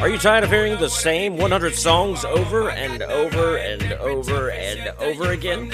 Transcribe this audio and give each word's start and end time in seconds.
Are 0.00 0.08
you 0.08 0.18
tired 0.18 0.44
of 0.44 0.50
hearing 0.50 0.78
the 0.78 0.88
same 0.88 1.36
100 1.36 1.74
songs 1.74 2.24
over 2.24 2.70
and 2.70 3.02
over 3.02 3.56
and 3.58 3.92
over 3.94 4.50
and 4.50 4.88
over 5.00 5.32
again? 5.32 5.72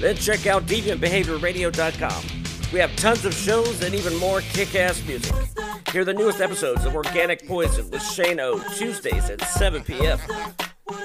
Then 0.00 0.16
check 0.16 0.46
out 0.46 0.64
DeviantBehaviorRadio.com. 0.66 2.24
We 2.72 2.78
have 2.80 2.94
tons 2.96 3.24
of 3.24 3.34
shows 3.34 3.82
and 3.82 3.94
even 3.94 4.16
more 4.16 4.40
kick 4.40 4.74
ass 4.74 5.02
music. 5.06 5.34
Hear 5.92 6.04
the 6.04 6.14
newest 6.14 6.40
episodes 6.40 6.84
of 6.84 6.94
Organic 6.94 7.46
Poison 7.46 7.90
with 7.90 8.02
Shane 8.02 8.40
O, 8.40 8.58
Tuesdays 8.76 9.30
at 9.30 9.40
7 9.42 9.82
p.m. 9.82 10.18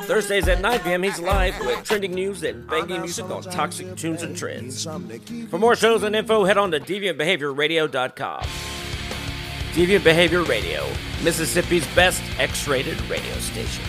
Thursdays 0.04 0.48
at 0.48 0.62
9 0.62 0.80
p.m., 0.80 1.04
he's 1.04 1.20
live 1.20 1.58
with 1.62 1.84
trending 1.84 2.14
news 2.14 2.44
and 2.44 2.68
banging 2.68 3.02
music 3.02 3.30
on 3.30 3.44
Toxic 3.44 3.96
Tunes 3.96 4.24
and 4.24 4.36
Trends. 4.36 4.86
For 5.50 5.58
more 5.58 5.76
shows 5.76 6.04
and 6.04 6.16
info, 6.16 6.46
head 6.46 6.58
on 6.58 6.72
to 6.72 6.80
DeviantBehaviorRadio.com. 6.80 8.73
Deviant 9.74 10.04
Behavior 10.04 10.44
Radio, 10.44 10.88
Mississippi's 11.24 11.88
best 11.96 12.22
X 12.40 12.68
rated 12.68 13.02
radio 13.10 13.34
station. 13.40 13.84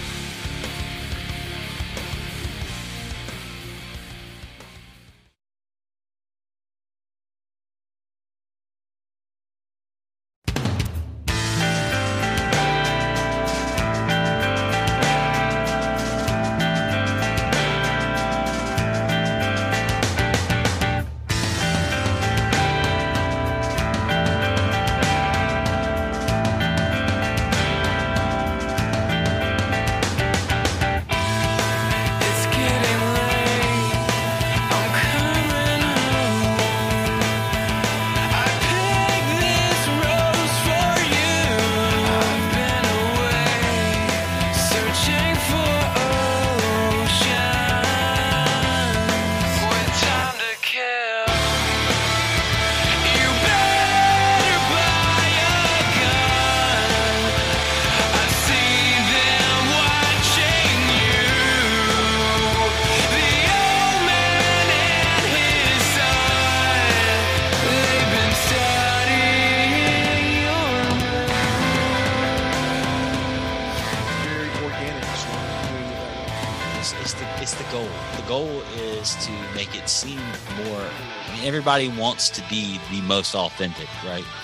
To 82.31 82.43
be 82.49 82.79
the 82.91 83.01
most 83.03 83.35
authentic, 83.35 83.89
right? 84.05 84.25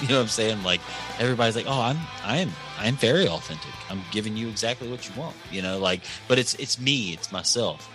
You 0.00 0.08
know 0.08 0.14
what 0.14 0.22
I'm 0.22 0.28
saying? 0.28 0.62
Like 0.62 0.80
everybody's 1.18 1.54
like, 1.54 1.66
"Oh, 1.68 1.78
I'm 1.78 1.98
I 2.24 2.38
am 2.38 2.50
I 2.78 2.86
am 2.86 2.96
very 2.96 3.28
authentic. 3.28 3.70
I'm 3.90 4.00
giving 4.10 4.34
you 4.34 4.48
exactly 4.48 4.88
what 4.88 5.06
you 5.06 5.14
want." 5.14 5.36
You 5.52 5.60
know, 5.60 5.78
like, 5.78 6.00
but 6.26 6.38
it's 6.38 6.54
it's 6.54 6.80
me, 6.80 7.12
it's 7.12 7.30
myself. 7.30 7.86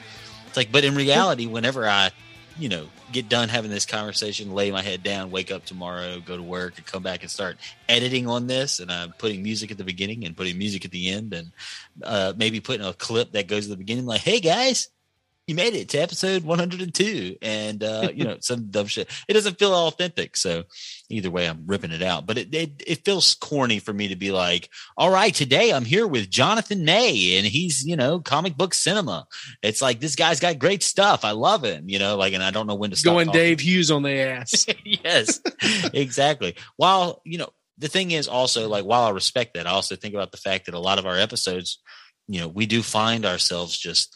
It's 0.45 0.55
like, 0.55 0.71
but 0.71 0.83
in 0.83 0.93
reality, 0.93 1.47
whenever 1.47 1.87
I, 1.87 2.11
you 2.59 2.69
know, 2.69 2.85
get 3.11 3.27
done 3.27 3.49
having 3.49 3.71
this 3.71 3.87
conversation, 3.87 4.53
lay 4.53 4.69
my 4.69 4.83
head 4.83 5.01
down, 5.01 5.31
wake 5.31 5.51
up 5.51 5.65
tomorrow, 5.65 6.19
go 6.19 6.37
to 6.37 6.43
work, 6.43 6.77
and 6.77 6.85
come 6.85 7.01
back 7.01 7.23
and 7.23 7.31
start 7.31 7.57
editing 7.89 8.27
on 8.27 8.45
this, 8.45 8.79
and 8.79 8.91
I'm 8.91 9.11
putting 9.17 9.41
music 9.41 9.71
at 9.71 9.79
the 9.79 9.83
beginning 9.83 10.25
and 10.25 10.37
putting 10.37 10.59
music 10.59 10.85
at 10.85 10.91
the 10.91 11.09
end, 11.09 11.33
and 11.33 11.51
uh, 12.03 12.33
maybe 12.37 12.59
putting 12.59 12.85
a 12.85 12.93
clip 12.93 13.31
that 13.31 13.47
goes 13.47 13.65
at 13.65 13.71
the 13.71 13.77
beginning, 13.77 14.05
like, 14.05 14.21
"Hey 14.21 14.39
guys, 14.39 14.89
you 15.47 15.53
made 15.53 15.75
it 15.75 15.89
to 15.89 15.99
episode 15.99 16.43
102," 16.43 17.37
and 17.41 17.83
uh, 17.83 18.09
you 18.13 18.23
know, 18.23 18.37
some 18.39 18.67
dumb 18.71 18.87
shit. 18.87 19.09
It 19.27 19.33
doesn't 19.33 19.59
feel 19.59 19.73
authentic, 19.73 20.35
so 20.37 20.63
either 21.09 21.29
way, 21.29 21.47
I'm 21.47 21.65
ripping 21.67 21.91
it 21.91 22.01
out. 22.01 22.25
But 22.25 22.37
it, 22.37 22.53
it 22.53 22.83
it 22.85 23.05
feels 23.05 23.35
corny 23.35 23.79
for 23.79 23.93
me 23.93 24.07
to 24.07 24.15
be 24.15 24.31
like, 24.31 24.69
"All 24.97 25.11
right, 25.11 25.33
today 25.33 25.71
I'm 25.71 25.85
here 25.85 26.07
with 26.07 26.29
Jonathan 26.29 26.83
May, 26.83 27.37
and 27.37 27.45
he's 27.45 27.85
you 27.85 27.95
know 27.95 28.19
comic 28.19 28.57
book 28.57 28.73
cinema." 28.73 29.27
It's 29.61 29.81
like 29.81 29.99
this 29.99 30.15
guy's 30.15 30.39
got 30.39 30.59
great 30.59 30.81
stuff. 30.81 31.23
I 31.23 31.31
love 31.31 31.63
him, 31.63 31.89
you 31.89 31.99
know, 31.99 32.17
like, 32.17 32.33
and 32.33 32.43
I 32.43 32.51
don't 32.51 32.67
know 32.67 32.75
when 32.75 32.89
to 32.89 32.95
stop 32.95 33.13
Going 33.13 33.27
talking. 33.27 33.41
Dave 33.41 33.59
Hughes 33.59 33.91
on 33.91 34.03
the 34.03 34.19
ass. 34.19 34.65
yes, 34.83 35.41
exactly. 35.93 36.55
While 36.77 37.21
you 37.23 37.37
know, 37.37 37.49
the 37.77 37.87
thing 37.87 38.11
is 38.11 38.27
also 38.27 38.67
like, 38.67 38.85
while 38.85 39.03
I 39.03 39.09
respect 39.11 39.53
that, 39.55 39.67
I 39.67 39.71
also 39.71 39.95
think 39.95 40.13
about 40.15 40.31
the 40.31 40.37
fact 40.37 40.65
that 40.65 40.73
a 40.73 40.79
lot 40.79 40.97
of 40.97 41.05
our 41.05 41.17
episodes, 41.17 41.79
you 42.27 42.39
know, 42.39 42.47
we 42.47 42.65
do 42.65 42.81
find 42.81 43.25
ourselves 43.25 43.77
just 43.77 44.15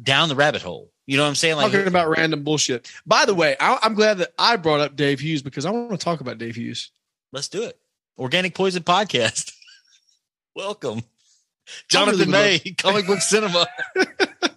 down 0.00 0.28
the 0.28 0.36
rabbit 0.36 0.62
hole. 0.62 0.90
You 1.06 1.16
know 1.16 1.24
what 1.24 1.30
I'm 1.30 1.34
saying? 1.34 1.56
Like, 1.56 1.72
talking 1.72 1.88
about 1.88 2.08
random 2.08 2.44
bullshit. 2.44 2.90
By 3.04 3.24
the 3.24 3.34
way, 3.34 3.56
I, 3.58 3.78
I'm 3.82 3.94
glad 3.94 4.18
that 4.18 4.32
I 4.38 4.56
brought 4.56 4.80
up 4.80 4.96
Dave 4.96 5.20
Hughes 5.20 5.42
because 5.42 5.66
I 5.66 5.70
want 5.70 5.90
to 5.90 5.98
talk 5.98 6.20
about 6.20 6.38
Dave 6.38 6.56
Hughes. 6.56 6.90
let's 7.32 7.48
do 7.48 7.64
it. 7.64 7.78
Organic 8.18 8.54
Poison 8.54 8.82
Podcast. 8.82 9.52
Welcome, 10.54 11.02
Jonathan 11.88 12.30
May, 12.30 12.58
Comic 12.78 13.06
Book 13.06 13.20
Cinema. 13.20 13.66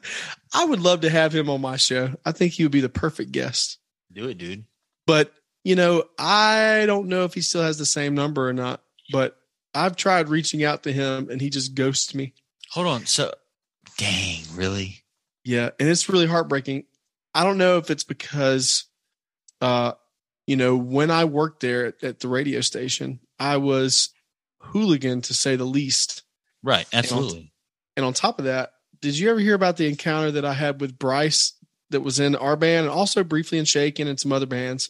I 0.54 0.66
would 0.66 0.80
love 0.80 1.02
to 1.02 1.10
have 1.10 1.34
him 1.34 1.50
on 1.50 1.62
my 1.62 1.78
show. 1.78 2.12
I 2.26 2.32
think 2.32 2.54
he 2.54 2.64
would 2.64 2.72
be 2.72 2.82
the 2.82 2.90
perfect 2.90 3.32
guest. 3.32 3.80
Do 4.12 4.28
it, 4.28 4.38
dude. 4.38 4.66
But 5.08 5.34
you 5.64 5.76
know, 5.76 6.04
I 6.20 6.86
don't 6.86 7.08
know 7.08 7.24
if 7.24 7.34
he 7.34 7.42
still 7.42 7.64
has 7.64 7.78
the 7.78 7.86
same 7.86 8.14
number 8.14 8.48
or 8.48 8.54
not. 8.54 8.82
But 9.12 9.38
I've 9.74 9.96
tried 9.96 10.30
reaching 10.30 10.64
out 10.64 10.84
to 10.84 10.94
him, 10.94 11.30
and 11.30 11.42
he 11.42 11.50
just 11.50 11.76
ghosts 11.76 12.16
me. 12.16 12.34
Hold 12.72 12.88
on. 12.88 13.06
So, 13.06 13.34
dang, 13.98 14.44
really? 14.54 15.04
Yeah, 15.46 15.70
and 15.80 15.88
it's 15.88 16.10
really 16.10 16.26
heartbreaking. 16.26 16.84
I 17.34 17.44
don't 17.44 17.58
know 17.58 17.78
if 17.78 17.90
it's 17.92 18.04
because, 18.04 18.86
uh, 19.62 19.94
you 20.48 20.56
know, 20.56 20.76
when 20.76 21.12
I 21.12 21.26
worked 21.26 21.62
there 21.62 21.86
at, 21.86 22.04
at 22.04 22.20
the 22.20 22.28
radio 22.28 22.62
station, 22.62 23.20
I 23.40 23.58
was 23.58 24.10
hooligan 24.60 25.22
to 25.22 25.34
say 25.34 25.56
the 25.56 25.64
least. 25.66 26.24
Right. 26.64 26.88
Absolutely. 26.92 27.54
And 27.96 28.06
on 28.06 28.14
top 28.14 28.40
of 28.40 28.46
that, 28.46 28.72
did 29.02 29.18
you 29.18 29.30
ever 29.30 29.40
hear 29.40 29.54
about 29.54 29.78
the 29.78 29.88
encounter 29.88 30.32
that 30.32 30.46
I 30.46 30.54
had 30.54 30.82
with 30.82 30.98
Bryce 30.98 31.54
that 31.92 32.02
was 32.02 32.20
in 32.20 32.36
our 32.36 32.56
band 32.56 32.88
and 32.88 32.96
also 32.96 33.24
briefly 33.24 33.60
in 33.60 33.66
Shaken 33.66 34.08
and 34.08 34.20
some 34.20 34.32
other 34.32 34.48
bands 34.48 34.90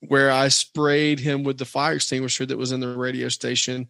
where 0.00 0.30
I 0.30 0.48
sprayed 0.48 1.18
him 1.18 1.42
with 1.42 1.58
the 1.58 1.64
fire 1.64 1.94
extinguisher 1.94 2.46
that 2.46 2.56
was 2.56 2.72
in 2.72 2.80
the 2.80 2.96
radio 2.96 3.28
station 3.28 3.88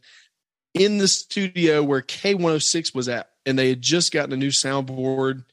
in 0.74 0.98
the 0.98 1.08
studio 1.08 1.82
where 1.82 2.02
K106 2.02 2.94
was 2.94 3.08
at. 3.08 3.30
And 3.50 3.58
they 3.58 3.68
had 3.68 3.82
just 3.82 4.12
gotten 4.12 4.32
a 4.32 4.36
new 4.36 4.48
soundboard 4.48 5.44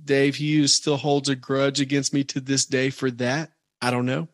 Dave 0.04 0.36
Hughes 0.36 0.74
still 0.74 0.96
holds 0.96 1.28
a 1.28 1.36
grudge 1.36 1.80
against 1.80 2.12
me 2.12 2.24
to 2.24 2.40
this 2.40 2.66
day 2.66 2.90
for 2.90 3.10
that. 3.12 3.52
I 3.80 3.90
don't 3.90 4.06
know. 4.06 4.28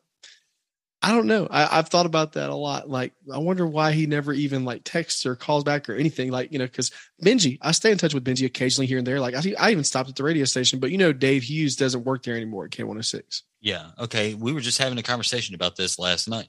I 1.01 1.13
don't 1.13 1.29
know. 1.29 1.47
I, 1.49 1.79
I've 1.79 1.89
thought 1.89 2.07
about 2.07 2.33
that 2.33 2.51
a 2.51 2.55
lot. 2.57 2.91
Like, 2.91 3.13
I 3.33 3.39
wonder 3.39 3.65
why 3.65 3.93
he 3.93 4.07
never 4.07 4.33
even 4.33 4.65
like 4.65 4.83
texts 4.83 5.25
or 5.27 5.37
calls 5.37 5.63
back 5.63 5.89
or 5.89 5.95
anything. 5.95 6.33
Like, 6.33 6.51
you 6.53 6.59
know, 6.59 6.67
because 6.67 6.91
Benji, 7.23 7.57
I 7.63 7.71
stay 7.71 7.93
in 7.93 7.99
touch 7.99 8.15
with 8.15 8.25
Benji 8.25 8.47
occasionally 8.47 8.87
here 8.87 8.99
and 8.99 9.07
there. 9.07 9.21
Like, 9.21 9.37
I, 9.37 9.55
I 9.61 9.71
even 9.71 9.85
stopped 9.85 10.09
at 10.09 10.17
the 10.17 10.25
radio 10.25 10.45
station, 10.45 10.81
but 10.81 10.91
you 10.91 10.99
know, 10.99 11.13
Dave 11.13 11.45
Hughes 11.45 11.77
doesn't 11.77 12.05
work 12.05 12.25
there 12.25 12.35
anymore 12.35 12.65
at 12.65 12.73
K106. 12.73 13.43
Yeah. 13.61 13.91
Okay. 13.99 14.35
We 14.35 14.53
were 14.53 14.61
just 14.61 14.79
having 14.79 14.99
a 14.99 15.03
conversation 15.03 15.55
about 15.55 15.77
this 15.77 16.01
last 16.01 16.29
night. 16.29 16.49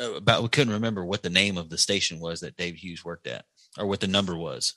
Uh, 0.00 0.14
About 0.14 0.42
we 0.42 0.48
couldn't 0.48 0.74
remember 0.74 1.04
what 1.04 1.22
the 1.22 1.30
name 1.30 1.56
of 1.56 1.70
the 1.70 1.78
station 1.78 2.20
was 2.20 2.40
that 2.40 2.56
Dave 2.56 2.76
Hughes 2.76 3.04
worked 3.04 3.26
at, 3.26 3.44
or 3.78 3.86
what 3.86 4.00
the 4.00 4.06
number 4.06 4.36
was. 4.36 4.74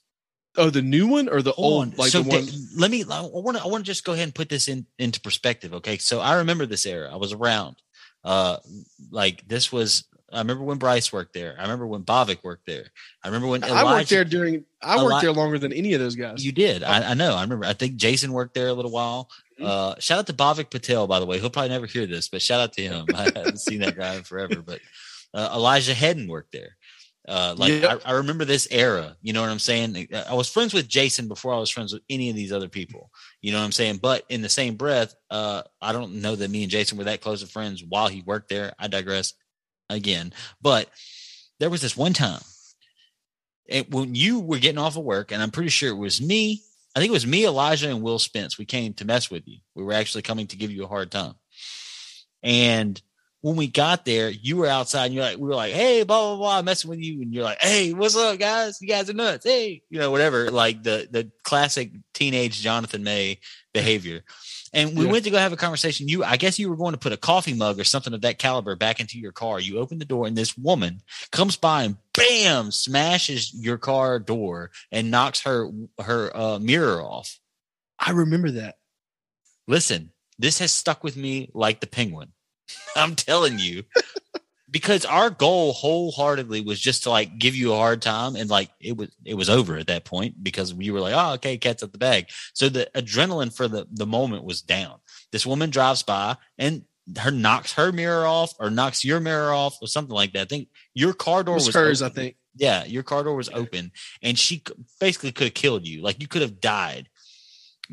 Oh, 0.58 0.70
the 0.70 0.82
new 0.82 1.08
one 1.08 1.30
or 1.30 1.42
the 1.42 1.52
Hold 1.52 1.88
old? 1.88 1.98
Like 1.98 2.12
so 2.12 2.24
the 2.24 2.30
one. 2.30 2.46
Da- 2.46 2.52
let 2.78 2.92
me. 2.92 3.04
I 3.10 3.22
want 3.22 3.58
to. 3.58 3.64
I 3.64 3.68
want 3.68 3.86
to 3.86 3.90
just 3.90 4.04
go 4.04 4.14
ahead 4.14 4.24
and 4.24 4.36
put 4.36 4.50
this 4.50 4.68
in 4.68 4.86
into 4.98 5.22
perspective. 5.22 5.74
Okay. 5.76 5.98
So 5.98 6.20
I 6.20 6.36
remember 6.38 6.66
this 6.66 6.86
era. 6.86 7.10
I 7.12 7.18
was 7.18 7.34
around. 7.34 7.78
Uh, 8.24 8.58
like 9.12 9.48
this 9.48 9.72
was. 9.72 10.06
I 10.32 10.38
remember 10.40 10.64
when 10.64 10.78
Bryce 10.78 11.12
worked 11.12 11.34
there. 11.34 11.56
I 11.58 11.64
remember 11.64 11.88
when 11.88 12.04
Bhavik 12.04 12.44
worked 12.44 12.68
there. 12.68 12.86
I 13.24 13.28
remember 13.30 13.48
when 13.48 13.64
I 13.64 13.84
worked 13.84 14.10
there 14.10 14.24
during. 14.26 14.64
I 14.82 14.98
worked 14.98 15.12
Eli- 15.12 15.22
there 15.22 15.32
longer 15.32 15.58
than 15.58 15.74
any 15.74 15.94
of 15.94 16.00
those 16.00 16.16
guys. 16.16 16.46
You 16.46 16.52
did. 16.52 16.84
I, 16.84 17.12
I 17.12 17.14
know. 17.16 17.34
I 17.36 17.42
remember. 17.42 17.66
I 17.66 17.74
think 17.74 17.96
Jason 17.96 18.32
worked 18.32 18.54
there 18.54 18.68
a 18.68 18.74
little 18.74 18.92
while. 18.92 19.30
Mhm. 19.60 19.66
Uh, 19.66 19.96
shout 20.00 20.20
out 20.20 20.28
to 20.28 20.34
Bhavik 20.34 20.70
Patel, 20.70 21.08
by 21.08 21.20
the 21.20 21.26
way. 21.26 21.40
He'll 21.40 21.50
probably 21.50 21.70
never 21.70 21.86
hear 21.88 22.06
this, 22.06 22.30
but 22.30 22.42
shout 22.42 22.62
out 22.62 22.74
to 22.74 22.82
him. 22.82 23.06
I 23.16 23.24
haven't 23.24 23.60
seen 23.60 23.80
that 23.82 23.98
guy 23.98 24.16
in 24.16 24.24
forever. 24.24 24.62
But 24.62 24.80
uh, 25.34 25.50
Elijah 25.54 25.94
Hedden 25.94 26.28
worked 26.28 26.52
there. 26.52 26.78
Uh, 27.28 27.54
like 27.58 27.74
Yep. 27.74 28.02
I, 28.06 28.10
I 28.10 28.14
remember 28.14 28.46
this 28.46 28.68
era. 28.72 29.16
You 29.22 29.34
know 29.34 29.42
what 29.42 29.50
I'm 29.50 29.60
saying? 29.60 30.08
I 30.28 30.34
was 30.34 30.50
friends 30.50 30.74
with 30.74 30.88
Jason 30.88 31.28
before 31.28 31.54
I 31.54 31.60
was 31.60 31.70
friends 31.70 31.94
with 31.94 32.02
any 32.10 32.30
of 32.30 32.36
these 32.36 32.52
other 32.52 32.70
people. 32.70 33.12
You 33.42 33.52
know 33.52 33.60
what 33.60 33.66
I'm 33.66 33.72
saying? 33.72 33.98
But 33.98 34.24
in 34.30 34.42
the 34.42 34.50
same 34.50 34.76
breath, 34.76 35.14
uh, 35.30 35.64
I 35.82 35.92
don't 35.92 36.22
know 36.22 36.36
that 36.36 36.50
me 36.50 36.64
and 36.64 36.72
Jason 36.72 36.98
were 36.98 37.04
that 37.04 37.22
close 37.22 37.44
of 37.44 37.52
friends 37.52 37.84
while 37.88 38.08
he 38.08 38.24
worked 38.26 38.50
there. 38.50 38.74
I 38.80 38.88
digress 38.88 39.34
again. 39.90 40.34
But 40.62 40.90
there 41.60 41.70
was 41.70 41.82
this 41.82 41.98
one 41.98 42.14
time 42.14 42.42
and 43.70 43.86
when 43.90 44.16
you 44.16 44.40
were 44.40 44.60
getting 44.60 44.80
off 44.80 44.98
of 44.98 45.04
work, 45.04 45.32
and 45.32 45.42
I'm 45.42 45.52
pretty 45.52 45.70
sure 45.70 45.90
it 45.90 45.98
was 45.98 46.22
me. 46.22 46.64
I 46.96 47.00
think 47.00 47.10
it 47.10 47.14
was 47.14 47.28
me, 47.28 47.46
Elijah, 47.46 47.90
and 47.90 48.02
Will 48.02 48.20
Spence. 48.20 48.58
We 48.58 48.66
came 48.66 48.94
to 48.96 49.06
mess 49.06 49.30
with 49.30 49.48
you. 49.48 49.60
We 49.76 49.84
were 49.84 49.94
actually 49.94 50.24
coming 50.24 50.48
to 50.48 50.58
give 50.58 50.72
you 50.72 50.84
a 50.84 50.88
hard 50.88 51.12
time. 51.12 51.36
And 52.42 53.00
when 53.42 53.56
we 53.56 53.68
got 53.68 54.04
there, 54.04 54.30
you 54.30 54.58
were 54.58 54.68
outside 54.68 55.06
and 55.06 55.14
you're 55.16 55.24
like, 55.24 55.38
we 55.38 55.48
were 55.48 55.56
like, 55.56 55.74
hey, 55.74 56.04
blah, 56.04 56.36
blah, 56.36 56.38
blah, 56.38 56.62
messing 56.62 56.90
with 56.90 57.00
you. 57.00 57.22
And 57.22 57.34
you're 57.34 57.44
like, 57.44 57.62
hey, 57.62 57.94
what's 57.94 58.16
up, 58.18 58.38
guys? 58.38 58.80
You 58.82 58.88
guys 58.88 59.10
are 59.10 59.14
nuts. 59.14 59.46
Hey, 59.46 59.82
you 59.90 59.98
know, 60.00 60.12
whatever. 60.12 60.52
Like 60.52 60.84
the 60.84 61.08
the 61.10 61.32
classic 61.44 61.92
teenage 62.14 62.62
Jonathan 62.62 63.04
May 63.04 63.40
behavior. 63.74 64.24
And 64.74 64.96
we 64.98 65.06
Yeah. 65.06 65.12
went 65.12 65.24
to 65.24 65.32
go 65.32 65.38
have 65.38 65.54
a 65.54 65.58
conversation. 65.58 66.08
You, 66.10 66.24
I 66.24 66.38
guess 66.38 66.60
you 66.60 66.70
were 66.70 66.76
going 66.76 66.92
to 66.92 67.00
put 67.00 67.14
a 67.14 67.18
coffee 67.18 67.54
mug 67.54 67.80
or 67.80 67.84
something 67.84 68.14
of 68.14 68.22
that 68.22 68.38
caliber 68.40 68.76
back 68.76 69.00
into 69.00 69.18
your 69.18 69.32
car. 69.32 69.60
You 69.60 69.80
open 69.80 69.98
the 70.00 70.06
door, 70.06 70.28
and 70.28 70.36
this 70.38 70.58
woman 70.58 71.02
comes 71.32 71.56
by 71.56 71.84
and 71.84 71.98
bam, 72.14 72.72
smashes 72.72 73.54
your 73.54 73.78
car 73.78 74.20
door 74.20 74.70
and 74.92 75.10
knocks 75.10 75.42
her 75.42 75.72
her 76.00 76.36
uh, 76.36 76.60
mirror 76.60 77.02
off. 77.02 77.40
I 77.98 78.12
remember 78.12 78.52
that. 78.52 78.76
Listen, 79.68 80.12
this 80.38 80.60
has 80.60 80.72
stuck 80.72 81.04
with 81.04 81.16
me 81.18 81.50
like 81.54 81.80
the 81.80 81.88
penguin. 81.88 82.34
I'm 82.96 83.16
telling 83.16 83.60
you. 83.60 83.84
because 84.72 85.04
our 85.04 85.32
goal 85.32 85.74
wholeheartedly 85.74 86.62
was 86.62 86.80
just 86.80 87.04
to 87.04 87.10
like 87.10 87.40
give 87.40 87.56
you 87.56 87.74
a 87.74 87.78
hard 87.78 88.04
time 88.04 88.36
and 88.36 88.52
like 88.52 88.70
it 88.80 88.96
was 88.96 89.10
it 89.26 89.34
was 89.34 89.50
over 89.50 89.78
at 89.78 89.88
that 89.88 90.06
point 90.06 90.44
because 90.44 90.76
we 90.76 90.92
were 90.92 91.00
like 91.00 91.16
oh 91.18 91.34
okay 91.34 91.58
cat's 91.58 91.82
at 91.82 91.92
the 91.92 91.98
bag 91.98 92.28
so 92.54 92.70
the 92.70 92.88
adrenaline 92.94 93.52
for 93.52 93.68
the 93.68 93.88
the 93.92 94.06
moment 94.06 94.44
was 94.44 94.62
down 94.62 95.00
this 95.32 95.44
woman 95.44 95.72
drives 95.72 96.04
by 96.04 96.38
and 96.60 96.84
her 97.18 97.32
knocks 97.32 97.74
her 97.74 97.92
mirror 97.92 98.28
off 98.28 98.54
or 98.60 98.70
knocks 98.70 99.04
your 99.04 99.20
mirror 99.20 99.52
off 99.52 99.76
or 99.82 99.88
something 99.88 100.14
like 100.14 100.34
that 100.34 100.42
i 100.42 100.46
think 100.46 100.68
your 100.94 101.14
car 101.14 101.44
door 101.44 101.56
was, 101.56 101.66
was, 101.66 101.76
hers, 101.76 102.02
I 102.04 102.10
think. 102.10 102.36
Yeah, 102.56 102.84
your 102.84 103.04
car 103.04 103.24
door 103.24 103.36
was 103.36 103.50
open, 103.50 103.92
and 104.22 104.38
she 104.38 104.64
basically 105.00 105.32
could 105.32 105.46
have 105.46 105.54
killed 105.54 105.88
you. 105.88 106.02
Like 106.02 106.22
you 106.22 106.28
could 106.28 106.42
have 106.42 106.60
died. 106.60 107.10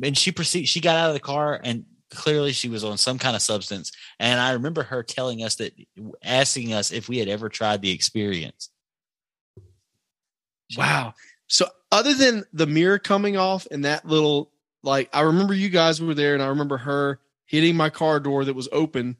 And 0.02 0.19
she 0.19 0.32
proceed. 0.32 0.67
She 0.67 0.81
got 0.81 0.96
out 0.96 1.08
of 1.08 1.14
the 1.14 1.20
car, 1.20 1.61
and 1.62 1.84
clearly 2.11 2.53
she 2.53 2.69
was 2.69 2.85
on 2.85 2.99
some 2.99 3.19
kind 3.19 3.37
of 3.37 3.43
substance. 3.43 3.93
And 4.19 4.41
I 4.41 4.53
remember 4.53 4.82
her 4.82 5.03
telling 5.03 5.43
us 5.43 5.56
that, 5.56 5.75
asking 6.23 6.73
us 6.73 6.93
if 6.93 7.08
we 7.08 7.19
had 7.19 7.29
ever 7.29 7.49
tried 7.49 7.82
the 7.82 7.91
experience. 7.91 8.70
Wow. 10.76 11.14
So 11.49 11.67
other 11.93 12.14
than 12.14 12.44
the 12.53 12.67
mirror 12.67 12.99
coming 12.99 13.37
off 13.37 13.67
and 13.70 13.85
that 13.85 14.06
little 14.06 14.50
like 14.82 15.08
I 15.12 15.23
remember 15.23 15.55
you 15.55 15.69
guys 15.69 16.00
were 16.00 16.14
there 16.14 16.35
and 16.35 16.43
I 16.43 16.49
remember 16.49 16.76
her 16.76 17.20
hitting 17.44 17.76
my 17.76 17.91
car 17.91 18.19
door 18.20 18.44
that 18.44 18.55
was 18.55 18.69
open 18.73 19.17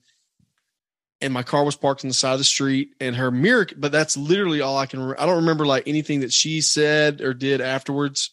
and 1.21 1.33
my 1.33 1.43
car 1.43 1.65
was 1.65 1.77
parked 1.77 2.05
on 2.05 2.09
the 2.09 2.15
side 2.15 2.33
of 2.33 2.39
the 2.39 2.45
street 2.45 2.91
and 3.01 3.15
her 3.17 3.31
mirror 3.31 3.67
but 3.77 3.93
that's 3.93 4.17
literally 4.17 4.61
all 4.61 4.77
I 4.77 4.87
can 4.87 5.15
I 5.19 5.27
don't 5.27 5.37
remember 5.37 5.67
like 5.67 5.87
anything 5.87 6.21
that 6.21 6.33
she 6.33 6.61
said 6.61 7.21
or 7.21 7.33
did 7.35 7.61
afterwards. 7.61 8.31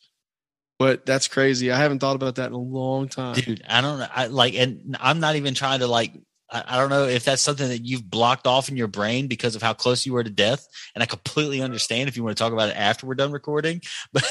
But 0.80 1.06
that's 1.06 1.28
crazy. 1.28 1.72
I 1.72 1.78
haven't 1.78 2.00
thought 2.00 2.16
about 2.16 2.36
that 2.36 2.48
in 2.48 2.54
a 2.54 2.58
long 2.58 3.08
time. 3.08 3.36
dude 3.36 3.62
i 3.68 3.80
don't 3.82 4.00
know 4.00 4.08
i 4.14 4.28
like 4.28 4.54
and 4.56 4.98
i'm 5.00 5.20
not 5.20 5.36
even 5.36 5.54
trying 5.54 5.80
to 5.80 5.88
like 5.88 6.14
I, 6.54 6.78
don't 6.78 6.90
know 6.90 7.06
if 7.08 7.26
that's 7.26 7.42
something 7.42 7.68
that 7.68 7.86
you've 7.86 8.10
blocked 8.10 8.46
off 8.46 8.70
in 8.70 8.78
your 8.78 8.88
brain 8.88 9.28
because 9.28 9.56
of 9.56 9.62
how 9.64 9.74
close 9.74 10.06
you 10.06 10.14
were 10.14 10.24
to 10.24 10.30
death. 10.30 10.68
And 10.94 11.02
i 11.02 11.06
completely 11.06 11.62
understand 11.62 12.08
if 12.08 12.16
you 12.16 12.24
want 12.24 12.38
to 12.38 12.44
talk 12.44 12.54
about 12.54 12.70
it 12.70 12.78
after 12.78 13.08
we're 13.08 13.16
done 13.16 13.32
recording 13.32 13.82
but 14.14 14.24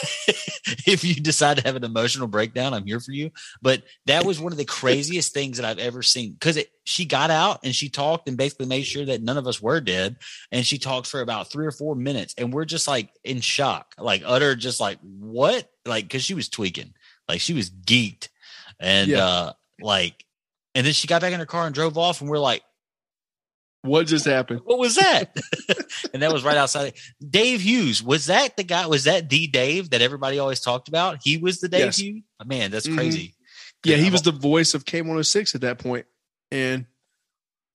if 0.86 1.02
you 1.04 1.14
decide 1.14 1.56
to 1.56 1.62
have 1.64 1.74
an 1.76 1.84
emotional 1.84 2.28
breakdown 2.28 2.74
i'm 2.74 2.86
here 2.86 3.00
for 3.00 3.12
you. 3.12 3.30
But 3.60 3.82
that 4.06 4.24
was 4.24 4.40
one 4.40 4.52
of 4.52 4.58
the 4.58 4.64
craziest 4.64 5.34
things 5.34 5.56
that 5.58 5.66
i've 5.66 5.78
ever 5.78 6.02
seen. 6.02 6.32
Because 6.32 6.58
she 6.84 7.04
got 7.04 7.30
out 7.30 7.60
and 7.64 7.74
she 7.74 7.88
talked 7.88 8.28
and 8.28 8.36
basically 8.36 8.66
made 8.66 8.82
sure 8.84 9.04
that 9.04 9.22
none 9.22 9.38
of 9.38 9.46
us 9.46 9.60
were 9.62 9.80
dead. 9.80 10.16
And 10.50 10.66
she 10.66 10.78
talked 10.78 11.06
for 11.06 11.20
about 11.20 11.50
three 11.50 11.66
or 11.66 11.72
four 11.72 11.94
minutes 11.94 12.34
and 12.38 12.52
we're 12.52 12.64
just 12.64 12.86
like 12.88 13.10
in 13.24 13.40
shock 13.40 13.94
like 13.98 14.22
utter 14.24 14.54
just 14.54 14.80
like 14.80 14.98
what? 15.00 15.68
Like 15.84 16.04
because 16.04 16.22
she 16.24 16.34
was 16.34 16.48
tweaking. 16.48 16.94
Like 17.28 17.40
she 17.40 17.54
was 17.54 17.70
geeked. 17.70 18.28
And 18.80 19.10
Yeah. 19.10 19.24
uh 19.24 19.52
like 19.80 20.24
and 20.74 20.86
then 20.86 20.92
she 20.92 21.06
got 21.06 21.20
back 21.22 21.32
in 21.32 21.38
her 21.40 21.46
car 21.46 21.66
and 21.66 21.74
drove 21.74 21.98
off 21.98 22.20
and 22.20 22.30
we're 22.30 22.38
like 22.38 22.62
What 23.82 24.06
just 24.06 24.24
happened? 24.24 24.60
what 24.64 24.78
was 24.78 24.96
that 24.96 25.36
and 26.14 26.22
that 26.22 26.32
was 26.32 26.44
right 26.44 26.56
outside 26.56 26.94
dave 27.26 27.60
hughes 27.60 28.02
was 28.02 28.26
that 28.26 28.56
the 28.56 28.64
guy 28.64 28.86
was 28.86 29.04
that 29.04 29.28
the 29.28 29.46
dave 29.48 29.90
that 29.90 30.02
everybody 30.02 30.38
always 30.38 30.60
talked 30.60 30.88
about 30.88 31.18
he 31.22 31.36
was 31.38 31.60
the 31.60 31.68
dave 31.68 31.80
Yes. 31.80 31.98
hughes 31.98 32.22
Oh, 32.40 32.44
man 32.44 32.70
that's 32.70 32.86
Mhm. 32.88 32.94
crazy 32.96 33.34
Yeah, 33.84 33.96
he 33.96 34.10
was 34.10 34.22
the 34.22 34.32
voice 34.32 34.74
of 34.74 34.84
K106 34.84 35.54
at 35.56 35.60
that. 35.62 36.04
And 36.52 36.86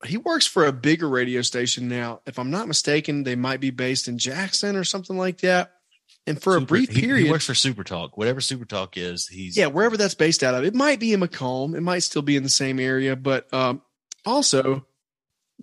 he 0.06 0.18
works 0.18 0.46
for 0.46 0.66
a 0.66 0.72
bigger 0.72 1.10
radio 1.10 1.42
station 1.42 1.88
now. 1.88 2.22
If 2.26 2.40
I'm 2.40 2.52
not 2.52 2.68
mistaken, 2.68 3.24
they 3.24 3.36
might 3.36 3.60
be 3.60 3.72
based 3.72 4.08
in 4.08 4.18
Jackson 4.18 4.76
or 4.76 4.84
something 4.84 5.18
like 5.18 5.40
that. 5.42 5.72
And 6.28 6.42
for 6.42 6.58
a 6.58 6.62
brief 6.62 6.90
period, 6.92 7.26
he 7.26 7.32
works 7.32 7.46
for 7.46 7.56
super 7.56 7.86
talk 7.86 8.18
whatever 8.18 8.42
super 8.42 8.66
talk 8.66 8.98
is 8.98 9.28
he's 9.28 9.56
yeah, 9.56 9.68
wherever 9.68 9.96
that's 9.96 10.14
based 10.14 10.44
out 10.44 10.54
of, 10.54 10.66
it 10.66 10.76
might 10.76 11.00
be 11.00 11.14
in 11.14 11.22
McComb. 11.22 11.74
It 11.74 11.82
might 11.82 12.00
still 12.00 12.22
be 12.22 12.36
in 12.36 12.44
the 12.44 12.50
same 12.50 12.80
area. 12.82 13.16
But 13.16 13.52
um, 13.54 13.82
also, 14.26 14.86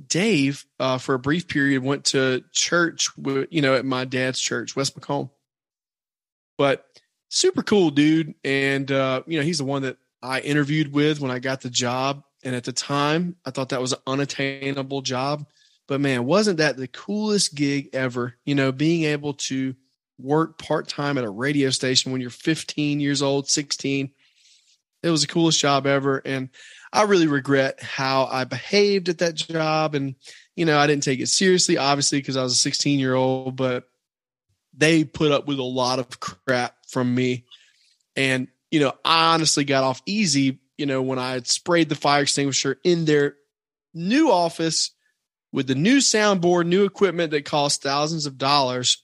Dave, 0.09 0.65
uh, 0.81 0.97
for 0.97 1.15
a 1.15 1.19
brief 1.19 1.49
period, 1.49 1.85
went 1.85 2.07
to 2.07 2.43
church, 2.51 3.17
with, 3.19 3.49
you 3.51 3.61
know, 3.61 3.75
at 3.75 3.85
my 3.85 4.07
dad's 4.07 4.41
church, 4.41 4.75
West 4.75 4.99
McComb. 4.99 5.31
But 6.57 6.87
super 7.29 7.63
cool 7.63 7.91
dude. 7.91 8.35
And, 8.43 8.91
uh, 8.91 9.23
you 9.27 9.39
know, 9.39 9.45
he's 9.45 9.59
the 9.59 9.65
one 9.65 9.83
that 9.83 9.99
I 10.23 10.41
interviewed 10.41 10.93
with 10.93 11.21
when 11.21 11.31
I 11.31 11.41
got 11.41 11.61
the 11.61 11.71
job. 11.71 12.25
And 12.43 12.55
at 12.55 12.65
the 12.65 12.73
time, 12.73 13.37
I 13.45 13.51
thought 13.51 13.69
that 13.69 13.81
was 13.83 13.93
an 13.93 14.01
unattainable 14.07 15.03
job. 15.03 15.47
But 15.87 16.01
man, 16.01 16.25
wasn't 16.25 16.59
that 16.59 16.79
the 16.79 16.89
coolest 16.89 17.55
gig 17.55 17.91
ever? 17.93 18.37
You 18.47 18.55
know, 18.55 18.73
being 18.73 19.05
able 19.05 19.35
to 19.35 19.75
work 20.19 20.59
part 20.59 20.89
time 20.89 21.19
at 21.19 21.25
a 21.25 21.31
radio 21.31 21.71
station 21.71 22.13
when 22.13 22.21
you're 22.21 22.31
15 22.31 23.01
years 23.01 23.23
old, 23.23 23.49
16. 23.49 24.11
It 25.03 25.11
was 25.11 25.23
the 25.23 25.27
coolest 25.27 25.61
job 25.61 25.87
ever. 25.87 26.23
And 26.25 26.49
I 26.93 27.03
really 27.03 27.27
regret 27.27 27.83
how 27.83 28.27
I 28.27 28.45
behaved 28.45 29.09
at 29.09 29.19
that 29.19 29.35
job. 29.35 29.95
And, 29.95 30.15
you 30.57 30.65
know, 30.65 30.79
I 30.79 30.87
didn't 30.87 31.03
take 31.03 31.21
it 31.21 31.29
seriously, 31.29 31.77
obviously, 31.77 32.19
because 32.19 32.37
I 32.37 32.43
was 32.43 32.53
a 32.53 32.59
16 32.59 32.99
year 32.99 33.15
old, 33.15 33.57
but 33.57 33.85
they 34.77 35.05
put 35.05 35.33
up 35.33 35.47
with 35.47 35.59
a 35.59 35.63
lot 35.63 35.99
of 35.99 36.21
crap 36.21 36.75
from 36.89 37.15
me. 37.15 37.45
And, 38.17 38.49
you 38.71 38.81
know, 38.81 38.93
I 39.05 39.35
honestly 39.35 39.65
got 39.65 39.85
off 39.85 40.03
easy, 40.07 40.61
you 40.79 40.87
know, 40.87 41.03
when 41.03 41.19
I 41.19 41.33
had 41.33 41.47
sprayed 41.47 41.89
the 41.89 41.95
fire 41.95 42.23
extinguisher 42.23 42.79
in 42.83 43.05
their 43.05 43.37
new 43.93 44.31
office 44.31 44.91
with 45.53 45.69
the 45.69 45.75
new 45.75 45.99
soundboard, 45.99 46.67
new 46.67 46.85
equipment 46.85 47.31
that 47.31 47.45
cost 47.45 47.83
thousands 47.83 48.27
of 48.27 48.39
dollars. 48.39 49.04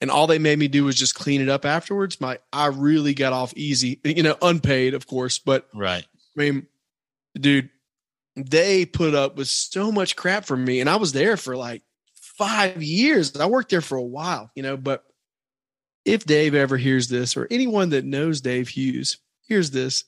And 0.00 0.10
all 0.10 0.26
they 0.26 0.38
made 0.38 0.58
me 0.58 0.68
do 0.68 0.84
was 0.84 0.96
just 0.96 1.14
clean 1.14 1.42
it 1.42 1.48
up 1.48 1.64
afterwards. 1.64 2.20
My 2.20 2.38
I 2.52 2.66
really 2.66 3.14
got 3.14 3.32
off 3.32 3.52
easy, 3.54 4.00
you 4.04 4.22
know, 4.22 4.36
unpaid, 4.40 4.94
of 4.94 5.06
course. 5.06 5.38
But 5.38 5.68
right 5.74 6.06
I 6.36 6.40
mean, 6.40 6.66
dude, 7.34 7.70
they 8.36 8.86
put 8.86 9.14
up 9.14 9.36
with 9.36 9.48
so 9.48 9.92
much 9.92 10.16
crap 10.16 10.44
from 10.44 10.64
me. 10.64 10.80
And 10.80 10.88
I 10.88 10.96
was 10.96 11.12
there 11.12 11.36
for 11.36 11.56
like 11.56 11.82
five 12.14 12.82
years. 12.82 13.36
I 13.36 13.46
worked 13.46 13.70
there 13.70 13.80
for 13.80 13.96
a 13.96 14.02
while, 14.02 14.50
you 14.54 14.62
know. 14.62 14.76
But 14.76 15.04
if 16.04 16.24
Dave 16.24 16.54
ever 16.54 16.76
hears 16.76 17.08
this, 17.08 17.36
or 17.36 17.46
anyone 17.50 17.90
that 17.90 18.04
knows 18.04 18.40
Dave 18.40 18.68
Hughes 18.68 19.18
hears 19.42 19.70
this, 19.70 20.04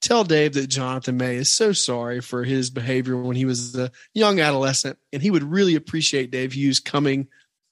tell 0.00 0.24
Dave 0.24 0.54
that 0.54 0.66
Jonathan 0.68 1.16
May 1.16 1.36
is 1.36 1.52
so 1.52 1.72
sorry 1.72 2.20
for 2.20 2.44
his 2.44 2.70
behavior 2.70 3.16
when 3.16 3.36
he 3.36 3.44
was 3.44 3.76
a 3.76 3.90
young 4.14 4.40
adolescent. 4.40 4.98
And 5.12 5.22
he 5.22 5.30
would 5.30 5.44
really 5.44 5.76
appreciate 5.76 6.30
Dave 6.30 6.52
Hughes 6.52 6.80
coming 6.80 7.28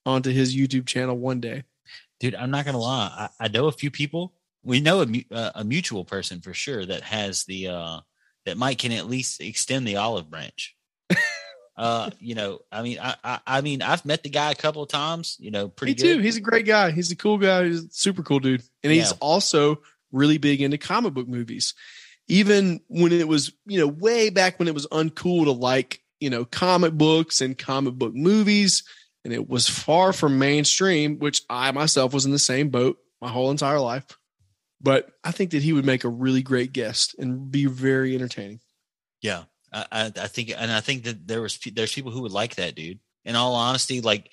onto 0.07 0.31
his 0.31 0.57
YouTube 0.57 0.87
channel 0.87 1.17
one 1.17 1.41
day. 1.41 1.65
dude 2.21 2.35
i'm 2.35 2.51
not 2.51 2.65
gonna 2.65 2.79
lie 2.79 3.29
i, 3.41 3.45
I 3.45 3.49
know 3.49 3.67
a 3.67 3.73
few 3.73 3.91
people 3.91 4.35
we 4.63 4.81
know 4.81 5.03
a, 5.03 5.25
uh, 5.31 5.51
a 5.57 5.65
mutual 5.65 6.05
person 6.05 6.41
for 6.41 6.55
sure 6.55 6.85
that 6.85 7.03
has 7.03 7.45
the 7.45 7.69
uh 7.69 8.01
that 8.47 8.57
Mike 8.57 8.79
can 8.79 8.93
at 8.93 9.07
least 9.07 9.41
extend 9.41 9.87
the 9.87 9.97
olive 9.97 10.31
branch 10.31 10.77
uh 11.77 12.11
you 12.21 12.35
know 12.35 12.61
i 12.71 12.83
mean 12.83 12.99
I, 13.01 13.17
I 13.25 13.41
i 13.47 13.61
mean 13.61 13.83
i've 13.83 14.05
met 14.05 14.23
the 14.23 14.31
guy 14.31 14.53
a 14.53 14.55
couple 14.55 14.83
of 14.83 14.89
times 14.89 15.37
you 15.41 15.51
know 15.51 15.69
pretty 15.69 15.93
Me 15.93 15.97
good 15.97 16.17
too. 16.17 16.23
He's 16.23 16.37
a 16.37 16.41
great 16.41 16.67
guy. 16.67 16.93
He's 16.93 17.11
a 17.11 17.17
cool 17.17 17.39
guy. 17.39 17.65
He's 17.65 17.85
a 17.85 17.89
super 17.91 18.23
cool 18.23 18.39
dude. 18.39 18.63
And 18.83 18.93
he's 18.93 19.13
also 19.13 19.81
really 20.15 20.39
big 20.39 20.63
into 20.63 20.79
comic 20.79 21.13
book 21.13 21.29
movies. 21.29 21.75
Even 22.29 22.81
when 22.89 23.13
it 23.13 23.29
was, 23.29 23.53
you 23.67 23.79
know, 23.79 23.87
way 23.87 24.31
back 24.31 24.59
when 24.59 24.69
it 24.69 24.75
was 24.75 24.87
uncool 24.87 25.45
to 25.45 25.53
like, 25.53 26.01
you 26.21 26.31
know, 26.31 26.47
comic 26.47 26.95
books 26.95 27.43
and 27.43 27.59
comic 27.59 27.95
book 27.95 28.15
movies. 28.15 28.85
And 29.25 29.33
it 29.33 29.49
was 29.49 29.69
far 29.69 30.12
from 30.12 30.38
mainstream, 30.38 31.19
which 31.19 31.43
I 31.49 31.71
myself 31.73 32.12
was 32.12 32.26
in 32.26 32.33
the 32.33 32.38
same 32.38 32.69
boat 32.69 32.99
my 33.21 33.31
whole 33.31 33.50
entire 33.50 33.81
life. 33.81 34.04
But 34.81 35.11
I 35.25 35.31
think 35.31 35.52
that 35.52 35.62
he 35.62 35.73
would 35.73 35.87
make 35.87 36.04
a 36.04 36.11
really 36.11 36.43
great 36.43 36.75
guest 36.75 37.14
and 37.19 37.50
be 37.50 37.64
very 37.64 38.14
entertaining. 38.14 38.61
Yeah, 39.23 39.45
I, 39.73 40.12
I, 40.14 40.26
think, 40.26 40.52
and 40.54 40.71
I 40.71 40.81
think 40.81 41.04
that 41.04 41.26
there 41.26 41.40
was 41.40 41.59
there's 41.73 41.95
people 41.95 42.12
who 42.12 42.23
would 42.23 42.33
like 42.33 42.57
that 42.57 42.75
dude. 42.75 43.00
In 43.25 43.37
all 43.37 43.54
honesty, 43.54 44.02
like 44.02 44.31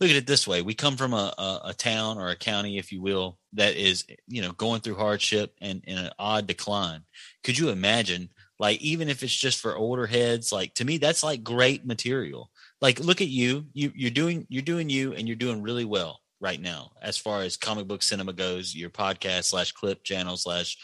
look 0.00 0.10
at 0.10 0.16
it 0.16 0.28
this 0.28 0.46
way: 0.46 0.62
we 0.62 0.74
come 0.74 0.96
from 0.96 1.12
a, 1.12 1.34
a, 1.36 1.60
a 1.70 1.74
town 1.74 2.18
or 2.18 2.28
a 2.28 2.36
county, 2.36 2.78
if 2.78 2.92
you 2.92 3.02
will, 3.02 3.38
that 3.54 3.74
is 3.74 4.04
you 4.28 4.40
know 4.40 4.52
going 4.52 4.80
through 4.80 4.94
hardship 4.94 5.54
and 5.60 5.82
in 5.84 5.98
an 5.98 6.10
odd 6.18 6.46
decline. 6.46 7.02
Could 7.42 7.58
you 7.58 7.70
imagine? 7.70 8.30
Like 8.60 8.80
even 8.80 9.08
if 9.08 9.22
it's 9.22 9.34
just 9.34 9.60
for 9.60 9.76
older 9.76 10.06
heads, 10.06 10.52
like 10.52 10.74
to 10.74 10.84
me, 10.84 10.98
that's 10.98 11.24
like 11.24 11.42
great 11.42 11.84
material. 11.84 12.50
Like 12.80 13.00
look 13.00 13.20
at 13.20 13.28
you, 13.28 13.66
you 13.72 13.92
you're 13.94 14.10
doing 14.10 14.46
you're 14.48 14.62
doing 14.62 14.88
you, 14.88 15.14
and 15.14 15.26
you're 15.26 15.36
doing 15.36 15.62
really 15.62 15.84
well 15.84 16.20
right 16.40 16.60
now 16.60 16.92
as 17.02 17.16
far 17.16 17.42
as 17.42 17.56
comic 17.56 17.86
book 17.88 18.02
cinema 18.02 18.32
goes. 18.32 18.74
Your 18.74 18.90
podcast 18.90 19.44
slash 19.44 19.72
clip 19.72 20.04
channel 20.04 20.36
slash 20.36 20.78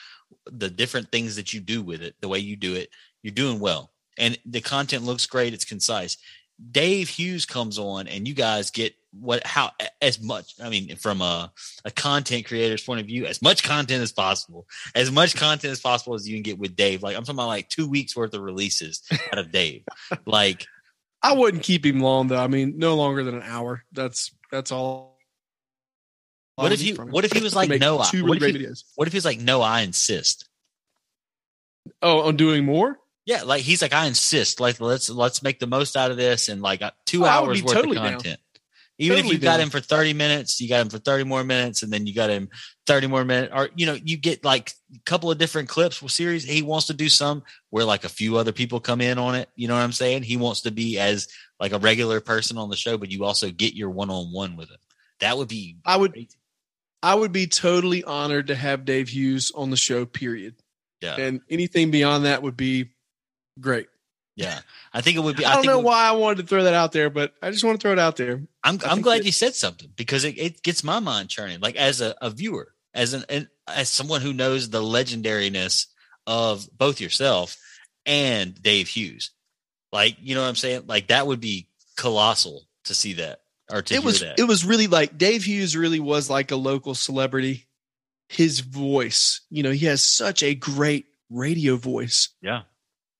the 0.46 0.70
different 0.70 1.12
things 1.12 1.36
that 1.36 1.52
you 1.52 1.60
do 1.60 1.82
with 1.82 2.02
it, 2.02 2.14
the 2.20 2.28
way 2.28 2.38
you 2.38 2.56
do 2.56 2.74
it, 2.74 2.90
you're 3.22 3.34
doing 3.34 3.60
well, 3.60 3.92
and 4.18 4.38
the 4.44 4.60
content 4.60 5.04
looks 5.04 5.26
great. 5.26 5.54
It's 5.54 5.64
concise. 5.64 6.16
Dave 6.70 7.08
Hughes 7.08 7.46
comes 7.46 7.78
on, 7.78 8.06
and 8.06 8.28
you 8.28 8.34
guys 8.34 8.70
get 8.70 8.94
what 9.12 9.46
how 9.46 9.70
as 10.00 10.20
much. 10.20 10.54
I 10.62 10.68
mean, 10.68 10.96
from 10.96 11.20
a, 11.20 11.52
a 11.84 11.90
content 11.90 12.46
creator's 12.46 12.82
point 12.82 13.00
of 13.00 13.06
view, 13.06 13.26
as 13.26 13.42
much 13.42 13.62
content 13.62 14.02
as 14.02 14.12
possible, 14.12 14.66
as 14.94 15.10
much 15.10 15.36
content 15.36 15.72
as 15.72 15.80
possible 15.80 16.14
as 16.14 16.28
you 16.28 16.36
can 16.36 16.42
get 16.42 16.58
with 16.58 16.76
Dave. 16.76 17.02
Like 17.02 17.16
I'm 17.16 17.22
talking 17.22 17.36
about, 17.36 17.48
like 17.48 17.68
two 17.68 17.88
weeks 17.88 18.16
worth 18.16 18.34
of 18.34 18.42
releases 18.42 19.02
out 19.32 19.38
of 19.38 19.50
Dave. 19.50 19.84
like 20.26 20.66
I 21.24 21.32
wouldn't 21.32 21.62
keep 21.62 21.84
him 21.86 22.00
long 22.00 22.28
though. 22.28 22.38
I 22.38 22.46
mean, 22.48 22.74
no 22.76 22.94
longer 22.96 23.24
than 23.24 23.34
an 23.34 23.42
hour. 23.42 23.82
That's 23.92 24.30
that's 24.52 24.70
all. 24.70 25.18
what 26.56 26.70
if 26.72 26.82
you 26.82 26.94
what 26.96 27.24
if 27.24 27.32
he 27.32 27.40
was 27.40 27.56
like 27.60 27.70
no 27.80 27.98
I, 27.98 28.04
two 28.10 28.22
what 28.22 28.34
really 28.34 28.36
if 28.36 28.40
great 28.40 28.54
he, 28.56 28.66
videos? 28.66 28.84
what 28.94 29.08
if 29.08 29.12
he 29.12 29.16
was 29.16 29.24
like 29.24 29.40
no 29.40 29.60
I 29.62 29.80
insist 29.80 30.48
Oh, 32.02 32.28
on 32.28 32.36
doing 32.36 32.64
more? 32.64 32.98
yeah 33.26 33.42
like 33.42 33.62
he's 33.62 33.80
like 33.80 33.94
I 33.94 34.06
insist 34.06 34.60
like 34.60 34.80
let's 34.80 35.08
let's 35.08 35.42
make 35.42 35.58
the 35.58 35.66
most 35.66 35.96
out 35.96 36.10
of 36.10 36.18
this 36.18 36.48
and 36.50 36.60
like 36.60 36.82
uh, 36.82 36.90
two 37.06 37.24
Oh, 37.24 37.26
hours 37.28 37.62
worth 37.62 37.72
totally 37.72 37.96
of 37.96 38.22
down. 38.22 38.36
Even 38.98 39.16
Totally 39.16 39.34
if 39.34 39.42
you 39.42 39.46
got 39.46 39.60
him 39.60 39.70
for 39.70 39.80
30 39.80 40.14
minutes 40.14 40.60
you 40.60 40.68
got 40.68 40.80
him 40.80 40.88
for 40.88 40.98
30 40.98 41.24
more 41.24 41.42
minutes 41.42 41.82
and 41.82 41.92
then 41.92 42.06
you 42.06 42.14
got 42.14 42.30
him 42.30 42.48
30 42.86 43.08
more 43.08 43.24
minutes 43.24 43.52
or 43.54 43.68
you 43.74 43.86
know 43.86 43.96
you 44.02 44.16
get 44.16 44.44
like 44.44 44.72
a 44.94 44.98
couple 45.04 45.30
of 45.30 45.38
different 45.38 45.68
clips 45.68 46.00
with 46.00 46.12
series 46.12 46.44
he 46.44 46.62
wants 46.62 46.86
to 46.86 46.94
do 46.94 47.08
some 47.08 47.42
where 47.70 47.84
like 47.84 48.04
a 48.04 48.08
few 48.08 48.36
other 48.36 48.52
people 48.52 48.80
come 48.80 49.00
in 49.00 49.18
on 49.18 49.34
it 49.34 49.48
you 49.56 49.66
know 49.68 49.74
what 49.74 49.80
i'm 49.80 49.92
saying 49.92 50.22
he 50.22 50.36
wants 50.36 50.62
to 50.62 50.70
be 50.70 50.98
as 50.98 51.26
like 51.58 51.72
a 51.72 51.78
regular 51.78 52.20
person 52.20 52.56
on 52.56 52.68
the 52.68 52.76
show 52.76 52.96
but 52.96 53.10
you 53.10 53.24
also 53.24 53.50
get 53.50 53.74
your 53.74 53.90
one-on-one 53.90 54.56
with 54.56 54.70
him 54.70 54.78
that 55.20 55.36
would 55.38 55.48
be 55.48 55.76
I 55.84 55.96
would 55.96 56.12
great. 56.12 56.34
I 57.04 57.14
would 57.14 57.32
be 57.32 57.46
totally 57.46 58.02
honored 58.02 58.46
to 58.46 58.54
have 58.54 58.86
Dave 58.86 59.10
Hughes 59.10 59.52
on 59.54 59.68
the 59.68 59.76
show, 59.76 60.06
period. 60.06 60.54
yeah 61.02 61.16
And 61.16 61.42
anything 61.50 61.90
beyond 61.90 62.24
that 62.24 62.42
would 62.42 62.56
be 62.56 62.92
great. 63.60 63.88
Yeah 64.36 64.58
i 64.92 65.00
think 65.00 65.16
it 65.16 65.20
would 65.20 65.36
be 65.36 65.44
I 65.44 65.54
don't 65.54 65.62
think 65.62 65.70
know 65.72 65.78
would- 65.78 65.86
why 65.86 66.08
I 66.08 66.12
wanted 66.12 66.42
to 66.42 66.46
throw 66.48 66.64
that 66.64 66.74
out 66.74 66.92
there, 66.92 67.10
but 67.10 67.34
I 67.42 67.50
just 67.50 67.62
want 67.64 67.78
to 67.80 67.82
throw 67.82 67.92
it 67.92 67.98
out 67.98 68.16
there. 68.16 68.42
I'm 68.62 68.78
I 68.84 68.90
I'm 68.90 69.00
glad 69.00 69.20
that- 69.20 69.26
you 69.26 69.32
said 69.32 69.54
something 69.54 69.90
because 69.96 70.24
it, 70.24 70.36
it 70.38 70.62
gets 70.62 70.82
my 70.84 70.98
mind 71.00 71.28
churning. 71.30 71.60
Like 71.60 71.76
as 71.76 72.00
a, 72.00 72.14
a 72.20 72.30
viewer, 72.30 72.72
as 72.92 73.14
an, 73.14 73.24
an 73.28 73.48
as 73.68 73.88
someone 73.88 74.20
who 74.20 74.32
knows 74.32 74.70
the 74.70 74.82
legendariness 74.82 75.86
of 76.26 76.66
both 76.76 77.00
yourself 77.00 77.56
and 78.06 78.60
Dave 78.60 78.88
Hughes. 78.88 79.30
Like, 79.92 80.16
you 80.20 80.34
know 80.34 80.42
what 80.42 80.48
I'm 80.48 80.56
saying? 80.56 80.84
Like 80.86 81.08
that 81.08 81.26
would 81.26 81.40
be 81.40 81.68
colossal 81.96 82.62
to 82.84 82.94
see 82.94 83.14
that 83.14 83.40
or 83.72 83.82
to 83.82 83.94
it 83.94 83.98
hear 83.98 84.04
was 84.06 84.20
that. 84.20 84.38
it 84.38 84.44
was 84.44 84.64
really 84.64 84.86
like 84.88 85.16
Dave 85.16 85.44
Hughes 85.44 85.76
really 85.76 86.00
was 86.00 86.28
like 86.28 86.50
a 86.50 86.56
local 86.56 86.94
celebrity. 86.94 87.66
His 88.28 88.60
voice, 88.60 89.42
you 89.50 89.62
know, 89.62 89.70
he 89.70 89.86
has 89.86 90.02
such 90.02 90.42
a 90.42 90.54
great 90.54 91.06
radio 91.30 91.76
voice. 91.76 92.30
yeah. 92.42 92.62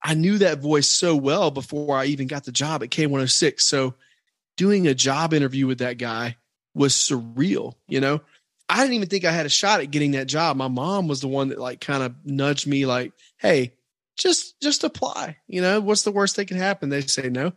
I 0.04 0.12
knew 0.12 0.38
that 0.38 0.60
voice 0.60 0.88
so 0.88 1.16
well 1.16 1.50
before 1.50 1.96
I 1.96 2.04
even 2.06 2.26
got 2.26 2.44
the 2.44 2.52
job 2.52 2.82
at 2.82 2.90
K106. 2.90 3.62
So 3.62 3.94
doing 4.58 4.86
a 4.86 4.94
job 4.94 5.32
interview 5.32 5.66
with 5.66 5.78
that 5.78 5.96
guy 5.96 6.36
was 6.74 6.92
surreal, 6.92 7.74
you 7.88 8.00
know. 8.00 8.20
I 8.68 8.80
didn't 8.80 8.94
even 8.94 9.08
think 9.08 9.24
I 9.24 9.32
had 9.32 9.46
a 9.46 9.50
shot 9.50 9.80
at 9.80 9.90
getting 9.90 10.12
that 10.12 10.26
job. 10.26 10.56
My 10.56 10.68
mom 10.68 11.08
was 11.08 11.20
the 11.20 11.28
one 11.28 11.48
that 11.48 11.58
like 11.58 11.80
kind 11.80 12.02
of 12.02 12.14
nudged 12.24 12.66
me 12.66 12.86
like, 12.86 13.12
"Hey, 13.38 13.74
just 14.16 14.60
just 14.60 14.84
apply. 14.84 15.38
You 15.46 15.60
know, 15.62 15.80
what's 15.80 16.02
the 16.02 16.12
worst 16.12 16.36
that 16.36 16.46
can 16.46 16.56
happen?" 16.56 16.88
They 16.88 17.02
say 17.02 17.28
no 17.28 17.52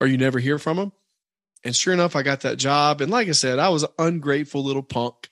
or 0.00 0.06
you 0.08 0.18
never 0.18 0.40
hear 0.40 0.58
from 0.58 0.76
them. 0.76 0.92
And 1.64 1.74
sure 1.76 1.94
enough, 1.94 2.16
I 2.16 2.22
got 2.22 2.40
that 2.40 2.58
job 2.58 3.00
and 3.00 3.10
like 3.10 3.28
I 3.28 3.32
said, 3.32 3.60
I 3.60 3.68
was 3.68 3.84
an 3.84 3.90
ungrateful 3.98 4.64
little 4.64 4.82
punk. 4.82 5.30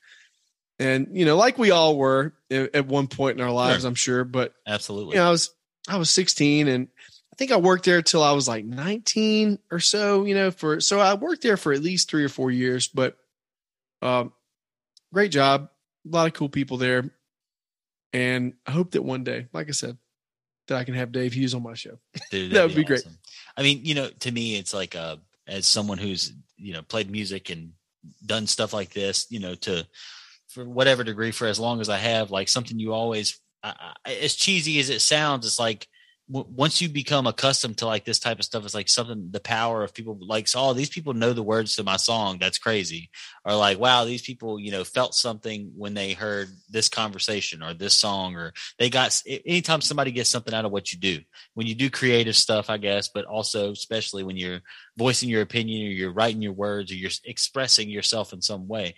And 0.79 1.09
you 1.12 1.25
know, 1.25 1.37
like 1.37 1.59
we 1.59 1.73
all 1.73 1.97
were 1.97 2.35
at, 2.50 2.87
one 2.87 3.09
point 3.09 3.39
in 3.39 3.45
our 3.45 3.50
lives. 3.50 3.85
I'm 3.85 3.97
sure, 3.97 4.25
but 4.25 4.55
Absolutely. 4.67 5.17
you 5.17 5.21
know, 5.21 5.29
I 5.29 5.31
was 5.31 5.50
I 5.89 5.97
was 5.97 6.11
16 6.11 6.69
and 6.69 6.89
I 7.33 7.37
think 7.37 7.53
I 7.53 7.57
worked 7.57 7.85
there 7.85 8.03
till 8.03 8.23
I 8.23 8.33
was 8.33 8.47
like 8.49 8.65
19 8.65 9.59
or 9.71 9.81
so, 9.81 10.25
you 10.25 10.35
know, 10.35 10.51
for 10.51 10.81
so 10.81 11.01
I 11.01 11.15
worked 11.15 11.43
there 11.43 11.57
for 11.57 11.73
at 11.73 11.83
least 11.83 12.11
3 12.11 12.25
or 12.25 12.29
4 12.29 12.51
years, 12.51 12.89
but 12.89 13.17
um 14.03 14.33
great 15.13 15.33
job, 15.33 15.71
a 16.07 16.15
lot 16.15 16.27
of 16.27 16.33
cool 16.35 16.49
people 16.49 16.77
there. 16.77 17.11
And 18.13 18.55
I 18.67 18.73
hope 18.73 18.93
that 18.93 19.03
one 19.03 19.25
day, 19.25 19.47
like 19.53 19.69
I 19.69 19.73
said, 19.73 19.97
that 20.69 20.77
I 20.77 20.85
can 20.85 20.95
have 20.95 21.13
Dave 21.13 21.33
Hughes 21.33 21.55
on 21.55 21.63
my 21.63 21.75
show. 21.75 21.99
Dude, 22.31 22.53
That 22.53 22.67
would 22.67 22.77
be 22.77 22.85
great. 22.85 23.01
awesome. 23.01 23.19
I 23.57 23.63
mean, 23.63 23.85
you 23.85 23.95
know, 23.95 24.09
to 24.21 24.33
me, 24.33 24.57
it's 24.57 24.75
like 24.75 24.97
uh, 24.97 25.17
as 25.47 25.67
someone 25.67 25.99
who's 25.99 26.33
you 26.57 26.73
know 26.73 26.83
played 26.83 27.11
music 27.11 27.51
and 27.51 27.73
done 28.25 28.47
stuff 28.47 28.73
like 28.73 28.91
this, 28.93 29.27
you 29.31 29.41
know, 29.41 29.55
to 29.55 29.87
for 30.49 30.65
whatever 30.69 31.05
degree 31.05 31.31
for 31.31 31.47
as 31.47 31.61
long 31.61 31.81
as 31.81 31.89
I 31.89 31.99
have, 31.99 32.31
like 32.31 32.49
something 32.49 32.79
you 32.79 32.93
always, 32.93 33.41
As 34.05 34.35
cheesy 34.35 34.79
as 34.81 34.90
it 34.90 35.00
sounds, 35.00 35.47
it's 35.47 35.59
like 35.59 35.87
w- 36.31 36.47
once 36.55 36.81
you 36.81 36.88
become 36.88 37.26
accustomed 37.26 37.79
to 37.79 37.87
like 37.87 38.05
this 38.05 38.19
type 38.19 38.38
of 38.38 38.45
stuff, 38.45 38.64
it's 38.64 38.75
like 38.75 38.88
something 38.88 39.29
the 39.31 39.40
power 39.40 39.83
of 39.83 39.93
people 39.93 40.19
like, 40.21 40.49
oh, 40.55 40.73
these 40.73 40.88
people 40.88 41.12
know 41.12 41.33
the 41.33 41.43
words 41.43 41.76
to 41.76 41.85
my 41.85 41.97
song. 41.97 42.38
That's 42.40 42.59
crazy. 42.59 43.11
Or 43.45 43.55
like, 43.55 43.79
wow, 43.79 44.05
these 44.05 44.23
people, 44.23 44.59
you 44.59 44.71
know, 44.71 44.85
felt 44.85 45.14
something 45.14 45.73
when 45.76 45.95
they 45.95 46.12
heard 46.12 46.49
this 46.69 46.88
conversation 46.88 47.62
or 47.62 47.75
this 47.75 47.95
song, 47.95 48.37
or 48.37 48.52
they 48.79 48.90
got 48.90 49.21
anytime 49.26 49.81
somebody 49.81 50.12
gets 50.12 50.31
something 50.31 50.55
out 50.55 50.64
of 50.64 50.73
what 50.73 50.93
you 50.93 50.99
do 50.99 51.21
when 51.55 51.67
you 51.67 51.75
do 51.75 51.90
creative 51.90 52.37
stuff, 52.37 52.71
I 52.71 52.79
guess, 52.79 53.09
but 53.09 53.25
also 53.25 53.73
especially 53.73 54.23
when 54.23 54.37
you're 54.37 54.61
voicing 54.97 55.29
your 55.29 55.43
opinion 55.43 55.88
or 55.88 55.90
you're 55.90 56.12
writing 56.12 56.43
your 56.43 56.52
words 56.52 56.93
or 56.93 56.95
you're 56.95 57.11
expressing 57.25 57.90
yourself 57.90 58.33
in 58.33 58.40
some 58.40 58.69
way. 58.69 58.95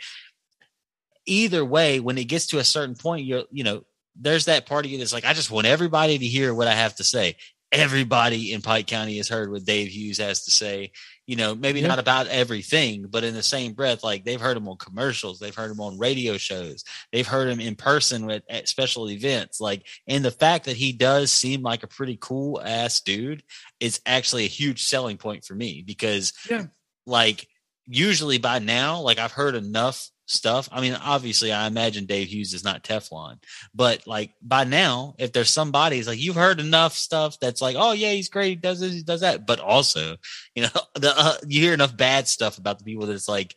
Either 1.25 1.65
way, 1.65 2.01
when 2.01 2.19
it 2.19 2.25
gets 2.25 2.47
to 2.47 2.59
a 2.59 2.65
certain 2.65 2.97
point, 2.97 3.25
you're, 3.25 3.45
you 3.53 3.63
know, 3.63 3.85
there's 4.17 4.45
that 4.47 4.67
part 4.67 4.85
of 4.85 4.91
you 4.91 4.99
that's 4.99 5.13
like, 5.13 5.25
I 5.25 5.33
just 5.33 5.51
want 5.51 5.67
everybody 5.67 6.19
to 6.19 6.27
hear 6.27 6.55
what 6.55 6.69
I 6.69 6.75
have 6.75 6.95
to 6.97 7.05
say. 7.05 7.37
Everybody 7.73 8.53
in 8.53 8.61
Pike 8.61 8.87
County 8.87 9.17
has 9.17 9.29
heard 9.31 9.51
what 9.51 9.65
Dave 9.65 9.89
Hughes 9.89 10.19
has 10.19 10.45
to 10.45 10.51
say. 10.51 10.93
You 11.27 11.37
know, 11.37 11.55
maybe 11.55 11.81
Yeah. 11.81 11.87
not 11.89 11.99
about 11.99 12.27
everything, 12.27 13.07
but 13.09 13.25
in 13.25 13.33
the 13.33 13.43
same 13.43 13.73
breath, 13.73 14.05
like 14.05 14.25
they've 14.25 14.41
heard 14.41 14.59
him 14.59 14.69
on 14.69 14.77
commercials, 14.77 15.39
they've 15.39 15.55
heard 15.55 15.71
him 15.71 15.81
on 15.81 15.99
radio 15.99 16.37
shows, 16.37 16.85
they've 17.13 17.27
heard 17.27 17.49
him 17.49 17.61
in 17.61 17.75
person 17.75 18.27
with, 18.27 18.43
at 18.51 18.69
special 18.69 19.09
events. 19.09 19.59
Like, 19.59 19.87
and 20.07 20.23
the 20.23 20.31
fact 20.31 20.67
that 20.67 20.77
he 20.77 20.93
does 20.93 21.33
seem 21.33 21.63
like 21.63 21.83
a 21.83 21.87
pretty 21.89 22.19
cool 22.21 22.61
ass 22.63 23.01
dude 23.01 23.43
is 23.81 24.01
actually 24.05 24.45
a 24.45 24.49
huge 24.49 24.83
selling 24.85 25.17
point 25.17 25.45
for 25.47 25.55
me 25.55 25.83
because, 25.87 26.35
Yeah. 26.51 26.67
like, 27.07 27.49
usually 27.87 28.37
by 28.39 28.59
now, 28.59 29.01
like 29.01 29.19
I've 29.19 29.33
heard 29.33 29.55
enough 29.55 30.11
stuff. 30.27 30.69
I 30.73 30.81
mean, 30.81 30.95
obviously, 30.95 31.53
I 31.53 31.67
imagine 31.67 32.07
Dave 32.07 32.29
Hughes 32.29 32.55
is 32.55 32.65
not 32.65 32.83
Teflon, 32.83 33.39
but 33.75 34.07
like 34.07 34.33
by 34.41 34.65
now, 34.65 35.15
if 35.19 35.33
there's 35.33 35.51
somebody, 35.51 35.99
it's 35.99 36.09
like 36.09 36.21
you've 36.21 36.37
heard 36.37 36.61
enough 36.61 36.95
stuff 36.95 37.39
that's 37.41 37.61
like, 37.61 37.77
oh 37.79 37.93
yeah, 37.93 38.13
he's 38.13 38.29
great, 38.29 38.49
he 38.51 38.57
does 38.57 38.81
this, 38.81 38.93
he 38.93 39.03
does 39.03 39.21
that. 39.21 39.47
But 39.47 39.61
also, 39.61 40.17
you 40.55 40.63
know, 40.63 40.81
the 40.95 41.13
uh, 41.17 41.37
you 41.47 41.61
hear 41.61 41.75
enough 41.75 41.97
bad 41.97 42.29
stuff 42.29 42.59
about 42.59 42.79
the 42.79 42.85
people 42.85 43.07
that 43.07 43.15
it's 43.15 43.29
like 43.29 43.55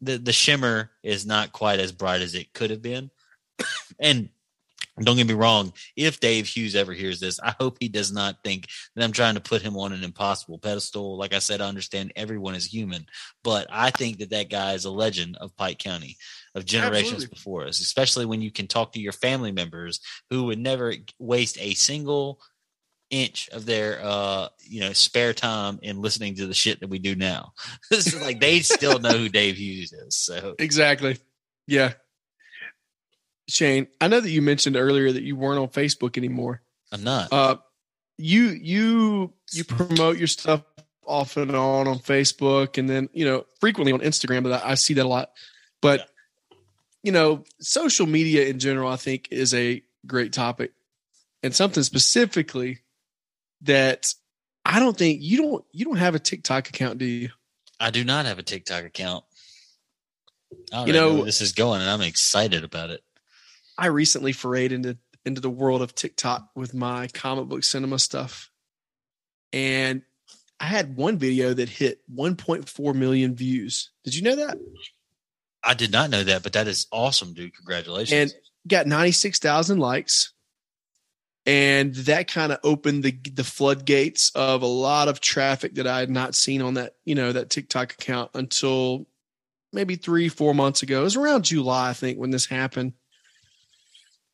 the 0.00 0.18
the 0.18 0.32
shimmer 0.32 0.90
is 1.02 1.26
not 1.26 1.52
quite 1.52 1.80
as 1.80 1.92
bright 1.92 2.22
as 2.22 2.34
it 2.34 2.52
could 2.52 2.70
have 2.70 2.82
been, 2.82 3.10
and. 4.00 4.28
Don't 5.00 5.16
get 5.16 5.26
me 5.26 5.32
wrong. 5.32 5.72
If 5.96 6.20
Dave 6.20 6.46
Hughes 6.46 6.76
ever 6.76 6.92
hears 6.92 7.18
this, 7.18 7.40
I 7.40 7.54
hope 7.58 7.78
he 7.80 7.88
does 7.88 8.12
not 8.12 8.36
think 8.44 8.68
that 8.94 9.02
I'm 9.02 9.12
trying 9.12 9.34
to 9.34 9.40
put 9.40 9.62
him 9.62 9.74
on 9.76 9.92
an 9.92 10.04
impossible 10.04 10.58
pedestal. 10.58 11.16
Like 11.16 11.32
I 11.32 11.38
said, 11.38 11.62
I 11.62 11.68
understand 11.68 12.12
everyone 12.14 12.54
is 12.54 12.66
human, 12.66 13.06
but 13.42 13.66
I 13.70 13.90
think 13.90 14.18
that 14.18 14.30
that 14.30 14.50
guy 14.50 14.74
is 14.74 14.84
a 14.84 14.90
legend 14.90 15.38
of 15.40 15.56
Pike 15.56 15.78
County, 15.78 16.16
of 16.54 16.66
generations 16.66 17.24
Absolutely. 17.24 17.34
before 17.34 17.66
us. 17.66 17.80
Especially 17.80 18.26
when 18.26 18.42
you 18.42 18.50
can 18.50 18.66
talk 18.66 18.92
to 18.92 19.00
your 19.00 19.12
family 19.12 19.50
members 19.50 20.00
who 20.28 20.44
would 20.44 20.58
never 20.58 20.92
waste 21.18 21.56
a 21.58 21.72
single 21.72 22.38
inch 23.10 23.50
of 23.50 23.66
their 23.66 24.00
uh 24.02 24.48
you 24.58 24.80
know 24.80 24.90
spare 24.94 25.34
time 25.34 25.78
in 25.82 26.00
listening 26.00 26.34
to 26.34 26.46
the 26.46 26.54
shit 26.54 26.80
that 26.80 26.88
we 26.88 26.98
do 26.98 27.14
now. 27.14 27.52
Like 28.22 28.40
they 28.40 28.60
still 28.60 28.98
know 28.98 29.18
who 29.18 29.28
Dave 29.28 29.56
Hughes 29.56 29.92
is. 29.92 30.16
So 30.16 30.54
Exactly. 30.58 31.18
Yeah. 31.66 31.92
Shane, 33.52 33.86
I 34.00 34.08
know 34.08 34.18
that 34.20 34.30
you 34.30 34.40
mentioned 34.40 34.76
earlier 34.76 35.12
that 35.12 35.22
you 35.22 35.36
weren't 35.36 35.58
on 35.60 35.68
Facebook 35.68 36.16
anymore. 36.16 36.62
I'm 36.90 37.04
not. 37.04 37.30
Uh, 37.32 37.56
you 38.16 38.44
you 38.48 39.32
you 39.52 39.64
promote 39.64 40.16
your 40.16 40.26
stuff 40.26 40.62
off 41.04 41.36
and 41.36 41.54
on 41.54 41.86
on 41.86 41.98
Facebook, 41.98 42.78
and 42.78 42.88
then 42.88 43.10
you 43.12 43.26
know 43.26 43.44
frequently 43.60 43.92
on 43.92 44.00
Instagram. 44.00 44.42
But 44.42 44.64
I, 44.64 44.70
I 44.70 44.74
see 44.74 44.94
that 44.94 45.04
a 45.04 45.08
lot. 45.08 45.32
But 45.82 46.08
you 47.02 47.12
know, 47.12 47.44
social 47.60 48.06
media 48.06 48.46
in 48.46 48.58
general, 48.58 48.90
I 48.90 48.96
think, 48.96 49.28
is 49.30 49.52
a 49.52 49.82
great 50.06 50.32
topic, 50.32 50.72
and 51.42 51.54
something 51.54 51.82
specifically 51.82 52.78
that 53.62 54.14
I 54.64 54.78
don't 54.80 54.96
think 54.96 55.20
you 55.20 55.36
don't 55.42 55.64
you 55.72 55.84
don't 55.84 55.96
have 55.96 56.14
a 56.14 56.18
TikTok 56.18 56.70
account, 56.70 56.98
do 56.98 57.04
you? 57.04 57.28
I 57.78 57.90
do 57.90 58.02
not 58.02 58.24
have 58.24 58.38
a 58.38 58.42
TikTok 58.42 58.84
account. 58.84 59.24
I 60.72 60.76
don't 60.76 60.86
You 60.86 60.92
know 60.94 61.08
know- 61.10 61.14
where 61.16 61.24
this 61.26 61.42
is 61.42 61.52
going, 61.52 61.82
and 61.82 61.90
I'm 61.90 62.00
excited 62.00 62.64
about 62.64 62.88
it. 62.90 63.02
I 63.82 63.86
recently 63.86 64.32
forayed 64.32 64.70
into 64.70 64.96
into 65.24 65.40
the 65.40 65.50
world 65.50 65.82
of 65.82 65.92
TikTok 65.92 66.50
with 66.54 66.72
my 66.72 67.08
comic 67.08 67.46
book 67.46 67.64
cinema 67.64 67.98
stuff. 67.98 68.48
And 69.52 70.02
I 70.60 70.66
had 70.66 70.96
one 70.96 71.18
video 71.18 71.52
that 71.52 71.68
hit 71.68 71.98
1.4 72.14 72.94
million 72.94 73.34
views. 73.34 73.90
Did 74.04 74.14
you 74.14 74.22
know 74.22 74.36
that? 74.36 74.56
I 75.64 75.74
did 75.74 75.90
not 75.90 76.10
know 76.10 76.22
that, 76.22 76.44
but 76.44 76.52
that 76.52 76.68
is 76.68 76.86
awesome, 76.92 77.34
dude. 77.34 77.56
Congratulations. 77.56 78.32
And 78.32 78.40
got 78.68 78.86
96,000 78.86 79.78
likes. 79.78 80.32
And 81.44 81.92
that 81.96 82.28
kind 82.28 82.52
of 82.52 82.60
opened 82.62 83.02
the 83.02 83.18
the 83.34 83.42
floodgates 83.42 84.30
of 84.36 84.62
a 84.62 84.66
lot 84.66 85.08
of 85.08 85.20
traffic 85.20 85.74
that 85.74 85.88
I 85.88 85.98
had 85.98 86.10
not 86.10 86.36
seen 86.36 86.62
on 86.62 86.74
that, 86.74 86.94
you 87.04 87.16
know, 87.16 87.32
that 87.32 87.50
TikTok 87.50 87.94
account 87.94 88.30
until 88.34 89.08
maybe 89.72 89.96
three, 89.96 90.28
four 90.28 90.54
months 90.54 90.84
ago. 90.84 91.00
It 91.00 91.04
was 91.04 91.16
around 91.16 91.46
July, 91.46 91.90
I 91.90 91.94
think, 91.94 92.16
when 92.16 92.30
this 92.30 92.46
happened. 92.46 92.92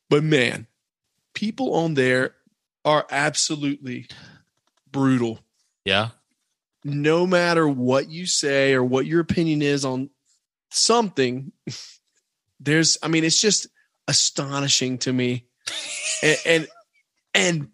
But 0.09 0.25
man, 0.25 0.67
people 1.35 1.75
on 1.75 1.95
there 1.95 2.35
are 2.85 3.07
absolutely 3.11 4.09
brutal. 4.91 5.41
yeah. 5.85 6.11
No 6.85 7.27
matter 7.27 7.69
what 7.69 8.09
you 8.09 8.25
say 8.25 8.73
or 8.73 8.85
what 8.85 9.05
your 9.05 9.21
opinion 9.21 9.63
is 9.63 9.85
on 9.85 10.11
something, 10.71 11.53
there's, 12.61 12.97
I 13.03 13.09
mean, 13.09 13.25
it's 13.25 13.41
just 13.41 13.67
astonishing 14.07 14.99
to 14.99 15.13
me. 15.13 15.47
and, 16.23 16.39
and, 16.47 16.69
and 17.35 17.69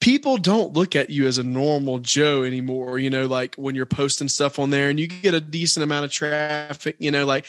people 0.00 0.36
don't 0.36 0.74
look 0.74 0.96
at 0.96 1.10
you 1.10 1.26
as 1.26 1.38
a 1.38 1.42
normal 1.42 1.98
Joe 1.98 2.42
anymore. 2.42 2.98
You 2.98 3.08
know, 3.08 3.26
like 3.26 3.54
when 3.54 3.74
you're 3.74 3.86
posting 3.86 4.28
stuff 4.28 4.58
on 4.58 4.70
there 4.70 4.90
and 4.90 5.00
you 5.00 5.06
get 5.06 5.32
a 5.32 5.40
decent 5.40 5.82
amount 5.84 6.04
of 6.04 6.12
traffic, 6.12 6.96
you 6.98 7.10
know, 7.10 7.24
like 7.24 7.46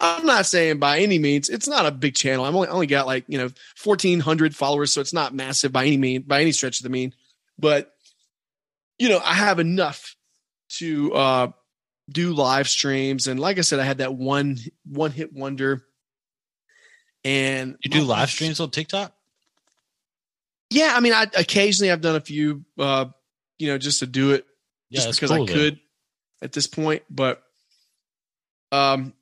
I'm 0.00 0.24
not 0.24 0.46
saying 0.46 0.78
by 0.78 1.00
any 1.00 1.18
means 1.18 1.48
it's 1.48 1.68
not 1.68 1.84
a 1.86 1.90
big 1.90 2.14
channel. 2.14 2.44
I'm 2.46 2.56
only 2.56 2.68
only 2.68 2.86
got 2.86 3.06
like 3.06 3.24
you 3.28 3.38
know 3.38 3.50
1,400 3.84 4.56
followers, 4.56 4.92
so 4.92 5.00
it's 5.00 5.12
not 5.12 5.34
massive 5.34 5.72
by 5.72 5.84
any 5.84 5.98
mean 5.98 6.22
by 6.22 6.40
any 6.40 6.52
stretch 6.52 6.78
of 6.80 6.84
the 6.84 6.88
mean. 6.90 7.12
But 7.58 7.92
you 8.98 9.08
know, 9.08 9.18
I 9.22 9.34
have 9.34 9.58
enough 9.58 10.16
to 10.78 11.12
uh, 11.14 11.46
do 12.10 12.32
live 12.32 12.68
streams, 12.68 13.26
and 13.26 13.38
like 13.38 13.58
I 13.58 13.62
said, 13.62 13.78
I 13.80 13.84
had 13.84 13.98
that 13.98 14.14
one 14.14 14.56
one 14.86 15.10
hit 15.10 15.32
wonder. 15.32 15.84
And 17.22 17.76
You 17.84 17.90
do 17.90 18.00
live 18.02 18.30
streams 18.30 18.60
on 18.60 18.70
TikTok? 18.70 19.12
Yeah, 20.70 20.92
I 20.94 21.00
mean, 21.00 21.12
I 21.12 21.26
occasionally 21.36 21.90
I've 21.90 22.00
done 22.00 22.16
a 22.16 22.20
few, 22.20 22.64
uh, 22.78 23.06
you 23.58 23.66
know, 23.68 23.76
just 23.76 23.98
to 24.00 24.06
do 24.06 24.30
it, 24.30 24.46
Yeah, 24.88 25.00
just 25.02 25.20
because 25.20 25.30
cool, 25.30 25.42
I 25.42 25.46
though. 25.46 25.52
could 25.52 25.80
at 26.40 26.52
this 26.52 26.66
point. 26.66 27.02
But 27.10 27.42
um, 28.72 29.12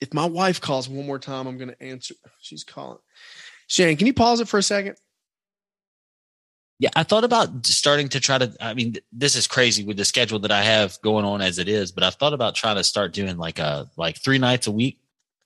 if 0.00 0.14
my 0.14 0.24
wife 0.24 0.60
calls 0.60 0.88
one 0.88 1.06
more 1.06 1.18
time, 1.18 1.46
I'm 1.46 1.58
going 1.58 1.70
to 1.70 1.82
answer. 1.82 2.14
She's 2.40 2.64
calling. 2.64 2.98
Shane, 3.66 3.96
can 3.96 4.06
you 4.06 4.14
pause 4.14 4.40
it 4.40 4.48
for 4.48 4.58
a 4.58 4.62
second? 4.62 4.96
Yeah, 6.78 6.88
I 6.96 7.02
thought 7.02 7.24
about 7.24 7.66
starting 7.66 8.08
to 8.08 8.20
try 8.20 8.38
to. 8.38 8.52
I 8.58 8.72
mean, 8.72 8.96
this 9.12 9.36
is 9.36 9.46
crazy 9.46 9.84
with 9.84 9.98
the 9.98 10.04
schedule 10.04 10.38
that 10.40 10.50
I 10.50 10.62
have 10.62 10.98
going 11.02 11.26
on 11.26 11.42
as 11.42 11.58
it 11.58 11.68
is, 11.68 11.92
but 11.92 12.02
I've 12.02 12.14
thought 12.14 12.32
about 12.32 12.54
trying 12.54 12.76
to 12.76 12.84
start 12.84 13.12
doing 13.12 13.36
like 13.36 13.58
a 13.58 13.90
like 13.98 14.16
three 14.16 14.38
nights 14.38 14.66
a 14.66 14.72
week, 14.72 14.98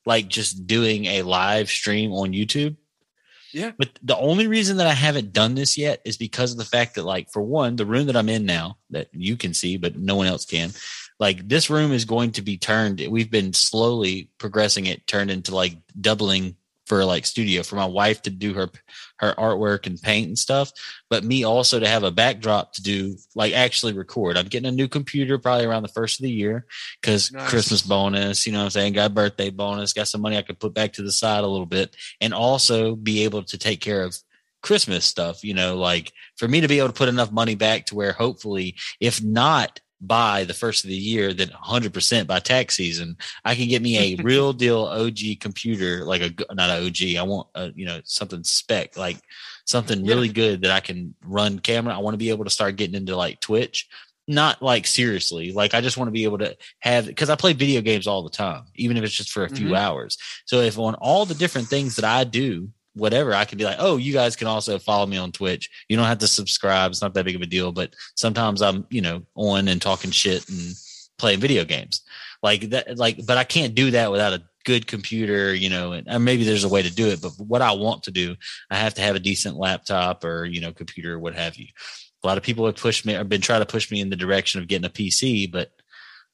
like 0.06 0.28
just 0.28 0.68
doing 0.68 1.06
a 1.06 1.22
live 1.22 1.68
stream 1.68 2.12
on 2.12 2.32
YouTube. 2.32 2.76
Yeah. 3.52 3.72
But 3.78 3.98
the 4.02 4.16
only 4.16 4.48
reason 4.48 4.78
that 4.78 4.86
I 4.88 4.94
haven't 4.94 5.32
done 5.32 5.54
this 5.54 5.78
yet 5.78 6.00
is 6.04 6.16
because 6.16 6.50
of 6.50 6.58
the 6.58 6.64
fact 6.64 6.96
that, 6.96 7.04
like, 7.04 7.30
for 7.30 7.40
one, 7.40 7.76
the 7.76 7.86
room 7.86 8.06
that 8.06 8.16
I'm 8.16 8.28
in 8.28 8.44
now 8.44 8.78
that 8.90 9.08
you 9.12 9.36
can 9.36 9.54
see, 9.54 9.76
but 9.76 9.96
no 9.96 10.16
one 10.16 10.26
else 10.26 10.44
can, 10.44 10.70
like, 11.18 11.48
this 11.48 11.70
room 11.70 11.92
is 11.92 12.04
going 12.04 12.32
to 12.32 12.42
be 12.42 12.58
turned. 12.58 13.04
We've 13.08 13.30
been 13.30 13.52
slowly 13.52 14.30
progressing 14.38 14.86
it, 14.86 15.06
turned 15.06 15.30
into 15.30 15.54
like 15.54 15.76
doubling 16.00 16.56
for 16.86 17.04
like 17.04 17.24
studio 17.24 17.62
for 17.62 17.76
my 17.76 17.86
wife 17.86 18.22
to 18.22 18.30
do 18.30 18.54
her 18.54 18.68
her 19.18 19.32
artwork 19.38 19.86
and 19.86 20.00
paint 20.00 20.28
and 20.28 20.38
stuff, 20.38 20.70
but 21.08 21.24
me 21.24 21.44
also 21.44 21.80
to 21.80 21.88
have 21.88 22.02
a 22.02 22.10
backdrop 22.10 22.74
to 22.74 22.82
do 22.82 23.16
like 23.34 23.54
actually 23.54 23.92
record. 23.92 24.36
I'm 24.36 24.46
getting 24.46 24.68
a 24.68 24.72
new 24.72 24.88
computer 24.88 25.38
probably 25.38 25.64
around 25.64 25.82
the 25.82 25.88
first 25.88 26.20
of 26.20 26.24
the 26.24 26.30
year 26.30 26.66
because 27.00 27.32
Nice. 27.32 27.48
Christmas 27.48 27.82
bonus, 27.82 28.46
you 28.46 28.52
know 28.52 28.58
what 28.58 28.64
I'm 28.64 28.70
saying? 28.70 28.92
Got 28.94 29.14
birthday 29.14 29.50
bonus, 29.50 29.92
got 29.92 30.08
some 30.08 30.20
money 30.20 30.36
I 30.36 30.42
could 30.42 30.58
put 30.58 30.74
back 30.74 30.94
to 30.94 31.02
the 31.02 31.12
side 31.12 31.44
a 31.44 31.48
little 31.48 31.66
bit 31.66 31.96
and 32.20 32.34
also 32.34 32.96
be 32.96 33.24
able 33.24 33.44
to 33.44 33.56
take 33.56 33.80
care 33.80 34.02
of 34.02 34.16
Christmas 34.62 35.04
stuff, 35.04 35.44
you 35.44 35.54
know, 35.54 35.76
like 35.76 36.12
for 36.36 36.48
me 36.48 36.60
to 36.60 36.68
be 36.68 36.78
able 36.78 36.88
to 36.88 36.94
put 36.94 37.08
enough 37.08 37.30
money 37.30 37.54
back 37.54 37.86
to 37.86 37.94
where 37.94 38.12
hopefully, 38.12 38.76
if 39.00 39.22
not 39.22 39.80
by 40.06 40.44
the 40.44 40.54
first 40.54 40.84
of 40.84 40.90
the 40.90 40.96
year, 40.96 41.32
then 41.32 41.48
100% 41.48 42.26
by 42.26 42.38
tax 42.40 42.76
season, 42.76 43.16
I 43.44 43.54
can 43.54 43.68
get 43.68 43.82
me 43.82 43.98
a 43.98 44.16
real 44.22 44.52
deal 44.52 44.82
OG 44.84 45.38
computer, 45.40 46.04
like 46.04 46.22
a 46.22 46.54
not 46.54 46.70
an 46.70 46.86
OG. 46.86 47.16
I 47.16 47.22
want 47.22 47.48
a, 47.54 47.72
you 47.74 47.86
know 47.86 48.00
something 48.04 48.44
spec, 48.44 48.96
like 48.96 49.18
something 49.64 50.04
really 50.04 50.28
good 50.28 50.62
that 50.62 50.70
I 50.70 50.80
can 50.80 51.14
run 51.24 51.58
camera. 51.58 51.94
I 51.94 51.98
want 51.98 52.14
to 52.14 52.18
be 52.18 52.30
able 52.30 52.44
to 52.44 52.50
start 52.50 52.76
getting 52.76 52.96
into 52.96 53.16
like 53.16 53.40
Twitch, 53.40 53.88
not 54.28 54.62
like 54.62 54.86
seriously. 54.86 55.52
Like 55.52 55.74
I 55.74 55.80
just 55.80 55.96
want 55.96 56.08
to 56.08 56.12
be 56.12 56.24
able 56.24 56.38
to 56.38 56.56
have 56.80 57.06
because 57.06 57.30
I 57.30 57.36
play 57.36 57.52
video 57.52 57.80
games 57.80 58.06
all 58.06 58.22
the 58.22 58.30
time, 58.30 58.64
even 58.74 58.96
if 58.96 59.04
it's 59.04 59.14
just 59.14 59.30
for 59.30 59.44
a 59.44 59.50
few 59.50 59.68
Mhm. 59.68 59.78
hours. 59.78 60.18
So 60.46 60.60
if 60.60 60.78
on 60.78 60.94
all 60.96 61.26
the 61.26 61.34
different 61.34 61.68
things 61.68 61.96
that 61.96 62.04
I 62.04 62.24
do, 62.24 62.70
whatever, 62.94 63.34
I 63.34 63.44
can 63.44 63.58
be 63.58 63.64
like, 63.64 63.76
oh, 63.78 63.96
you 63.96 64.12
guys 64.12 64.36
can 64.36 64.46
also 64.46 64.78
follow 64.78 65.06
me 65.06 65.16
on 65.16 65.32
Twitch. 65.32 65.70
You 65.88 65.96
don't 65.96 66.06
have 66.06 66.18
to 66.18 66.28
subscribe. 66.28 66.90
It's 66.90 67.02
not 67.02 67.14
that 67.14 67.24
big 67.24 67.36
of 67.36 67.42
a 67.42 67.46
deal. 67.46 67.72
But 67.72 67.94
sometimes 68.14 68.62
I'm, 68.62 68.86
you 68.90 69.02
know, 69.02 69.22
on 69.34 69.68
and 69.68 69.82
talking 69.82 70.10
shit 70.10 70.48
and 70.48 70.74
playing 71.18 71.40
video 71.40 71.64
games. 71.64 72.02
Like 72.42 72.70
that, 72.70 72.98
like, 72.98 73.24
but 73.26 73.38
I 73.38 73.44
can't 73.44 73.74
do 73.74 73.90
that 73.92 74.10
without 74.10 74.32
a 74.32 74.42
good 74.64 74.86
computer, 74.86 75.54
you 75.54 75.68
know, 75.68 75.92
and, 75.92 76.06
and 76.08 76.24
maybe 76.24 76.44
there's 76.44 76.64
a 76.64 76.68
way 76.68 76.82
to 76.82 76.94
do 76.94 77.08
it. 77.08 77.20
But 77.20 77.32
what 77.38 77.62
I 77.62 77.72
want 77.72 78.04
to 78.04 78.10
do, 78.10 78.36
I 78.70 78.76
have 78.76 78.94
to 78.94 79.02
have 79.02 79.16
a 79.16 79.20
decent 79.20 79.56
laptop 79.56 80.24
or, 80.24 80.44
you 80.44 80.60
know, 80.60 80.72
computer 80.72 81.14
or 81.14 81.18
what 81.18 81.34
have 81.34 81.56
you. 81.56 81.66
A 82.22 82.26
lot 82.26 82.38
of 82.38 82.44
people 82.44 82.64
have 82.66 82.76
pushed 82.76 83.04
me, 83.04 83.12
have 83.14 83.28
been 83.28 83.40
trying 83.40 83.60
to 83.60 83.66
push 83.66 83.90
me 83.90 84.00
in 84.00 84.10
the 84.10 84.16
direction 84.16 84.60
of 84.60 84.68
getting 84.68 84.86
a 84.86 84.90
PC, 84.90 85.50
but 85.50 85.70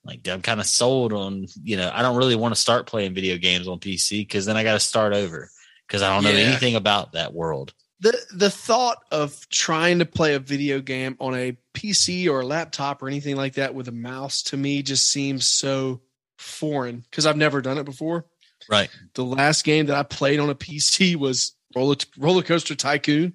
like 0.05 0.27
I'm 0.29 0.43
kind 0.43 0.61
of 0.61 0.67
sold 0.67 1.13
on, 1.13 1.47
you 1.63 1.77
know, 1.77 1.91
I 1.93 2.03
don't 2.03 2.17
really 2.17 2.37
want 2.37 2.55
to 2.55 2.61
start 2.61 2.87
playing 2.87 3.15
video 3.15 3.37
games 3.37 3.69
on 3.69 3.79
PC 3.79 4.21
because 4.21 4.47
then 4.47 4.57
I 4.57 4.63
got 4.63 4.75
to 4.75 4.81
start 4.81 5.13
over 5.13 5.51
because 5.91 6.03
I 6.03 6.15
don't 6.15 6.23
know 6.23 6.31
Yeah. 6.31 6.47
anything 6.47 6.77
about 6.77 7.13
that 7.13 7.33
world. 7.35 7.75
the 8.03 8.17
the 8.33 8.49
thought 8.51 8.97
of 9.11 9.47
trying 9.51 9.99
to 9.99 10.07
play 10.07 10.35
a 10.35 10.39
video 10.39 10.81
game 10.81 11.17
on 11.21 11.35
a 11.35 11.59
PC 11.75 12.31
or 12.31 12.41
a 12.41 12.47
laptop 12.47 13.03
or 13.03 13.09
anything 13.09 13.37
like 13.37 13.55
that 13.55 13.75
with 13.75 13.89
a 13.89 13.93
mouse 13.93 14.43
to 14.45 14.57
me 14.57 14.83
just 14.83 15.11
seems 15.11 15.45
so 15.51 16.01
foreign 16.39 17.01
because 17.01 17.27
I've 17.27 17.37
never 17.37 17.61
done 17.61 17.77
it 17.77 17.85
before. 17.85 18.25
Right. 18.71 18.89
The 19.15 19.25
last 19.25 19.65
game 19.65 19.87
that 19.87 19.97
I 19.97 20.03
played 20.05 20.39
on 20.41 20.49
a 20.49 20.55
PC 20.55 21.15
was 21.17 21.55
Roller, 21.77 21.97
Roller 22.17 22.43
Coaster 22.43 22.75
Tycoon. 22.75 23.35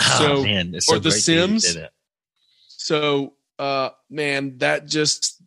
oh, 0.00 0.18
So- 0.18 0.42
man, 0.44 0.74
it's 0.74 0.88
or 0.90 0.96
so 0.96 0.98
The 0.98 1.08
great 1.10 1.24
that 1.24 1.32
you 1.32 1.38
Sims. 1.38 1.62
did 1.72 1.76
it. 1.84 1.90
So, 2.68 3.34
uh, 3.58 3.90
man, 4.10 4.58
that 4.58 4.86
just 4.86 5.40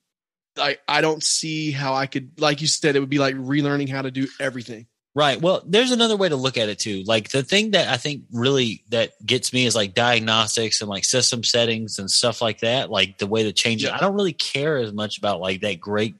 I 0.58 0.78
I 0.88 1.02
don't 1.02 1.22
see 1.24 1.72
how 1.72 1.94
I 1.94 2.08
could, 2.08 2.40
like 2.40 2.62
you 2.62 2.68
said, 2.68 2.96
it 2.96 3.00
would 3.00 3.10
be 3.10 3.20
like 3.20 3.36
relearning 3.36 3.90
how 3.90 4.02
to 4.02 4.10
do 4.12 4.28
everything. 4.40 4.88
Right. 5.16 5.42
Well, 5.42 5.64
there's 5.66 5.92
another 5.92 6.18
way 6.18 6.28
to 6.28 6.36
look 6.36 6.58
at 6.58 6.68
it 6.68 6.78
too. 6.78 7.04
Like 7.08 7.30
the 7.30 7.42
thing 7.42 7.72
that 7.72 7.88
I 7.88 7.96
think 7.96 8.24
really 8.34 8.84
that 8.90 9.14
gets 9.26 9.54
me 9.54 9.66
is 9.66 9.74
like 9.74 9.94
diagnostics 9.94 10.82
and 10.82 10.90
like 10.90 11.06
system 11.06 11.42
settings 11.42 12.00
and 12.00 12.12
stuff 12.12 12.42
like 12.42 12.60
that. 12.60 12.92
Like 12.92 13.18
the 13.18 13.26
way 13.26 13.44
to 13.44 13.54
change 13.54 13.86
it. 13.86 13.94
I 13.94 13.98
don't 14.00 14.16
really 14.16 14.34
care 14.34 14.76
as 14.76 14.92
much 14.92 15.18
about 15.18 15.40
like 15.40 15.62
that 15.62 15.80
great 15.80 16.16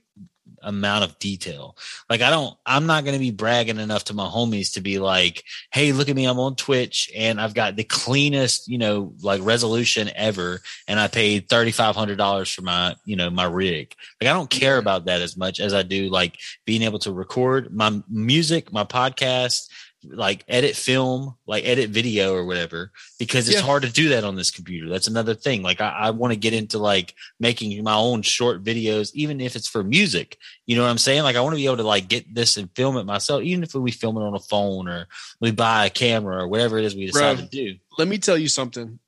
amount 0.66 1.04
of 1.04 1.18
detail. 1.20 1.78
Like 2.10 2.22
I 2.22 2.30
don't 2.30 2.56
I'm 2.66 2.86
not 2.86 3.04
going 3.04 3.14
to 3.14 3.20
be 3.20 3.32
bragging 3.32 3.80
enough 3.80 4.06
to 4.06 4.14
my 4.14 4.26
homies 4.26 4.74
to 4.74 4.82
be 4.82 5.00
like, 5.00 5.44
"Hey, 5.72 5.92
look 5.92 6.10
at 6.10 6.16
me, 6.16 6.26
I'm 6.26 6.40
on 6.40 6.56
Twitch 6.56 7.10
and 7.16 7.40
I've 7.40 7.54
got 7.54 7.76
the 7.76 7.84
cleanest, 7.84 8.68
you 8.68 8.78
know, 8.78 9.14
like 9.22 9.42
resolution 9.44 10.10
ever 10.16 10.62
and 10.88 11.00
I 11.00 11.08
paid 11.08 11.48
$3500 11.48 12.54
for 12.54 12.62
my, 12.62 12.96
you 13.06 13.16
know, 13.16 13.30
my 13.30 13.46
rig." 13.46 13.96
Like 14.22 14.30
I 14.30 14.34
don't 14.34 14.50
care 14.50 14.78
about 14.78 15.06
that 15.06 15.22
as 15.22 15.38
much 15.38 15.60
as 15.60 15.74
I 15.74 15.84
do 15.84 16.10
like 16.10 16.38
being 16.66 16.82
able 16.82 17.00
to 17.00 17.12
record 17.14 17.74
my 17.74 18.02
music, 18.10 18.74
my 18.74 18.84
podcast, 18.84 19.70
like 20.14 20.44
edit 20.48 20.76
film, 20.76 21.36
like 21.48 21.66
edit 21.66 21.90
video 21.90 22.34
or 22.34 22.46
whatever, 22.46 22.92
because 23.20 23.48
it's 23.48 23.58
Yeah. 23.58 23.64
hard 23.64 23.84
to 23.84 23.92
do 23.92 24.10
that 24.10 24.24
on 24.24 24.36
this 24.36 24.52
computer. 24.52 24.90
That's 24.90 25.08
another 25.08 25.34
thing. 25.34 25.62
Like 25.62 25.82
I, 25.82 25.90
I 25.90 26.10
want 26.12 26.34
to 26.34 26.40
get 26.40 26.54
into 26.54 26.78
like 26.78 27.14
making 27.40 27.84
my 27.84 27.96
own 27.96 28.22
short 28.22 28.64
videos, 28.64 29.12
even 29.14 29.42
if 29.42 29.56
it's 29.56 29.68
for 29.68 29.84
music. 29.84 30.38
You 30.66 30.76
know 30.76 30.84
what 30.84 30.90
I'm 30.90 30.98
saying? 30.98 31.24
Like 31.24 31.36
I 31.36 31.42
want 31.42 31.54
to 31.54 31.58
be 31.58 31.66
able 31.66 31.78
to 31.78 31.84
like 31.84 32.08
get 32.08 32.34
this 32.34 32.58
and 32.58 32.70
film 32.76 32.98
it 32.98 33.06
myself, 33.06 33.42
even 33.44 33.64
if 33.64 33.74
we 33.74 33.92
film 33.92 34.18
it 34.18 34.22
on 34.22 34.34
a 34.36 34.40
phone 34.40 34.88
or 34.88 35.08
we 35.42 35.52
buy 35.52 35.86
a 35.86 35.90
camera 35.90 36.44
or 36.44 36.48
whatever 36.48 36.78
it 36.78 36.86
is 36.86 36.96
we 36.96 37.08
decide 37.08 37.38
Bro. 37.38 37.46
to 37.46 37.50
do. 37.50 37.76
Let 37.98 38.08
me 38.08 38.18
tell 38.18 38.38
you 38.38 38.48
something. 38.48 39.00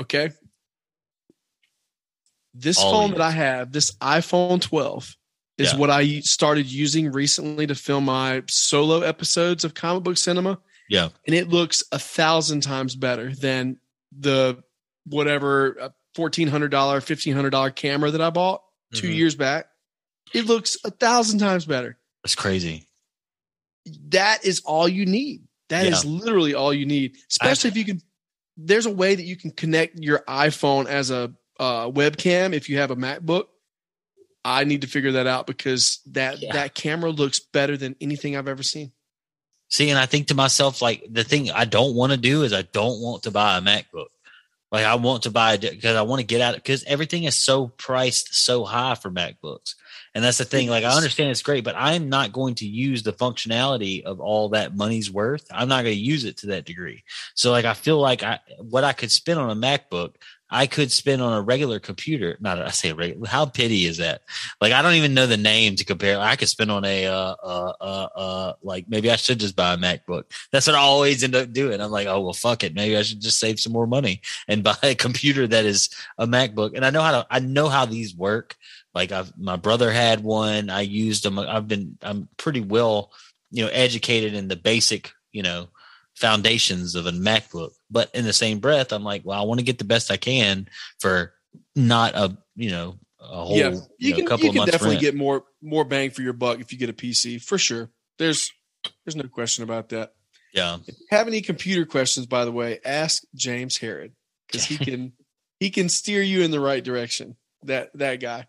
Okay. 0.00 0.30
This 2.54 2.78
All 2.78 2.90
phone 2.92 3.10
ears. 3.10 3.18
that 3.18 3.20
I 3.20 3.30
have, 3.30 3.72
this 3.72 3.92
iPhone 4.00 4.60
12, 4.60 5.16
is 5.60 5.72
Yeah. 5.72 5.78
what 5.78 5.90
I 5.90 6.20
started 6.20 6.66
using 6.66 7.12
recently 7.12 7.66
to 7.66 7.74
film 7.74 8.04
my 8.06 8.42
solo 8.48 9.00
episodes 9.02 9.64
of 9.64 9.74
comic 9.74 10.02
book 10.02 10.16
cinema. 10.16 10.58
Yeah. 10.88 11.10
And 11.26 11.34
it 11.36 11.48
looks 11.48 11.84
a 11.92 11.98
thousand 11.98 12.62
times 12.62 12.96
better 12.96 13.34
than 13.34 13.78
the 14.16 14.62
whatever 15.04 15.76
uh, 15.80 15.88
$1,400, 16.16 16.70
$1,500 16.70 17.74
camera 17.76 18.10
that 18.10 18.20
I 18.20 18.30
bought. 18.30 18.62
2 18.94 19.08
Mhm. 19.08 19.14
years 19.14 19.34
back, 19.36 19.66
it 20.34 20.46
looks 20.46 20.76
a 20.84 20.90
thousand 20.90 21.38
times 21.38 21.64
better. 21.64 21.96
That's 22.24 22.34
crazy. 22.34 22.88
That 24.08 24.44
is 24.44 24.60
all 24.64 24.88
you 24.88 25.06
need. 25.06 25.42
That 25.68 25.86
is 25.86 26.04
Yeah. 26.04 26.10
literally 26.10 26.54
all 26.54 26.74
you 26.74 26.86
need. 26.86 27.16
Especially 27.30 27.68
if 27.68 27.76
you 27.76 27.84
can. 27.84 28.00
There's 28.56 28.86
a 28.86 28.90
way 28.90 29.14
that 29.14 29.22
you 29.22 29.36
can 29.36 29.52
connect 29.52 29.98
your 30.00 30.24
iPhone 30.28 30.86
as 30.86 31.10
a 31.10 31.32
uh, 31.60 31.88
webcam 31.90 32.52
if 32.52 32.68
you 32.68 32.78
have 32.78 32.90
a 32.90 32.96
MacBook. 32.96 33.44
I 34.44 34.64
need 34.64 34.80
to 34.82 34.86
figure 34.86 35.12
that 35.12 35.26
out 35.26 35.46
because 35.46 36.00
that 36.06 36.40
Yeah. 36.40 36.52
that 36.54 36.74
camera 36.74 37.10
looks 37.10 37.40
better 37.40 37.76
than 37.76 37.96
anything 38.00 38.36
I've 38.36 38.48
ever 38.48 38.62
seen. 38.62 38.92
See, 39.68 39.90
and 39.90 39.98
I 39.98 40.06
think 40.06 40.28
to 40.28 40.34
myself, 40.34 40.82
like 40.82 41.04
the 41.08 41.24
thing 41.24 41.50
I 41.50 41.64
don't 41.64 41.94
want 41.94 42.12
to 42.12 42.18
do 42.18 42.42
is 42.42 42.52
I 42.52 42.62
don't 42.62 43.00
want 43.00 43.22
to 43.24 43.30
buy 43.30 43.56
a 43.56 43.60
MacBook. 43.60 44.08
Like 44.72 44.84
I 44.84 44.94
want 44.96 45.24
to 45.24 45.30
buy 45.30 45.54
it 45.54 45.60
because 45.62 45.96
I 45.96 46.02
want 46.02 46.20
to 46.20 46.26
get 46.26 46.40
out 46.40 46.54
because 46.54 46.84
everything 46.84 47.24
is 47.24 47.36
so 47.36 47.68
priced 47.68 48.34
so 48.34 48.64
high 48.64 48.94
for 48.94 49.10
MacBooks. 49.10 49.74
And 50.14 50.24
that's 50.24 50.38
the 50.38 50.44
thing. 50.44 50.68
Like 50.68 50.84
I 50.84 50.96
understand 50.96 51.30
it's 51.30 51.42
great, 51.42 51.64
but 51.64 51.74
I'm 51.76 52.08
not 52.08 52.32
going 52.32 52.54
to 52.56 52.66
use 52.66 53.02
the 53.02 53.12
functionality 53.12 54.02
of 54.02 54.20
all 54.20 54.50
that 54.50 54.76
money's 54.76 55.10
worth. 55.10 55.46
I'm 55.50 55.68
not 55.68 55.82
going 55.84 55.96
to 55.96 56.00
use 56.00 56.24
it 56.24 56.38
to 56.38 56.46
that 56.48 56.64
degree. 56.64 57.02
So 57.34 57.50
like 57.50 57.64
I 57.64 57.74
feel 57.74 57.98
like 58.00 58.22
I 58.22 58.38
what 58.58 58.84
I 58.84 58.92
could 58.92 59.10
spend 59.10 59.38
on 59.40 59.50
a 59.50 59.56
MacBook, 59.56 60.14
I 60.50 60.66
could 60.66 60.90
spend 60.90 61.22
on 61.22 61.32
a 61.32 61.40
regular 61.40 61.78
computer. 61.78 62.36
Not 62.40 62.60
I 62.60 62.70
say 62.70 62.92
regular. 62.92 63.28
How 63.28 63.46
pity 63.46 63.84
is 63.84 63.98
that? 63.98 64.22
Like 64.60 64.72
I 64.72 64.82
don't 64.82 64.94
even 64.94 65.14
know 65.14 65.26
the 65.26 65.36
name 65.36 65.76
to 65.76 65.84
compare. 65.84 66.18
I 66.18 66.36
could 66.36 66.48
spend 66.48 66.70
on 66.70 66.84
a 66.84 67.06
uh 67.06 67.34
uh 67.42 67.72
uh, 67.80 68.08
uh 68.14 68.52
like 68.62 68.86
maybe 68.88 69.10
I 69.10 69.16
should 69.16 69.38
just 69.38 69.54
buy 69.56 69.74
a 69.74 69.76
MacBook. 69.76 70.24
That's 70.50 70.66
what 70.66 70.76
I 70.76 70.80
always 70.80 71.22
end 71.22 71.36
up 71.36 71.52
doing. 71.52 71.80
I'm 71.80 71.90
like, 71.90 72.08
oh 72.08 72.20
well, 72.20 72.32
fuck 72.32 72.64
it. 72.64 72.74
Maybe 72.74 72.96
I 72.96 73.02
should 73.02 73.20
just 73.20 73.38
save 73.38 73.60
some 73.60 73.72
more 73.72 73.86
money 73.86 74.22
and 74.48 74.64
buy 74.64 74.76
a 74.82 74.94
computer 74.94 75.46
that 75.46 75.64
is 75.64 75.88
a 76.18 76.26
MacBook. 76.26 76.72
And 76.74 76.84
I 76.84 76.90
know 76.90 77.02
how 77.02 77.12
to. 77.12 77.26
I 77.30 77.38
know 77.38 77.68
how 77.68 77.86
these 77.86 78.14
work. 78.14 78.56
Like 78.94 79.12
I've 79.12 79.36
my 79.38 79.56
brother 79.56 79.90
had 79.90 80.22
one. 80.22 80.70
I 80.70 80.80
used 80.80 81.24
them. 81.24 81.38
I've 81.38 81.68
been. 81.68 81.96
I'm 82.02 82.28
pretty 82.36 82.60
well, 82.60 83.12
you 83.50 83.64
know, 83.64 83.70
educated 83.70 84.34
in 84.34 84.48
the 84.48 84.56
basic, 84.56 85.12
you 85.32 85.42
know, 85.42 85.68
foundations 86.20 86.94
of 86.94 87.06
a 87.06 87.12
MacBook. 87.12 87.70
But 87.90 88.14
in 88.14 88.24
the 88.24 88.32
same 88.32 88.60
breath, 88.60 88.92
I'm 88.92 89.02
like, 89.02 89.22
well, 89.24 89.40
I 89.40 89.44
want 89.44 89.58
to 89.58 89.64
get 89.64 89.78
the 89.78 89.84
best 89.84 90.10
I 90.10 90.16
can 90.16 90.68
for 90.98 91.32
not 91.74 92.14
a, 92.14 92.36
you 92.54 92.70
know, 92.70 92.98
a 93.20 93.44
whole 93.44 93.56
yeah, 93.56 93.74
you 93.98 94.10
know, 94.10 94.16
can 94.16 94.26
couple 94.26 94.46
you 94.46 94.52
can 94.52 94.66
definitely 94.66 94.96
rent. 94.96 95.00
get 95.00 95.14
more 95.14 95.44
more 95.62 95.84
bang 95.84 96.10
for 96.10 96.22
your 96.22 96.32
buck 96.32 96.60
if 96.60 96.72
you 96.72 96.78
get 96.78 96.88
a 96.88 96.94
PC 96.94 97.42
for 97.42 97.58
sure. 97.58 97.90
There's 98.18 98.50
there's 99.04 99.16
no 99.16 99.28
question 99.28 99.64
about 99.64 99.90
that. 99.90 100.14
yeah. 100.54 100.78
If 100.86 100.98
you 100.98 101.06
have 101.10 101.26
any 101.26 101.42
computer 101.42 101.84
questions, 101.84 102.26
by 102.26 102.44
the 102.44 102.52
way, 102.52 102.80
ask 102.84 103.22
James 103.34 103.76
Harrod 103.76 104.12
because 104.46 104.64
he 104.64 104.76
can 104.84 105.12
he 105.58 105.70
can 105.70 105.88
steer 105.88 106.22
you 106.22 106.42
in 106.42 106.50
the 106.50 106.60
right 106.60 106.82
direction. 106.82 107.36
That 107.64 107.90
that 107.94 108.20
guy. 108.20 108.46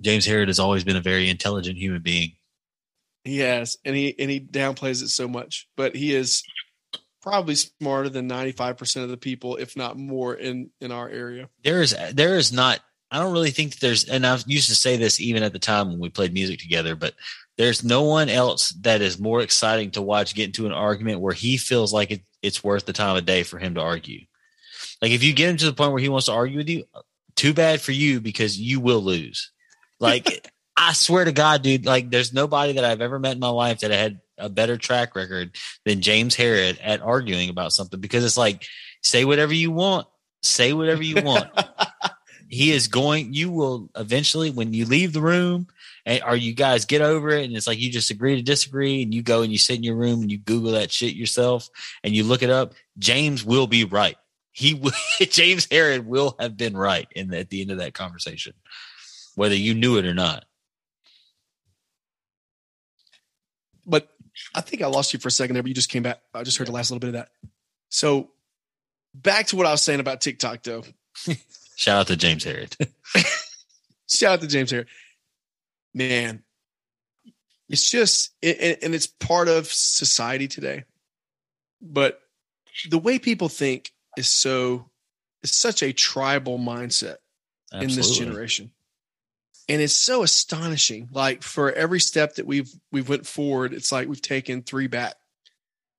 James 0.00 0.26
Harrod 0.26 0.48
has 0.48 0.58
always 0.58 0.84
been 0.84 0.96
a 0.96 1.00
very 1.00 1.28
intelligent 1.28 1.76
human 1.76 2.02
being. 2.02 2.32
He 3.24 3.38
has, 3.38 3.78
and 3.84 3.96
he 3.96 4.14
and 4.18 4.30
he 4.30 4.38
downplays 4.38 5.02
it 5.02 5.08
so 5.08 5.26
much, 5.26 5.66
but 5.76 5.96
he 5.96 6.14
is 6.14 6.42
probably 7.22 7.54
smarter 7.54 8.10
than 8.10 8.26
ninety 8.26 8.52
five 8.52 8.76
percent 8.76 9.04
of 9.04 9.10
the 9.10 9.16
people, 9.16 9.56
if 9.56 9.76
not 9.76 9.96
more, 9.96 10.34
in 10.34 10.70
in 10.80 10.92
our 10.92 11.08
area. 11.08 11.48
there 11.64 11.80
is 11.80 11.96
there 12.12 12.36
is 12.36 12.52
not 12.52 12.80
i 13.10 13.18
don't 13.18 13.32
really 13.32 13.50
think 13.50 13.72
that 13.72 13.80
there's 13.80 14.04
and 14.08 14.26
i 14.26 14.38
used 14.46 14.68
to 14.68 14.74
say 14.74 14.96
this 14.96 15.20
even 15.20 15.42
at 15.42 15.52
the 15.52 15.58
time 15.58 15.88
when 15.88 15.98
we 15.98 16.08
played 16.08 16.32
music 16.32 16.58
together 16.58 16.96
but 16.96 17.14
there's 17.56 17.84
no 17.84 18.02
one 18.02 18.28
else 18.28 18.70
that 18.80 19.00
is 19.00 19.18
more 19.18 19.40
exciting 19.40 19.90
to 19.92 20.02
watch 20.02 20.34
get 20.34 20.46
into 20.46 20.66
an 20.66 20.72
argument 20.72 21.20
where 21.20 21.34
he 21.34 21.56
feels 21.56 21.92
like 21.92 22.10
it, 22.10 22.22
it's 22.42 22.64
worth 22.64 22.86
the 22.86 22.92
time 22.92 23.16
of 23.16 23.24
day 23.24 23.42
for 23.42 23.58
him 23.58 23.74
to 23.74 23.80
argue 23.80 24.20
like 25.00 25.12
if 25.12 25.22
you 25.22 25.32
get 25.32 25.50
him 25.50 25.56
to 25.56 25.66
the 25.66 25.74
point 25.74 25.92
where 25.92 26.00
he 26.00 26.08
wants 26.08 26.26
to 26.26 26.32
argue 26.32 26.58
with 26.58 26.68
you 26.68 26.84
too 27.36 27.54
bad 27.54 27.80
for 27.80 27.92
you 27.92 28.20
because 28.20 28.58
you 28.58 28.80
will 28.80 29.00
lose 29.00 29.52
like 30.00 30.50
i 30.76 30.92
swear 30.92 31.24
to 31.24 31.32
god 31.32 31.62
dude 31.62 31.86
like 31.86 32.10
there's 32.10 32.32
nobody 32.32 32.72
that 32.74 32.84
i've 32.84 33.00
ever 33.00 33.18
met 33.18 33.34
in 33.34 33.40
my 33.40 33.48
life 33.48 33.80
that 33.80 33.90
had 33.90 34.20
a 34.38 34.48
better 34.48 34.76
track 34.76 35.14
record 35.14 35.54
than 35.84 36.00
james 36.00 36.34
harrod 36.34 36.78
at 36.82 37.00
arguing 37.00 37.48
about 37.48 37.72
something 37.72 38.00
because 38.00 38.24
it's 38.24 38.36
like 38.36 38.66
say 39.02 39.24
whatever 39.24 39.54
you 39.54 39.70
want 39.70 40.06
say 40.44 40.72
whatever 40.72 41.02
you 41.02 41.22
want. 41.22 41.50
He 42.46 42.70
is 42.70 42.86
going 42.86 43.34
you 43.34 43.50
will 43.50 43.90
eventually 43.96 44.50
when 44.50 44.72
you 44.74 44.84
leave 44.84 45.12
the 45.12 45.22
room 45.22 45.66
and 46.06 46.22
or 46.24 46.36
you 46.36 46.54
guys 46.54 46.84
get 46.84 47.00
over 47.00 47.30
it 47.30 47.46
and 47.46 47.56
it's 47.56 47.66
like 47.66 47.80
you 47.80 47.90
just 47.90 48.12
agree 48.12 48.36
to 48.36 48.42
disagree 48.42 49.02
and 49.02 49.12
you 49.12 49.22
go 49.22 49.42
and 49.42 49.50
you 49.50 49.58
sit 49.58 49.76
in 49.76 49.82
your 49.82 49.96
room 49.96 50.20
and 50.20 50.30
you 50.30 50.38
google 50.38 50.72
that 50.72 50.92
shit 50.92 51.14
yourself 51.14 51.68
and 52.04 52.14
you 52.14 52.22
look 52.22 52.44
it 52.44 52.50
up 52.50 52.74
james 52.96 53.44
will 53.44 53.66
be 53.66 53.84
right. 53.84 54.16
He 54.52 54.74
will 54.74 54.92
james 55.20 55.66
harrod 55.68 56.06
will 56.06 56.36
have 56.38 56.56
been 56.56 56.76
right 56.76 57.08
in 57.16 57.28
the, 57.28 57.38
at 57.38 57.50
the 57.50 57.60
end 57.60 57.72
of 57.72 57.78
that 57.78 57.94
conversation 57.94 58.52
whether 59.34 59.56
you 59.56 59.74
knew 59.74 59.96
it 59.96 60.06
or 60.06 60.14
not 60.14 60.44
But 63.86 64.08
I 64.54 64.60
think 64.60 64.82
I 64.82 64.86
lost 64.86 65.12
you 65.12 65.18
for 65.18 65.28
a 65.28 65.32
second 65.32 65.54
there, 65.54 65.62
but 65.62 65.68
you 65.68 65.74
just 65.74 65.90
came 65.90 66.02
back. 66.02 66.20
I 66.32 66.42
just 66.42 66.58
heard 66.58 66.68
the 66.68 66.72
last 66.72 66.90
little 66.90 67.00
bit 67.00 67.08
of 67.08 67.14
that. 67.14 67.28
So 67.88 68.30
back 69.14 69.46
to 69.48 69.56
what 69.56 69.66
I 69.66 69.72
was 69.72 69.82
saying 69.82 70.00
about 70.00 70.20
TikTok, 70.20 70.62
though. 70.62 70.84
shout 71.76 72.00
out 72.00 72.06
to 72.08 72.16
james 72.16 72.44
harrod 72.44 72.76
Shout 74.08 74.34
out 74.34 74.40
to 74.42 74.46
James 74.46 74.70
here. 74.70 74.86
Man, 75.94 76.42
it's 77.68 77.90
just, 77.90 78.32
it, 78.42 78.80
and 78.82 78.94
it's 78.94 79.06
part 79.06 79.48
of 79.48 79.66
society 79.66 80.48
today. 80.48 80.84
But 81.80 82.20
the 82.88 82.98
way 82.98 83.18
people 83.18 83.48
think 83.48 83.92
is 84.16 84.28
so, 84.28 84.90
it's 85.42 85.56
such 85.56 85.82
a 85.82 85.92
tribal 85.92 86.58
mindset 86.58 87.16
in 87.72 87.88
this 87.88 88.16
generation. 88.16 88.72
And 89.68 89.80
it's 89.80 89.96
so 89.96 90.22
astonishing. 90.22 91.08
Like 91.12 91.42
for 91.42 91.72
every 91.72 92.00
step 92.00 92.34
that 92.34 92.46
we've 92.46 92.70
we've 92.92 93.08
went 93.08 93.26
forward, 93.26 93.72
it's 93.72 93.90
like 93.90 94.08
we've 94.08 94.20
taken 94.20 94.62
three 94.62 94.86
back. 94.86 95.14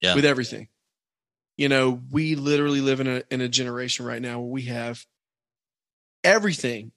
Yeah. 0.02 0.16
With 0.16 0.26
everything. 0.26 0.68
You 1.58 1.70
know, 1.70 2.02
we 2.12 2.36
literally 2.36 2.82
live 2.82 3.00
in 3.00 3.08
a 3.08 3.24
in 3.32 3.42
a 3.42 3.48
generation 3.48 4.06
right 4.06 4.22
now 4.22 4.40
where 4.40 4.52
we 4.52 4.64
have 4.64 5.06
everything 6.24 6.92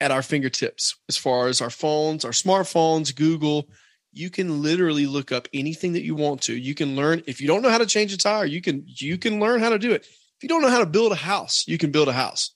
at 0.00 0.10
our 0.10 0.22
fingertips 0.22 0.96
as 1.08 1.16
far 1.16 1.48
as 1.48 1.60
our 1.60 1.70
phones, 1.70 2.24
our 2.24 2.32
smartphones, 2.32 3.14
Google. 3.14 3.68
You 4.12 4.30
can 4.30 4.62
literally 4.62 5.06
look 5.06 5.30
up 5.30 5.46
anything 5.54 5.92
that 5.92 6.02
you 6.02 6.14
want 6.14 6.42
to. 6.42 6.56
You 6.56 6.74
can 6.74 6.96
learn 6.96 7.22
if 7.26 7.40
you 7.40 7.46
don't 7.46 7.62
know 7.62 7.70
how 7.70 7.78
to 7.78 7.86
change 7.86 8.12
a 8.12 8.18
tire, 8.18 8.44
you 8.44 8.60
can 8.60 8.84
you 8.86 9.16
can 9.16 9.40
learn 9.40 9.60
how 9.60 9.70
to 9.70 9.78
do 9.78 9.92
it. 9.92 10.02
If 10.02 10.42
you 10.42 10.48
don't 10.48 10.60
know 10.60 10.70
how 10.70 10.80
to 10.80 10.86
build 10.86 11.12
a 11.12 11.16
house, 11.16 11.64
you 11.66 11.78
can 11.78 11.92
build 11.92 12.08
a 12.08 12.12
house 12.12 12.55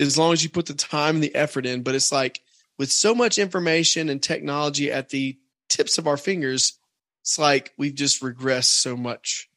as 0.00 0.18
long 0.18 0.32
as 0.32 0.42
you 0.42 0.50
put 0.50 0.66
the 0.66 0.74
time 0.74 1.16
and 1.16 1.24
the 1.24 1.34
effort 1.34 1.66
in. 1.66 1.82
But 1.82 1.94
it's 1.94 2.12
like 2.12 2.40
with 2.78 2.92
so 2.92 3.14
much 3.14 3.38
information 3.38 4.08
and 4.08 4.22
technology 4.22 4.90
at 4.90 5.08
the 5.10 5.38
tips 5.68 5.98
of 5.98 6.06
our 6.06 6.16
fingers, 6.16 6.78
it's 7.22 7.38
like 7.38 7.72
we've 7.76 7.94
just 7.94 8.22
regressed 8.22 8.80
so 8.80 8.96
much. 8.96 9.48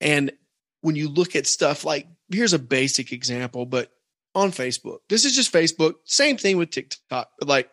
And 0.00 0.32
when 0.80 0.96
you 0.96 1.08
look 1.08 1.36
at 1.36 1.46
stuff 1.46 1.84
like, 1.84 2.06
here's 2.30 2.52
a 2.52 2.58
basic 2.58 3.12
example, 3.12 3.66
but 3.66 3.90
on 4.34 4.50
Facebook, 4.50 4.98
this 5.08 5.24
is 5.24 5.36
just 5.36 5.52
Facebook, 5.52 5.94
same 6.04 6.36
thing 6.36 6.56
with 6.56 6.70
TikTok, 6.70 7.30
but 7.38 7.48
like 7.48 7.70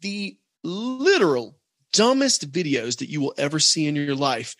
the 0.00 0.36
literal 0.64 1.56
dumbest 1.92 2.50
videos 2.50 2.98
that 2.98 3.08
you 3.08 3.20
will 3.20 3.34
ever 3.38 3.58
see 3.58 3.86
in 3.86 3.96
your 3.96 4.14
life. 4.14 4.56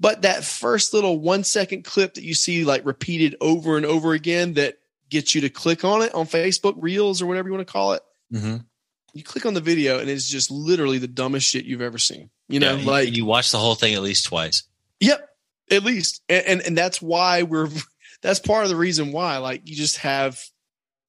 But 0.00 0.22
that 0.22 0.44
first 0.44 0.94
little 0.94 1.20
one 1.20 1.44
second 1.44 1.84
clip 1.84 2.14
that 2.14 2.24
you 2.24 2.34
see 2.34 2.64
like 2.64 2.86
repeated 2.86 3.36
over 3.40 3.76
and 3.76 3.84
over 3.84 4.12
again 4.12 4.54
that 4.54 4.78
gets 5.10 5.34
you 5.34 5.42
to 5.42 5.50
click 5.50 5.84
on 5.84 6.02
it 6.02 6.14
on 6.14 6.26
Facebook 6.26 6.74
Reels 6.78 7.20
or 7.20 7.26
whatever 7.26 7.48
you 7.48 7.54
want 7.54 7.66
to 7.66 7.72
call 7.72 7.92
it. 7.92 8.02
Mhm. 8.32 8.64
You 9.12 9.24
click 9.24 9.44
on 9.44 9.54
the 9.54 9.60
video 9.60 9.98
and 9.98 10.08
it's 10.08 10.28
just 10.28 10.50
literally 10.50 10.98
the 10.98 11.08
dumbest 11.08 11.46
shit 11.48 11.64
you've 11.64 11.82
ever 11.82 11.98
seen. 11.98 12.30
You 12.48 12.60
know, 12.60 12.76
Yeah, 12.76 12.90
like 12.90 13.16
you 13.16 13.24
watch 13.24 13.50
the 13.50 13.58
whole 13.58 13.74
thing 13.74 13.94
at 13.94 14.02
least 14.02 14.24
twice 14.24 14.62
Yep, 15.00 15.28
at 15.70 15.82
least, 15.82 16.22
and, 16.28 16.46
and 16.46 16.60
and 16.62 16.78
that's 16.78 17.00
why 17.02 17.42
we're. 17.42 17.68
That's 18.22 18.38
part 18.38 18.64
of 18.64 18.68
the 18.68 18.76
reason 18.76 19.12
why, 19.12 19.38
like, 19.38 19.62
you 19.66 19.74
just 19.74 19.96
have, 19.96 20.38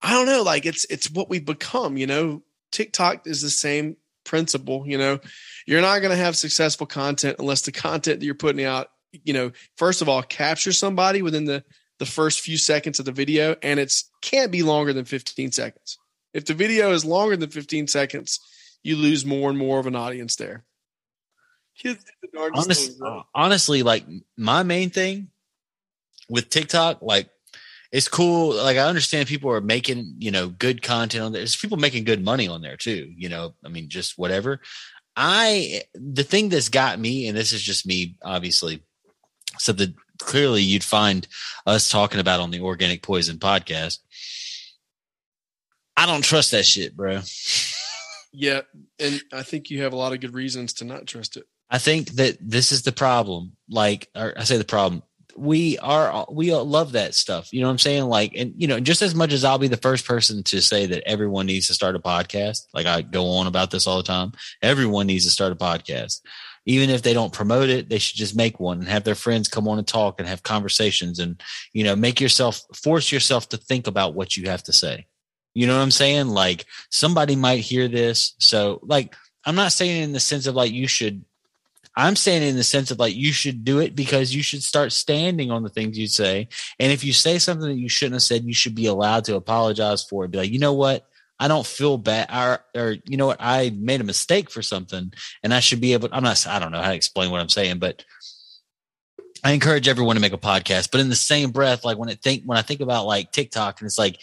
I 0.01 0.11
don't 0.13 0.27
know, 0.27 0.43
like 0.43 0.65
it's 0.65 0.85
it's 0.85 1.11
what 1.11 1.29
we've 1.29 1.43
become. 1.43 1.97
You 1.97 2.07
know, 2.07 2.41
TikTok 2.71 3.27
is 3.27 3.41
the 3.41 3.49
same 3.49 3.97
principle. 4.23 4.85
You 4.87 4.97
know, 4.97 5.19
you're 5.67 5.81
not 5.81 5.99
going 5.99 6.11
to 6.11 6.23
have 6.23 6.37
successful 6.37 6.87
content 6.87 7.35
unless 7.39 7.63
the 7.63 7.73
content 7.73 8.21
that 8.21 8.25
you're 8.25 8.33
putting 8.33 8.63
out, 8.63 8.91
you 9.25 9.33
know, 9.33 9.51
first 9.75 10.01
of 10.01 10.07
all, 10.07 10.23
capture 10.23 10.71
somebody 10.71 11.21
within 11.21 11.43
the 11.43 11.65
the 12.01 12.05
first 12.07 12.39
few 12.39 12.57
seconds 12.57 12.97
of 12.97 13.05
the 13.05 13.11
video, 13.11 13.55
and 13.61 13.79
it's 13.79 14.09
can't 14.23 14.51
be 14.51 14.63
longer 14.63 14.91
than 14.91 15.05
15 15.05 15.51
seconds. 15.51 15.99
If 16.33 16.45
the 16.45 16.55
video 16.55 16.93
is 16.93 17.05
longer 17.05 17.37
than 17.37 17.51
15 17.51 17.85
seconds, 17.85 18.39
you 18.81 18.95
lose 18.95 19.23
more 19.23 19.51
and 19.51 19.59
more 19.59 19.77
of 19.77 19.85
an 19.85 19.95
audience 19.95 20.35
there. 20.35 20.65
The 21.83 21.95
darndest 22.33 22.99
Honest, 23.03 23.27
honestly, 23.35 23.83
like 23.83 24.03
my 24.35 24.63
main 24.63 24.89
thing 24.89 25.27
with 26.27 26.49
TikTok, 26.49 27.03
like 27.03 27.29
it's 27.91 28.07
cool. 28.07 28.55
Like 28.55 28.77
I 28.77 28.87
understand 28.87 29.27
people 29.27 29.51
are 29.51 29.61
making, 29.61 30.15
you 30.17 30.31
know, 30.31 30.49
good 30.49 30.81
content 30.81 31.23
on 31.23 31.33
there. 31.33 31.41
There's 31.41 31.55
people 31.55 31.77
making 31.77 32.05
good 32.05 32.25
money 32.25 32.47
on 32.47 32.63
there 32.63 32.77
too. 32.77 33.13
You 33.15 33.29
know, 33.29 33.53
I 33.63 33.69
mean, 33.69 33.89
just 33.89 34.17
whatever. 34.17 34.59
I 35.15 35.83
the 35.93 36.23
thing 36.23 36.49
that's 36.49 36.69
got 36.69 36.99
me, 36.99 37.27
and 37.27 37.37
this 37.37 37.53
is 37.53 37.61
just 37.61 37.85
me, 37.85 38.15
obviously, 38.23 38.81
something 39.59 39.93
clearly 40.21 40.61
you'd 40.61 40.83
find 40.83 41.27
us 41.65 41.89
talking 41.89 42.19
about 42.19 42.39
on 42.39 42.51
the 42.51 42.61
Organic 42.61 43.01
Poison 43.01 43.37
podcast. 43.37 43.99
I 45.97 46.05
don't 46.05 46.23
trust 46.23 46.51
that 46.51 46.65
shit, 46.65 46.95
bro. 46.95 47.21
Yeah, 48.33 48.61
and 48.99 49.21
I 49.33 49.43
think 49.43 49.69
you 49.69 49.81
have 49.83 49.93
a 49.93 49.97
lot 49.97 50.13
of 50.13 50.21
good 50.21 50.33
reasons 50.33 50.73
to 50.75 50.85
not 50.85 51.05
trust 51.05 51.35
it. 51.37 51.43
I 51.69 51.77
think 51.77 52.11
that 52.11 52.37
this 52.39 52.71
is 52.71 52.83
the 52.83 52.91
problem. 52.91 53.57
Like, 53.69 54.09
I 54.15 54.43
say 54.43 54.57
the 54.57 54.63
problem. 54.63 55.03
We 55.37 55.77
are 55.79 56.25
we 56.29 56.51
all 56.51 56.65
love 56.65 56.91
that 56.93 57.15
stuff. 57.15 57.53
You 57.53 57.61
know 57.61 57.67
what 57.67 57.71
I'm 57.71 57.79
saying? 57.79 58.03
Like, 58.03 58.33
and 58.35 58.53
you 58.57 58.67
know, 58.67 58.81
just 58.81 59.01
as 59.01 59.15
much 59.15 59.31
as 59.31 59.45
I'll 59.45 59.57
be 59.57 59.69
the 59.69 59.77
first 59.77 60.05
person 60.05 60.43
to 60.43 60.61
say 60.61 60.85
that 60.87 61.07
everyone 61.07 61.45
needs 61.45 61.67
to 61.67 61.73
start 61.73 61.95
a 61.95 61.99
podcast, 61.99 62.67
like 62.73 62.85
I 62.85 63.01
go 63.01 63.25
on 63.31 63.47
about 63.47 63.71
this 63.71 63.87
all 63.87 63.97
the 63.97 64.03
time. 64.03 64.33
Everyone 64.61 65.07
needs 65.07 65.23
to 65.25 65.31
start 65.31 65.53
a 65.53 65.55
podcast. 65.55 66.19
Even 66.65 66.89
if 66.89 67.01
they 67.01 67.13
don't 67.13 67.33
promote 67.33 67.69
it, 67.69 67.89
they 67.89 67.97
should 67.97 68.17
just 68.17 68.35
make 68.35 68.59
one 68.59 68.79
and 68.79 68.87
have 68.87 69.03
their 69.03 69.15
friends 69.15 69.47
come 69.47 69.67
on 69.67 69.79
and 69.79 69.87
talk 69.87 70.19
and 70.19 70.27
have 70.27 70.43
conversations 70.43 71.19
and 71.19 71.41
you 71.73 71.83
know, 71.83 71.95
make 71.95 72.21
yourself 72.21 72.61
force 72.75 73.11
yourself 73.11 73.49
to 73.49 73.57
think 73.57 73.87
about 73.87 74.13
what 74.13 74.37
you 74.37 74.49
have 74.49 74.63
to 74.63 74.73
say. 74.73 75.07
You 75.53 75.67
know 75.67 75.75
what 75.75 75.83
I'm 75.83 75.91
saying? 75.91 76.27
Like 76.27 76.65
somebody 76.89 77.35
might 77.35 77.59
hear 77.59 77.87
this. 77.87 78.35
So 78.39 78.79
like 78.83 79.15
I'm 79.45 79.55
not 79.55 79.71
saying 79.71 80.03
in 80.03 80.13
the 80.13 80.19
sense 80.19 80.47
of 80.47 80.55
like 80.55 80.71
you 80.71 80.87
should 80.87 81.25
I'm 81.95 82.15
saying 82.15 82.43
in 82.43 82.55
the 82.55 82.63
sense 82.63 82.89
of 82.91 82.99
like 82.99 83.15
you 83.15 83.33
should 83.33 83.65
do 83.65 83.79
it 83.79 83.95
because 83.95 84.33
you 84.33 84.43
should 84.43 84.63
start 84.63 84.93
standing 84.93 85.51
on 85.51 85.63
the 85.63 85.69
things 85.69 85.97
you 85.97 86.07
say. 86.07 86.47
And 86.79 86.91
if 86.91 87.03
you 87.03 87.11
say 87.11 87.37
something 87.37 87.67
that 87.67 87.77
you 87.77 87.89
shouldn't 87.89 88.15
have 88.15 88.23
said, 88.23 88.45
you 88.45 88.53
should 88.53 88.75
be 88.75 88.85
allowed 88.85 89.25
to 89.25 89.35
apologize 89.35 90.03
for 90.03 90.23
it. 90.23 90.31
Be 90.31 90.37
like, 90.37 90.51
you 90.51 90.59
know 90.59 90.73
what? 90.73 91.07
I 91.41 91.47
don't 91.47 91.65
feel 91.65 91.97
bad 91.97 92.29
or, 92.31 92.59
or 92.79 92.95
you 93.07 93.17
know 93.17 93.25
what? 93.25 93.37
I 93.39 93.71
made 93.75 93.99
a 93.99 94.03
mistake 94.03 94.51
for 94.51 94.61
something 94.61 95.11
and 95.41 95.53
I 95.55 95.59
should 95.59 95.81
be 95.81 95.93
able 95.93 96.07
I'm 96.11 96.21
not 96.21 96.45
I 96.45 96.59
don't 96.59 96.71
know 96.71 96.79
how 96.79 96.89
to 96.89 96.95
explain 96.95 97.31
what 97.31 97.41
I'm 97.41 97.49
saying, 97.49 97.79
but 97.79 98.05
I 99.43 99.53
encourage 99.53 99.87
everyone 99.87 100.17
to 100.17 100.21
make 100.21 100.33
a 100.33 100.37
podcast. 100.37 100.91
But 100.91 101.01
in 101.01 101.09
the 101.09 101.15
same 101.15 101.49
breath, 101.49 101.83
like 101.83 101.97
when 101.97 102.09
it 102.09 102.21
think 102.21 102.43
when 102.45 102.59
I 102.59 102.61
think 102.61 102.79
about 102.79 103.07
like 103.07 103.31
TikTok 103.31 103.81
and 103.81 103.87
it's 103.87 103.97
like 103.97 104.19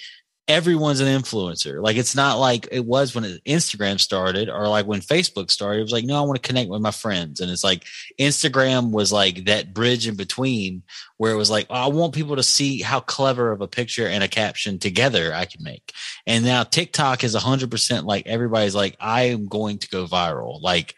everyone's 0.48 1.00
an 1.00 1.06
influencer. 1.06 1.82
Like 1.82 1.98
it's 1.98 2.16
not 2.16 2.38
like 2.38 2.66
it 2.72 2.84
was 2.84 3.14
when 3.14 3.24
Instagram 3.46 4.00
started 4.00 4.48
or 4.48 4.66
like 4.66 4.86
when 4.86 5.00
Facebook 5.00 5.50
started. 5.50 5.80
It 5.80 5.82
was 5.82 5.92
like, 5.92 6.06
no, 6.06 6.16
I 6.16 6.22
want 6.22 6.42
to 6.42 6.46
connect 6.46 6.70
with 6.70 6.80
my 6.80 6.90
friends. 6.90 7.40
And 7.40 7.50
it's 7.50 7.62
like 7.62 7.84
Instagram 8.18 8.90
was 8.90 9.12
like 9.12 9.44
that 9.44 9.74
bridge 9.74 10.08
in 10.08 10.16
between 10.16 10.82
where 11.18 11.32
it 11.32 11.36
was 11.36 11.50
like, 11.50 11.66
oh, 11.68 11.74
I 11.74 11.86
want 11.88 12.14
people 12.14 12.36
to 12.36 12.42
see 12.42 12.80
how 12.80 13.00
clever 13.00 13.52
of 13.52 13.60
a 13.60 13.68
picture 13.68 14.08
and 14.08 14.24
a 14.24 14.28
caption 14.28 14.78
together 14.78 15.34
I 15.34 15.44
can 15.44 15.62
make. 15.62 15.92
And 16.26 16.46
now 16.46 16.62
TikTok 16.64 17.24
is 17.24 17.36
100% 17.36 18.04
like 18.04 18.26
everybody's 18.26 18.74
like, 18.74 18.96
I 18.98 19.24
am 19.24 19.48
going 19.48 19.78
to 19.78 19.88
go 19.90 20.06
viral. 20.06 20.62
Like, 20.62 20.94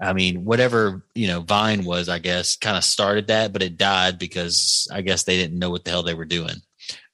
I 0.00 0.12
mean, 0.12 0.44
whatever, 0.44 1.04
you 1.14 1.28
know, 1.28 1.40
Vine 1.40 1.84
was, 1.84 2.08
I 2.08 2.18
guess, 2.18 2.56
kind 2.56 2.76
of 2.76 2.84
started 2.84 3.28
that, 3.28 3.52
but 3.52 3.62
it 3.62 3.76
died 3.76 4.18
because 4.18 4.88
I 4.92 5.02
guess 5.02 5.24
they 5.24 5.36
didn't 5.36 5.58
know 5.58 5.70
what 5.70 5.84
the 5.84 5.90
hell 5.90 6.02
they 6.02 6.14
were 6.14 6.24
doing. 6.24 6.56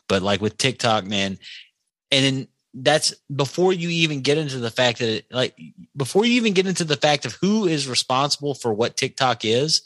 But 0.08 0.22
like 0.22 0.40
with 0.40 0.58
TikTok, 0.58 1.04
man, 1.04 1.38
and 2.10 2.24
then 2.24 2.48
that's 2.74 3.14
before 3.34 3.72
you 3.72 3.88
even 3.88 4.20
get 4.20 4.38
into 4.38 4.58
the 4.58 4.70
fact 4.70 4.98
that 4.98 5.08
it, 5.08 5.26
like 5.30 5.56
before 5.96 6.24
you 6.24 6.34
even 6.34 6.52
get 6.52 6.66
into 6.66 6.84
the 6.84 6.96
fact 6.96 7.24
of 7.24 7.32
who 7.34 7.66
is 7.66 7.88
responsible 7.88 8.54
for 8.54 8.72
what 8.72 8.96
TikTok 8.96 9.44
is, 9.44 9.82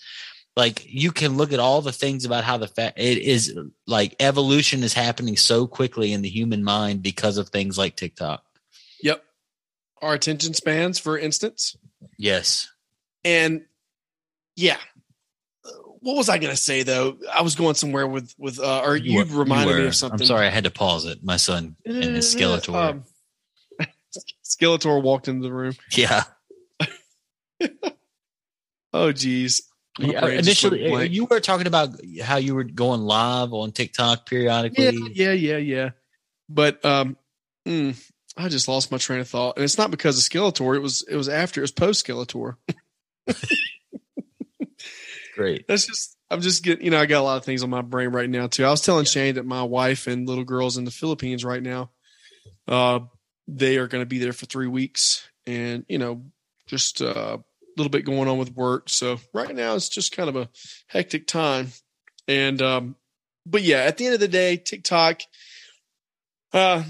like 0.56 0.84
you 0.86 1.12
can 1.12 1.36
look 1.36 1.52
at 1.52 1.60
all 1.60 1.82
the 1.82 1.92
things 1.92 2.24
about 2.24 2.44
how 2.44 2.56
the 2.56 2.66
fact 2.66 2.98
it 2.98 3.18
is 3.18 3.56
like 3.86 4.16
evolution 4.18 4.82
is 4.82 4.94
happening 4.94 5.36
so 5.36 5.66
quickly 5.66 6.12
in 6.12 6.22
the 6.22 6.28
human 6.28 6.64
mind 6.64 7.02
because 7.02 7.38
of 7.38 7.48
things 7.48 7.78
like 7.78 7.94
TikTok. 7.94 8.42
Yep. 9.02 9.22
Our 10.02 10.14
attention 10.14 10.54
spans, 10.54 10.98
for 10.98 11.18
instance. 11.18 11.76
Yes. 12.16 12.68
And 13.24 13.66
yeah. 14.56 14.78
What 16.00 16.16
was 16.16 16.28
I 16.28 16.38
going 16.38 16.50
to 16.52 16.56
say 16.56 16.82
though? 16.82 17.18
I 17.32 17.42
was 17.42 17.54
going 17.54 17.74
somewhere 17.74 18.06
with 18.06 18.32
with 18.38 18.60
uh, 18.60 18.82
or 18.84 18.96
you, 18.96 19.18
were- 19.18 19.24
reminded 19.24 19.76
me 19.76 19.82
were- 19.82 19.88
of 19.88 19.94
something. 19.94 20.20
I'm 20.20 20.26
sorry, 20.26 20.46
I 20.46 20.50
had 20.50 20.64
to 20.64 20.70
pause 20.70 21.04
it. 21.06 21.22
My 21.24 21.36
son 21.36 21.76
and 21.84 22.16
his 22.16 22.34
Skeletor. 22.34 22.74
Um, 22.74 23.04
Skeletor 24.44 25.02
walked 25.02 25.28
into 25.28 25.42
the 25.42 25.52
room. 25.52 25.74
yeah. 25.92 26.24
Oh 28.92 29.12
geez. 29.12 29.62
Yeah, 29.98 30.20
brain 30.20 30.42
just 30.42 30.62
went 30.64 30.74
initially, 30.76 31.08
you 31.08 31.24
were 31.26 31.40
talking 31.40 31.66
about 31.66 31.90
how 32.22 32.36
you 32.36 32.54
were 32.54 32.64
going 32.64 33.00
live 33.02 33.52
on 33.52 33.72
TikTok 33.72 34.26
periodically. 34.26 34.96
Yeah, 35.12 35.32
yeah, 35.32 35.32
yeah, 35.32 35.56
yeah. 35.58 35.90
But 36.48 36.82
um, 36.84 37.16
mm, 37.66 38.00
I 38.36 38.48
just 38.48 38.66
lost 38.68 38.90
my 38.90 38.96
train 38.98 39.20
of 39.20 39.28
thought, 39.28 39.56
and 39.56 39.64
it's 39.64 39.76
not 39.76 39.90
because 39.90 40.16
of 40.16 40.24
Skeletor. 40.24 40.74
It 40.76 40.78
was 40.80 41.04
it 41.08 41.16
was 41.16 41.28
after 41.28 41.60
it 41.60 41.64
was 41.64 41.72
post 41.72 42.06
Skeletor. 42.06 42.56
Great. 45.38 45.68
That's 45.68 45.86
just 45.86 46.16
I'm 46.28 46.40
just 46.40 46.64
getting 46.64 46.84
you 46.84 46.90
know 46.90 46.98
I 46.98 47.06
got 47.06 47.20
a 47.20 47.22
lot 47.22 47.36
of 47.36 47.44
things 47.44 47.62
on 47.62 47.70
my 47.70 47.80
brain 47.80 48.08
right 48.08 48.28
now 48.28 48.48
too. 48.48 48.64
I 48.64 48.70
was 48.70 48.80
telling 48.80 49.04
Shane 49.04 49.36
that 49.36 49.46
my 49.46 49.62
wife 49.62 50.08
and 50.08 50.28
little 50.28 50.42
girls 50.42 50.76
in 50.76 50.84
the 50.84 50.90
Philippines 50.90 51.44
right 51.44 51.62
now, 51.62 51.90
uh, 52.66 52.98
they 53.46 53.76
are 53.76 53.86
going 53.86 54.02
to 54.02 54.06
be 54.06 54.18
there 54.18 54.32
for 54.32 54.46
three 54.46 54.66
weeks, 54.66 55.28
and 55.46 55.86
you 55.88 55.98
know 55.98 56.24
just 56.66 57.00
uh, 57.00 57.38
a 57.38 57.44
little 57.76 57.88
bit 57.88 58.04
going 58.04 58.26
on 58.26 58.36
with 58.36 58.52
work. 58.56 58.88
So 58.88 59.20
right 59.32 59.54
now 59.54 59.76
it's 59.76 59.88
just 59.88 60.10
kind 60.10 60.28
of 60.28 60.34
a 60.34 60.48
hectic 60.88 61.28
time, 61.28 61.68
and 62.26 62.60
um, 62.60 62.96
but 63.46 63.62
yeah, 63.62 63.82
at 63.82 63.96
the 63.96 64.06
end 64.06 64.14
of 64.14 64.20
the 64.20 64.26
day, 64.26 64.56
TikTok. 64.56 65.20
Uh, 66.52 66.82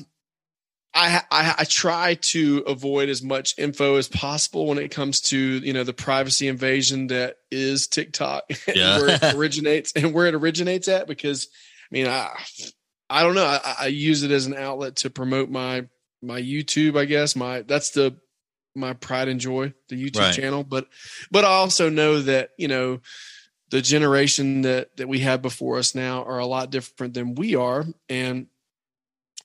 I, 0.99 1.23
I 1.31 1.55
I 1.59 1.65
try 1.65 2.15
to 2.15 2.65
avoid 2.67 3.09
as 3.09 3.23
much 3.23 3.55
info 3.57 3.97
as 3.97 4.09
possible 4.09 4.67
when 4.67 4.79
it 4.79 4.91
comes 4.91 5.21
to 5.23 5.39
you 5.39 5.73
know 5.73 5.85
the 5.85 5.93
privacy 5.93 6.49
invasion 6.49 7.07
that 7.09 7.37
is 7.51 7.87
TikTok 7.87 8.45
Yeah. 8.75 8.99
where 8.99 9.09
it 9.11 9.23
originates 9.35 9.93
and 9.95 10.13
where 10.13 10.27
it 10.27 10.35
originates 10.35 10.89
at 10.89 11.07
because 11.07 11.47
I 11.91 11.95
mean 11.95 12.07
I 12.09 12.31
I 13.09 13.23
don't 13.23 13.37
know 13.37 13.47
I, 13.47 13.75
I 13.81 13.87
use 13.87 14.25
it 14.25 14.31
as 14.33 14.47
an 14.47 14.55
outlet 14.55 14.97
to 14.97 15.11
promote 15.11 15.49
my 15.51 15.87
my 16.21 16.43
YouTube 16.43 16.99
I 16.99 17.05
guess 17.05 17.37
my 17.37 17.63
that's 17.63 17.91
the 17.91 18.17
my 18.75 18.93
pride 18.93 19.29
and 19.29 19.39
joy 19.41 19.73
the 19.89 19.97
YouTube 19.97 20.19
Right. 20.21 20.35
channel 20.35 20.65
but 20.65 20.89
but 21.31 21.45
I 21.45 21.49
also 21.49 21.91
know 21.91 22.21
that 22.23 22.51
you 22.59 22.67
know 22.69 23.01
the 23.71 23.83
generation 23.83 24.63
that 24.63 24.97
that 24.97 25.09
we 25.09 25.21
have 25.21 25.43
before 25.43 25.79
us 25.79 25.95
now 25.95 26.25
are 26.25 26.39
a 26.39 26.47
lot 26.47 26.71
different 26.71 27.15
than 27.15 27.35
we 27.37 27.55
are 27.55 27.85
and 28.09 28.49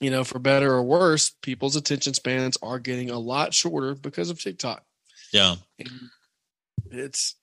you 0.04 0.12
know 0.12 0.24
for 0.24 0.40
better 0.40 0.74
or 0.74 0.84
worse 0.84 1.30
people's 1.42 1.76
attention 1.76 2.14
spans 2.14 2.58
are 2.62 2.80
getting 2.80 3.10
a 3.10 3.18
lot 3.18 3.54
shorter 3.54 3.96
because 3.96 4.30
of 4.30 4.42
TikTok 4.42 4.84
Yeah. 5.32 5.56
it's 6.92 7.36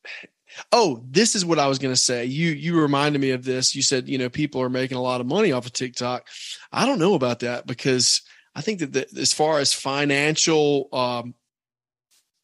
oh 0.72 1.02
this 1.08 1.34
is 1.36 1.44
what 1.44 1.58
i 1.60 1.68
was 1.68 1.78
going 1.78 1.94
to 1.94 2.00
say 2.00 2.24
you 2.24 2.50
you 2.50 2.80
reminded 2.80 3.20
me 3.20 3.30
of 3.30 3.44
this 3.44 3.74
you 3.74 3.82
said 3.82 4.08
you 4.08 4.18
know 4.18 4.28
people 4.28 4.60
are 4.60 4.68
making 4.68 4.96
a 4.96 5.02
lot 5.02 5.20
of 5.20 5.26
money 5.26 5.52
off 5.52 5.64
of 5.66 5.72
tiktok 5.72 6.26
i 6.72 6.84
don't 6.86 6.98
know 6.98 7.14
about 7.14 7.40
that 7.40 7.66
because 7.66 8.22
i 8.54 8.60
think 8.60 8.80
that 8.80 8.92
the, 8.92 9.06
as 9.20 9.32
far 9.32 9.58
as 9.60 9.72
financial 9.72 10.88
um 10.92 11.34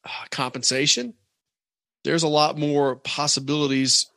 uh, 0.05 0.09
compensation 0.31 1.13
there's 2.05 2.23
a 2.23 2.27
lot 2.29 2.57
more 2.57 2.95
possibilities 2.95 4.07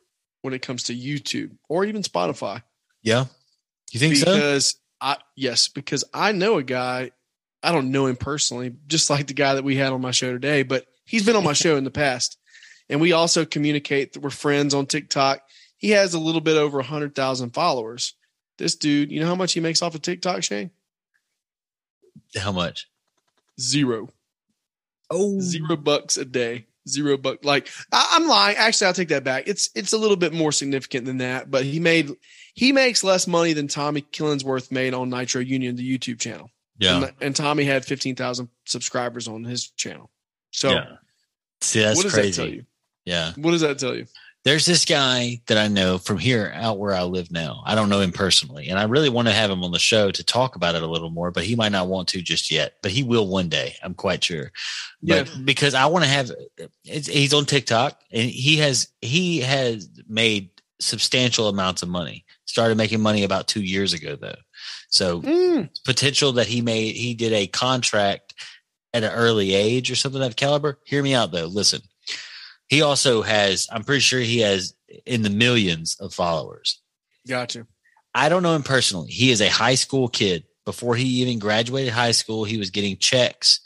when 0.41 0.53
it 0.53 0.61
comes 0.61 0.83
to 0.83 0.95
youtube 0.95 1.51
or 1.67 1.83
even 1.85 2.01
spotify 2.01 2.63
Yeah. 3.03 3.25
You 3.91 3.99
think 3.99 4.15
so? 4.15 4.33
I 5.01 5.17
yes, 5.35 5.67
because 5.67 6.03
I 6.13 6.31
know 6.31 6.57
a 6.57 6.63
guy. 6.63 7.11
I 7.63 7.71
don't 7.71 7.91
know 7.91 8.07
him 8.07 8.15
personally, 8.15 8.73
just 8.87 9.09
like 9.09 9.27
the 9.27 9.33
guy 9.33 9.55
that 9.55 9.63
we 9.63 9.75
had 9.75 9.93
on 9.93 10.01
my 10.01 10.11
show 10.11 10.31
today, 10.31 10.63
but 10.63 10.85
he's 11.05 11.25
been 11.25 11.35
on 11.35 11.43
my 11.43 11.53
show 11.53 11.75
in 11.75 11.83
the 11.83 11.91
past, 11.91 12.37
and 12.89 13.01
we 13.01 13.11
also 13.11 13.45
communicate 13.45 14.13
that 14.13 14.21
we're 14.21 14.29
friends 14.29 14.73
on 14.73 14.85
TikTok. 14.85 15.41
He 15.77 15.91
has 15.91 16.13
a 16.13 16.19
little 16.19 16.41
bit 16.41 16.57
over 16.57 16.79
a 16.79 16.83
hundred 16.83 17.15
thousand 17.15 17.51
followers. 17.51 18.13
This 18.57 18.75
dude, 18.75 19.11
you 19.11 19.19
know 19.19 19.27
how 19.27 19.35
much 19.35 19.53
he 19.53 19.59
makes 19.59 19.81
off 19.81 19.95
of 19.95 20.01
TikTok, 20.01 20.43
Shane? 20.43 20.71
How 22.37 22.51
much? 22.51 22.87
Zero. 23.59 24.09
Oh, 25.09 25.39
Zero 25.39 25.75
bucks 25.75 26.17
a 26.17 26.25
day. 26.25 26.67
Zero 26.87 27.17
buck. 27.17 27.43
Like 27.43 27.69
I, 27.91 28.09
I'm 28.13 28.27
lying. 28.27 28.57
Actually, 28.57 28.87
I'll 28.87 28.93
take 28.93 29.09
that 29.09 29.23
back. 29.23 29.47
It's 29.47 29.69
it's 29.75 29.93
a 29.93 29.97
little 29.97 30.17
bit 30.17 30.33
more 30.33 30.51
significant 30.51 31.05
than 31.05 31.17
that. 31.17 31.51
But 31.51 31.63
he 31.63 31.79
made 31.79 32.11
he 32.53 32.71
makes 32.71 33.03
less 33.03 33.27
money 33.27 33.53
than 33.53 33.67
Tommy 33.67 34.01
Killingsworth 34.01 34.71
made 34.71 34.93
on 34.93 35.09
Nitro 35.09 35.41
Union, 35.41 35.75
the 35.75 35.97
YouTube 35.97 36.19
channel. 36.19 36.49
Yeah. 36.77 36.97
And, 36.97 37.13
and 37.21 37.35
Tommy 37.35 37.63
had 37.63 37.85
fifteen 37.85 38.15
thousand 38.15 38.49
subscribers 38.65 39.27
on 39.27 39.43
his 39.43 39.69
channel. 39.69 40.09
So 40.51 40.71
yeah. 40.71 40.85
See, 41.61 41.79
that's 41.79 41.97
what 41.97 42.03
does 42.03 42.13
crazy. 42.13 42.29
that 42.29 42.35
tell 42.35 42.53
you? 42.53 42.65
Yeah. 43.05 43.33
What 43.35 43.51
does 43.51 43.61
that 43.61 43.77
tell 43.77 43.95
you? 43.95 44.05
There's 44.43 44.65
this 44.65 44.85
guy 44.85 45.39
that 45.45 45.59
I 45.59 45.67
know 45.67 45.99
from 45.99 46.17
here 46.17 46.51
out 46.55 46.79
where 46.79 46.95
I 46.95 47.03
live 47.03 47.29
now. 47.29 47.61
I 47.63 47.75
don't 47.75 47.89
know 47.89 48.01
him 48.01 48.11
personally, 48.11 48.69
and 48.69 48.79
I 48.79 48.85
really 48.85 49.09
want 49.09 49.27
to 49.27 49.33
have 49.35 49.51
him 49.51 49.63
on 49.63 49.71
the 49.71 49.77
show 49.77 50.09
to 50.09 50.23
talk 50.23 50.55
about 50.55 50.73
it 50.73 50.81
a 50.81 50.87
little 50.87 51.11
more, 51.11 51.29
but 51.29 51.43
he 51.43 51.55
might 51.55 51.71
not 51.71 51.87
want 51.87 52.07
to 52.09 52.23
just 52.23 52.49
yet. 52.49 52.77
But 52.81 52.89
he 52.89 53.03
will 53.03 53.27
one 53.27 53.49
day. 53.49 53.75
I'm 53.83 53.93
quite 53.93 54.23
sure. 54.23 54.51
But 55.03 55.31
because 55.45 55.75
I 55.75 55.85
want 55.85 56.05
to 56.05 56.09
have, 56.09 56.31
it's, 56.83 57.07
he's 57.07 57.35
on 57.35 57.45
TikTok 57.45 58.01
and 58.11 58.27
he 58.27 58.57
has 58.57 58.87
he 59.01 59.41
has 59.41 59.87
made 60.07 60.49
substantial 60.79 61.47
amounts 61.47 61.83
of 61.83 61.89
money. 61.89 62.25
Started 62.51 62.77
making 62.77 62.99
money 62.99 63.23
about 63.23 63.47
two 63.47 63.61
years 63.63 63.93
ago 63.93 64.17
though, 64.17 64.35
so 64.89 65.21
Mm, 65.21 65.69
potential 65.85 66.33
that 66.33 66.47
he 66.47 66.61
made 66.61 66.95
he 66.97 67.13
did 67.13 67.31
a 67.31 67.47
contract 67.47 68.33
at 68.93 69.03
an 69.05 69.11
early 69.13 69.53
age 69.53 69.89
or 69.89 69.95
something 69.95 70.21
of 70.21 70.27
that 70.27 70.35
caliber. 70.35 70.77
Hear 70.85 71.01
me 71.01 71.13
out 71.13 71.31
though. 71.31 71.45
Listen, 71.45 71.79
he 72.67 72.81
also 72.81 73.21
has. 73.21 73.67
I'm 73.71 73.85
pretty 73.85 74.01
sure 74.01 74.19
he 74.19 74.39
has 74.39 74.73
in 75.05 75.21
the 75.21 75.29
millions 75.29 75.95
of 76.01 76.13
followers. 76.13 76.81
gotcha. 77.25 77.67
I 78.13 78.27
don't 78.27 78.43
know 78.43 78.53
him 78.55 78.63
personally. 78.63 79.09
He 79.09 79.31
is 79.31 79.39
a 79.39 79.47
high 79.49 79.75
school 79.75 80.09
kid. 80.09 80.43
before 80.65 80.95
he 80.97 81.05
even 81.21 81.39
graduated 81.39 81.93
high 81.93 82.11
school, 82.11 82.43
he 82.43 82.57
was 82.57 82.69
getting 82.69 82.97
checks 82.97 83.61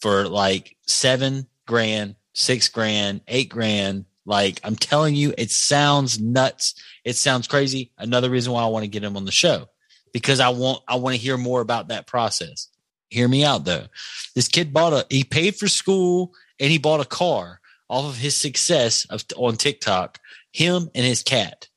for 0.00 0.26
like 0.26 0.74
seven 0.86 1.46
grand, 1.66 2.16
six 2.32 2.68
grand, 2.70 3.20
eight 3.28 3.50
grand. 3.50 4.06
Like 4.24 4.58
I'm 4.64 4.76
telling 4.76 5.14
you, 5.14 5.34
it 5.36 5.50
sounds 5.50 6.18
nuts. 6.18 6.74
It 7.04 7.16
sounds 7.16 7.48
crazy. 7.48 7.90
Another 7.98 8.30
reason 8.30 8.52
why 8.52 8.62
I 8.62 8.68
want 8.68 8.84
to 8.84 8.88
get 8.88 9.02
him 9.02 9.16
on 9.16 9.24
the 9.24 9.32
show 9.32 9.68
because 10.12 10.40
I 10.40 10.50
want 10.50 10.82
I 10.86 10.96
want 10.96 11.16
to 11.16 11.22
hear 11.22 11.36
more 11.36 11.60
about 11.60 11.88
that 11.88 12.06
process. 12.06 12.68
Hear 13.08 13.28
me 13.28 13.44
out 13.44 13.64
though. 13.64 13.86
This 14.34 14.48
kid 14.48 14.72
bought 14.72 14.92
a 14.92 15.06
he 15.10 15.24
paid 15.24 15.56
for 15.56 15.68
school 15.68 16.32
and 16.60 16.70
he 16.70 16.78
bought 16.78 17.00
a 17.00 17.06
car 17.06 17.60
off 17.88 18.06
of 18.06 18.16
his 18.16 18.36
success 18.36 19.04
of, 19.06 19.24
on 19.36 19.56
TikTok. 19.56 20.18
Him 20.52 20.90
and 20.94 21.04
his 21.04 21.22
cat. 21.22 21.68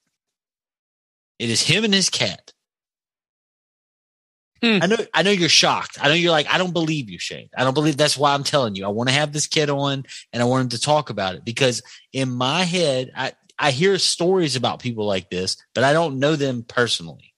It 1.39 1.49
is 1.49 1.61
him 1.61 1.83
and 1.83 1.93
his 1.93 2.09
cat. 2.09 2.53
Hmm. 4.61 4.79
I 4.81 4.85
know 4.87 4.97
I 5.13 5.23
know 5.23 5.31
you're 5.31 5.49
shocked. 5.49 5.97
I 6.01 6.07
know 6.07 6.13
you're 6.13 6.31
like, 6.31 6.47
I 6.49 6.57
don't 6.57 6.73
believe 6.73 7.09
you, 7.09 7.19
Shane. 7.19 7.49
I 7.57 7.63
don't 7.63 7.73
believe 7.73 7.97
that's 7.97 8.17
why 8.17 8.33
I'm 8.33 8.43
telling 8.43 8.75
you. 8.75 8.85
I 8.85 8.89
want 8.89 9.09
to 9.09 9.15
have 9.15 9.33
this 9.33 9.47
kid 9.47 9.69
on 9.69 10.05
and 10.31 10.41
I 10.41 10.45
want 10.45 10.63
him 10.63 10.69
to 10.69 10.81
talk 10.81 11.09
about 11.09 11.35
it 11.35 11.43
because 11.43 11.81
in 12.13 12.31
my 12.31 12.63
head, 12.63 13.11
I, 13.15 13.33
I 13.57 13.71
hear 13.71 13.97
stories 13.97 14.55
about 14.55 14.79
people 14.79 15.05
like 15.05 15.29
this, 15.29 15.57
but 15.73 15.83
I 15.83 15.93
don't 15.93 16.19
know 16.19 16.35
them 16.35 16.63
personally. 16.63 17.33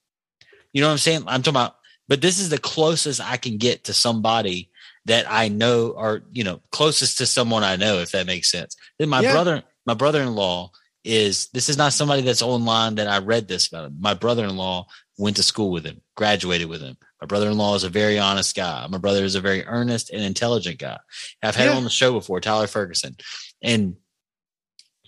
You 0.73 0.81
know 0.81 0.87
what 0.87 0.93
I'm 0.93 0.97
saying? 0.99 1.23
I'm 1.27 1.41
talking 1.41 1.55
about, 1.55 1.75
but 2.07 2.21
this 2.21 2.39
is 2.39 2.49
the 2.49 2.57
closest 2.57 3.21
I 3.21 3.37
can 3.37 3.57
get 3.57 3.85
to 3.85 3.93
somebody 3.93 4.71
that 5.05 5.25
I 5.29 5.47
know 5.47 5.89
or, 5.89 6.23
you 6.31 6.43
know, 6.43 6.61
closest 6.71 7.19
to 7.19 7.25
someone 7.25 7.63
I 7.63 7.75
know, 7.75 7.99
if 7.99 8.11
that 8.11 8.27
makes 8.27 8.51
sense. 8.51 8.75
Then 8.99 9.09
my 9.09 9.21
Yeah. 9.21 9.31
brother, 9.31 9.63
my 9.85 9.93
brother-in-law 9.93 10.71
is, 11.03 11.47
this 11.53 11.69
is 11.69 11.77
not 11.77 11.93
somebody 11.93 12.21
that's 12.21 12.41
online 12.41 12.95
that 12.95 13.07
I 13.07 13.19
read 13.19 13.47
this 13.47 13.67
about. 13.67 13.91
My 13.97 14.13
brother-in-law 14.13 14.85
went 15.17 15.37
to 15.37 15.43
school 15.43 15.71
with 15.71 15.85
him, 15.85 16.01
graduated 16.15 16.67
with 16.67 16.81
him. 16.81 16.97
My 17.21 17.25
brother-in-law 17.25 17.75
is 17.75 17.83
a 17.83 17.89
very 17.89 18.19
honest 18.19 18.55
guy. 18.55 18.85
My 18.87 18.97
brother 18.97 19.23
is 19.23 19.35
a 19.35 19.41
very 19.41 19.65
earnest 19.65 20.09
and 20.09 20.21
intelligent 20.21 20.77
guy. 20.77 20.99
I've 21.41 21.55
had 21.55 21.69
him 21.69 21.77
on 21.77 21.83
the 21.83 21.89
show 21.89 22.11
before, 22.11 22.41
Tyler 22.41 22.67
Ferguson. 22.67 23.15
And 23.61 23.95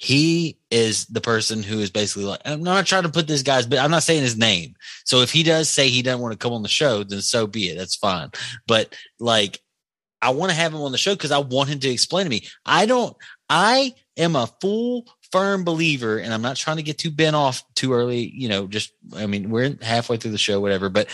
he 0.02 0.58
is 0.72 1.08
the 1.08 1.20
person 1.20 1.62
who 1.62 1.80
is 1.80 1.90
basically 1.90 2.24
like, 2.24 2.40
I'm 2.46 2.64
not 2.64 2.86
trying 2.86 3.04
to 3.04 3.10
put 3.10 3.28
this 3.28 3.44
guy's, 3.44 3.68
but 3.68 3.80
I'm 3.80 3.92
not 3.92 4.04
saying 4.04 4.22
his 4.22 4.38
name. 4.38 4.76
So 5.04 5.20
if 5.20 5.30
he 5.30 5.44
does 5.44 5.70
say 5.70 5.90
he 5.90 6.02
doesn't 6.02 6.22
want 6.22 6.32
to 6.32 6.38
come 6.38 6.54
on 6.54 6.64
the 6.64 6.70
show, 6.70 7.04
then 7.04 7.20
so 7.20 7.48
be 7.48 7.68
it. 7.68 7.78
That's 7.78 7.98
fine. 7.98 8.32
But 8.66 8.96
like, 9.20 9.60
I 10.22 10.30
want 10.30 10.52
to 10.52 10.56
have 10.58 10.74
him 10.74 10.80
on 10.80 10.94
the 10.94 10.98
show 10.98 11.16
because 11.16 11.32
I 11.32 11.40
want 11.40 11.68
him 11.68 11.80
to 11.80 11.90
explain 11.90 12.24
to 12.24 12.30
me. 12.30 12.48
I 12.66 12.86
don't, 12.86 13.16
I 13.50 13.94
am 14.16 14.38
a 14.38 14.48
full 14.62 15.06
firm 15.34 15.66
believer, 15.66 16.18
and 16.18 16.34
I'm 16.34 16.42
not 16.42 16.56
trying 16.56 16.78
to 16.78 16.84
get 16.84 16.98
too 16.98 17.12
bent 17.12 17.36
off 17.36 17.62
too 17.76 17.92
early. 17.92 18.32
You 18.34 18.48
know, 18.48 18.68
just, 18.68 18.94
I 19.18 19.26
mean, 19.26 19.50
we're 19.50 19.76
halfway 19.82 20.16
through 20.16 20.32
the 20.32 20.38
show, 20.38 20.62
whatever, 20.62 20.88
but 20.88 21.10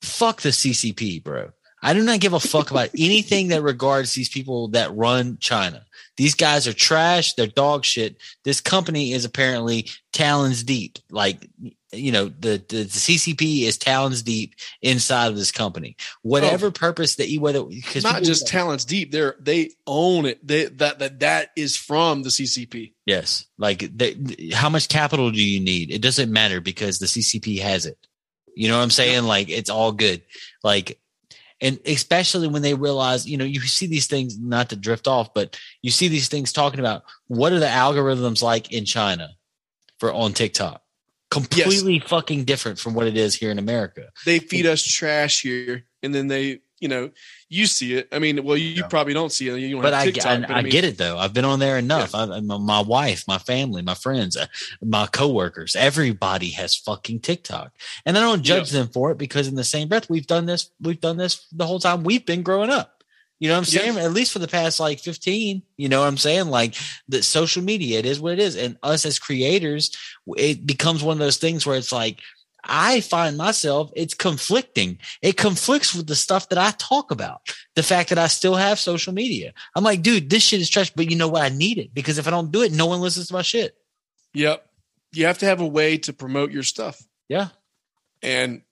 fuck 0.00 0.40
the 0.40 0.48
CCP, 0.50 1.22
bro. 1.22 1.50
I 1.86 1.94
do 1.94 2.02
not 2.02 2.18
give 2.18 2.32
a 2.32 2.40
fuck 2.40 2.72
about 2.72 2.90
anything 2.98 3.48
that 3.48 3.62
regards 3.62 4.12
these 4.12 4.28
people 4.28 4.66
that 4.70 4.96
run 4.96 5.38
China. 5.38 5.86
These 6.16 6.34
guys 6.34 6.66
are 6.66 6.72
trash. 6.72 7.34
They're 7.34 7.46
dog 7.46 7.84
shit. 7.84 8.16
This 8.42 8.60
company 8.60 9.12
is 9.12 9.24
apparently 9.24 9.88
talons 10.12 10.64
deep. 10.64 10.98
Like, 11.12 11.48
you 11.92 12.10
know, 12.10 12.24
the, 12.24 12.60
the, 12.68 12.78
the 12.78 12.84
CCP 12.86 13.62
is 13.62 13.78
talons 13.78 14.24
deep 14.24 14.56
inside 14.82 15.28
of 15.28 15.36
this 15.36 15.52
company. 15.52 15.94
Whatever 16.22 16.66
oh. 16.66 16.70
purpose 16.72 17.14
that 17.16 17.28
you, 17.28 17.40
whether, 17.40 17.62
because 17.62 18.02
Not 18.02 18.24
just 18.24 18.48
talents 18.48 18.84
deep. 18.84 19.12
They're 19.12 19.36
they 19.38 19.70
own 19.86 20.26
it. 20.26 20.44
They 20.44 20.64
that 20.64 20.98
that 20.98 21.20
that 21.20 21.50
is 21.56 21.76
from 21.76 22.24
the 22.24 22.30
CCP. 22.30 22.94
Yes. 23.04 23.46
Like, 23.58 23.96
they, 23.96 24.16
how 24.52 24.70
much 24.70 24.88
capital 24.88 25.30
do 25.30 25.40
you 25.40 25.60
need? 25.60 25.92
It 25.92 26.02
doesn't 26.02 26.32
matter 26.32 26.60
because 26.60 26.98
the 26.98 27.06
CCP 27.06 27.60
has 27.60 27.86
it. 27.86 27.96
You 28.56 28.68
know 28.70 28.76
what 28.76 28.82
I'm 28.82 28.90
saying? 28.90 29.22
Like, 29.22 29.50
it's 29.50 29.70
all 29.70 29.92
good. 29.92 30.22
Like, 30.64 30.98
and 31.60 31.78
especially 31.86 32.48
when 32.48 32.62
they 32.62 32.74
realize, 32.74 33.26
you 33.26 33.36
know, 33.36 33.44
you 33.44 33.60
see 33.60 33.86
these 33.86 34.06
things, 34.06 34.38
not 34.38 34.70
to 34.70 34.76
drift 34.76 35.08
off, 35.08 35.32
but 35.32 35.58
you 35.82 35.90
see 35.90 36.08
these 36.08 36.28
things 36.28 36.52
talking 36.52 36.80
about 36.80 37.04
what 37.28 37.52
are 37.52 37.58
the 37.58 37.66
algorithms 37.66 38.42
like 38.42 38.72
in 38.72 38.84
China 38.84 39.30
for 39.98 40.12
on 40.12 40.32
TikTok? 40.32 40.82
Completely 41.30 41.98
fucking 41.98 42.44
different 42.44 42.78
from 42.78 42.94
what 42.94 43.06
it 43.06 43.16
is 43.16 43.34
here 43.34 43.50
in 43.50 43.58
America. 43.58 44.10
They 44.24 44.38
feed 44.38 44.66
us 44.66 44.82
trash 44.82 45.42
here, 45.42 45.84
and 46.02 46.14
then 46.14 46.28
they, 46.28 46.60
you 46.78 46.88
know, 46.88 47.10
you 47.48 47.66
see 47.66 47.94
it. 47.94 48.08
I 48.12 48.18
mean, 48.18 48.44
well, 48.44 48.56
you, 48.56 48.68
Yeah. 48.70 48.86
probably 48.88 49.14
don't 49.14 49.32
see 49.32 49.48
it. 49.48 49.56
You 49.58 49.70
don't 49.72 49.82
but 49.82 49.92
have 49.94 50.02
I, 50.02 50.04
TikTok, 50.06 50.26
I, 50.26 50.40
but 50.40 50.50
I, 50.50 50.62
mean, 50.62 50.70
get 50.70 50.84
it 50.84 50.98
though. 50.98 51.16
I've 51.16 51.32
been 51.32 51.44
on 51.46 51.58
there 51.58 51.78
enough. 51.78 52.14
I, 52.14 52.24
I- 52.24 52.40
my, 52.40 52.80
wife, 52.80 53.24
my 53.26 53.38
family, 53.38 53.82
my 53.82 53.94
friends, 53.94 54.36
uh, 54.36 54.46
my 54.82 55.06
coworkers, 55.06 55.74
everybody 55.74 56.50
has 56.50 56.76
fucking 56.76 57.20
TikTok, 57.20 57.72
and 58.04 58.18
I 58.18 58.20
don't 58.20 58.42
judge 58.42 58.70
them 58.70 58.88
for 58.88 59.10
it 59.10 59.18
because 59.18 59.48
in 59.48 59.54
the 59.54 59.64
same 59.64 59.88
breath, 59.88 60.10
we've 60.10 60.26
done 60.26 60.46
this. 60.46 60.70
We've 60.80 61.00
done 61.00 61.16
this 61.16 61.46
the 61.52 61.66
whole 61.66 61.80
time 61.80 62.04
we've 62.04 62.26
been 62.26 62.42
growing 62.42 62.70
up. 62.70 62.92
You 63.38 63.48
know 63.48 63.54
what 63.58 63.68
I'm 63.68 63.74
Yeah. 63.74 63.92
saying? 63.92 63.98
At 64.04 64.12
least 64.12 64.32
for 64.32 64.38
the 64.38 64.48
past 64.48 64.80
like 64.80 64.98
15. 64.98 65.62
You 65.76 65.88
know 65.90 66.00
what 66.00 66.06
I'm 66.06 66.16
saying? 66.16 66.46
Like 66.48 66.74
the 67.08 67.22
social 67.22 67.62
media, 67.62 67.98
it 67.98 68.06
is 68.06 68.18
what 68.20 68.32
it 68.32 68.38
is, 68.38 68.56
and 68.56 68.76
us 68.82 69.04
as 69.06 69.18
creators, 69.18 69.96
it 70.36 70.66
becomes 70.66 71.02
one 71.02 71.14
of 71.14 71.18
those 71.20 71.38
things 71.38 71.64
where 71.66 71.76
it's 71.78 71.92
like. 71.92 72.20
I 72.66 73.00
find 73.00 73.36
myself, 73.36 73.90
it's 73.96 74.14
conflicting. 74.14 74.98
It 75.22 75.36
conflicts 75.36 75.94
with 75.94 76.06
the 76.06 76.14
stuff 76.16 76.48
that 76.50 76.58
I 76.58 76.72
talk 76.78 77.10
about 77.10 77.40
the 77.74 77.82
fact 77.82 78.08
that 78.10 78.18
I 78.18 78.26
still 78.26 78.54
have 78.56 78.78
social 78.78 79.12
media. 79.12 79.52
I'm 79.74 79.84
like, 79.84 80.02
dude, 80.02 80.28
this 80.30 80.42
shit 80.42 80.60
is 80.60 80.68
trash, 80.70 80.90
but 80.90 81.10
you 81.10 81.16
know 81.16 81.28
what? 81.28 81.42
I 81.42 81.48
need 81.54 81.78
it 81.78 81.94
because 81.94 82.18
if 82.18 82.26
I 82.26 82.30
don't 82.30 82.50
do 82.52 82.62
it, 82.62 82.72
no 82.72 82.86
one 82.86 83.00
listens 83.00 83.28
to 83.28 83.34
my 83.34 83.42
shit. 83.42 83.76
Yep. 84.34 84.66
You 85.12 85.26
have 85.26 85.38
to 85.38 85.46
have 85.46 85.60
a 85.60 85.66
way 85.66 85.96
to 85.98 86.12
promote 86.12 86.50
your 86.50 86.62
stuff. 86.64 87.00
Yeah. 87.28 87.48
and 88.22 88.62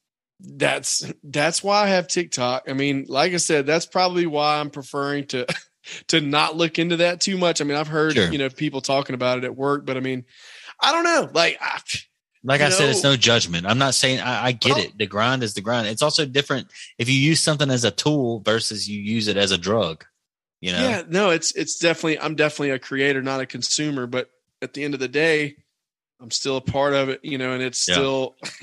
that's 0.41 1.11
that's 1.23 1.63
why 1.63 1.85
I 1.85 1.87
have 1.89 2.09
TikTok. 2.09 2.65
I 2.69 2.73
mean, 2.73 3.07
like 3.09 3.33
I 3.33 3.37
said, 3.39 3.67
that's 3.67 3.87
probably 3.87 4.27
why 4.27 4.59
I'm 4.59 4.69
preferring 4.71 5.27
to 5.29 5.47
to 6.09 6.21
not 6.21 6.57
look 6.57 6.79
into 6.79 6.97
that 6.99 7.21
too 7.21 7.39
much. 7.39 7.61
I 7.61 7.65
mean, 7.65 7.77
I've 7.77 7.89
heard 7.89 8.15
Sure. 8.15 8.31
you 8.31 8.39
know 8.39 8.51
people 8.51 8.81
talking 8.81 9.15
about 9.15 9.39
it 9.39 9.45
at 9.45 9.57
work, 9.57 9.87
but 9.87 9.97
I 9.97 10.01
mean, 10.01 10.25
I 10.83 10.93
don't 10.93 11.05
know. 11.05 11.31
Like, 11.33 11.57
I, 11.61 11.81
Like 12.47 12.61
You 12.61 12.67
I 12.67 12.71
said, 12.71 12.91
it's 12.91 13.03
no 13.03 13.17
judgment. 13.17 13.67
I'm 13.67 13.79
not 13.79 13.95
saying 13.95 14.21
I, 14.21 14.47
I 14.47 14.53
get 14.53 14.75
Well- 14.77 14.85
it. 14.85 14.99
The 14.99 15.07
grind 15.07 15.43
is 15.43 15.55
the 15.55 15.63
grind. 15.63 15.87
It's 15.87 16.03
also 16.03 16.27
different 16.27 16.69
if 16.99 17.09
you 17.09 17.15
use 17.19 17.41
something 17.41 17.71
as 17.71 17.85
a 17.85 17.91
tool 17.91 18.41
versus 18.41 18.89
you 18.89 19.01
use 19.01 19.29
it 19.29 19.37
as 19.39 19.51
a 19.51 19.59
drug. 19.59 20.05
You 20.61 20.73
know? 20.73 20.81
yeah, 20.89 21.03
no, 21.09 21.31
it's 21.31 21.53
it's 21.57 21.79
definitely 21.79 22.19
I'm 22.19 22.37
definitely 22.37 22.71
a 22.71 22.79
creator, 22.79 23.21
not 23.23 23.41
a 23.41 23.47
consumer. 23.47 24.07
But 24.07 24.31
at 24.63 24.73
the 24.75 24.83
end 24.85 24.95
of 24.95 25.01
the 25.01 25.09
day, 25.09 25.57
I'm 26.21 26.31
still 26.31 26.57
a 26.57 26.61
part 26.63 26.95
of 26.95 27.09
it, 27.11 27.21
you 27.23 27.37
know, 27.39 27.53
and 27.53 27.63
it's 27.63 27.87
Yeah. 27.89 27.95
still. 27.95 28.37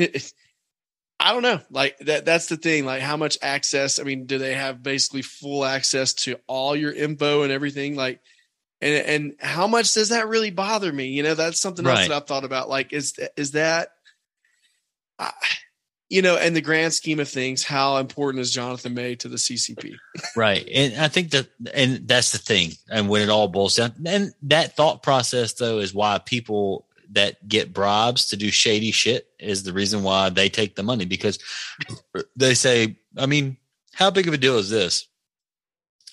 I 1.19 1.33
don't 1.33 1.43
know. 1.43 1.59
Like 1.69 1.97
that 1.99 2.25
that's 2.25 2.47
the 2.47 2.57
thing. 2.57 2.85
Like 2.85 3.01
how 3.01 3.17
much 3.17 3.37
access, 3.43 3.99
I 3.99 4.03
mean, 4.03 4.25
do 4.25 4.39
they 4.39 4.55
have 4.55 4.81
basically 4.81 5.21
full 5.21 5.63
access 5.63 6.13
to 6.25 6.39
all 6.47 6.75
your 6.75 6.91
info 6.91 7.43
and 7.43 7.51
everything? 7.51 7.95
Like 7.95 8.19
and 8.81 9.05
and 9.05 9.35
how 9.39 9.67
much 9.67 9.93
does 9.93 10.09
that 10.09 10.27
really 10.27 10.51
bother 10.51 10.91
me? 10.91 11.07
You 11.07 11.23
know, 11.23 11.35
that's 11.35 11.59
something 11.59 11.85
else 11.85 12.07
that 12.07 12.11
I've 12.11 12.27
thought 12.27 12.43
about. 12.43 12.69
Like, 12.69 12.93
is 12.93 13.13
is 13.37 13.51
that 13.51 13.89
I 15.19 15.31
you 16.11 16.21
know, 16.21 16.35
in 16.35 16.53
the 16.53 16.61
grand 16.61 16.93
scheme 16.93 17.21
of 17.21 17.29
things, 17.29 17.63
how 17.63 17.95
important 17.95 18.41
is 18.41 18.51
Jonathan 18.51 18.93
May 18.93 19.15
to 19.15 19.29
the 19.29 19.37
CCP? 19.37 19.93
Right. 20.35 20.67
And 20.75 20.99
I 20.99 21.07
think 21.07 21.31
that, 21.31 21.47
and 21.73 22.05
that's 22.05 22.33
the 22.33 22.37
thing. 22.37 22.71
And 22.89 23.07
when 23.07 23.21
it 23.21 23.29
all 23.29 23.47
boils 23.47 23.77
down, 23.77 23.93
and 24.05 24.33
that 24.43 24.75
thought 24.75 25.03
process, 25.03 25.53
though, 25.53 25.79
is 25.79 25.93
why 25.93 26.17
people 26.17 26.85
that 27.11 27.47
get 27.47 27.71
bribes 27.71 28.27
to 28.27 28.35
do 28.35 28.51
shady 28.51 28.91
shit 28.91 29.25
is 29.39 29.63
the 29.63 29.71
reason 29.71 30.03
why 30.03 30.29
they 30.29 30.49
take 30.49 30.75
the 30.75 30.83
money 30.83 31.05
because 31.05 31.39
they 32.35 32.55
say, 32.55 32.97
I 33.17 33.25
mean, 33.25 33.55
how 33.93 34.11
big 34.11 34.27
of 34.27 34.33
a 34.33 34.37
deal 34.37 34.57
is 34.57 34.69
this? 34.69 35.07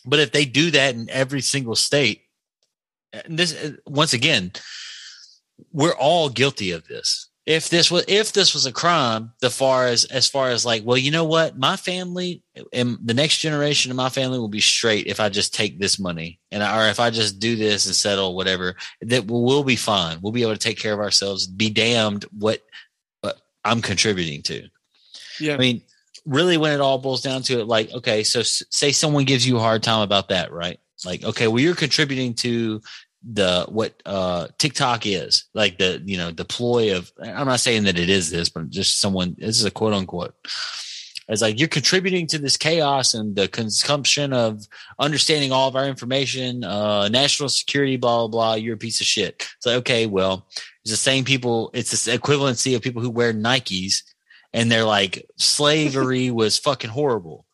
But 0.07 0.21
if 0.21 0.31
they 0.31 0.45
do 0.45 0.71
that 0.71 0.95
in 0.95 1.11
every 1.11 1.41
single 1.41 1.75
state, 1.75 2.23
and 3.13 3.39
this, 3.39 3.55
uh, 3.55 3.73
once 3.87 4.13
again, 4.13 4.53
we're 5.73 5.95
all 5.95 6.29
guilty 6.29 6.73
of 6.73 6.87
this. 6.87 7.29
If 7.47 7.71
this 7.71 7.91
was 7.91 8.05
if 8.09 8.33
this 8.33 8.53
was 8.53 8.67
a 8.67 8.73
crime, 8.73 9.33
the 9.41 9.49
far 9.49 9.87
as 9.87 10.05
as 10.05 10.29
far 10.29 10.51
as 10.51 10.67
like, 10.67 10.83
well, 10.85 10.99
you 10.99 11.11
know 11.11 11.25
what, 11.25 11.59
my 11.59 11.77
family 11.77 12.43
and 12.75 12.99
the 13.03 13.15
next 13.15 13.39
generation 13.39 13.91
of 13.91 13.97
my 13.97 14.11
family 14.11 14.39
will 14.39 14.49
be 14.49 14.61
straight 14.61 15.07
if 15.07 15.19
I 15.19 15.31
just 15.31 15.55
take 15.55 15.81
this 15.81 15.99
money 15.99 16.41
and 16.51 16.63
or 16.63 16.91
if 16.91 17.01
I 17.01 17.09
just 17.09 17.39
do 17.39 17.57
this 17.57 17.87
and 17.87 17.95
settle 17.95 18.37
whatever. 18.37 18.77
That 19.01 19.25
we'll, 19.25 19.45
we'll 19.45 19.65
be 19.65 19.77
fine. 19.77 20.19
We'll 20.21 20.33
be 20.33 20.43
able 20.43 20.53
to 20.53 20.59
take 20.59 20.79
care 20.79 20.93
of 20.93 21.01
ourselves. 21.01 21.47
Be 21.47 21.71
damned 21.71 22.27
what 22.39 22.61
what 23.23 23.39
I'm 23.65 23.81
contributing 23.81 24.43
to. 24.43 24.69
Yeah. 25.41 25.55
I 25.55 25.57
mean, 25.57 25.81
really, 26.27 26.59
when 26.59 26.73
it 26.73 26.81
all 26.81 26.99
boils 26.99 27.23
down 27.23 27.43
to 27.45 27.61
it, 27.61 27.67
like, 27.67 27.91
okay, 27.93 28.25
so 28.25 28.41
s- 28.41 28.63
say 28.71 28.93
someone 28.93 29.25
gives 29.25 29.47
you 29.47 29.57
a 29.57 29.61
hard 29.61 29.83
time 29.83 30.03
about 30.03 30.29
that, 30.29 30.53
right? 30.53 30.79
Like, 31.05 31.25
okay, 31.25 31.49
well, 31.49 31.61
you're 31.61 31.75
contributing 31.75 32.35
to 32.35 32.81
the 33.29 33.67
what 33.69 34.01
uh 34.07 34.47
TikTok 34.59 35.05
is, 35.05 35.45
like 35.53 35.79
the 35.79 36.01
you 36.05 36.17
know 36.17 36.31
the 36.31 36.45
ploy 36.45 36.97
of. 36.97 37.11
I'm 37.23 37.47
not 37.47 37.61
saying 37.61 37.85
that 37.85 37.99
it 37.99 38.09
is 38.09 38.31
this, 38.31 38.49
but 38.49 38.71
just 38.71 39.01
someone. 39.01 39.37
This 39.39 39.59
is 39.59 39.65
a 39.65 39.71
quote 39.71 39.93
unquote. 39.93 40.35
It's 41.31 41.43
like 41.43 41.59
you're 41.59 41.69
contributing 41.69 42.27
to 42.29 42.39
this 42.39 42.57
chaos 42.57 43.13
and 43.13 43.37
the 43.37 43.49
consumption 43.49 44.33
of 44.33 44.67
understanding 44.99 45.53
all 45.53 45.69
of 45.69 45.77
our 45.77 45.87
information, 45.87 46.65
uh, 46.65 47.09
national 47.09 47.51
security, 47.51 47.97
blah 47.97 48.19
blah 48.19 48.29
blah. 48.29 48.55
You're 48.55 48.77
a 48.77 48.79
piece 48.79 49.01
of 49.01 49.07
shit. 49.07 49.47
It's 49.57 49.67
like 49.67 49.77
okay, 49.79 50.07
well, 50.07 50.47
it's 50.83 50.91
the 50.91 50.97
same 50.97 51.25
people. 51.25 51.71
It's 51.75 52.05
the 52.05 52.17
equivalency 52.17 52.75
of 52.77 52.83
people 52.83 53.03
who 53.03 53.11
wear 53.11 53.35
Nikes 53.35 54.03
and 54.53 54.71
they're 54.71 54.85
like 54.85 55.27
slavery 55.37 56.31
was 56.31 56.59
fucking 56.59 56.91
horrible. 56.91 57.45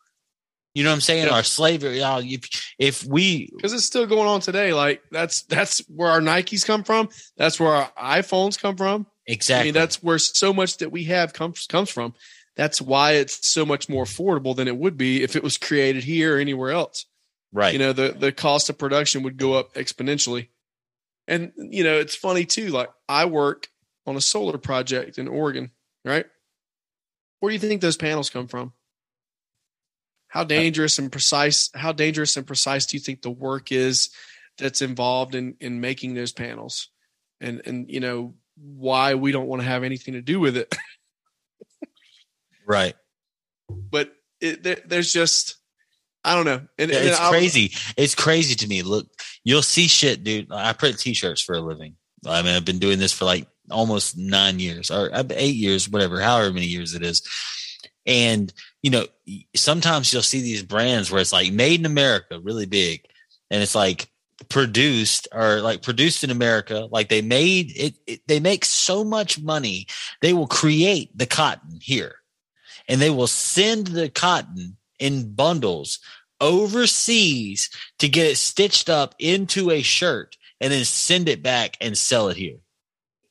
You 0.75 0.83
know 0.83 0.89
what 0.89 0.95
I'm 0.95 1.01
saying? 1.01 1.27
Yeah. 1.27 1.33
Our 1.33 1.43
slavery. 1.43 2.01
If, 2.01 2.73
if 2.77 3.05
we 3.05 3.49
because 3.55 3.71
it's 3.71 3.85
still 3.85 4.05
going 4.05 4.27
on 4.27 4.41
today. 4.41 4.73
Like 4.73 5.01
that's 5.09 5.43
that's 5.43 5.79
where 5.87 6.09
our 6.09 6.19
Nikes 6.19 6.65
come 6.65 6.83
from. 6.83 7.07
That's 7.37 7.59
where 7.59 7.71
our 7.71 7.91
iPhones 7.97 8.61
come 8.61 8.75
from. 8.75 9.07
exactly 9.25 9.61
I 9.61 9.71
mean, 9.71 9.73
that's 9.73 10.03
where 10.03 10.19
so 10.19 10.53
much 10.53 10.77
that 10.77 10.91
we 10.91 11.05
have 11.05 11.31
comes 11.31 11.65
comes 11.65 11.89
from. 11.89 12.13
That's 12.57 12.81
why 12.81 13.13
it's 13.13 13.47
so 13.47 13.65
much 13.65 13.87
more 13.87 14.03
affordable 14.03 14.53
than 14.53 14.67
it 14.67 14.75
would 14.77 14.97
be 14.97 15.23
if 15.23 15.37
it 15.37 15.43
was 15.43 15.57
created 15.57 16.03
here 16.03 16.35
or 16.35 16.39
anywhere 16.39 16.71
else. 16.71 17.05
right. 17.53 17.71
You 17.71 17.79
know, 17.79 17.93
the 17.93 18.13
the 18.17 18.33
cost 18.33 18.69
of 18.69 18.77
production 18.77 19.23
would 19.23 19.37
go 19.37 19.53
up 19.53 19.73
exponentially. 19.75 20.49
And 21.25 21.53
you 21.57 21.85
know, 21.85 21.97
it's 21.97 22.15
funny 22.15 22.43
too. 22.43 22.67
Like 22.67 22.89
I 23.07 23.25
work 23.25 23.69
on 24.05 24.17
a 24.17 24.21
solar 24.21 24.57
project 24.57 25.17
in 25.17 25.29
Oregon, 25.29 25.71
right? 26.03 26.25
Where 27.39 27.49
do 27.49 27.53
you 27.53 27.59
think 27.59 27.79
those 27.79 27.97
panels 27.97 28.29
come 28.29 28.47
from? 28.47 28.73
How 30.35 30.43
dangerous 30.43 30.99
and 30.99 31.09
precise? 31.09 31.69
How 31.73 31.93
dangerous 31.93 32.35
and 32.35 32.45
precise 32.45 32.85
do 32.85 32.97
you 32.97 33.01
think 33.01 33.21
the 33.21 33.31
work 33.31 33.71
is 33.71 34.09
that's 34.57 34.81
involved 34.81 35.33
in 35.33 35.55
in 35.61 35.79
making 35.79 36.13
those 36.13 36.33
panels? 36.33 36.89
And 37.39 37.61
and 37.65 37.89
you 37.89 38.01
know 38.01 38.33
why 38.57 39.15
we 39.15 39.31
don't 39.31 39.47
want 39.47 39.61
to 39.61 39.67
have 39.67 39.85
anything 39.85 40.15
to 40.15 40.21
do 40.21 40.41
with 40.41 40.57
it. 40.57 40.75
right. 42.67 42.95
but 43.69 44.13
it, 44.41 44.61
there, 44.61 44.77
there's 44.85 45.13
just 45.13 45.55
I 46.25 46.35
don't 46.35 46.43
know. 46.43 46.67
And, 46.77 46.91
Yeah, 46.91 46.97
it's 46.99 47.29
crazy. 47.29 47.71
It's 47.95 48.15
crazy 48.15 48.55
to 48.55 48.67
me. 48.67 48.81
Look, 48.81 49.07
you'll 49.45 49.61
see 49.61 49.87
shit, 49.87 50.25
dude. 50.25 50.51
I 50.51 50.73
print 50.73 50.99
t-shirts 50.99 51.41
for 51.41 51.55
a 51.55 51.61
living. 51.61 51.95
I 52.27 52.41
mean, 52.41 52.53
I've 52.53 52.65
been 52.65 52.79
doing 52.79 52.99
this 52.99 53.13
for 53.13 53.23
like 53.23 53.47
almost 53.71 54.17
nine 54.17 54.59
years 54.59 54.91
or 54.91 55.13
uh, 55.13 55.23
eight 55.29 55.55
years, 55.55 55.87
whatever, 55.87 56.19
however 56.19 56.51
many 56.51 56.65
years 56.65 56.93
it 56.93 57.03
is. 57.03 57.21
And 58.05 58.53
you 58.81 58.91
know, 58.91 59.05
sometimes 59.55 60.11
you'll 60.11 60.21
see 60.21 60.41
these 60.41 60.63
brands 60.63 61.11
where 61.11 61.21
it's 61.21 61.33
like 61.33 61.51
made 61.51 61.79
in 61.79 61.85
America, 61.85 62.39
really 62.39 62.65
big, 62.65 63.05
and 63.49 63.61
it's 63.61 63.75
like 63.75 64.07
produced 64.49 65.27
or 65.31 65.61
like 65.61 65.81
produced 65.81 66.23
in 66.23 66.29
America. 66.29 66.87
Like 66.91 67.09
they 67.09 67.21
made 67.21 67.71
it, 67.75 67.95
it 68.05 68.21
they 68.27 68.39
make 68.39 68.65
so 68.65 69.03
much 69.03 69.41
money, 69.41 69.87
they 70.21 70.33
will 70.33 70.47
create 70.47 71.17
the 71.17 71.25
cotton 71.25 71.79
here, 71.81 72.15
and 72.87 73.01
they 73.01 73.09
will 73.09 73.27
send 73.27 73.87
the 73.87 74.09
cotton 74.09 74.77
in 74.99 75.33
bundles 75.33 75.99
overseas 76.41 77.69
to 77.99 78.09
get 78.09 78.27
it 78.27 78.37
stitched 78.37 78.89
up 78.89 79.15
into 79.19 79.71
a 79.71 79.81
shirt 79.81 80.37
and 80.59 80.71
then 80.71 80.85
send 80.85 81.29
it 81.29 81.41
back 81.41 81.77
and 81.81 81.97
sell 81.97 82.29
it 82.29 82.37
here. 82.37 82.57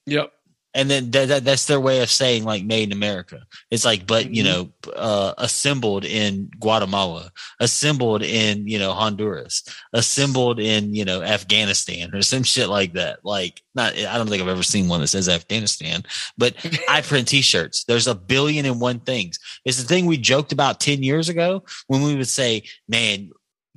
Yep. 0.06 0.32
And 0.74 0.90
then 0.90 1.10
that, 1.12 1.28
that, 1.28 1.44
that's 1.44 1.66
their 1.66 1.78
way 1.80 2.02
of 2.02 2.10
saying 2.10 2.44
like 2.44 2.64
made 2.64 2.88
in 2.88 2.92
America. 2.92 3.40
It's 3.70 3.84
like, 3.84 4.06
but 4.06 4.34
you 4.34 4.42
Mhm. 4.42 4.46
know, 4.46 4.72
uh, 4.96 5.34
assembled 5.38 6.04
in 6.04 6.50
Guatemala, 6.58 7.30
assembled 7.60 8.22
in, 8.22 8.66
you 8.66 8.78
know, 8.78 8.92
Honduras, 8.92 9.62
assembled 9.92 10.58
in, 10.58 10.92
you 10.94 11.04
know, 11.04 11.22
Afghanistan 11.22 12.14
or 12.14 12.22
some 12.22 12.42
shit 12.42 12.68
like 12.68 12.94
that. 12.94 13.20
Like 13.24 13.62
not, 13.74 13.96
I 13.96 14.18
don't 14.18 14.28
think 14.28 14.42
I've 14.42 14.48
ever 14.48 14.62
seen 14.64 14.88
one 14.88 15.00
that 15.00 15.06
says 15.08 15.28
Afghanistan, 15.28 16.02
but 16.36 16.54
I 16.88 17.00
print 17.02 17.28
t-shirts. 17.28 17.84
There's 17.84 18.06
a 18.08 18.14
billion 18.14 18.66
and 18.66 18.80
one 18.80 19.00
things. 19.00 19.38
It's 19.64 19.80
the 19.80 19.86
thing 19.86 20.06
we 20.06 20.16
joked 20.16 20.52
about 20.52 20.80
10 20.80 21.02
years 21.02 21.28
ago 21.28 21.62
when 21.86 22.02
we 22.02 22.14
would 22.16 22.28
say, 22.28 22.64
man, 22.88 23.30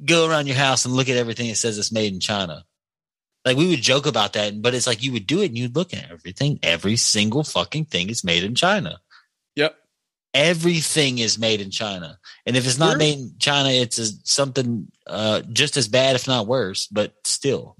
go 0.03 0.27
around 0.29 0.47
your 0.47 0.55
house 0.57 0.85
and 0.85 0.93
look 0.93 1.09
at 1.09 1.17
everything 1.17 1.47
that 1.49 1.55
says 1.55 1.77
it's 1.77 1.91
made 1.91 2.13
in 2.13 2.19
China. 2.19 2.63
Like 3.47 3.57
we 3.57 3.67
would 3.69 3.81
joke 3.81 4.05
about 4.05 4.33
that, 4.33 4.61
but 4.61 4.75
it's 4.75 4.85
like 4.87 5.01
you 5.01 5.11
would 5.13 5.25
do 5.25 5.41
it 5.41 5.47
and 5.47 5.57
you'd 5.57 5.75
look 5.75 5.93
at 5.93 6.11
everything. 6.11 6.59
Every 6.61 6.97
single 6.97 7.43
fucking 7.43 7.85
thing 7.85 8.09
is 8.09 8.23
made 8.23 8.43
in 8.43 8.55
China. 8.55 8.99
Yep. 9.55 9.75
Everything 10.33 11.17
is 11.19 11.39
made 11.39 11.61
in 11.61 11.71
China. 11.71 12.19
And 12.45 12.57
if 12.57 12.65
it's 12.67 12.77
not 12.77 12.91
Sure. 12.91 12.97
made 12.99 13.17
in 13.17 13.31
China, 13.39 13.69
it's 13.69 13.97
a, 13.97 14.07
something 14.23 14.91
uh, 15.07 15.41
just 15.51 15.77
as 15.77 15.87
bad, 15.87 16.15
if 16.15 16.27
not 16.27 16.45
worse, 16.45 16.87
but 16.87 17.13
still. 17.23 17.75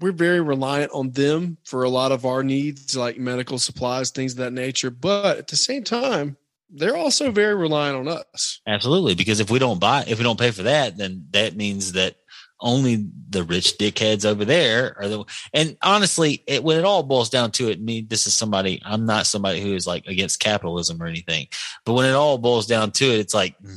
we're 0.00 0.12
very 0.12 0.40
reliant 0.40 0.90
on 0.92 1.12
them 1.12 1.56
for 1.64 1.84
a 1.84 1.88
lot 1.88 2.10
of 2.12 2.24
our 2.26 2.42
needs, 2.42 2.96
like 2.96 3.16
medical 3.18 3.58
supplies, 3.58 4.10
things 4.10 4.32
of 4.32 4.38
that 4.38 4.52
nature. 4.52 4.90
But 4.90 5.38
at 5.38 5.48
the 5.48 5.56
same 5.56 5.84
time, 5.84 6.36
they're 6.68 6.96
also 6.96 7.30
very 7.30 7.54
reliant 7.54 7.96
on 7.96 8.08
us. 8.08 8.60
Absolutely. 8.66 9.14
Because 9.14 9.38
if 9.38 9.50
we 9.50 9.58
don't 9.60 9.78
buy, 9.78 10.04
if 10.08 10.18
we 10.18 10.24
don't 10.24 10.40
pay 10.40 10.50
for 10.50 10.64
that, 10.64 10.96
then 10.96 11.26
that 11.30 11.54
means 11.56 11.92
that 11.92 12.16
only 12.64 13.06
the 13.28 13.44
rich 13.44 13.76
dickheads 13.78 14.24
over 14.24 14.44
there 14.44 14.96
are 14.98 15.08
the, 15.08 15.24
and 15.52 15.76
honestly, 15.82 16.42
it, 16.46 16.64
when 16.64 16.78
it 16.78 16.84
all 16.84 17.02
boils 17.02 17.28
down 17.28 17.50
to 17.52 17.68
it, 17.68 17.80
me, 17.80 18.00
this 18.00 18.26
is 18.26 18.34
somebody, 18.34 18.82
I'm 18.84 19.04
not 19.04 19.26
somebody 19.26 19.60
who 19.60 19.74
is 19.74 19.86
like 19.86 20.06
against 20.06 20.40
capitalism 20.40 21.00
or 21.00 21.06
anything, 21.06 21.46
but 21.84 21.92
when 21.92 22.06
it 22.06 22.14
all 22.14 22.38
boils 22.38 22.66
down 22.66 22.90
to 22.92 23.04
it, 23.04 23.20
it's 23.20 23.34
like, 23.34 23.56
hmm, 23.58 23.74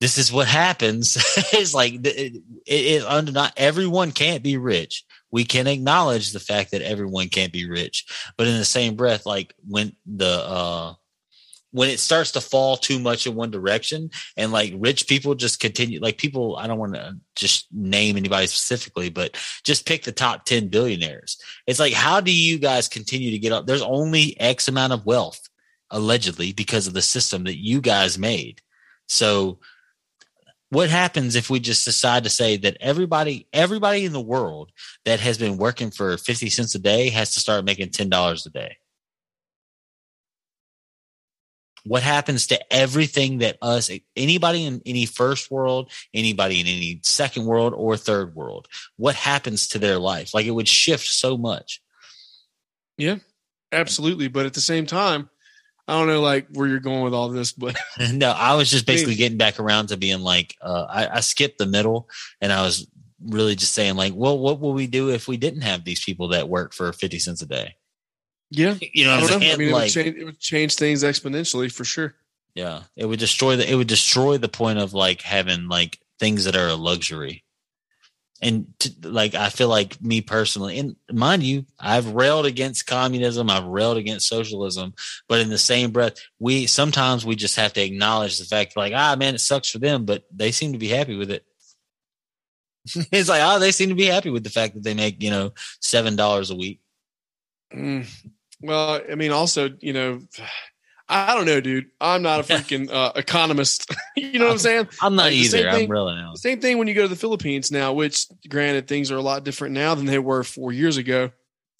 this 0.00 0.18
is 0.18 0.32
what 0.32 0.48
happens. 0.48 1.16
it's 1.52 1.72
like, 1.72 1.94
it, 1.94 2.06
it, 2.06 2.42
it, 2.66 3.04
under 3.04 3.32
not 3.32 3.54
everyone 3.56 4.10
can't 4.10 4.42
be 4.42 4.56
rich. 4.56 5.04
We 5.30 5.44
can 5.44 5.68
acknowledge 5.68 6.32
the 6.32 6.40
fact 6.40 6.72
that 6.72 6.82
everyone 6.82 7.28
can't 7.28 7.52
be 7.52 7.70
rich, 7.70 8.06
but 8.36 8.48
in 8.48 8.58
the 8.58 8.64
same 8.64 8.96
breath, 8.96 9.24
like 9.24 9.54
when 9.66 9.94
the, 10.04 10.26
uh, 10.26 10.94
when 11.72 11.90
it 11.90 12.00
starts 12.00 12.32
to 12.32 12.40
fall 12.40 12.76
too 12.76 12.98
much 12.98 13.26
in 13.26 13.34
one 13.34 13.50
direction 13.50 14.10
and 14.36 14.52
like 14.52 14.72
rich 14.76 15.06
people 15.06 15.34
just 15.34 15.60
continue 15.60 16.00
like 16.00 16.16
people 16.16 16.56
i 16.56 16.66
don't 16.66 16.78
want 16.78 16.94
to 16.94 17.16
just 17.34 17.66
name 17.72 18.16
anybody 18.16 18.46
specifically 18.46 19.10
but 19.10 19.36
just 19.64 19.86
pick 19.86 20.04
the 20.04 20.12
top 20.12 20.44
10 20.44 20.68
billionaires. 20.68 21.38
It's 21.66 21.80
like 21.80 21.92
how 21.92 22.20
do 22.20 22.32
you 22.32 22.58
guys 22.58 22.88
continue 22.88 23.30
to 23.30 23.38
get 23.38 23.52
up? 23.52 23.66
There's 23.66 23.82
only 23.82 24.38
x 24.40 24.68
amount 24.68 24.92
of 24.92 25.06
wealth 25.06 25.40
allegedly 25.90 26.52
because 26.52 26.86
of 26.86 26.94
the 26.94 27.02
system 27.02 27.44
that 27.44 27.58
you 27.58 27.80
guys 27.80 28.18
made. 28.18 28.60
So 29.08 29.58
what 30.70 30.90
happens 30.90 31.36
if 31.36 31.48
we 31.48 31.60
just 31.60 31.84
decide 31.84 32.24
to 32.24 32.30
say 32.30 32.56
that 32.58 32.76
everybody 32.80 33.48
everybody 33.52 34.04
in 34.04 34.12
the 34.12 34.20
world 34.20 34.72
that 35.04 35.20
has 35.20 35.38
been 35.38 35.56
working 35.56 35.90
for 35.90 36.16
50 36.16 36.50
cents 36.50 36.74
a 36.74 36.78
day 36.78 37.10
has 37.10 37.34
to 37.34 37.40
start 37.40 37.64
making 37.64 37.88
$10 37.88 38.46
a 38.46 38.50
day 38.50 38.76
what 41.86 42.02
happens 42.02 42.46
to 42.48 42.72
everything 42.72 43.38
that 43.38 43.56
us 43.62 43.90
anybody 44.16 44.64
in 44.64 44.82
any 44.84 45.06
first 45.06 45.50
world 45.50 45.90
anybody 46.14 46.60
in 46.60 46.66
any 46.66 47.00
second 47.02 47.46
world 47.46 47.72
or 47.74 47.96
third 47.96 48.34
world 48.34 48.68
what 48.96 49.14
happens 49.14 49.68
to 49.68 49.78
their 49.78 49.98
life? 49.98 50.34
Like 50.34 50.46
it 50.46 50.50
would 50.50 50.68
shift 50.68 51.06
so 51.06 51.36
much. 51.36 51.82
Yeah, 52.98 53.16
Absolutely. 53.72 54.28
But 54.28 54.46
at 54.46 54.54
the 54.54 54.60
same 54.60 54.86
time, 54.86 55.28
I 55.88 55.98
don't 55.98 56.08
know 56.08 56.20
like 56.20 56.48
where 56.52 56.66
you're 56.66 56.80
going 56.80 57.02
with 57.02 57.14
all 57.14 57.28
this, 57.28 57.52
but 57.52 57.76
no 58.12 58.30
i 58.30 58.54
was 58.54 58.68
just 58.68 58.86
basically 58.86 59.14
getting 59.14 59.38
back 59.38 59.60
around 59.60 59.88
to 59.88 59.96
being 59.96 60.20
like 60.20 60.56
uh, 60.60 60.86
I, 60.88 61.18
I 61.18 61.20
skipped 61.20 61.58
the 61.58 61.66
middle 61.66 62.08
and 62.40 62.52
i 62.52 62.62
was 62.62 62.88
really 63.24 63.54
just 63.54 63.72
saying 63.72 63.94
like 63.94 64.12
well 64.16 64.36
what 64.36 64.58
will 64.58 64.72
we 64.72 64.88
do 64.88 65.10
if 65.10 65.28
we 65.28 65.36
didn't 65.36 65.60
have 65.60 65.84
these 65.84 66.02
people 66.04 66.28
that 66.28 66.48
work 66.48 66.74
for 66.74 66.92
50 66.92 67.20
cents 67.20 67.40
a 67.40 67.46
day 67.46 67.76
yeah, 68.50 68.74
you 68.80 69.04
know 69.04 69.14
I 69.14 69.20
i'm. 69.20 69.42
I 69.42 69.56
mean, 69.56 69.68
it, 69.68 69.72
would 69.72 69.88
change, 69.88 70.16
it 70.16 70.24
would 70.24 70.38
change 70.38 70.74
things 70.76 71.02
exponentially 71.02 71.72
for 71.72 71.84
sure. 71.84 72.14
Yeah, 72.54 72.82
it 72.96 73.06
would 73.06 73.18
destroy 73.18 73.56
the 73.56 73.70
it 73.70 73.74
would 73.74 73.88
destroy 73.88 74.38
the 74.38 74.48
point 74.48 74.78
of 74.78 74.94
like 74.94 75.22
having 75.22 75.68
like 75.68 75.98
things 76.18 76.44
that 76.44 76.56
are 76.56 76.68
a 76.68 76.74
luxury. 76.74 77.44
And 78.42 78.66
to, 78.80 78.90
like 79.02 79.34
I 79.34 79.48
feel 79.48 79.68
like 79.68 80.00
me 80.02 80.20
personally, 80.20 80.78
and 80.78 80.96
mind 81.10 81.42
you, 81.42 81.64
I've 81.80 82.14
railed 82.14 82.46
against 82.46 82.86
communism, 82.86 83.50
I've 83.50 83.64
railed 83.64 83.96
against 83.96 84.28
socialism, 84.28 84.94
but 85.26 85.40
in 85.40 85.48
the 85.48 85.58
same 85.58 85.90
breath, 85.90 86.16
we 86.38 86.66
sometimes 86.66 87.24
we 87.24 87.34
just 87.34 87.56
have 87.56 87.72
to 87.74 87.82
acknowledge 87.82 88.38
the 88.38 88.44
fact 88.44 88.76
like, 88.76 88.92
ah 88.94 89.16
man, 89.18 89.34
it 89.34 89.40
sucks 89.40 89.70
for 89.70 89.78
them, 89.78 90.04
but 90.04 90.24
they 90.30 90.52
seem 90.52 90.72
to 90.72 90.78
be 90.78 90.88
happy 90.88 91.16
with 91.16 91.30
it. 91.30 91.44
it's 93.10 93.28
like, 93.28 93.42
oh, 93.42 93.58
they 93.58 93.72
seem 93.72 93.88
to 93.88 93.94
be 93.94 94.06
happy 94.06 94.30
with 94.30 94.44
the 94.44 94.50
fact 94.50 94.74
that 94.74 94.84
they 94.84 94.94
make, 94.94 95.22
you 95.22 95.30
know, 95.30 95.52
seven 95.80 96.14
dollars 96.14 96.50
a 96.50 96.56
week. 96.56 96.80
Mm. 97.74 98.06
Well, 98.60 99.00
I 99.10 99.14
mean, 99.14 99.32
also, 99.32 99.70
you 99.80 99.92
know, 99.92 100.20
I 101.08 101.36
don't 101.36 101.46
know, 101.46 101.60
dude. 101.60 101.86
I'm 102.00 102.22
not 102.22 102.40
a 102.40 102.42
freaking 102.52 102.90
uh, 102.90 103.12
economist. 103.14 103.94
you 104.16 104.40
know 104.40 104.46
what 104.46 104.52
I'm 104.52 104.58
saying? 104.58 104.88
I'm 105.00 105.14
not 105.14 105.26
Like 105.26 105.34
either. 105.34 105.68
I'm 105.68 105.88
really 105.88 106.14
out. 106.14 106.38
Same 106.38 106.60
thing 106.60 106.78
when 106.78 106.88
you 106.88 106.94
go 106.94 107.02
to 107.02 107.08
the 107.08 107.14
Philippines 107.14 107.70
now, 107.70 107.92
which 107.92 108.26
granted 108.48 108.88
things 108.88 109.12
are 109.12 109.16
a 109.16 109.22
lot 109.22 109.44
different 109.44 109.74
now 109.74 109.94
than 109.94 110.06
they 110.06 110.18
were 110.18 110.42
four 110.42 110.72
years 110.72 110.96
ago. 110.96 111.30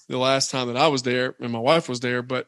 The 0.08 0.18
last 0.18 0.52
time 0.52 0.68
that 0.68 0.76
I 0.76 0.86
was 0.86 1.02
there 1.02 1.34
and 1.40 1.50
my 1.50 1.58
wife 1.58 1.88
was 1.88 1.98
there, 1.98 2.22
but 2.22 2.46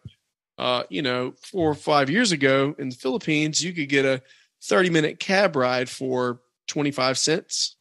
uh, 0.59 0.85
you 0.89 1.03
know, 1.03 1.35
four 1.43 1.71
or 1.71 1.75
five 1.75 2.11
years 2.11 2.31
ago 2.31 2.75
in 2.79 2.91
the 2.91 2.97
Philippines, 2.97 3.61
you 3.61 3.73
could 3.73 3.89
get 3.89 4.05
a 4.05 4.23
30 4.63 4.91
minute 4.91 5.19
cab 5.19 5.57
ride 5.57 5.89
for 5.89 6.41
25 6.69 7.19
cents. 7.19 7.77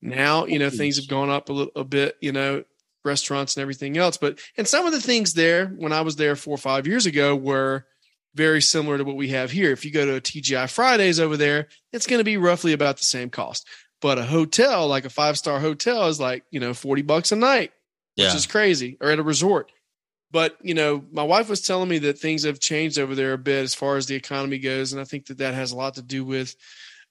Now, 0.00 0.46
you 0.46 0.58
know, 0.58 0.70
things 0.70 0.96
have 0.96 1.08
gone 1.08 1.28
up 1.28 1.48
a 1.48 1.52
little 1.52 1.72
a 1.74 1.84
bit, 1.84 2.16
you 2.20 2.32
know, 2.32 2.64
restaurants 3.08 3.56
and 3.56 3.62
everything 3.62 3.96
else. 3.96 4.16
But 4.16 4.38
and 4.56 4.68
some 4.68 4.86
of 4.86 4.92
the 4.92 5.00
things 5.00 5.34
there 5.34 5.66
when 5.66 5.92
I 5.92 6.02
was 6.02 6.16
there 6.16 6.36
four 6.36 6.54
or 6.54 6.58
five 6.58 6.86
years 6.86 7.06
ago 7.06 7.34
were 7.34 7.86
very 8.34 8.62
similar 8.62 8.98
to 8.98 9.04
what 9.04 9.16
we 9.16 9.28
have 9.30 9.50
here. 9.50 9.72
If 9.72 9.84
you 9.84 9.90
go 9.90 10.04
to 10.06 10.16
a 10.16 10.20
TGI 10.20 10.70
Fridays 10.70 11.18
over 11.18 11.36
there, 11.36 11.68
it's 11.92 12.06
going 12.06 12.20
to 12.20 12.24
be 12.24 12.36
roughly 12.36 12.72
about 12.72 12.98
the 12.98 13.04
same 13.04 13.30
cost. 13.30 13.66
But 14.00 14.18
a 14.18 14.22
hotel, 14.22 14.86
like 14.86 15.04
a 15.04 15.10
five 15.10 15.36
star 15.38 15.58
hotel, 15.58 16.06
is 16.06 16.20
like, 16.20 16.44
you 16.50 16.60
know, 16.60 16.72
40 16.74 17.02
bucks 17.02 17.32
a 17.32 17.36
night, 17.36 17.72
which 18.16 18.26
Yeah. 18.26 18.36
is 18.36 18.46
crazy, 18.46 18.96
or 19.00 19.10
at 19.10 19.18
a 19.18 19.22
resort. 19.24 19.72
but 20.30 20.58
you 20.62 20.74
know, 20.74 21.02
my 21.10 21.22
wife 21.22 21.48
was 21.48 21.62
telling 21.62 21.88
me 21.88 21.98
that 22.00 22.18
things 22.18 22.42
have 22.44 22.60
changed 22.60 22.98
over 22.98 23.14
there 23.14 23.32
a 23.32 23.38
bit 23.38 23.62
as 23.64 23.74
far 23.74 23.96
as 23.96 24.04
the 24.06 24.14
economy 24.14 24.58
goes, 24.58 24.92
and 24.92 25.00
I 25.00 25.04
think 25.04 25.26
that 25.28 25.38
that 25.38 25.54
has 25.54 25.72
a 25.72 25.76
lot 25.76 25.94
to 25.94 26.02
do 26.02 26.22
with 26.22 26.54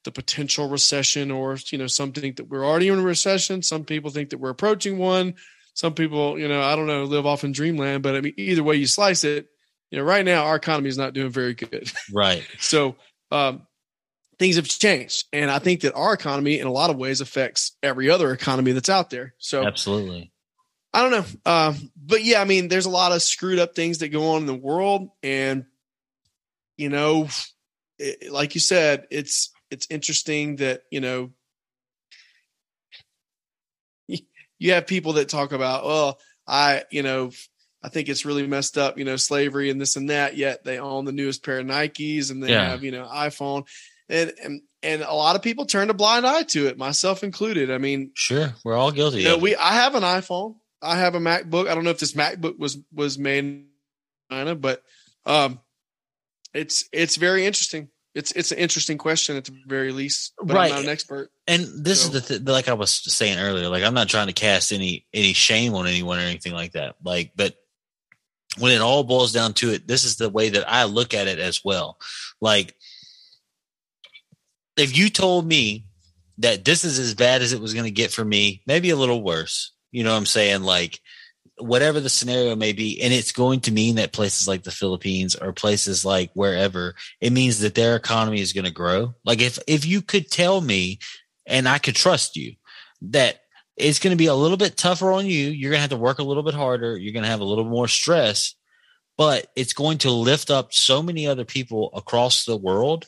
the 0.04 0.12
potential 0.12 0.70
recession, 0.70 1.32
or 1.32 1.58
you 1.72 1.80
know, 1.80 1.88
some 1.88 2.12
think 2.14 2.36
that 2.38 2.48
we're 2.48 2.64
already 2.64 2.90
in 2.90 3.00
a 3.00 3.02
recession. 3.02 3.64
Some 3.64 3.86
people 3.86 4.12
think 4.12 4.30
that 4.30 4.38
we're 4.38 4.52
approaching 4.52 5.00
one. 5.00 5.34
Some 5.78 5.94
people, 5.94 6.40
you 6.40 6.48
know, 6.48 6.60
I 6.60 6.76
don't 6.76 6.88
know, 6.88 7.04
live 7.04 7.28
off 7.28 7.44
in 7.44 7.52
dreamland. 7.52 8.02
But 8.02 8.16
I 8.16 8.22
mean, 8.22 8.34
either 8.36 8.64
way 8.64 8.78
you 8.78 8.88
slice 8.88 9.24
it, 9.24 9.46
you 9.92 10.00
know, 10.00 10.04
right 10.04 10.26
now 10.26 10.46
our 10.46 10.56
economy 10.56 10.90
is 10.90 10.98
not 10.98 11.14
doing 11.14 11.30
very 11.30 11.54
good. 11.54 11.92
Right. 12.12 12.44
So 12.58 12.96
um, 13.30 13.68
things 14.40 14.56
have 14.56 14.68
changed, 14.68 15.26
and 15.32 15.52
I 15.52 15.60
think 15.60 15.82
that 15.82 15.94
our 15.94 16.16
economy, 16.16 16.60
in 16.60 16.66
a 16.66 16.72
lot 16.72 16.90
of 16.90 16.98
ways, 16.98 17.22
affects 17.22 17.74
every 17.84 18.10
other 18.10 18.32
economy 18.32 18.72
that's 18.72 18.90
out 18.90 19.12
there. 19.12 19.36
So 19.38 19.68
Absolutely. 19.68 20.32
I 20.96 21.08
don't 21.08 21.12
know, 21.12 21.52
um, 21.52 21.92
but 21.96 22.24
yeah, 22.24 22.42
I 22.42 22.46
mean, 22.46 22.70
there's 22.70 22.88
a 22.88 22.90
lot 22.90 23.12
of 23.12 23.22
screwed 23.22 23.60
up 23.60 23.76
things 23.76 24.00
that 24.00 24.10
go 24.10 24.32
on 24.32 24.42
in 24.42 24.48
the 24.48 24.56
world, 24.56 25.10
and 25.22 25.66
you 26.76 26.90
know, 26.90 27.28
it, 28.00 28.32
like 28.32 28.56
you 28.56 28.62
said, 28.62 29.06
it's 29.12 29.52
it's 29.70 29.86
interesting 29.92 30.56
that 30.56 30.82
you 30.90 31.02
know 31.02 31.34
you 34.60 34.74
have 34.74 34.88
people 34.88 35.14
that 35.14 35.30
talk 35.30 35.52
about, 35.52 35.86
well, 35.86 36.20
I, 36.48 36.84
you 36.92 37.04
know, 37.04 37.32
I 37.84 37.90
think 37.90 38.10
it's 38.10 38.26
really 38.26 38.48
messed 38.48 38.78
up, 38.78 38.98
you 38.98 39.06
know, 39.06 39.16
slavery 39.16 39.70
and 39.70 39.80
this 39.80 39.96
and 39.96 40.10
that. 40.10 40.36
Yet 40.36 40.64
they 40.64 40.80
own 40.80 41.06
the 41.06 41.12
newest 41.12 41.44
pair 41.44 41.60
of 41.60 41.66
Nikes 41.68 42.32
and 42.32 42.42
they 42.44 42.50
Yeah. 42.52 42.70
have, 42.70 42.84
you 42.84 42.92
know, 42.92 43.06
iPhone, 43.06 43.68
and 44.10 44.34
and 44.44 44.62
and 44.84 45.02
a 45.02 45.14
lot 45.14 45.36
of 45.36 45.42
people 45.42 45.66
turn 45.66 45.90
a 45.90 45.94
blind 45.94 46.26
eye 46.26 46.44
to 46.44 46.68
it, 46.68 46.78
myself 46.78 47.24
included. 47.24 47.70
I 47.72 47.78
mean, 47.78 48.12
Sure. 48.16 48.54
We're 48.64 48.76
all 48.78 48.92
guilty. 48.92 49.20
you 49.20 49.26
know, 49.26 49.38
we 49.38 49.56
I 49.56 49.74
have 49.74 49.96
an 49.96 50.04
iPhone, 50.04 50.56
I 50.82 50.98
have 50.98 51.16
a 51.16 51.20
MacBook. 51.20 51.68
I 51.70 51.76
don't 51.76 51.84
know 51.84 51.90
if 51.92 52.00
this 52.00 52.14
MacBook 52.14 52.58
was 52.58 52.78
was 52.94 53.18
made 53.20 53.40
in 53.44 53.66
China, 54.32 54.56
but 54.56 54.82
um, 55.26 55.60
it's 56.54 56.88
it's 56.92 57.16
very 57.18 57.46
interesting. 57.46 57.90
It's 58.18 58.32
it's 58.32 58.52
an 58.52 58.58
interesting 58.58 58.98
question 58.98 59.38
at 59.38 59.46
the 59.46 59.56
very 59.68 59.92
least. 59.92 60.34
But 60.42 60.56
Right. 60.56 60.72
I'm 60.72 60.78
not 60.78 60.84
an 60.86 60.90
expert. 60.90 61.30
And 61.48 61.66
this 61.86 62.02
So- 62.02 62.08
is 62.08 62.14
the 62.14 62.22
th- 62.22 62.42
like 62.42 62.68
I 62.68 62.74
was 62.74 62.92
saying 62.92 63.38
earlier. 63.38 63.70
Like 63.70 63.84
I'm 63.84 63.94
not 63.94 64.10
trying 64.10 64.28
to 64.28 64.34
cast 64.34 64.74
any 64.74 65.06
any 65.14 65.34
shame 65.34 65.74
on 65.76 65.86
anyone 65.88 66.18
or 66.18 66.24
anything 66.24 66.54
like 66.54 66.72
that. 66.74 66.96
Like, 67.04 67.32
but 67.36 67.56
when 68.58 68.72
it 68.72 68.82
all 68.82 69.04
boils 69.04 69.32
down 69.34 69.54
to 69.56 69.72
it, 69.72 69.88
this 69.88 70.04
is 70.04 70.16
the 70.16 70.30
way 70.30 70.50
that 70.50 70.68
I 70.68 70.86
look 70.86 71.14
at 71.14 71.28
it 71.28 71.38
as 71.38 71.64
well. 71.64 72.00
Like, 72.42 72.74
if 74.78 74.98
you 74.98 75.10
told 75.10 75.46
me 75.48 75.86
that 76.40 76.66
this 76.66 76.84
is 76.84 77.00
as 77.00 77.14
bad 77.14 77.42
as 77.42 77.54
it 77.54 77.60
was 77.62 77.74
going 77.74 77.86
to 77.86 77.92
get 77.92 78.12
for 78.12 78.24
me, 78.26 78.62
maybe 78.68 78.90
a 78.90 78.96
little 78.96 79.24
worse. 79.24 79.72
You 79.92 80.04
know 80.04 80.12
what 80.12 80.18
I'm 80.18 80.26
saying? 80.26 80.64
Like, 80.64 81.02
whatever 81.60 82.00
the 82.00 82.10
scenario 82.10 82.56
may 82.56 82.74
be, 82.74 83.02
and 83.02 83.14
it's 83.14 83.32
going 83.32 83.62
to 83.62 83.72
mean 83.72 83.96
that 83.96 84.14
places 84.14 84.48
like 84.48 84.64
the 84.64 84.72
Philippines 84.72 85.36
or 85.36 85.54
places 85.54 86.06
like 86.06 86.32
wherever, 86.34 86.96
it 87.22 87.34
means 87.34 87.60
that 87.60 87.76
their 87.76 87.96
economy 87.96 88.42
is 88.42 88.54
going 88.54 88.66
to 88.66 88.72
grow. 88.72 89.16
Like, 89.26 89.42
if 89.42 89.60
if 89.68 89.86
you 89.86 90.02
could 90.02 90.30
tell 90.30 90.62
me, 90.62 91.00
and 91.46 91.68
I 91.68 91.80
could 91.80 91.96
trust 91.96 92.36
you, 92.36 92.56
that 93.02 93.40
it's 93.76 94.00
going 94.00 94.12
to 94.12 94.18
be 94.18 94.26
a 94.26 94.36
little 94.36 94.58
bit 94.58 94.76
tougher 94.76 95.12
on 95.12 95.26
you. 95.26 95.50
You're 95.50 95.72
going 95.72 95.78
to 95.78 95.82
have 95.82 95.90
to 95.92 95.98
work 95.98 96.20
a 96.20 96.24
little 96.24 96.44
bit 96.44 96.56
harder. 96.56 96.98
You're 96.98 97.14
going 97.14 97.24
to 97.24 97.30
have 97.30 97.42
a 97.42 97.46
little 97.46 97.64
more 97.64 97.88
stress, 97.88 98.56
but 99.18 99.48
it's 99.56 99.74
going 99.74 100.00
to 100.00 100.12
lift 100.12 100.50
up 100.50 100.74
so 100.74 101.04
many 101.04 101.28
other 101.28 101.46
people 101.46 101.92
across 101.94 102.46
the 102.46 102.58
world. 102.58 103.06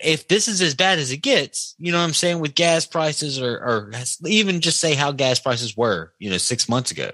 If 0.00 0.28
this 0.28 0.46
is 0.46 0.62
as 0.62 0.76
bad 0.76 1.00
as 1.00 1.10
it 1.10 1.18
gets, 1.18 1.74
you 1.76 1.90
know 1.90 1.98
what 1.98 2.04
I'm 2.04 2.14
saying, 2.14 2.38
with 2.38 2.54
gas 2.54 2.86
prices 2.86 3.40
or, 3.40 3.54
or 3.54 3.92
even 4.24 4.60
just 4.60 4.78
say 4.78 4.94
how 4.94 5.10
gas 5.10 5.40
prices 5.40 5.76
were, 5.76 6.12
you 6.20 6.30
know, 6.30 6.36
six 6.36 6.68
months 6.68 6.92
ago. 6.92 7.10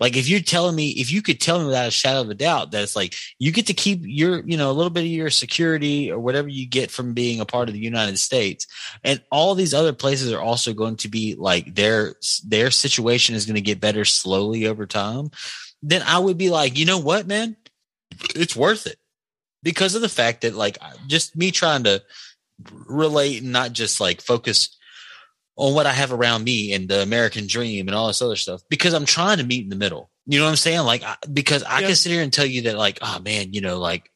Like 0.00 0.16
if 0.16 0.28
you're 0.28 0.40
telling 0.40 0.76
me, 0.76 0.90
if 0.90 1.10
you 1.10 1.22
could 1.22 1.40
tell 1.40 1.58
me 1.58 1.66
without 1.66 1.88
a 1.88 1.90
shadow 1.90 2.20
of 2.20 2.30
a 2.30 2.34
doubt 2.34 2.70
that 2.70 2.82
it's 2.82 2.96
like 2.96 3.14
you 3.38 3.52
get 3.52 3.66
to 3.66 3.74
keep 3.74 4.00
your, 4.02 4.42
you 4.46 4.56
know, 4.56 4.70
a 4.70 4.72
little 4.72 4.90
bit 4.90 5.04
of 5.04 5.10
your 5.10 5.30
security 5.30 6.10
or 6.10 6.18
whatever 6.18 6.48
you 6.48 6.66
get 6.68 6.90
from 6.90 7.14
being 7.14 7.40
a 7.40 7.46
part 7.46 7.68
of 7.68 7.74
the 7.74 7.80
United 7.80 8.18
States, 8.18 8.66
and 9.04 9.22
all 9.30 9.54
these 9.54 9.74
other 9.74 9.92
places 9.92 10.32
are 10.32 10.40
also 10.40 10.72
going 10.72 10.96
to 10.96 11.08
be 11.08 11.34
like 11.34 11.74
their 11.74 12.14
their 12.46 12.70
situation 12.70 13.34
is 13.34 13.46
going 13.46 13.56
to 13.56 13.60
get 13.60 13.80
better 13.80 14.04
slowly 14.04 14.66
over 14.66 14.86
time 14.86 15.30
then 15.82 16.02
i 16.02 16.18
would 16.18 16.38
be 16.38 16.50
like 16.50 16.78
you 16.78 16.84
know 16.84 16.98
what 16.98 17.26
man? 17.26 17.56
It's 18.34 18.56
worth 18.56 18.86
it. 18.86 18.96
Because 19.62 19.94
of 19.94 20.02
the 20.02 20.08
fact 20.08 20.42
that 20.42 20.54
like 20.54 20.78
just 21.06 21.36
me 21.36 21.50
trying 21.50 21.84
to 21.84 22.02
relate 22.86 23.42
and 23.42 23.52
not 23.52 23.72
just 23.72 24.00
like 24.00 24.20
focus 24.20 24.76
on 25.58 25.74
what 25.74 25.84
i 25.86 25.92
have 25.92 26.12
around 26.12 26.42
me 26.44 26.72
and 26.72 26.88
the 26.88 27.02
american 27.02 27.46
dream 27.46 27.86
and 27.88 27.94
all 27.94 28.06
this 28.06 28.22
other 28.22 28.36
stuff 28.36 28.62
because 28.70 28.94
i'm 28.94 29.04
trying 29.04 29.36
to 29.38 29.44
meet 29.44 29.62
in 29.64 29.68
the 29.68 29.76
middle 29.76 30.10
you 30.26 30.38
know 30.38 30.44
what 30.46 30.50
i'm 30.50 30.56
saying 30.56 30.80
like 30.80 31.02
I, 31.02 31.16
because 31.32 31.62
i 31.64 31.80
Yeah. 31.80 31.88
can 31.88 31.96
sit 31.96 32.12
here 32.12 32.22
and 32.22 32.32
tell 32.32 32.46
you 32.46 32.62
that 32.62 32.78
like 32.78 32.98
oh 33.02 33.18
man 33.20 33.52
you 33.52 33.60
know 33.60 33.78
like 33.78 34.10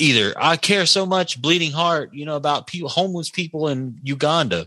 either 0.00 0.34
I 0.36 0.56
care 0.56 0.86
so 0.86 1.06
much, 1.06 1.40
bleeding 1.40 1.70
heart, 1.70 2.10
you 2.12 2.26
know, 2.26 2.34
about 2.34 2.66
people, 2.66 2.88
homeless 2.88 3.30
people 3.30 3.68
in 3.68 4.00
Uganda. 4.02 4.66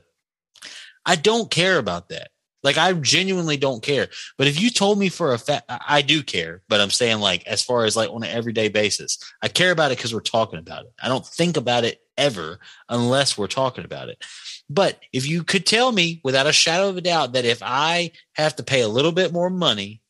I 1.05 1.17
don't 1.17 1.51
care 1.51 1.77
about 1.77 2.07
that. 2.09 2.29
Like 2.63 2.77
I 2.77 2.93
genuinely 2.93 3.57
don't 3.57 3.83
care. 3.83 4.07
But 4.37 4.47
if 4.47 4.59
you 4.59 4.69
told 4.69 4.97
me 4.97 5.09
for 5.09 5.33
a 5.33 5.37
fact, 5.37 5.65
I 5.69 5.79
I 5.87 6.01
do 6.01 6.23
care. 6.23 6.63
But 6.69 6.81
I'm 6.81 6.89
saying 6.89 7.19
like 7.19 7.45
as 7.45 7.61
far 7.63 7.83
as 7.85 7.95
like 7.97 8.09
on 8.09 8.23
an 8.23 8.29
everyday 8.29 8.69
basis, 8.69 9.19
I 9.41 9.47
care 9.49 9.71
about 9.71 9.91
it 9.91 9.97
because 9.97 10.13
we're 10.13 10.21
talking 10.21 10.59
about 10.59 10.85
it. 10.85 10.93
I 11.01 11.07
don't 11.09 11.25
think 11.25 11.57
about 11.57 11.83
it 11.83 11.99
ever 12.17 12.59
unless 12.89 13.37
we're 13.37 13.47
talking 13.47 13.85
about 13.85 14.09
it. 14.09 14.23
But 14.69 14.99
if 15.13 15.27
you 15.27 15.43
could 15.43 15.65
tell 15.65 15.91
me 15.91 16.19
without 16.23 16.47
a 16.47 16.51
shadow 16.51 16.89
of 16.89 16.97
a 16.97 17.01
doubt 17.01 17.33
that 17.33 17.45
if 17.45 17.61
I 17.63 18.11
have 18.33 18.55
to 18.57 18.63
pay 18.63 18.81
a 18.81 18.87
little 18.87 19.11
bit 19.13 19.31
more 19.31 19.49
money 19.49 20.01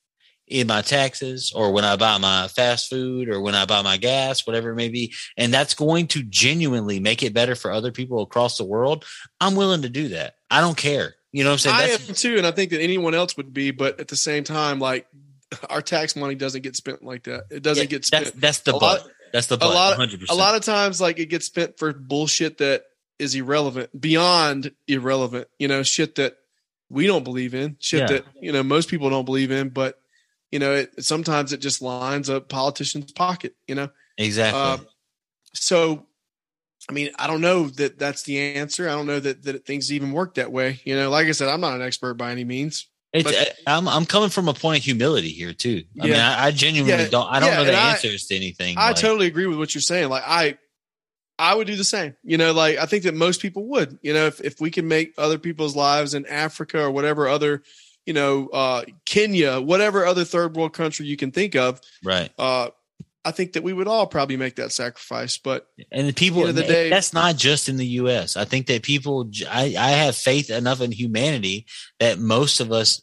in 0.48 0.66
my 0.66 0.82
taxes 0.82 1.52
or 1.54 1.72
when 1.74 1.84
I 1.84 1.96
buy 1.98 2.18
my 2.18 2.48
fast 2.48 2.90
food 2.90 3.30
or 3.30 3.40
when 3.42 3.54
I 3.54 3.66
buy 3.66 3.82
my 3.82 3.98
gas, 3.98 4.48
whatever 4.48 4.72
it 4.72 4.76
may 4.76 4.90
be, 4.90 5.14
and 5.36 5.54
that's 5.54 5.74
going 5.74 6.08
to 6.08 6.24
genuinely 6.24 7.00
make 7.00 7.22
it 7.22 7.34
better 7.34 7.54
for 7.54 7.70
other 7.70 7.92
people 7.92 8.22
across 8.22 8.58
the 8.58 8.64
world, 8.66 9.06
I'm 9.42 9.56
willing 9.56 9.82
to 9.84 9.90
do 9.90 10.08
that. 10.10 10.36
I 10.50 10.62
don't 10.62 10.78
care. 10.78 11.16
You 11.34 11.44
know 11.44 11.50
what 11.52 11.54
I'm 11.56 11.60
saying? 11.60 11.76
I 11.76 11.88
That's, 11.90 12.10
am 12.10 12.16
too, 12.16 12.38
and 12.38 12.48
I 12.48 12.52
think 12.52 12.72
that 12.72 12.82
anyone 12.82 13.14
else 13.14 13.36
would 13.38 13.54
be, 13.54 13.72
but 13.72 14.00
at 14.00 14.08
the 14.08 14.16
same 14.16 14.44
time, 14.44 14.80
like 14.80 15.06
our 15.70 15.82
tax 15.82 16.16
money 16.16 16.34
doesn't 16.36 16.62
get 16.62 16.76
spent 16.76 17.04
like 17.04 17.24
that. 17.24 17.44
It 17.52 17.62
doesn't 17.62 17.84
yeah, 17.84 17.90
get 17.90 18.06
spent. 18.06 18.26
that's, 18.26 18.38
that's 18.38 18.60
the 18.62 18.74
A 18.74 18.78
lot- 18.78 19.08
that's 19.34 19.48
the 19.48 19.58
but. 19.58 19.70
lot- 19.74 20.00
100%. 20.00 20.30
a 20.30 20.34
lot 20.34 20.56
of 20.56 20.62
times 20.64 21.00
like 21.02 21.20
it 21.20 21.26
gets 21.28 21.46
spent 21.46 21.78
for 21.78 21.92
bullshit 21.94 22.58
that 22.60 22.84
is 23.20 23.36
irrelevant 23.36 23.90
beyond 24.00 24.72
irrelevant 24.88 25.48
you 25.60 25.68
know 25.68 25.84
shit 25.84 26.16
that 26.16 26.36
we 26.90 27.08
don't 27.08 27.24
believe 27.24 27.54
in 27.56 27.76
shit 27.80 28.02
Yeah. 28.02 28.08
that 28.08 28.26
you 28.42 28.52
know 28.52 28.64
most 28.64 28.90
people 28.90 29.10
don't 29.10 29.26
believe 29.26 29.52
in 29.52 29.70
but 29.70 30.00
you 30.52 30.60
know 30.60 30.74
it 30.74 31.04
sometimes 31.04 31.52
it 31.54 31.58
just 31.62 31.82
lines 31.82 32.30
up 32.30 32.48
politicians 32.50 33.12
pocket 33.12 33.56
you 33.68 33.76
know 33.76 33.90
exactly. 34.18 34.62
uh, 34.62 34.78
so 35.54 36.06
i 36.90 36.94
mean 36.94 37.10
i 37.18 37.28
don't 37.28 37.42
know 37.42 37.68
that 37.70 37.98
that's 38.00 38.24
the 38.24 38.40
answer 38.56 38.88
i 38.88 38.94
don't 38.94 39.08
know 39.08 39.20
that 39.20 39.44
that 39.44 39.66
things 39.66 39.92
even 39.92 40.12
work 40.12 40.36
that 40.36 40.52
way 40.52 40.80
you 40.86 40.96
know 40.96 41.10
like 41.10 41.28
i 41.28 41.32
said 41.32 41.50
i'm 41.50 41.62
not 41.62 41.74
an 41.74 41.82
expert 41.82 42.14
by 42.16 42.32
any 42.32 42.44
means 42.46 42.88
It's, 43.14 43.24
but- 43.24 43.36
uh, 43.36 43.46
I'm 43.68 43.88
I'm 43.88 44.06
coming 44.06 44.30
from 44.30 44.48
a 44.48 44.54
point 44.54 44.80
of 44.80 44.86
humility 44.86 45.30
here 45.32 45.52
too. 45.54 45.84
I 46.00 46.04
mean, 46.06 46.14
I, 46.16 46.46
I 46.46 46.52
genuinely 46.52 47.04
Yeah, 47.04 47.10
don't. 47.10 47.28
I 47.30 47.40
don't 47.40 47.50
yeah, 47.50 47.58
know 47.58 47.64
the 47.66 47.74
I- 47.74 47.92
answers 47.92 48.28
to 48.28 48.36
anything. 48.36 48.78
I 48.78 48.88
like- 48.88 48.96
totally 48.98 49.28
agree 49.28 49.46
with 49.48 49.58
what 49.58 49.74
you're 49.76 49.82
saying. 49.82 50.08
Like 50.10 50.24
I, 50.26 50.58
I 51.40 51.54
would 51.56 51.68
do 51.68 51.76
the 51.76 51.84
same. 51.84 52.16
You 52.24 52.38
know, 52.38 52.54
like 52.54 52.78
I 52.78 52.86
think 52.86 53.04
that 53.04 53.14
most 53.14 53.42
people 53.42 53.68
would. 53.70 54.00
You 54.02 54.14
know, 54.14 54.26
if 54.26 54.42
if 54.42 54.60
we 54.60 54.72
can 54.72 54.88
make 54.88 55.14
other 55.18 55.38
people's 55.38 55.76
lives 55.76 56.14
in 56.14 56.26
Africa 56.26 56.82
or 56.82 56.92
whatever 56.92 57.28
other, 57.28 57.64
you 58.06 58.14
know, 58.14 58.48
uh, 58.50 58.84
Kenya, 59.06 59.60
whatever 59.60 60.06
other 60.06 60.24
third 60.24 60.56
world 60.56 60.74
country 60.74 61.06
you 61.06 61.18
can 61.18 61.32
think 61.32 61.56
of, 61.56 61.80
right. 62.04 62.32
uh, 62.40 62.70
I 63.24 63.32
think 63.32 63.54
that 63.54 63.64
we 63.64 63.74
would 63.74 63.90
all 63.90 64.08
probably 64.08 64.38
make 64.38 64.56
that 64.56 64.72
sacrifice. 64.72 65.38
But 65.38 65.68
And 65.92 66.08
the 66.08 66.14
people, 66.14 66.48
of 66.48 66.56
the 66.56 66.64
day- 66.64 66.90
that's 66.90 67.14
not 67.14 67.36
just 67.36 67.68
in 67.68 67.76
the 67.76 67.86
U.S. 67.86 68.38
I 68.38 68.46
think 68.46 68.68
that 68.68 68.84
people, 68.84 69.30
I, 69.50 69.76
I 69.78 69.90
have 69.90 70.16
faith 70.16 70.50
enough 70.50 70.80
in 70.80 70.94
humanity 70.94 71.66
that 72.00 72.20
most 72.20 72.62
of 72.62 72.72
us 72.72 73.02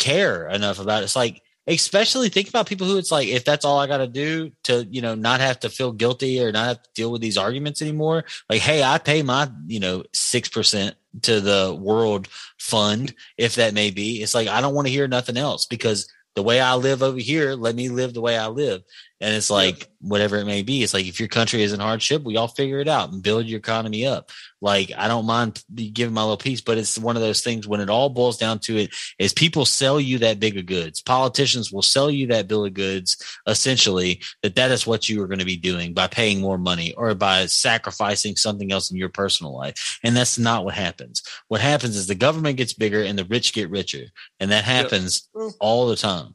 care 0.00 0.48
enough 0.48 0.80
about 0.80 1.02
it. 1.02 1.04
It's 1.04 1.16
like, 1.16 1.40
especially 1.68 2.28
think 2.28 2.48
about 2.48 2.66
people 2.66 2.86
who 2.86 2.98
it's 2.98 3.12
like, 3.12 3.28
if 3.28 3.44
that's 3.44 3.64
all 3.64 3.78
I 3.78 3.86
got 3.86 3.98
to 3.98 4.06
do 4.06 4.50
to, 4.64 4.86
you 4.90 5.02
know, 5.02 5.14
not 5.14 5.40
have 5.40 5.60
to 5.60 5.68
feel 5.68 5.92
guilty 5.92 6.42
or 6.42 6.50
not 6.50 6.66
have 6.66 6.82
to 6.82 6.90
deal 6.94 7.12
with 7.12 7.20
these 7.20 7.36
arguments 7.36 7.82
anymore. 7.82 8.24
Like, 8.48 8.62
hey, 8.62 8.82
I 8.82 8.98
pay 8.98 9.22
my, 9.22 9.50
you 9.66 9.80
know, 9.80 10.04
6% 10.14 10.94
to 11.22 11.40
the 11.40 11.76
world 11.78 12.28
fund, 12.58 13.14
if 13.36 13.56
that 13.56 13.74
may 13.74 13.90
be. 13.90 14.22
It's 14.22 14.34
like, 14.34 14.48
I 14.48 14.60
don't 14.60 14.74
want 14.74 14.86
to 14.86 14.92
hear 14.92 15.08
nothing 15.08 15.36
else 15.36 15.66
because 15.66 16.08
the 16.34 16.42
way 16.42 16.60
I 16.60 16.74
live 16.74 17.02
over 17.02 17.18
here, 17.18 17.54
let 17.54 17.74
me 17.74 17.88
live 17.88 18.14
the 18.14 18.20
way 18.20 18.38
I 18.38 18.46
live. 18.46 18.82
And 19.20 19.34
it's 19.34 19.50
like, 19.50 19.88
whatever 20.00 20.36
it 20.36 20.44
may 20.44 20.62
be, 20.62 20.84
it's 20.84 20.94
like 20.94 21.06
if 21.06 21.18
your 21.18 21.28
country 21.28 21.62
is 21.64 21.72
in 21.72 21.80
hardship, 21.80 22.22
we 22.22 22.36
all 22.36 22.46
figure 22.46 22.78
it 22.78 22.86
out 22.86 23.10
and 23.12 23.20
build 23.20 23.46
your 23.46 23.58
economy 23.58 24.06
up. 24.06 24.30
Like, 24.60 24.92
I 24.96 25.08
don't 25.08 25.26
mind 25.26 25.62
giving 25.74 26.14
my 26.14 26.22
little 26.22 26.36
piece, 26.36 26.60
but 26.60 26.78
it's 26.78 26.96
one 26.96 27.16
of 27.16 27.22
those 27.22 27.42
things 27.42 27.66
when 27.66 27.80
it 27.80 27.90
all 27.90 28.10
boils 28.10 28.38
down 28.38 28.60
to 28.60 28.76
it 28.76 28.94
is 29.18 29.32
people 29.32 29.64
sell 29.64 30.00
you 30.00 30.18
that 30.18 30.38
big 30.38 30.56
of 30.56 30.66
goods. 30.66 31.02
Politicians 31.02 31.72
will 31.72 31.82
sell 31.82 32.08
you 32.10 32.28
that 32.28 32.46
bill 32.46 32.64
of 32.64 32.74
goods, 32.74 33.16
essentially, 33.48 34.22
that 34.44 34.54
that 34.54 34.70
is 34.70 34.86
what 34.86 35.08
you 35.08 35.20
are 35.20 35.26
going 35.26 35.40
to 35.40 35.44
be 35.44 35.56
doing 35.56 35.94
by 35.94 36.06
paying 36.06 36.40
more 36.40 36.58
money 36.58 36.94
or 36.94 37.12
by 37.16 37.46
sacrificing 37.46 38.36
something 38.36 38.70
else 38.70 38.90
in 38.92 38.96
your 38.96 39.08
personal 39.08 39.52
life. 39.56 39.98
And 40.04 40.16
that's 40.16 40.38
not 40.38 40.64
what 40.64 40.74
happens. 40.74 41.24
What 41.48 41.60
happens 41.60 41.96
is 41.96 42.06
the 42.06 42.14
government 42.14 42.56
gets 42.56 42.72
bigger 42.72 43.02
and 43.02 43.18
the 43.18 43.24
rich 43.24 43.52
get 43.52 43.68
richer. 43.68 44.04
And 44.38 44.52
that 44.52 44.62
happens 44.62 45.28
Well, 45.34 45.54
all 45.58 45.88
the 45.88 45.96
time. 45.96 46.34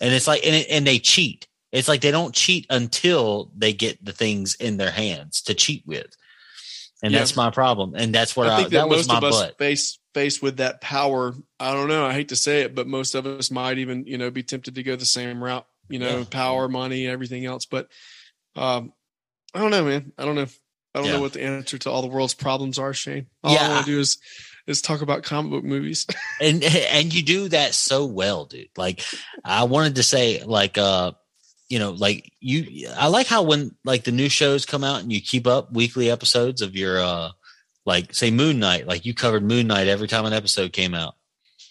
and 0.00 0.14
it's 0.14 0.28
like 0.28 0.46
and 0.46 0.54
it, 0.54 0.68
and 0.70 0.86
they 0.86 1.00
cheat. 1.00 1.48
It's 1.72 1.88
like 1.88 2.00
they 2.02 2.10
don't 2.10 2.34
cheat 2.34 2.66
until 2.70 3.50
they 3.56 3.72
get 3.72 4.04
the 4.04 4.12
things 4.12 4.54
in 4.56 4.76
their 4.76 4.90
hands 4.90 5.42
to 5.42 5.54
cheat 5.54 5.84
with, 5.86 6.14
and 7.02 7.12
Yeah. 7.12 7.18
that's 7.20 7.34
my 7.34 7.50
problem. 7.50 7.94
And 7.96 8.14
that's 8.14 8.36
what 8.36 8.46
I 8.48 8.52
I, 8.54 8.56
think 8.58 8.70
that, 8.70 8.78
that, 8.80 8.88
was 8.88 9.08
most 9.08 9.08
my 9.08 9.16
of 9.18 9.24
us 9.24 9.40
butt. 9.40 9.58
face 9.58 9.98
faced 10.14 10.42
with 10.42 10.58
that 10.58 10.80
power. 10.82 11.34
I 11.58 11.72
don't 11.72 11.88
know. 11.88 12.04
I 12.04 12.12
hate 12.12 12.28
to 12.28 12.36
say 12.36 12.60
it, 12.60 12.74
but 12.74 12.86
most 12.86 13.14
of 13.14 13.24
us 13.26 13.50
might 13.50 13.78
even 13.78 14.04
you 14.06 14.18
know 14.18 14.30
be 14.30 14.42
tempted 14.42 14.74
to 14.74 14.82
go 14.82 14.94
the 14.96 15.06
same 15.06 15.42
route. 15.42 15.66
You 15.88 15.98
know, 15.98 16.18
Yeah. 16.18 16.24
power, 16.30 16.68
money, 16.68 17.06
everything 17.06 17.44
else. 17.46 17.64
But 17.66 17.88
um, 18.54 18.92
I 19.54 19.58
don't 19.60 19.70
know, 19.70 19.84
man. 19.84 20.12
I 20.18 20.24
don't 20.26 20.34
know. 20.36 20.46
I 20.94 20.98
don't 20.98 21.06
Yeah. 21.06 21.12
know 21.14 21.20
what 21.22 21.32
the 21.32 21.42
answer 21.42 21.78
to 21.78 21.90
all 21.90 22.02
the 22.02 22.08
world's 22.08 22.34
problems 22.34 22.78
are, 22.78 22.92
Shane. 22.92 23.26
All 23.42 23.54
Yeah. 23.54 23.66
I 23.66 23.68
want 23.70 23.86
to 23.86 23.92
do 23.92 23.98
is 24.00 24.18
is 24.66 24.80
talk 24.80 25.00
about 25.02 25.22
comic 25.24 25.50
book 25.50 25.64
movies. 25.64 26.06
and 26.40 26.62
and 26.62 27.12
you 27.12 27.22
do 27.22 27.48
that 27.48 27.74
so 27.74 28.06
well 28.06 28.44
dude 28.44 28.68
like 28.76 29.02
i 29.44 29.64
wanted 29.64 29.96
to 29.96 30.04
say 30.04 30.40
like 30.44 30.78
uh 30.78 31.10
you 31.72 31.78
know 31.78 31.90
like 31.90 32.30
you 32.40 32.88
i 32.96 33.06
like 33.06 33.26
how 33.26 33.42
when 33.42 33.74
like 33.84 34.04
the 34.04 34.12
new 34.12 34.28
shows 34.28 34.66
come 34.66 34.84
out 34.84 35.00
and 35.00 35.12
you 35.12 35.20
keep 35.20 35.46
up 35.46 35.72
weekly 35.72 36.10
episodes 36.10 36.60
of 36.60 36.76
your 36.76 37.00
uh 37.00 37.30
like 37.86 38.14
say 38.14 38.30
moon 38.30 38.58
knight 38.58 38.86
like 38.86 39.06
you 39.06 39.14
covered 39.14 39.42
moon 39.42 39.66
knight 39.66 39.88
every 39.88 40.06
time 40.06 40.26
an 40.26 40.32
episode 40.32 40.72
came 40.72 40.94
out 40.94 41.14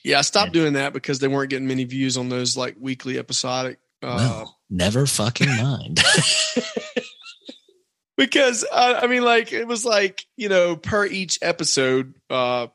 yeah, 0.04 0.20
I 0.20 0.22
stopped 0.22 0.54
doing 0.54 0.74
that 0.74 0.94
because 0.94 1.20
they 1.20 1.28
weren't 1.28 1.50
getting 1.50 1.68
many 1.68 1.84
views 1.84 2.18
on 2.18 2.30
those 2.30 2.58
like 2.58 2.76
weekly 2.80 3.20
episodic. 3.20 3.78
Uh, 4.02 4.16
well 4.18 4.58
never 4.68 5.06
fucking 5.06 5.48
mind 5.48 6.00
because 8.18 8.66
uh, 8.72 9.00
I 9.04 9.06
mean, 9.06 9.24
like 9.24 9.54
it 9.54 9.68
was 9.68 9.86
like 9.86 10.26
you 10.38 10.50
know 10.50 10.76
per 10.76 11.06
each 11.06 11.38
episode, 11.42 12.16
uh, 12.30 12.68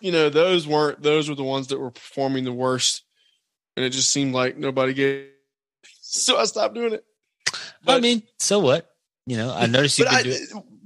you 0.00 0.12
know 0.12 0.30
those 0.30 0.68
weren't 0.68 1.02
those 1.02 1.28
were 1.28 1.34
the 1.34 1.42
ones 1.42 1.68
that 1.68 1.80
were 1.80 1.90
performing 1.90 2.44
the 2.44 2.52
worst, 2.52 3.02
and 3.76 3.84
it 3.84 3.90
just 3.90 4.10
seemed 4.10 4.34
like 4.34 4.56
nobody 4.56 4.94
gave. 4.94 5.26
So 6.08 6.36
I 6.38 6.44
stopped 6.44 6.74
doing 6.74 6.92
it. 6.94 7.04
i 7.86 8.00
mean 8.00 8.22
so 8.38 8.58
what 8.58 8.90
you 9.26 9.36
know 9.36 9.52
i 9.54 9.66
noticed 9.76 9.98
you 9.98 10.04
But 10.04 10.26
I, 10.26 10.36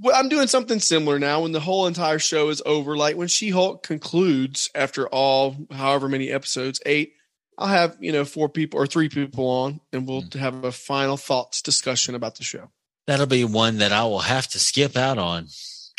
well, 0.03 0.17
I'm 0.17 0.29
doing 0.31 0.47
something 0.49 0.81
similar 0.81 1.19
now. 1.19 1.43
When 1.43 1.53
the 1.53 1.61
whole 1.61 1.87
entire 1.87 2.19
show 2.19 2.49
is 2.49 2.63
over, 2.65 2.97
like 2.97 3.17
when 3.17 3.29
She 3.29 3.51
Hulk 3.51 3.83
concludes 3.83 4.71
after 4.75 5.07
all, 5.09 5.55
however 5.71 6.09
many 6.09 6.31
episodes, 6.31 6.81
eight, 6.87 7.13
I'll 7.59 7.67
have 7.67 7.99
you 8.01 8.11
know 8.13 8.25
four 8.25 8.49
people 8.49 8.81
or 8.81 8.87
three 8.87 9.11
people 9.11 9.47
on, 9.47 9.81
and 9.93 10.09
we'll 10.09 10.23
Mm. 10.23 10.35
have 10.37 10.65
a 10.65 10.73
final 10.73 11.19
thoughts 11.19 11.61
discussion 11.61 12.15
about 12.15 12.37
the 12.37 12.45
show. 12.45 12.71
that'll 13.07 13.27
be 13.27 13.45
one 13.45 13.77
that 13.79 13.93
i 13.93 14.05
will 14.05 14.21
have 14.21 14.47
to 14.49 14.59
skip 14.59 14.97
out 14.97 15.19
on 15.19 15.49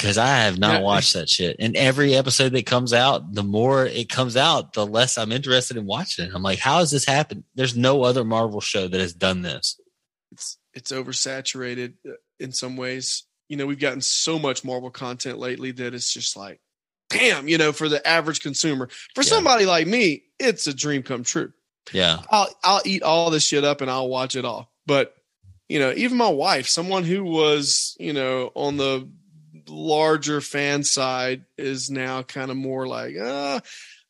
because 0.01 0.17
i 0.17 0.27
have 0.37 0.57
not 0.59 0.79
Yeah. 0.79 0.81
watched 0.81 1.13
that 1.13 1.29
shit 1.29 1.55
and 1.59 1.75
every 1.75 2.15
episode 2.15 2.51
that 2.53 2.65
comes 2.65 2.93
out 2.93 3.33
the 3.33 3.43
more 3.43 3.85
it 3.85 4.09
comes 4.09 4.35
out 4.35 4.73
the 4.73 4.85
less 4.85 5.17
i'm 5.17 5.31
interested 5.31 5.77
in 5.77 5.85
watching 5.85 6.25
it 6.25 6.31
i'm 6.33 6.43
like 6.43 6.59
how 6.59 6.79
has 6.79 6.91
this 6.91 7.05
happened 7.05 7.43
there's 7.55 7.75
no 7.77 8.03
other 8.03 8.23
marvel 8.25 8.59
show 8.61 8.87
that 8.87 8.99
has 8.99 9.13
done 9.13 9.41
this 9.41 9.79
it's 10.31 10.57
it's 10.73 10.91
oversaturated 10.91 11.93
uh, 12.07 12.13
in 12.39 12.51
some 12.53 12.77
ways. 12.77 13.23
You 13.49 13.57
know, 13.57 13.65
we've 13.65 13.77
gotten 13.79 13.99
so 13.99 14.39
much 14.39 14.63
Marvel 14.63 14.89
content 14.89 15.37
lately 15.37 15.71
that 15.71 15.93
it's 15.93 16.13
just 16.13 16.37
like, 16.37 16.61
damn, 17.09 17.49
you 17.49 17.57
know, 17.57 17.73
for 17.73 17.89
the 17.89 18.05
average 18.07 18.39
consumer. 18.39 18.87
For 19.13 19.23
Yeah. 19.23 19.29
somebody 19.29 19.65
like 19.65 19.85
me, 19.87 20.23
it's 20.39 20.67
a 20.67 20.73
dream 20.73 21.03
come 21.03 21.23
true. 21.23 21.51
yeah 21.91 22.19
I'll 22.29 22.47
I'll 22.63 22.81
eat 22.85 23.03
all 23.03 23.29
this 23.29 23.43
shit 23.45 23.65
up 23.65 23.81
and 23.81 23.91
I'll 23.91 24.07
watch 24.07 24.37
it 24.37 24.45
all. 24.45 24.71
But 24.85 25.13
you 25.67 25.79
know, 25.79 25.91
even 25.97 26.17
my 26.17 26.29
wife, 26.29 26.67
someone 26.69 27.03
who 27.03 27.25
was, 27.25 27.97
you 27.99 28.13
know, 28.13 28.51
on 28.55 28.77
the 28.77 29.09
larger 29.67 30.41
fan 30.41 30.83
side 30.83 31.43
is 31.57 31.89
now 31.89 32.23
kind 32.23 32.51
of 32.51 32.57
more 32.57 32.87
like, 32.87 33.15
uh, 33.17 33.59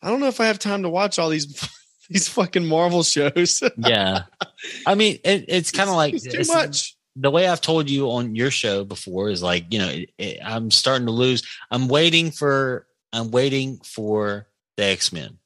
I 0.01 0.09
don't 0.09 0.19
know 0.19 0.27
if 0.27 0.39
I 0.39 0.45
have 0.47 0.59
time 0.59 0.83
to 0.83 0.89
watch 0.89 1.19
all 1.19 1.29
these 1.29 1.69
these 2.09 2.27
fucking 2.27 2.65
Marvel 2.65 3.03
shows. 3.03 3.63
yeah 3.77 4.23
i 4.85 4.95
mean 4.95 5.17
it, 5.23 5.45
it's 5.47 5.71
kind 5.71 5.89
of 5.89 5.95
like 5.95 6.13
it's 6.13 6.23
too 6.25 6.39
it's- 6.41 6.49
much. 6.49 6.95
the 7.15 7.31
way 7.31 7.47
I've 7.47 7.61
told 7.61 7.89
you 7.89 8.11
on 8.11 8.35
your 8.35 8.51
show 8.51 8.83
before 8.83 9.29
is 9.29 9.41
like, 9.43 9.71
you 9.71 9.79
know, 9.79 9.89
it, 9.89 10.09
it, 10.17 10.39
I'm 10.43 10.71
starting 10.71 11.05
to 11.07 11.11
lose. 11.13 11.43
I'm 11.69 11.87
waiting 11.87 12.31
for, 12.31 12.85
I'm 13.13 13.31
waiting 13.31 13.79
for 13.83 14.47
the 14.77 14.83
X 14.85 15.11
Men. 15.13 15.37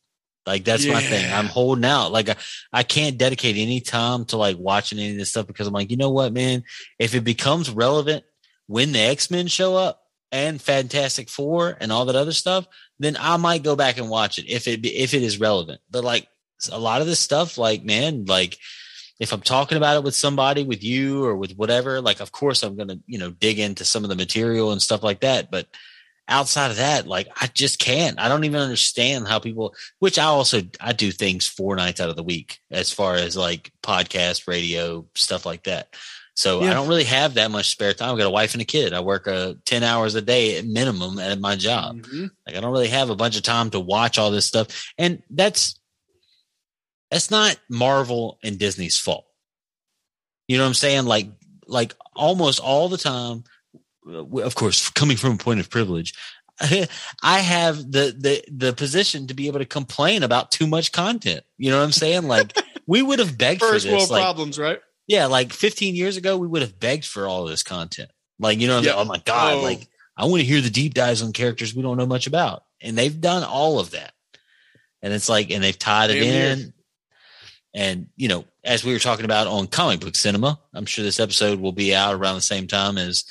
Like 0.45 0.64
that's 0.64 0.86
my 0.86 1.01
thing. 1.01 1.32
I'm 1.34 1.47
holding 1.47 1.86
out. 1.86 2.12
Like 2.12 2.30
I, 2.30 2.36
I 2.72 2.84
can't 2.84 3.18
dedicate 3.18 3.58
any 3.58 3.82
time 3.82 4.26
to 4.26 4.38
like 4.38 4.58
watching 4.60 4.99
any 4.99 5.12
of 5.12 5.18
this 5.18 5.32
stuff 5.32 5.47
because 5.47 5.66
I'm 5.66 5.74
like, 5.74 5.89
you 5.89 5.97
know 5.97 6.12
what, 6.12 6.34
man? 6.34 6.64
If 6.99 7.16
it 7.16 7.24
becomes 7.24 7.72
relevant 7.72 8.24
when 8.68 8.91
the 8.91 8.99
X 8.99 9.30
Men 9.30 9.47
show 9.47 9.76
up 9.76 10.01
and 10.32 10.61
Fantastic 10.61 11.30
Four 11.30 11.78
and 11.80 11.91
all 11.91 12.05
that 12.05 12.16
other 12.16 12.32
stuff, 12.32 12.68
then 12.99 13.18
I 13.20 13.38
might 13.38 13.63
go 13.63 13.76
back 13.76 13.97
and 13.97 14.09
watch 14.09 14.38
it 14.38 14.49
if 14.49 14.68
it 14.68 14.86
if 14.86 15.13
it 15.13 15.24
is 15.24 15.39
relevant. 15.39 15.82
But 15.89 16.03
like 16.03 16.28
a 16.72 16.80
lot 16.80 17.01
of 17.01 17.07
this 17.07 17.20
stuff, 17.20 17.57
like 17.57 17.84
man, 17.84 18.26
like 18.26 18.57
if 19.20 19.32
I'm 19.32 19.41
talking 19.41 19.78
about 19.78 19.97
it 19.97 20.03
with 20.03 20.16
somebody, 20.16 20.63
with 20.63 20.84
you 20.84 21.24
or 21.24 21.36
with 21.36 21.55
whatever, 21.55 22.01
like 22.01 22.20
of 22.20 22.32
course 22.32 22.63
I'm 22.63 22.76
gonna, 22.76 22.97
you 23.05 23.20
know, 23.20 23.32
dig 23.32 23.59
into 23.59 23.86
some 23.86 24.03
of 24.03 24.09
the 24.09 24.16
material 24.16 24.72
and 24.72 24.82
stuff 24.82 25.03
like 25.03 25.22
that. 25.22 25.51
But 25.51 25.68
outside 26.28 26.71
of 26.71 26.78
that, 26.78 27.07
like 27.07 27.28
I 27.39 27.47
just 27.47 27.80
can't. 27.80 28.19
I 28.19 28.28
don't 28.28 28.43
even 28.43 28.59
understand 28.61 29.28
how 29.28 29.39
people 29.39 29.76
which 29.99 30.17
I 30.17 30.26
also 30.26 30.61
I 30.80 30.93
do 30.93 31.11
things 31.11 31.47
four 31.47 31.76
nights 31.76 31.99
out 32.01 32.09
of 32.09 32.15
the 32.15 32.23
week 32.23 32.59
as 32.71 32.91
far 32.91 33.15
as 33.15 33.38
like 33.38 33.71
podcast, 33.84 34.47
radio, 34.47 35.05
stuff 35.15 35.45
like 35.45 35.63
that. 35.63 35.95
So 36.38 36.61
I 36.63 36.73
don't 36.73 36.89
really 36.89 37.05
have 37.05 37.36
that 37.36 37.49
much 37.49 37.69
spare 37.69 37.93
time. 37.93 38.11
I've 38.11 38.17
got 38.17 38.28
a 38.28 38.30
wife 38.30 38.53
and 38.53 38.61
a 38.61 38.65
kid. 38.65 38.91
I 38.91 38.99
work 38.99 39.26
uh, 39.26 39.53
10 39.63 39.84
hours 39.84 40.15
a 40.15 40.21
day 40.21 40.57
at 40.57 40.65
minimum 40.65 41.17
at 41.17 41.39
my 41.39 41.55
job. 41.55 42.01
Mhm. 42.01 42.30
Like 42.45 42.57
I 42.57 42.59
don't 42.59 42.73
really 42.73 42.89
have 42.89 43.09
a 43.09 43.15
bunch 43.15 43.38
of 43.38 43.43
time 43.43 43.69
to 43.69 43.80
watch 43.80 44.17
all 44.17 44.32
this 44.32 44.45
stuff. 44.45 44.91
And 44.97 45.23
that's 45.30 45.80
that's 47.09 47.32
not 47.32 47.57
Marvel 47.69 48.38
and 48.43 48.59
Disney's 48.59 48.97
fault. 48.97 49.26
You 50.49 50.57
know 50.57 50.63
what 50.63 50.69
I'm 50.69 50.73
saying? 50.73 51.05
Like 51.05 51.28
like 51.67 51.93
almost 52.15 52.59
all 52.59 52.89
the 52.89 52.97
time 52.97 53.45
of 54.08 54.56
course 54.56 54.89
coming 54.91 55.18
from 55.18 55.34
a 55.34 55.38
point 55.38 55.60
of 55.60 55.70
privilege 55.70 56.14
I 56.62 57.39
have 57.39 57.78
the 57.91 58.16
the 58.18 58.43
the 58.49 58.74
position 58.74 59.28
to 59.28 59.34
be 59.34 59.47
able 59.47 59.60
to 59.60 59.66
complain 59.66 60.24
about 60.24 60.51
too 60.51 60.68
much 60.68 60.93
content. 60.93 61.43
You 61.58 61.70
know 61.70 61.78
what 61.80 61.84
I'm 61.84 61.91
saying? 61.91 62.24
Like 62.30 62.58
we 62.88 63.01
would 63.01 63.20
have 63.20 63.38
begged 63.38 63.60
for 63.60 63.68
First 63.74 63.84
this. 63.86 63.91
world 63.93 64.10
like, 64.10 64.22
problems, 64.22 64.58
right? 64.58 64.80
yeah, 65.06 65.26
like 65.26 65.51
15 65.51 65.95
years 65.95 66.16
ago, 66.16 66.38
we 66.38 66.47
would 66.47 66.62
have 66.62 66.80
begged 66.80 67.06
for 67.06 67.28
all 67.28 67.43
of 67.43 67.49
this 67.49 67.62
content. 67.62 68.10
Like, 68.39 68.60
you 68.60 68.68
know, 68.68 68.80
Yeah. 68.80 68.93
oh 68.95 69.03
my 69.03 69.18
God, 69.26 69.56
Oh. 69.56 69.62
like 69.64 69.88
I 70.16 70.26
want 70.26 70.39
to 70.41 70.45
hear 70.47 70.62
the 70.62 70.70
deep 70.70 70.93
dives 70.93 71.22
on 71.22 71.34
characters 71.34 71.76
we 71.76 71.82
don't 71.82 71.97
know 71.97 72.06
much 72.06 72.26
about. 72.26 72.64
And 72.82 72.97
they've 72.97 73.20
done 73.20 73.43
all 73.43 73.80
of 73.80 73.91
that. 73.91 74.14
And 75.01 75.12
it's 75.14 75.28
like, 75.28 75.51
and 75.51 75.62
they've 75.62 75.78
tied 75.78 76.10
it 76.10 76.22
Damn 76.22 76.60
in. 76.60 76.74
And, 77.74 78.08
you 78.16 78.30
know, 78.30 78.45
as 78.64 78.86
we 78.86 78.93
were 78.93 78.99
talking 78.99 79.26
about 79.26 79.47
on 79.47 79.68
comic 79.68 79.99
book 79.99 80.16
cinema, 80.16 80.58
I'm 80.74 80.86
sure 80.86 81.03
this 81.03 81.20
episode 81.20 81.60
will 81.60 81.74
be 81.74 81.93
out 81.93 82.16
around 82.16 82.36
the 82.36 82.41
same 82.41 82.68
time 82.68 82.97
as 82.97 83.26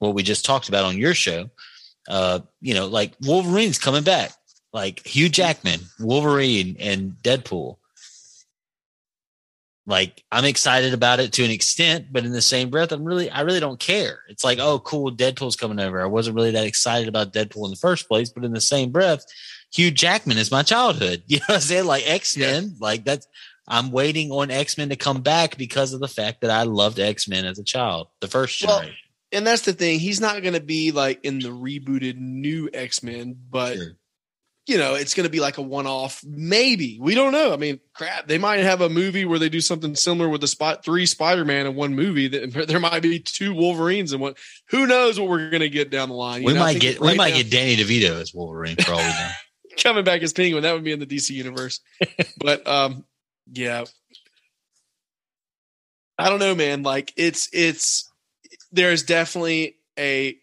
what 0.00 0.14
we 0.14 0.22
just 0.22 0.44
talked 0.44 0.68
about 0.68 0.84
on 0.84 0.98
your 0.98 1.14
show. 1.14 1.48
Uh, 2.08 2.40
you 2.60 2.74
know, 2.74 2.88
like 2.88 3.12
Wolverine's 3.22 3.78
coming 3.78 4.02
back, 4.02 4.32
like 4.72 5.06
Hugh 5.06 5.28
Jackman, 5.28 5.80
Wolverine, 6.00 6.76
and 6.80 7.12
Deadpool 7.22 7.76
like 9.90 10.22
I'm 10.30 10.44
excited 10.44 10.94
about 10.94 11.20
it 11.20 11.32
to 11.34 11.44
an 11.44 11.50
extent, 11.50 12.06
but 12.12 12.24
in 12.24 12.32
the 12.32 12.40
same 12.40 12.70
breath, 12.70 12.92
I'm 12.92 13.04
really, 13.04 13.28
I 13.28 13.40
really 13.40 13.60
don't 13.60 13.80
care. 13.80 14.20
It's 14.28 14.44
like, 14.44 14.58
oh, 14.58 14.78
cool, 14.78 15.10
Deadpool's 15.10 15.56
coming 15.56 15.80
over. 15.80 16.00
I 16.00 16.06
wasn't 16.06 16.36
really 16.36 16.52
that 16.52 16.66
excited 16.66 17.08
about 17.08 17.32
Deadpool 17.32 17.64
in 17.64 17.70
the 17.70 17.76
first 17.76 18.08
place, 18.08 18.30
but 18.30 18.44
in 18.44 18.52
the 18.52 18.60
same 18.60 18.90
breath, 18.90 19.24
Hugh 19.72 19.90
Jackman 19.90 20.38
is 20.38 20.50
my 20.50 20.62
childhood. 20.62 21.22
You 21.28 21.38
know 21.38 21.44
what 21.48 21.54
I'm 21.56 21.60
saying? 21.60 21.86
Like 21.86 22.08
X 22.08 22.36
Men, 22.36 22.76
like 22.80 23.04
that's. 23.04 23.26
I'm 23.68 23.92
waiting 23.92 24.32
on 24.32 24.50
X 24.50 24.76
Men 24.76 24.88
to 24.88 24.96
come 24.96 25.22
back 25.22 25.56
because 25.56 25.92
of 25.92 26.00
the 26.00 26.08
fact 26.08 26.40
that 26.40 26.50
I 26.50 26.64
loved 26.64 26.98
X 26.98 27.28
Men 27.28 27.44
as 27.44 27.58
a 27.58 27.64
child, 27.64 28.08
the 28.20 28.26
first 28.28 28.60
Well, 28.64 28.78
generation. 28.78 28.98
And 29.32 29.46
that's 29.46 29.62
the 29.62 29.72
thing. 29.72 30.00
He's 30.00 30.20
not 30.20 30.42
going 30.42 30.54
to 30.54 30.60
be 30.60 30.90
like 30.92 31.24
in 31.24 31.38
the 31.38 31.50
rebooted 31.50 32.16
new 32.16 32.68
X 32.72 33.02
Men, 33.02 33.36
but 33.50 33.76
Sure. 33.76 33.92
you 34.66 34.76
know, 34.78 34.94
it's 34.96 35.14
going 35.14 35.24
to 35.24 35.30
be 35.30 35.38
like 35.40 35.58
a 35.58 35.62
one 35.62 35.86
off. 35.86 36.20
Maybe 36.24 36.98
we 37.00 37.14
don't 37.14 37.30
know. 37.32 37.52
I 37.52 37.56
mean, 37.56 37.78
crap. 37.94 38.26
They 38.26 38.38
might 38.38 38.60
have 38.60 38.80
a 38.80 38.88
movie 38.88 39.24
where 39.24 39.38
they 39.38 39.48
do 39.48 39.60
something 39.60 39.94
similar 39.94 40.28
with 40.28 40.40
the 40.40 40.48
spot 40.48 40.84
three 40.84 41.06
Spider 41.06 41.44
Man 41.44 41.66
in 41.66 41.76
one 41.76 41.94
movie. 41.94 42.26
That 42.28 42.66
there 42.68 42.80
might 42.80 43.02
be 43.02 43.20
two 43.20 43.54
Wolverines 43.54 44.12
in 44.12 44.18
one. 44.20 44.34
Who 44.70 44.86
knows 44.86 45.18
what 45.20 45.28
we're 45.28 45.50
going 45.50 45.60
to 45.60 45.68
get 45.68 45.90
down 45.90 46.08
the 46.08 46.14
line? 46.16 46.42
You 46.42 46.46
we 46.48 46.54
know, 46.54 46.60
might 46.60 46.80
get, 46.80 47.00
we 47.00 47.14
might 47.14 47.30
now- 47.30 47.36
get 47.42 47.50
Danny 47.50 47.76
DeVito 47.76 48.20
as 48.20 48.34
Wolverine 48.34 48.76
for 48.76 48.92
all 48.92 48.98
we 48.98 49.04
know. 49.04 49.30
coming 49.80 50.02
back 50.04 50.22
as 50.22 50.32
Penguin. 50.32 50.64
That 50.64 50.74
would 50.74 50.84
be 50.84 50.92
in 50.92 50.98
the 50.98 51.06
DC 51.06 51.30
universe. 51.30 51.80
but 52.38 52.66
um, 52.66 53.04
yeah, 53.52 53.84
I 56.18 56.28
don't 56.28 56.40
know, 56.40 56.54
man. 56.56 56.82
Like 56.82 57.12
it's 57.16 57.48
it's 57.52 58.09
there's 58.72 59.02
definitely 59.02 59.76
a 59.98 60.36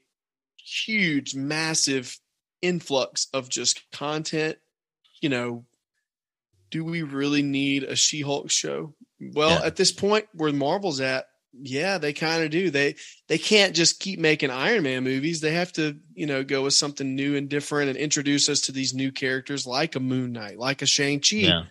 huge, 0.57 1.35
massive 1.35 2.17
influx 2.61 3.27
of 3.33 3.49
just 3.49 3.89
content. 3.91 4.57
You 5.21 5.29
know, 5.29 5.65
do 6.71 6.83
we 6.83 7.01
really 7.01 7.41
need 7.41 7.83
a 7.83 7.95
She-Hulk 7.95 8.49
show? 8.51 8.93
Well, 9.19 9.59
Yeah. 9.59 9.65
at 9.65 9.75
this 9.77 9.91
point 9.91 10.27
where 10.33 10.51
Marvel's 10.53 10.99
at, 11.01 11.27
yeah, 11.59 11.97
they 11.97 12.13
kind 12.13 12.43
of 12.43 12.51
do. 12.51 12.69
They 12.69 12.95
they 13.27 13.37
can't 13.39 13.75
just 13.75 13.99
keep 13.99 14.19
making 14.19 14.51
Iron 14.51 14.83
Man 14.83 15.03
movies. 15.03 15.41
They 15.41 15.53
have 15.53 15.73
to, 15.73 15.97
you 16.13 16.27
know, 16.27 16.43
go 16.43 16.63
with 16.63 16.75
something 16.75 17.15
new 17.15 17.35
and 17.35 17.49
different 17.49 17.89
and 17.89 17.97
introduce 17.97 18.47
us 18.47 18.61
to 18.61 18.71
these 18.71 18.93
new 18.93 19.11
characters 19.11 19.65
like 19.65 19.95
a 19.95 19.99
Moon 19.99 20.33
Knight, 20.33 20.59
like 20.59 20.81
a 20.81 20.85
Shang-Chi. 20.85 21.37
Yeah. 21.37 21.63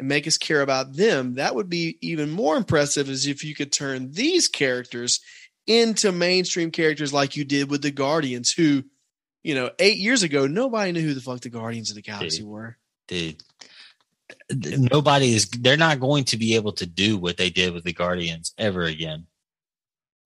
and 0.00 0.06
make 0.08 0.26
us 0.28 0.38
care 0.38 0.62
about 0.62 0.94
them. 0.94 1.34
That 1.34 1.54
would 1.56 1.68
be 1.68 1.98
even 2.00 2.30
more 2.30 2.56
impressive 2.56 3.08
as 3.08 3.26
if 3.26 3.42
you 3.44 3.52
could 3.54 3.72
turn 3.72 4.12
these 4.12 4.46
characters 4.46 5.18
into 5.68 6.10
mainstream 6.10 6.70
characters 6.70 7.12
like 7.12 7.36
you 7.36 7.44
did 7.44 7.70
with 7.70 7.82
the 7.82 7.90
Guardians, 7.90 8.50
who, 8.50 8.82
you 9.44 9.54
know, 9.54 9.70
eight 9.78 9.98
years 9.98 10.24
ago, 10.24 10.46
nobody 10.46 10.90
knew 10.92 11.02
who 11.02 11.14
the 11.14 11.20
fuck 11.20 11.40
the 11.40 11.50
Guardians 11.50 11.90
of 11.90 11.96
the 11.96 12.02
Galaxy 12.02 12.38
Dude. 12.38 12.48
were. 12.48 12.76
dude. 13.06 13.42
Nobody 14.50 15.34
is. 15.34 15.48
They're 15.48 15.76
not 15.76 16.00
going 16.00 16.24
to 16.24 16.36
be 16.36 16.56
able 16.56 16.72
to 16.72 16.86
do 16.86 17.16
what 17.18 17.36
they 17.36 17.50
did 17.50 17.72
with 17.72 17.84
the 17.84 17.92
Guardians 17.92 18.54
ever 18.58 18.82
again. 18.82 19.26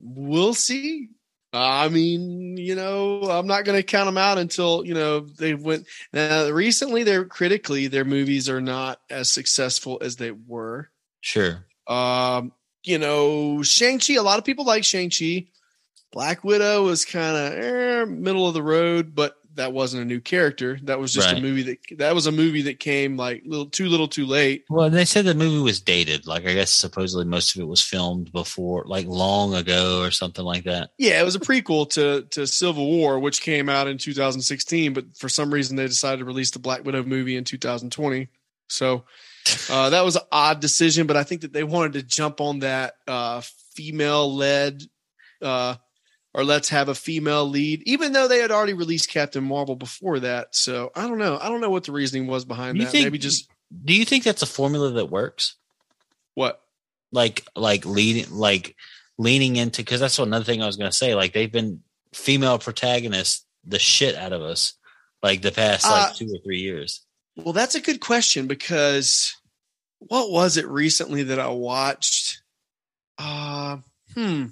We'll 0.01 0.55
see. 0.55 1.09
I 1.53 1.89
mean, 1.89 2.57
you 2.57 2.75
know, 2.75 3.23
I'm 3.25 3.47
not 3.47 3.65
going 3.65 3.79
to 3.79 3.83
count 3.83 4.07
them 4.07 4.17
out 4.17 4.39
until 4.39 4.85
you 4.87 4.95
know 4.95 5.21
they 5.21 5.55
went. 5.55 5.87
Now, 6.13 6.49
recently, 6.49 7.03
they're 7.03 7.27
critically 7.27 7.89
their 7.89 8.05
movies 8.05 8.49
are 8.49 8.61
not 8.61 9.01
as 9.11 9.31
successful 9.31 9.99
as 10.01 10.17
they 10.17 10.31
were. 10.31 10.91
Sure. 11.21 11.67
Um, 11.87 12.53
you 12.85 12.99
know, 12.99 13.63
Shang 13.63 13.99
Chi. 13.99 14.15
A 14.15 14.23
lot 14.23 14.39
of 14.39 14.45
people 14.45 14.65
like 14.65 14.85
Shang 14.85 15.11
Chi. 15.11 15.47
Black 16.13 16.45
Widow 16.45 16.85
was 16.85 17.05
kind 17.05 17.37
of 17.37 17.53
eh, 17.59 18.05
middle 18.05 18.47
of 18.47 18.55
the 18.55 18.63
road, 18.63 19.15
but 19.15 19.37
that 19.55 19.73
wasn't 19.73 20.03
a 20.03 20.07
new 20.07 20.21
character. 20.21 20.79
That 20.85 20.99
was 20.99 21.13
just 21.13 21.33
a 21.33 21.41
movie 21.41 21.63
that 21.63 21.99
that 21.99 22.15
was 22.15 22.27
a 22.27 22.33
movie 22.33 22.63
that 22.63 22.81
came 22.81 23.17
like 23.17 23.43
little 23.45 23.67
too 23.67 23.89
little 23.89 24.09
too 24.09 24.27
late. 24.27 24.65
Well, 24.71 24.91
they 24.91 25.05
said 25.05 25.25
the 25.25 25.35
movie 25.35 25.63
was 25.63 25.81
dated. 25.81 26.27
Like 26.27 26.47
I 26.47 26.55
guess 26.55 26.71
supposedly 26.71 27.25
most 27.25 27.55
of 27.55 27.61
it 27.61 27.69
was 27.69 27.83
filmed 27.83 28.33
before, 28.33 28.85
like 28.87 29.07
long 29.07 29.55
ago 29.55 30.01
or 30.01 30.11
something 30.11 30.45
like 30.45 30.65
that. 30.65 30.91
Yeah, 30.99 31.21
it 31.21 31.25
was 31.25 31.35
a 31.35 31.41
prequel 31.41 31.89
to 31.91 32.23
to 32.31 32.47
Civil 32.47 32.87
War, 32.87 33.19
which 33.19 33.43
came 33.43 33.69
out 33.69 33.89
in 33.89 33.99
2016, 33.99 34.93
but 34.93 35.17
for 35.17 35.29
some 35.29 35.53
reason 35.53 35.77
they 35.77 35.87
decided 35.87 36.19
to 36.19 36.25
release 36.25 36.51
the 36.51 36.59
Black 36.59 36.85
Widow 36.85 37.03
movie 37.05 37.37
in 37.37 37.45
2020. 37.45 38.29
So 38.69 39.05
uh, 39.71 39.91
that 39.91 40.05
was 40.05 40.17
an 40.17 40.23
odd 40.31 40.61
decision, 40.61 41.07
but 41.07 41.17
I 41.17 41.25
think 41.25 41.41
that 41.43 41.53
they 41.53 41.65
wanted 41.65 41.95
to 41.95 42.03
jump 42.03 42.41
on 42.41 42.61
that 42.61 42.95
uh, 43.09 43.43
female 43.75 44.35
led 44.35 44.83
uh, 45.41 45.77
or 46.35 46.45
let's 46.45 46.69
have 46.71 46.89
a 46.89 46.95
female 46.95 47.47
lead, 47.47 47.83
even 47.85 48.13
though 48.13 48.29
they 48.29 48.39
had 48.39 48.51
already 48.51 48.73
released 48.75 49.11
Captain 49.11 49.45
Marvel 49.45 49.77
before 49.77 50.21
that. 50.21 50.55
So 50.55 50.91
I 50.95 51.07
don't 51.09 51.19
know. 51.19 51.39
I 51.41 51.49
don't 51.49 51.61
know 51.61 51.71
what 51.71 51.85
the 51.85 51.93
reasoning 51.93 52.27
was 52.27 52.45
behind 52.45 52.81
that. 52.81 52.91
think- 52.91 53.05
Maybe 53.05 53.19
just 53.19 53.49
Do 53.85 53.95
you 53.95 54.05
think 54.05 54.25
that's 54.25 54.43
a 54.43 54.47
formula 54.47 54.91
that 54.93 55.07
works? 55.11 55.57
what? 56.35 56.61
Like, 57.15 57.45
like 57.55 57.85
leading, 57.85 58.33
like 58.33 58.75
leaning 59.19 59.57
into 59.57 59.83
because 59.83 60.01
that's 60.01 60.19
another 60.19 60.45
thing 60.45 60.63
I 60.63 60.67
was 60.67 60.77
going 60.79 60.91
to 60.91 60.97
say. 60.97 61.15
Like 61.15 61.35
they've 61.35 61.53
been 61.53 61.83
female 62.15 62.59
protagonists 62.59 63.45
the 63.67 63.79
shit 63.79 64.17
out 64.17 64.33
of 64.33 64.41
us, 64.41 64.75
like 65.23 65.43
the 65.43 65.53
past 65.53 65.85
like 65.85 66.11
Uh, 66.11 66.13
two 66.15 66.27
or 66.27 66.39
three 66.43 66.61
years. 66.61 67.05
Well, 67.37 67.53
that's 67.53 67.75
a 67.75 67.81
good 67.81 68.01
question 68.01 68.47
because 68.47 69.37
what 69.99 70.31
was 70.31 70.57
it 70.57 70.67
recently 70.67 71.25
that 71.25 71.39
I 71.39 71.49
watched? 71.49 72.43
Uh, 73.19 73.79
hmm. 74.15 74.47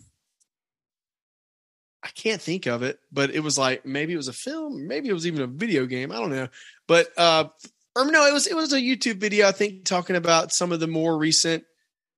I 2.03 2.09
can't 2.09 2.41
think 2.41 2.67
of 2.67 2.83
it, 2.83 2.99
but 3.13 3.31
it 3.31 3.41
was 3.41 3.59
like 3.59 3.85
maybe 3.85 4.15
it 4.15 4.17
was 4.17 4.29
a 4.29 4.33
film, 4.33 4.87
maybe 4.89 5.09
it 5.09 5.13
was 5.13 5.27
even 5.27 5.43
a 5.43 5.47
video 5.47 5.87
game. 5.87 6.11
I 6.11 6.17
don't 6.17 6.31
know. 6.31 6.49
But 6.87 7.09
uh 7.17 7.49
or 7.95 8.11
no, 8.11 8.27
it 8.27 8.33
was 8.33 8.47
it 8.47 8.57
was 8.57 8.73
a 8.73 8.81
YouTube 8.81 9.17
video, 9.17 9.47
I 9.47 9.53
think, 9.53 9.85
talking 9.85 10.17
about 10.17 10.53
some 10.53 10.73
of 10.73 10.81
the 10.81 10.87
more 10.87 11.17
recent 11.19 11.65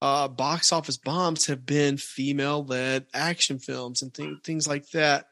uh 0.01 0.29
box 0.29 0.73
office 0.73 0.99
bombs 0.99 1.47
have 1.47 1.67
been 1.67 1.97
female 1.97 2.65
led 2.65 3.07
action 3.13 3.59
films 3.59 4.03
and 4.03 4.15
th- 4.15 4.43
things 4.45 4.69
like 4.69 4.89
that. 4.91 5.27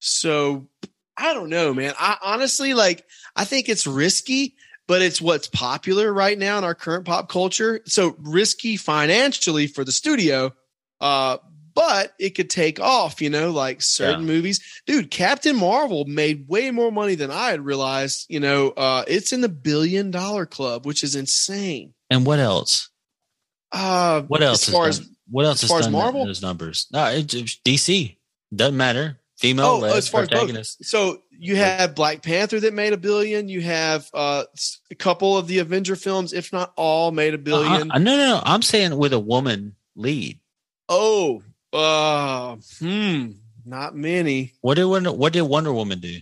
So 0.00 0.68
I 1.16 1.34
don't 1.34 1.48
know, 1.50 1.72
man. 1.74 1.94
I 1.98 2.16
honestly 2.22 2.74
like 2.74 3.04
I 3.34 3.44
think 3.44 3.68
it's 3.68 3.86
risky, 3.86 4.54
but 4.86 5.02
it's 5.02 5.20
what's 5.20 5.48
popular 5.48 6.12
right 6.12 6.38
now 6.38 6.58
in 6.58 6.64
our 6.64 6.74
current 6.74 7.04
pop 7.06 7.28
culture. 7.28 7.80
So 7.86 8.16
risky 8.18 8.76
financially 8.76 9.66
for 9.66 9.84
the 9.84 9.92
studio, 9.92 10.52
uh, 11.00 11.38
but 11.74 12.14
it 12.18 12.30
could 12.30 12.48
take 12.50 12.80
off, 12.80 13.20
you 13.20 13.28
know, 13.30 13.50
like 13.50 13.82
certain 13.82 14.20
Yeah. 14.26 14.32
movies. 14.34 14.60
Dude, 14.86 15.10
Captain 15.10 15.54
Marvel 15.56 16.04
made 16.06 16.48
way 16.48 16.70
more 16.70 16.90
money 16.92 17.14
than 17.14 17.30
I 17.30 17.50
had 17.50 17.64
realized. 17.64 18.26
You 18.28 18.40
know, 18.40 18.70
uh, 18.70 19.04
it's 19.06 19.32
in 19.32 19.40
the 19.42 19.48
billion 19.48 20.10
dollar 20.10 20.46
club, 20.46 20.86
which 20.86 21.02
is 21.04 21.14
insane. 21.14 21.92
And 22.10 22.24
what 22.24 22.38
else? 22.38 22.88
Uh, 23.72 24.22
What 24.22 24.42
else? 24.42 24.68
As 24.68 24.74
far 24.74 24.86
has 24.86 25.00
as 25.00 25.08
what 25.30 25.44
else 25.44 25.62
as 25.64 25.68
far 25.70 25.80
as 25.80 25.86
done 25.86 25.92
Marvel? 25.92 26.24
those 26.24 26.40
numbers? 26.40 26.86
No, 26.92 27.04
it, 27.06 27.34
it's 27.34 27.58
DC 27.64 28.16
doesn't 28.54 28.76
matter. 28.76 29.18
Female 29.46 29.66
Oh, 29.66 29.84
as 29.84 30.08
far 30.08 30.22
as 30.22 30.28
both. 30.28 30.66
So 30.82 31.22
you 31.30 31.56
have 31.56 31.94
Black 31.94 32.22
Panther 32.22 32.60
that 32.60 32.74
made 32.74 32.92
a 32.92 32.96
billion. 32.96 33.48
You 33.48 33.60
have 33.60 34.08
uh, 34.12 34.44
a 34.90 34.94
couple 34.94 35.36
of 35.36 35.46
the 35.46 35.58
Avenger 35.58 35.96
films, 35.96 36.32
if 36.32 36.52
not 36.52 36.72
all, 36.76 37.12
made 37.12 37.34
a 37.34 37.38
billion. 37.38 37.90
Uh, 37.90 37.98
no, 37.98 38.16
no, 38.16 38.26
no. 38.28 38.42
I'm 38.44 38.62
saying 38.62 38.96
with 38.96 39.12
a 39.12 39.18
woman 39.18 39.76
lead. 39.94 40.40
Oh, 40.88 41.42
uh, 41.72 42.56
hmm, 42.78 43.32
not 43.64 43.94
many. 43.96 44.54
What 44.60 44.74
did 44.74 44.84
Wonder, 44.84 45.12
what 45.12 45.32
did 45.32 45.42
Wonder 45.42 45.72
Woman 45.72 46.00
do? 46.00 46.18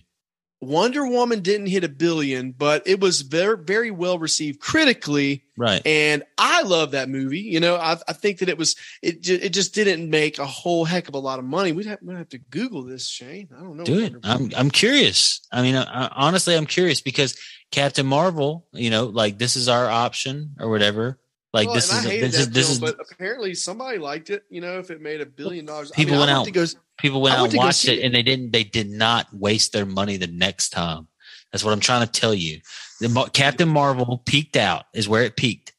Wonder 0.66 1.06
Woman 1.06 1.40
didn't 1.40 1.66
hit 1.66 1.84
a 1.84 1.88
billion, 1.88 2.52
but 2.52 2.82
it 2.86 3.00
was 3.00 3.20
very, 3.22 3.56
very 3.56 3.90
well 3.90 4.18
received 4.18 4.60
critically, 4.60 5.44
Right. 5.56 5.80
and 5.86 6.22
I 6.36 6.62
love 6.62 6.92
that 6.92 7.08
movie. 7.08 7.40
You 7.40 7.60
know, 7.60 7.76
I, 7.76 7.96
I 8.08 8.12
think 8.12 8.38
that 8.38 8.48
it 8.48 8.58
was 8.58 8.76
it. 9.02 9.22
Ju- 9.22 9.38
it 9.40 9.50
just 9.52 9.74
didn't 9.74 10.10
make 10.10 10.38
a 10.38 10.46
whole 10.46 10.84
heck 10.84 11.08
of 11.08 11.14
a 11.14 11.18
lot 11.18 11.38
of 11.38 11.44
money. 11.44 11.72
We'd 11.72 11.86
have, 11.86 11.98
we'd 12.02 12.16
have 12.16 12.28
to 12.30 12.38
Google 12.38 12.82
this, 12.84 13.08
Shane. 13.08 13.48
I 13.56 13.60
don't 13.60 13.76
know. 13.76 13.84
Do 13.84 13.98
it. 14.00 14.14
I'm 14.24 14.50
I'm 14.56 14.70
curious. 14.70 15.40
I 15.52 15.62
mean, 15.62 15.76
I, 15.76 16.08
honestly, 16.14 16.56
I'm 16.56 16.66
curious 16.66 17.00
because 17.00 17.36
Captain 17.70 18.06
Marvel, 18.06 18.66
you 18.72 18.90
know, 18.90 19.06
like 19.06 19.38
this 19.38 19.56
is 19.56 19.68
our 19.68 19.88
option 19.88 20.54
or 20.60 20.68
whatever. 20.70 21.18
Like 21.54 21.66
Well, 21.68 21.76
this 21.76 21.92
is 21.92 22.02
this 22.02 22.36
is 22.38 22.50
this 22.50 22.66
film, 22.78 22.88
is 22.90 22.94
but 22.96 23.06
apparently 23.12 23.54
somebody 23.54 23.98
liked 23.98 24.28
it. 24.28 24.42
You 24.50 24.60
know, 24.60 24.80
if 24.80 24.90
it 24.90 25.00
made 25.00 25.20
a 25.20 25.26
billion 25.26 25.64
dollars, 25.64 25.92
People 25.92 26.14
I 26.14 26.18
mean, 26.18 26.20
went 26.26 26.30
out- 26.32 26.44
to 26.46 26.50
go. 26.50 26.64
people 26.98 27.22
went 27.22 27.36
I 27.36 27.38
out 27.38 27.44
and 27.50 27.54
watched 27.58 27.86
it, 27.86 28.00
it. 28.00 28.04
and 28.04 28.12
they 28.12 28.24
didn't 28.24 28.50
they 28.50 28.64
did 28.64 28.90
not 28.90 29.28
waste 29.32 29.72
their 29.72 29.86
money 29.86 30.16
the 30.16 30.26
next 30.26 30.70
time. 30.70 31.06
That's 31.52 31.62
what 31.62 31.72
I'm 31.72 31.78
trying 31.78 32.04
to 32.04 32.10
tell 32.12 32.34
you. 32.34 32.60
The 33.00 33.30
Captain 33.32 33.68
Marvel 33.68 34.20
peaked 34.26 34.56
out 34.56 34.86
is 34.92 35.08
where 35.08 35.22
it 35.22 35.36
peaked, 35.36 35.72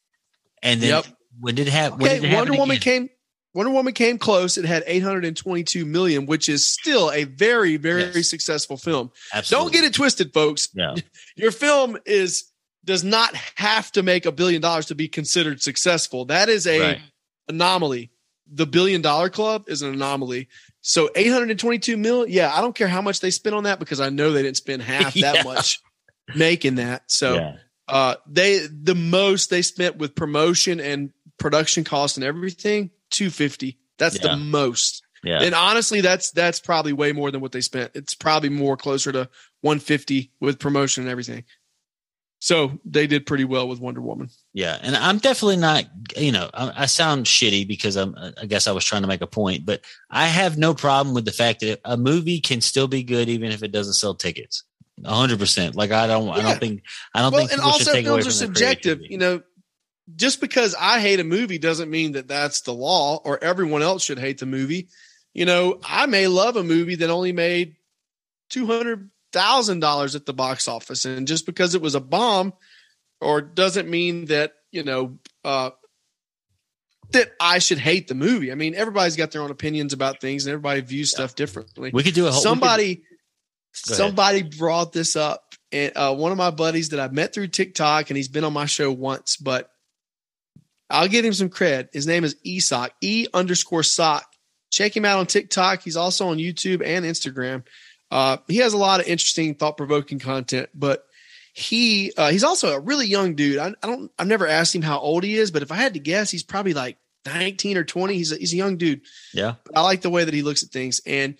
and 0.63 0.79
then 0.81 0.89
Yep. 0.91 1.05
when 1.41 1.55
did 1.55 1.67
it 1.67 1.71
have? 1.71 1.93
Okay, 1.95 2.05
it 2.05 2.23
happen 2.23 2.35
Wonder 2.37 2.53
Woman 2.53 2.77
again? 2.77 3.01
came. 3.07 3.09
Wonder 3.53 3.71
Woman 3.73 3.93
came 3.93 4.17
close. 4.17 4.57
It 4.57 4.63
had 4.63 4.83
822 4.87 5.85
million, 5.85 6.25
which 6.25 6.47
is 6.47 6.65
still 6.65 7.11
a 7.11 7.25
very, 7.25 7.75
very 7.75 8.03
Yes. 8.15 8.29
successful 8.29 8.77
film. 8.77 9.11
Absolutely. 9.33 9.65
Don't 9.65 9.73
get 9.73 9.83
it 9.83 9.93
twisted, 9.93 10.33
folks. 10.33 10.69
Yeah. 10.73 10.95
Your 11.35 11.51
film 11.51 11.97
is 12.05 12.45
does 12.85 13.03
not 13.03 13.35
have 13.55 13.91
to 13.93 14.03
make 14.03 14.25
a 14.25 14.31
billion 14.31 14.61
dollars 14.61 14.85
to 14.87 14.95
be 14.95 15.07
considered 15.07 15.61
successful. 15.61 16.25
That 16.25 16.49
is 16.49 16.67
a 16.67 16.79
Right. 16.79 17.01
anomaly. 17.47 18.11
The 18.47 18.65
billion 18.67 19.01
dollar 19.01 19.29
club 19.29 19.65
is 19.67 19.81
an 19.81 19.93
anomaly. 19.93 20.47
So 20.81 21.09
822 21.15 21.97
mil, 21.97 22.27
yeah, 22.27 22.53
I 22.53 22.61
don't 22.61 22.75
care 22.75 22.87
how 22.87 23.01
much 23.01 23.19
they 23.19 23.31
spent 23.31 23.55
on 23.55 23.63
that 23.63 23.79
because 23.79 23.99
I 23.99 24.09
know 24.09 24.31
they 24.31 24.43
didn't 24.43 24.57
spend 24.57 24.81
half 24.93 25.15
Yeah. 25.15 25.33
that 25.33 25.45
much 25.45 25.79
making 26.35 26.75
that. 26.75 27.03
So 27.07 27.35
yeah. 27.35 27.55
uh 27.87 28.15
they 28.27 28.59
the 28.67 28.95
most 28.95 29.49
they 29.49 29.61
spent 29.61 29.97
with 29.97 30.15
promotion 30.15 30.79
and 30.79 31.11
production 31.37 31.83
cost 31.83 32.17
and 32.17 32.23
everything 32.23 32.89
250 33.11 33.77
that's 33.97 34.15
Yeah. 34.15 34.31
the 34.31 34.37
most 34.37 35.03
Yeah. 35.23 35.41
and 35.43 35.53
honestly 35.53 36.01
that's 36.01 36.31
that's 36.31 36.59
probably 36.59 36.93
way 36.93 37.11
more 37.11 37.29
than 37.29 37.41
what 37.41 37.51
they 37.51 37.61
spent 37.61 37.91
it's 37.93 38.15
probably 38.15 38.49
more 38.49 38.75
closer 38.77 39.11
to 39.11 39.29
150 39.61 40.31
with 40.39 40.57
promotion 40.59 41.03
and 41.03 41.11
everything 41.11 41.43
so 42.45 42.79
they 42.85 43.07
did 43.07 43.25
pretty 43.25 43.43
well 43.43 43.67
with 43.67 43.79
wonder 43.79 44.01
woman 44.01 44.29
Yeah, 44.53 44.77
and 44.79 44.95
I'm 44.95 45.17
definitely 45.17 45.57
not. 45.57 45.85
You 46.15 46.31
know, 46.31 46.47
I, 46.53 46.83
I 46.83 46.85
sound 46.85 47.25
shitty 47.25 47.67
because 47.67 47.95
I'm. 47.95 48.15
I 48.39 48.45
guess 48.45 48.67
I 48.67 48.71
was 48.71 48.85
trying 48.85 49.01
to 49.01 49.07
make 49.07 49.21
a 49.21 49.27
point, 49.27 49.65
but 49.65 49.81
I 50.11 50.27
have 50.27 50.55
no 50.55 50.75
problem 50.75 51.15
with 51.15 51.25
the 51.25 51.31
fact 51.31 51.61
that 51.61 51.79
a 51.83 51.97
movie 51.97 52.39
can 52.39 52.61
still 52.61 52.87
be 52.87 53.01
good 53.01 53.29
even 53.29 53.51
if 53.51 53.63
it 53.63 53.71
doesn't 53.71 53.95
sell 53.95 54.13
tickets. 54.13 54.63
A 55.03 55.15
hundred 55.15 55.39
percent. 55.39 55.73
Like 55.75 55.89
I 55.89 56.05
don't. 56.05 56.29
I 56.29 56.43
don't 56.43 56.59
think. 56.59 56.83
I 57.15 57.23
don't 57.23 57.31
well 57.31 57.47
think. 57.47 57.53
and 57.53 57.61
also 57.61 57.91
films 57.93 58.27
are 58.27 58.31
subjective 58.31 59.01
you 59.01 59.17
know 59.17 59.41
just 60.15 60.39
because 60.39 60.75
i 60.79 60.99
hate 60.99 61.19
a 61.19 61.23
movie 61.23 61.57
doesn't 61.57 61.89
mean 61.89 62.11
that 62.11 62.27
that's 62.27 62.61
the 62.61 62.71
law 62.71 63.19
or 63.25 63.43
everyone 63.43 63.81
else 63.81 64.03
should 64.03 64.19
hate 64.19 64.37
the 64.37 64.45
movie 64.45 64.87
you 65.33 65.45
know 65.45 65.79
i 65.83 66.05
may 66.05 66.27
love 66.27 66.57
a 66.57 66.63
movie 66.63 66.93
that 66.93 67.09
only 67.09 67.31
made 67.31 67.75
$200000 69.35 70.15
at 70.15 70.25
the 70.25 70.33
box 70.33 70.67
office. 70.67 71.05
And 71.05 71.27
just 71.27 71.45
because 71.45 71.75
it 71.75 71.81
was 71.81 71.95
a 71.95 71.99
bomb 71.99 72.53
or 73.21 73.41
doesn't 73.41 73.89
mean 73.89 74.25
that 74.25 74.53
you 74.71 74.83
know 74.83 75.17
uh 75.43 75.71
that 77.11 77.31
I 77.39 77.59
should 77.59 77.77
hate 77.77 78.07
the 78.07 78.15
movie. 78.15 78.51
I 78.51 78.55
mean, 78.55 78.73
everybody's 78.73 79.15
got 79.15 79.31
their 79.31 79.41
own 79.41 79.51
opinions 79.51 79.93
about 79.93 80.19
things, 80.19 80.45
and 80.45 80.53
everybody 80.53 80.81
views 80.81 81.11
stuff 81.11 81.35
differently. 81.35 81.91
We 81.93 82.03
could 82.03 82.15
do 82.15 82.27
a 82.27 82.31
whole. 82.31 82.41
somebody 82.41 83.03
somebody 83.75 84.41
brought 84.41 84.93
this 84.93 85.15
up 85.15 85.53
and 85.71 85.91
uh, 85.95 86.15
one 86.15 86.31
of 86.31 86.37
my 86.37 86.49
buddies 86.49 86.89
that 86.89 86.99
i 86.99 87.07
met 87.09 87.33
through 87.33 87.47
tiktok 87.47 88.09
and 88.09 88.15
he's 88.15 88.29
been 88.29 88.45
on 88.45 88.53
my 88.53 88.65
show 88.65 88.89
once 88.89 89.35
but 89.35 89.69
i'll 90.89 91.09
give 91.09 91.25
him 91.25 91.33
some 91.33 91.49
cred. 91.49 91.89
His 91.91 92.07
name 92.07 92.23
is 92.23 92.35
esoc 92.45 92.91
e 93.01 93.27
underscore 93.33 93.83
sock 93.83 94.25
check 94.71 94.95
him 94.95 95.05
out 95.05 95.19
on 95.19 95.25
tiktok. 95.25 95.81
He's 95.81 95.97
also 95.97 96.29
on 96.29 96.37
youtube 96.37 96.81
and 96.85 97.03
instagram 97.03 97.63
uh, 98.11 98.37
he 98.47 98.57
has 98.57 98.73
a 98.73 98.77
lot 98.77 98.99
of 98.99 99.07
interesting 99.07 99.55
thought-provoking 99.55 100.19
content 100.19 100.69
but 100.73 101.05
he 101.53 102.11
uh, 102.17 102.31
he's 102.31 102.43
also 102.43 102.73
a 102.73 102.79
really 102.81 103.07
young 103.07 103.35
dude. 103.35 103.59
I, 103.59 103.73
I 103.81 103.87
don't 103.87 104.11
I've 104.19 104.27
never 104.27 104.45
asked 104.45 104.75
him 104.75 104.81
how 104.81 104.99
old 104.99 105.23
he 105.23 105.37
is, 105.37 105.51
but 105.51 105.61
if 105.61 105.71
I 105.71 105.75
had 105.75 105.93
to 105.93 106.01
guess, 106.01 106.29
he's 106.29 106.43
probably 106.43 106.73
like 106.73 106.97
19 107.25 107.77
or 107.77 107.85
20. 107.85 108.13
He's 108.13 108.33
a, 108.33 108.35
he's 108.35 108.51
a 108.51 108.57
young 108.57 108.75
dude. 108.75 109.01
Yeah. 109.33 109.55
But 109.63 109.77
I 109.77 109.81
like 109.81 110.01
the 110.01 110.09
way 110.09 110.25
that 110.25 110.33
he 110.33 110.41
looks 110.41 110.63
at 110.63 110.69
things. 110.69 110.99
And 111.05 111.35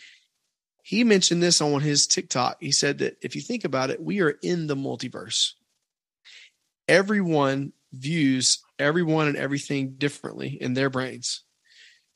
he 0.84 1.04
mentioned 1.04 1.44
this 1.44 1.60
on 1.60 1.82
his 1.82 2.08
TikTok. 2.08 2.58
He 2.62 2.72
said 2.72 3.00
that 3.00 3.18
if 3.22 3.36
you 3.36 3.42
think 3.42 3.66
about 3.66 3.90
it, 3.90 4.02
we 4.02 4.22
are 4.22 4.36
in 4.42 4.68
the 4.68 4.76
multiverse. 4.76 5.52
Everyone 6.88 7.74
views 7.92 8.60
everyone 8.78 9.28
and 9.28 9.38
everything 9.38 9.96
differently 9.98 10.50
in 10.50 10.74
their 10.74 10.90
brains. 10.90 11.42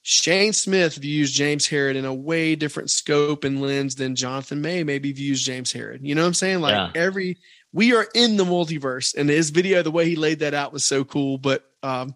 Shane 0.01 0.53
Smith 0.53 0.95
views 0.95 1.31
James 1.31 1.67
Harrod 1.67 1.95
in 1.95 2.05
a 2.05 2.13
way 2.13 2.55
different 2.55 2.89
scope 2.89 3.43
and 3.43 3.61
lens 3.61 3.95
than 3.95 4.15
Jonathan 4.15 4.61
May 4.61 4.83
maybe 4.83 5.11
views 5.11 5.43
James 5.43 5.71
Harrod. 5.71 6.01
You 6.01 6.15
know 6.15 6.21
what 6.21 6.27
I'm 6.27 6.33
saying? 6.33 6.61
Like 6.61 6.71
Yeah. 6.73 6.91
every 6.95 7.37
we 7.71 7.93
are 7.93 8.07
in 8.15 8.35
the 8.37 8.45
multiverse, 8.45 9.13
and 9.15 9.29
his 9.29 9.51
video, 9.51 9.83
the 9.83 9.91
way 9.91 10.09
he 10.09 10.15
laid 10.15 10.39
that 10.39 10.55
out 10.55 10.73
was 10.73 10.85
so 10.85 11.03
cool. 11.03 11.37
But 11.37 11.63
um, 11.83 12.15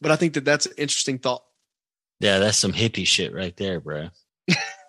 but 0.00 0.10
I 0.10 0.16
think 0.16 0.34
that 0.34 0.44
that's 0.46 0.64
an 0.66 0.72
interesting 0.78 1.18
thought. 1.18 1.42
Yeah, 2.20 2.38
that's 2.38 2.56
some 2.56 2.72
hippie 2.72 3.06
shit 3.06 3.34
right 3.34 3.54
there, 3.56 3.80
bro. 3.80 4.08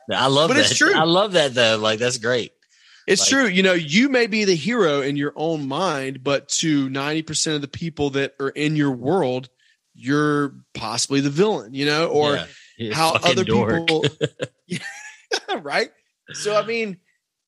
I 0.10 0.28
love 0.28 0.48
But 0.48 0.54
that. 0.54 0.70
it's 0.72 0.78
true. 0.78 0.94
I 0.96 1.04
love 1.04 1.34
that 1.34 1.54
though. 1.54 1.78
Like 1.78 2.00
that's 2.00 2.18
great. 2.18 2.54
It's 3.08 3.22
Like- 3.24 3.30
true. 3.30 3.48
You 3.48 3.62
know, 3.64 3.74
you 3.74 4.08
may 4.08 4.28
be 4.28 4.46
the 4.46 4.56
hero 4.56 5.02
in 5.02 5.18
your 5.18 5.34
own 5.36 5.68
mind, 5.68 6.24
but 6.24 6.48
to 6.60 6.90
90% 6.90 7.56
of 7.56 7.62
the 7.62 7.68
people 7.68 8.12
that 8.12 8.34
are 8.40 8.50
in 8.50 8.76
your 8.78 8.92
world, 8.92 9.50
you're 9.98 10.54
possibly 10.74 11.20
the 11.20 11.30
villain, 11.30 11.74
you 11.74 11.86
know, 11.86 12.08
or 12.08 12.40
Yeah. 12.78 12.94
How 12.94 13.14
other 13.16 13.44
dork. 13.44 13.88
people 13.88 14.06
Yeah, 14.68 14.80
right? 15.62 15.90
So 16.34 16.56
I 16.56 16.66
mean, 16.66 16.98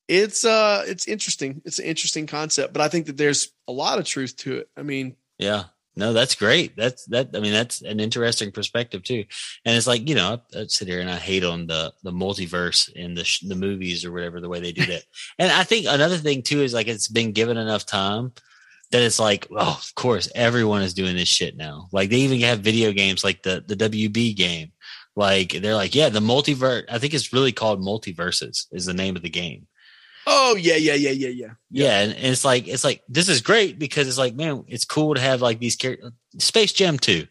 it's 0.08 0.44
uh 0.44 0.84
it's 0.86 1.06
interesting. 1.06 1.62
It's 1.64 1.78
an 1.78 1.84
interesting 1.84 2.26
concept, 2.26 2.72
but 2.72 2.82
I 2.82 2.88
think 2.88 3.06
that 3.06 3.16
there's 3.16 3.52
a 3.68 3.72
lot 3.72 3.98
of 3.98 4.04
truth 4.04 4.36
to 4.38 4.58
it. 4.58 4.70
I 4.76 4.82
mean, 4.82 5.16
Yeah. 5.38 5.64
No, 5.96 6.12
that's 6.12 6.36
great. 6.36 6.76
That's 6.76 7.04
that. 7.06 7.30
I 7.34 7.40
mean, 7.40 7.52
that's 7.52 7.82
an 7.82 7.98
interesting 7.98 8.52
perspective 8.52 9.02
too. 9.02 9.24
And 9.64 9.76
it's 9.76 9.88
like 9.88 10.08
you 10.08 10.14
know, 10.14 10.40
I, 10.54 10.60
I 10.60 10.64
sit 10.66 10.88
here 10.88 11.00
and 11.00 11.10
I 11.10 11.16
hate 11.16 11.44
on 11.44 11.66
the 11.66 11.92
the 12.02 12.12
multiverse 12.12 12.90
in 12.92 13.14
the 13.14 13.24
sh- 13.24 13.40
the 13.46 13.56
movies 13.56 14.04
or 14.04 14.12
whatever 14.12 14.40
the 14.40 14.48
way 14.48 14.60
they 14.60 14.72
do 14.72 14.86
that. 14.86 15.02
and 15.38 15.50
I 15.50 15.64
think 15.64 15.86
another 15.88 16.16
thing 16.16 16.42
too 16.42 16.62
is 16.62 16.72
like 16.72 16.88
it's 16.88 17.08
been 17.08 17.32
given 17.32 17.56
enough 17.56 17.86
time 17.86 18.32
that 18.90 19.02
it's 19.02 19.20
like, 19.20 19.46
oh, 19.50 19.78
of 19.78 19.94
course, 19.94 20.30
everyone 20.34 20.82
is 20.82 20.94
doing 20.94 21.16
this 21.16 21.28
shit 21.28 21.56
now. 21.56 21.88
Like 21.92 22.10
they 22.10 22.16
even 22.16 22.40
have 22.40 22.60
video 22.60 22.92
games 22.92 23.22
like 23.22 23.42
the 23.42 23.62
the 23.66 23.76
WB 23.76 24.36
game. 24.36 24.72
Like 25.16 25.52
they're 25.52 25.74
like, 25.74 25.94
yeah, 25.94 26.08
the 26.08 26.20
multiverse. 26.20 26.84
I 26.88 26.98
think 26.98 27.14
it's 27.14 27.32
really 27.32 27.52
called 27.52 27.80
MultiVersus 27.80 28.66
is 28.72 28.86
the 28.86 28.94
name 28.94 29.16
of 29.16 29.22
the 29.22 29.30
game. 29.30 29.66
oh 30.26 30.56
yeah, 30.56 30.76
yeah, 30.76 30.94
yeah, 30.94 31.10
yeah, 31.10 31.28
yeah. 31.28 31.52
Yeah, 31.70 32.00
and, 32.00 32.12
and 32.12 32.26
it's 32.26 32.44
like 32.44 32.68
it's 32.68 32.84
like 32.84 33.02
this 33.08 33.28
is 33.28 33.40
great 33.40 33.78
because 33.78 34.08
it's 34.08 34.18
like 34.18 34.34
man, 34.34 34.64
it's 34.68 34.84
cool 34.84 35.14
to 35.14 35.20
have 35.20 35.42
like 35.42 35.58
these 35.58 35.76
characters. 35.76 36.12
Space 36.38 36.72
Jam 36.72 36.98
two, 36.98 37.26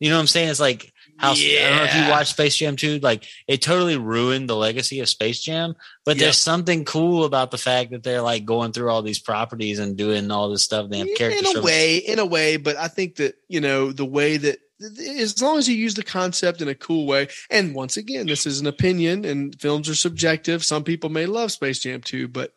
you 0.00 0.10
know 0.10 0.16
what 0.16 0.20
I'm 0.20 0.26
saying? 0.26 0.48
It's 0.50 0.60
like 0.60 0.92
how 1.20 1.32
I 1.32 1.34
don't 1.34 1.76
know 1.76 1.84
if 1.84 1.94
you 1.94 2.00
Yeah. 2.00 2.10
watched 2.10 2.30
Space 2.30 2.56
Jam 2.56 2.76
two. 2.76 2.98
Like 2.98 3.24
it 3.46 3.62
totally 3.62 3.96
ruined 3.96 4.48
the 4.48 4.56
legacy 4.56 5.00
of 5.00 5.08
Space 5.08 5.40
Jam, 5.40 5.74
but 6.04 6.16
Yeah. 6.16 6.24
there's 6.24 6.38
something 6.38 6.84
cool 6.84 7.24
about 7.24 7.50
the 7.50 7.58
fact 7.58 7.90
that 7.92 8.02
they're 8.02 8.22
like 8.22 8.44
going 8.44 8.72
through 8.72 8.90
all 8.90 9.02
these 9.02 9.18
properties 9.20 9.78
and 9.78 9.96
doing 9.96 10.30
all 10.30 10.50
this 10.50 10.64
stuff. 10.64 10.88
They 10.90 10.98
have 10.98 11.08
characters 11.16 11.50
in 11.50 11.56
a 11.58 11.62
way, 11.62 11.96
in 11.98 12.18
a 12.18 12.26
way, 12.26 12.56
but 12.56 12.76
I 12.76 12.88
think 12.88 13.16
that 13.16 13.36
you 13.48 13.60
know 13.60 13.92
the 13.92 14.04
way 14.06 14.36
that 14.38 14.58
as 14.80 15.42
long 15.42 15.58
as 15.58 15.68
you 15.68 15.76
use 15.76 15.92
the 15.94 16.02
concept 16.02 16.62
in 16.62 16.68
a 16.68 16.74
cool 16.74 17.06
way, 17.06 17.28
and 17.50 17.74
once 17.74 17.98
again, 17.98 18.26
this 18.26 18.46
is 18.46 18.60
an 18.60 18.66
opinion, 18.66 19.26
and 19.26 19.54
films 19.60 19.90
are 19.90 19.94
subjective. 19.94 20.64
Some 20.64 20.84
people 20.84 21.10
may 21.10 21.26
love 21.26 21.52
Space 21.52 21.80
Jam 21.80 22.00
2, 22.00 22.28
but 22.28 22.54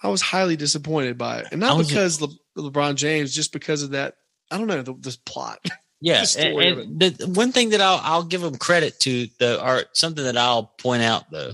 I 0.00 0.06
was 0.06 0.22
highly 0.22 0.54
disappointed 0.54 1.18
by 1.18 1.38
it, 1.40 1.48
and 1.50 1.60
not 1.60 1.84
because 1.84 2.20
Le- 2.20 2.28
LeBron 2.56 2.94
James, 2.94 3.34
just 3.34 3.52
because 3.52 3.82
of 3.82 3.90
that. 3.90 4.14
I 4.52 4.56
don't 4.56 4.68
know 4.68 4.82
the, 4.82 4.94
this 5.00 5.16
plot. 5.16 5.58
Yeah, 6.00 6.24
and, 6.38 6.58
and 6.60 7.00
the 7.00 7.26
one 7.34 7.50
thing 7.50 7.70
that 7.70 7.80
I'll 7.80 8.00
I'll 8.02 8.22
give 8.22 8.40
them 8.40 8.56
credit 8.56 9.00
to 9.00 9.26
the 9.40 9.60
art 9.60 9.96
something 9.96 10.24
that 10.24 10.36
I'll 10.36 10.64
point 10.78 11.02
out 11.02 11.30
though 11.30 11.52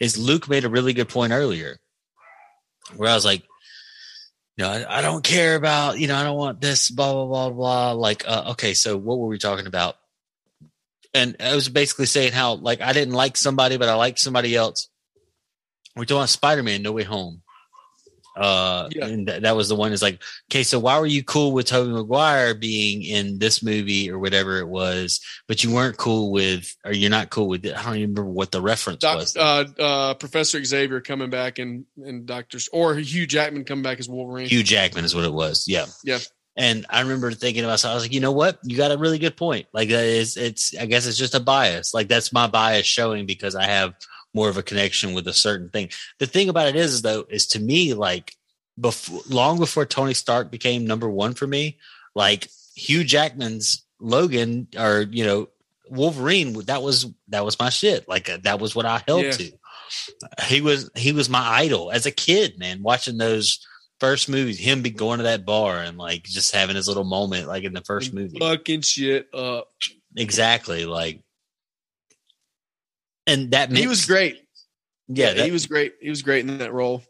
is 0.00 0.18
Luke 0.18 0.48
made 0.48 0.64
a 0.64 0.68
really 0.68 0.92
good 0.92 1.08
point 1.08 1.32
earlier, 1.32 1.78
where 2.96 3.08
I 3.08 3.14
was 3.14 3.24
like, 3.24 3.42
you 4.56 4.64
know, 4.64 4.70
I, 4.70 4.98
I 4.98 5.02
don't 5.02 5.22
care 5.22 5.54
about 5.54 6.00
you 6.00 6.08
know 6.08 6.16
I 6.16 6.24
don't 6.24 6.36
want 6.36 6.60
this 6.60 6.90
blah 6.90 7.12
blah 7.12 7.26
blah 7.26 7.50
blah 7.50 7.92
like 7.92 8.24
uh, 8.26 8.50
okay 8.52 8.74
so 8.74 8.96
what 8.96 9.18
were 9.18 9.28
we 9.28 9.38
talking 9.38 9.66
about? 9.68 9.96
And 11.14 11.36
I 11.38 11.54
was 11.54 11.68
basically 11.68 12.06
saying 12.06 12.32
how 12.32 12.54
like 12.54 12.80
I 12.80 12.92
didn't 12.92 13.14
like 13.14 13.36
somebody 13.36 13.76
but 13.76 13.88
I 13.88 13.94
liked 13.94 14.18
somebody 14.18 14.56
else. 14.56 14.88
We're 15.94 16.06
talking 16.06 16.26
Spider 16.26 16.64
Man 16.64 16.82
No 16.82 16.90
Way 16.90 17.04
Home. 17.04 17.42
Uh, 18.36 18.88
Yeah. 18.94 19.06
and 19.06 19.26
th- 19.26 19.42
that 19.42 19.56
was 19.56 19.68
the 19.68 19.74
one. 19.74 19.92
Is 19.92 20.02
like, 20.02 20.22
okay, 20.50 20.62
so 20.62 20.78
why 20.78 20.98
were 21.00 21.06
you 21.06 21.24
cool 21.24 21.52
with 21.52 21.66
Tobey 21.66 21.90
Maguire 21.90 22.54
being 22.54 23.02
in 23.02 23.38
this 23.38 23.62
movie 23.62 24.10
or 24.10 24.18
whatever 24.18 24.58
it 24.58 24.68
was, 24.68 25.20
but 25.48 25.64
you 25.64 25.72
weren't 25.72 25.96
cool 25.96 26.30
with, 26.30 26.74
or 26.84 26.92
you're 26.92 27.10
not 27.10 27.30
cool 27.30 27.48
with 27.48 27.64
it? 27.64 27.74
I 27.74 27.82
don't 27.82 27.96
even 27.96 28.10
remember 28.10 28.24
what 28.30 28.52
the 28.52 28.60
reference 28.60 29.00
Doc, 29.00 29.16
was. 29.16 29.36
uh, 29.36 29.64
uh, 29.78 30.14
Professor 30.14 30.62
Xavier 30.62 31.00
coming 31.00 31.30
back 31.30 31.58
and 31.58 31.86
and 32.04 32.26
Doctor 32.26 32.58
or 32.72 32.94
Hugh 32.96 33.26
Jackman 33.26 33.64
coming 33.64 33.82
back 33.82 33.98
as 33.98 34.08
Wolverine. 34.08 34.48
Hugh 34.48 34.62
Jackman 34.62 35.04
is 35.04 35.14
what 35.14 35.24
it 35.24 35.32
was. 35.32 35.64
Yeah. 35.66 35.86
Yeah. 36.04 36.18
And 36.58 36.86
I 36.88 37.02
remember 37.02 37.32
thinking 37.32 37.64
about, 37.64 37.80
so 37.80 37.90
I 37.90 37.94
was 37.94 38.02
like, 38.02 38.14
you 38.14 38.20
know 38.20 38.32
what? 38.32 38.58
You 38.64 38.78
got 38.78 38.90
a 38.90 38.96
really 38.96 39.18
good 39.18 39.36
point. 39.36 39.66
Like 39.74 39.90
that 39.90 40.04
is, 40.06 40.38
it's, 40.38 40.74
I 40.74 40.86
guess 40.86 41.06
it's 41.06 41.18
just 41.18 41.34
a 41.34 41.40
bias. 41.40 41.92
Like 41.92 42.08
that's 42.08 42.32
my 42.32 42.46
bias 42.46 42.86
showing 42.86 43.26
because 43.26 43.54
I 43.54 43.64
have 43.64 43.92
more 44.36 44.48
of 44.50 44.56
a 44.58 44.62
connection 44.62 45.14
with 45.14 45.26
a 45.26 45.32
certain 45.32 45.70
thing. 45.70 45.88
The 46.20 46.26
thing 46.26 46.48
about 46.48 46.68
it 46.68 46.76
is, 46.76 47.02
though, 47.02 47.24
is 47.28 47.46
to 47.48 47.58
me, 47.60 47.94
like 47.94 48.36
before, 48.78 49.22
long 49.28 49.58
before 49.58 49.86
Tony 49.86 50.14
Stark 50.14 50.50
became 50.52 50.86
number 50.86 51.08
one 51.08 51.34
for 51.34 51.46
me, 51.46 51.78
like 52.14 52.48
Hugh 52.76 53.02
Jackman's 53.02 53.84
Logan 53.98 54.68
or, 54.78 55.06
you 55.10 55.24
know, 55.24 55.48
Wolverine, 55.88 56.52
that 56.66 56.82
was, 56.82 57.06
that 57.28 57.44
was 57.44 57.58
my 57.58 57.70
shit. 57.70 58.06
Like 58.08 58.28
uh, 58.28 58.38
that 58.44 58.60
was 58.60 58.76
what 58.76 58.86
I 58.86 59.02
held 59.08 59.24
Yeah. 59.24 59.30
to. 59.32 59.52
He 60.46 60.60
was, 60.60 60.90
he 60.96 61.12
was 61.12 61.30
my 61.30 61.38
idol 61.62 61.90
as 61.90 62.06
a 62.06 62.10
kid, 62.10 62.58
man, 62.58 62.82
watching 62.82 63.16
those 63.18 63.64
first 64.00 64.28
movies, 64.28 64.58
him 64.58 64.82
be 64.82 64.90
going 64.90 65.18
to 65.18 65.24
that 65.24 65.46
bar 65.46 65.78
and 65.78 65.96
like 65.96 66.24
just 66.24 66.54
having 66.54 66.76
his 66.76 66.88
little 66.88 67.04
moment, 67.04 67.48
like 67.48 67.64
in 67.64 67.72
the 67.72 67.80
first 67.82 68.12
movie. 68.12 68.38
fucking 68.38 68.82
shit 68.82 69.28
up. 69.32 69.68
Exactly. 70.16 70.84
Like, 70.86 71.22
and 73.26 73.50
that 73.52 73.70
He 73.72 73.86
was 73.86 74.04
great. 74.06 74.42
Yeah. 75.08 75.32
he 75.32 75.40
that- 75.42 75.52
was 75.52 75.66
great. 75.66 75.94
He 76.00 76.10
was 76.10 76.22
great 76.22 76.48
in 76.48 76.58
that 76.58 76.72
role. 76.72 77.02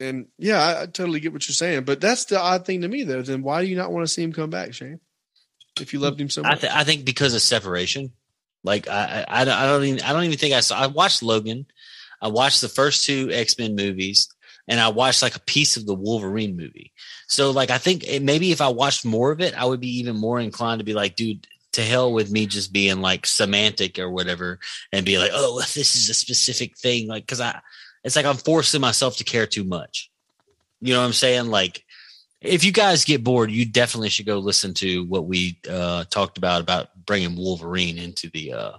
And 0.00 0.26
yeah, 0.38 0.60
I, 0.60 0.82
I 0.82 0.86
totally 0.86 1.20
get 1.20 1.32
what 1.32 1.46
you're 1.46 1.54
saying. 1.54 1.84
But 1.84 2.00
that's 2.00 2.24
the 2.24 2.40
odd 2.40 2.66
thing 2.66 2.80
to 2.80 2.88
me, 2.88 3.04
though. 3.04 3.22
Then 3.22 3.42
why 3.42 3.62
do 3.62 3.68
you 3.68 3.76
not 3.76 3.92
want 3.92 4.04
to 4.06 4.12
see 4.12 4.22
him 4.22 4.32
come 4.32 4.50
back, 4.50 4.74
Shane? 4.74 4.98
If 5.80 5.92
you 5.92 6.00
loved 6.00 6.20
him 6.20 6.28
so 6.28 6.42
I, 6.44 6.50
much, 6.50 6.60
th- 6.62 6.72
I 6.72 6.82
think 6.84 7.04
because 7.04 7.34
of 7.34 7.42
separation. 7.42 8.12
Like 8.64 8.88
I, 8.88 9.24
I, 9.28 9.42
I 9.42 9.44
don't- 9.44 9.54
I 9.58 9.66
don't 9.66 9.84
even, 9.84 10.00
I 10.02 10.12
don't 10.12 10.24
even 10.24 10.38
think 10.38 10.54
I 10.54 10.60
saw. 10.60 10.78
I 10.80 10.86
watched 10.88 11.22
Logan. 11.22 11.66
I 12.20 12.28
watched 12.28 12.60
the 12.60 12.68
first 12.68 13.04
two 13.04 13.30
X 13.32 13.58
Men 13.58 13.74
movies, 13.74 14.28
and 14.68 14.78
I 14.80 14.88
watched 14.88 15.22
like 15.22 15.34
a 15.36 15.40
piece 15.40 15.76
of 15.76 15.86
the 15.86 15.94
Wolverine 15.94 16.56
movie. 16.56 16.92
So 17.28 17.50
like, 17.50 17.70
I 17.70 17.78
think 17.78 18.04
it, 18.04 18.22
maybe 18.22 18.52
if 18.52 18.60
I 18.60 18.68
watched 18.68 19.04
more 19.04 19.32
of 19.32 19.40
it, 19.40 19.54
I 19.60 19.64
would 19.64 19.80
be 19.80 19.98
even 19.98 20.16
more 20.16 20.38
inclined 20.38 20.78
to 20.80 20.84
be 20.84 20.94
like, 20.94 21.16
dude, 21.16 21.46
to 21.72 21.82
hell 21.82 22.12
with 22.12 22.30
me 22.30 22.46
just 22.46 22.72
being 22.72 23.00
like 23.00 23.26
semantic 23.26 23.98
or 23.98 24.10
whatever, 24.10 24.58
and 24.92 25.06
be 25.06 25.18
like, 25.18 25.30
oh, 25.32 25.60
this 25.60 25.96
is 25.96 26.08
a 26.08 26.14
specific 26.14 26.76
thing. 26.76 27.08
Like, 27.08 27.24
because 27.24 27.40
I, 27.40 27.60
it's 28.04 28.16
like 28.16 28.26
I'm 28.26 28.36
forcing 28.36 28.80
myself 28.80 29.16
to 29.18 29.24
care 29.24 29.46
too 29.46 29.64
much. 29.64 30.10
You 30.80 30.94
know 30.94 31.00
what 31.00 31.06
I'm 31.06 31.12
saying? 31.12 31.46
Like, 31.46 31.84
if 32.40 32.64
you 32.64 32.72
guys 32.72 33.04
get 33.04 33.22
bored, 33.22 33.50
you 33.50 33.64
definitely 33.64 34.08
should 34.08 34.26
go 34.26 34.38
listen 34.38 34.74
to 34.74 35.04
what 35.04 35.26
we 35.26 35.60
uh, 35.70 36.04
talked 36.10 36.38
about 36.38 36.60
about 36.60 36.88
bringing 37.06 37.36
Wolverine 37.36 37.98
into 37.98 38.28
the 38.30 38.52
uh, 38.52 38.72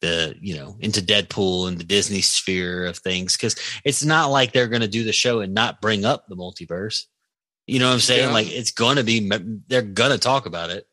the 0.00 0.34
you 0.40 0.56
know 0.56 0.76
into 0.80 1.00
Deadpool 1.00 1.68
and 1.68 1.78
the 1.78 1.84
Disney 1.84 2.20
sphere 2.20 2.86
of 2.86 2.98
things 2.98 3.36
because 3.36 3.56
it's 3.84 4.04
not 4.04 4.30
like 4.30 4.52
they're 4.52 4.68
going 4.68 4.82
to 4.82 4.88
do 4.88 5.04
the 5.04 5.12
show 5.12 5.40
and 5.40 5.54
not 5.54 5.80
bring 5.80 6.04
up 6.04 6.26
the 6.26 6.36
multiverse. 6.36 7.04
You 7.66 7.78
know 7.78 7.88
what 7.88 7.94
I'm 7.94 8.00
saying? 8.00 8.28
Yeah. 8.28 8.34
Like 8.34 8.50
it's 8.50 8.72
going 8.72 8.96
to 8.96 9.04
be 9.04 9.30
they're 9.68 9.82
going 9.82 10.12
to 10.12 10.18
talk 10.18 10.46
about 10.46 10.70
it. 10.70 10.86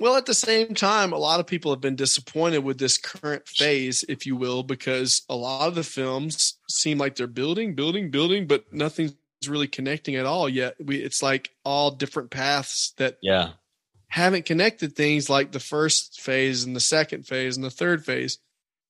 Well, 0.00 0.16
at 0.16 0.26
the 0.26 0.34
same 0.34 0.74
time, 0.74 1.12
a 1.12 1.18
lot 1.18 1.40
of 1.40 1.46
people 1.46 1.72
have 1.72 1.80
been 1.80 1.96
disappointed 1.96 2.58
with 2.58 2.78
this 2.78 2.98
current 2.98 3.46
phase, 3.48 4.04
if 4.08 4.26
you 4.26 4.36
will, 4.36 4.62
because 4.62 5.22
a 5.28 5.34
lot 5.34 5.68
of 5.68 5.74
the 5.74 5.82
films 5.82 6.54
seem 6.70 6.98
like 6.98 7.16
they're 7.16 7.26
building, 7.26 7.74
building, 7.74 8.10
building, 8.10 8.46
but 8.46 8.72
nothing's 8.72 9.14
really 9.46 9.68
connecting 9.68 10.16
at 10.16 10.26
all 10.26 10.48
yet. 10.48 10.74
We, 10.84 10.96
it's 10.98 11.22
like 11.22 11.50
all 11.64 11.90
different 11.90 12.30
paths 12.30 12.92
that 12.98 13.18
Yeah, 13.22 13.50
haven't 14.08 14.46
connected 14.46 14.94
things 14.96 15.28
like 15.28 15.52
the 15.52 15.60
first 15.60 16.20
phase 16.20 16.64
and 16.64 16.74
the 16.76 16.80
second 16.80 17.26
phase 17.26 17.56
and 17.56 17.64
the 17.64 17.70
third 17.70 18.04
phase. 18.04 18.38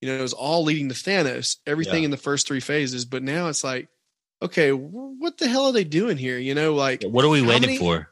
You 0.00 0.08
know, 0.08 0.18
it 0.18 0.22
was 0.22 0.32
all 0.32 0.62
leading 0.62 0.88
to 0.90 0.94
Thanos, 0.94 1.56
everything 1.66 2.02
Yeah. 2.02 2.06
in 2.06 2.10
the 2.12 2.16
first 2.16 2.46
three 2.46 2.60
phases. 2.60 3.04
But 3.04 3.22
now 3.24 3.48
it's 3.48 3.64
like, 3.64 3.88
okay, 4.40 4.70
what 4.72 5.38
the 5.38 5.48
hell 5.48 5.66
are 5.66 5.72
they 5.72 5.82
doing 5.84 6.16
here? 6.18 6.38
You 6.38 6.54
know, 6.54 6.74
like, 6.74 7.02
what 7.02 7.24
are 7.24 7.28
we 7.28 7.42
waiting 7.42 7.62
many- 7.62 7.78
for? 7.78 8.08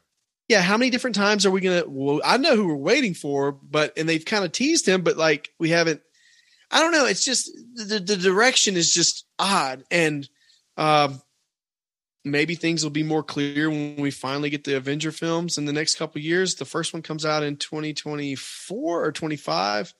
Yeah, 0.49 0.61
how 0.62 0.76
many 0.76 0.90
different 0.90 1.16
times 1.16 1.44
are 1.44 1.51
we 1.51 1.61
going 1.61 1.82
to? 1.82 1.88
Well, 1.88 2.20
I 2.24 2.36
know 2.36 2.57
who 2.57 2.68
we're 2.68 2.76
waiting 2.76 3.14
for, 3.14 3.53
but, 3.53 3.92
and 3.97 4.09
they've 4.09 4.24
kind 4.24 4.44
of 4.44 4.53
teased 4.53 4.86
him, 4.86 5.03
but 5.03 5.16
like, 5.16 5.51
we 5.59 5.70
haven't, 5.70 6.01
I 6.70 6.80
don't 6.80 6.92
know. 6.92 7.07
It's 7.07 7.24
just 7.24 7.51
the, 7.74 7.99
the 7.99 8.16
direction 8.16 8.76
is 8.76 8.92
just 8.92 9.26
odd. 9.38 9.84
And, 9.90 10.28
um, 10.76 11.20
maybe 12.24 12.57
things 12.57 12.82
will 12.82 12.90
be 12.90 13.05
more 13.05 13.22
clear 13.22 13.70
when 13.70 13.97
we 13.97 14.11
finally 14.11 14.51
get 14.51 14.64
the 14.64 14.76
Avenger 14.76 15.12
films 15.12 15.59
in 15.59 15.64
the 15.64 15.72
next 15.72 15.94
couple 15.97 16.20
years. 16.20 16.57
The 16.57 16.64
first 16.64 16.92
one 16.92 17.03
comes 17.03 17.24
out 17.24 17.42
in 17.44 17.57
2024 17.57 19.05
or 19.05 19.12
25. 19.12 19.94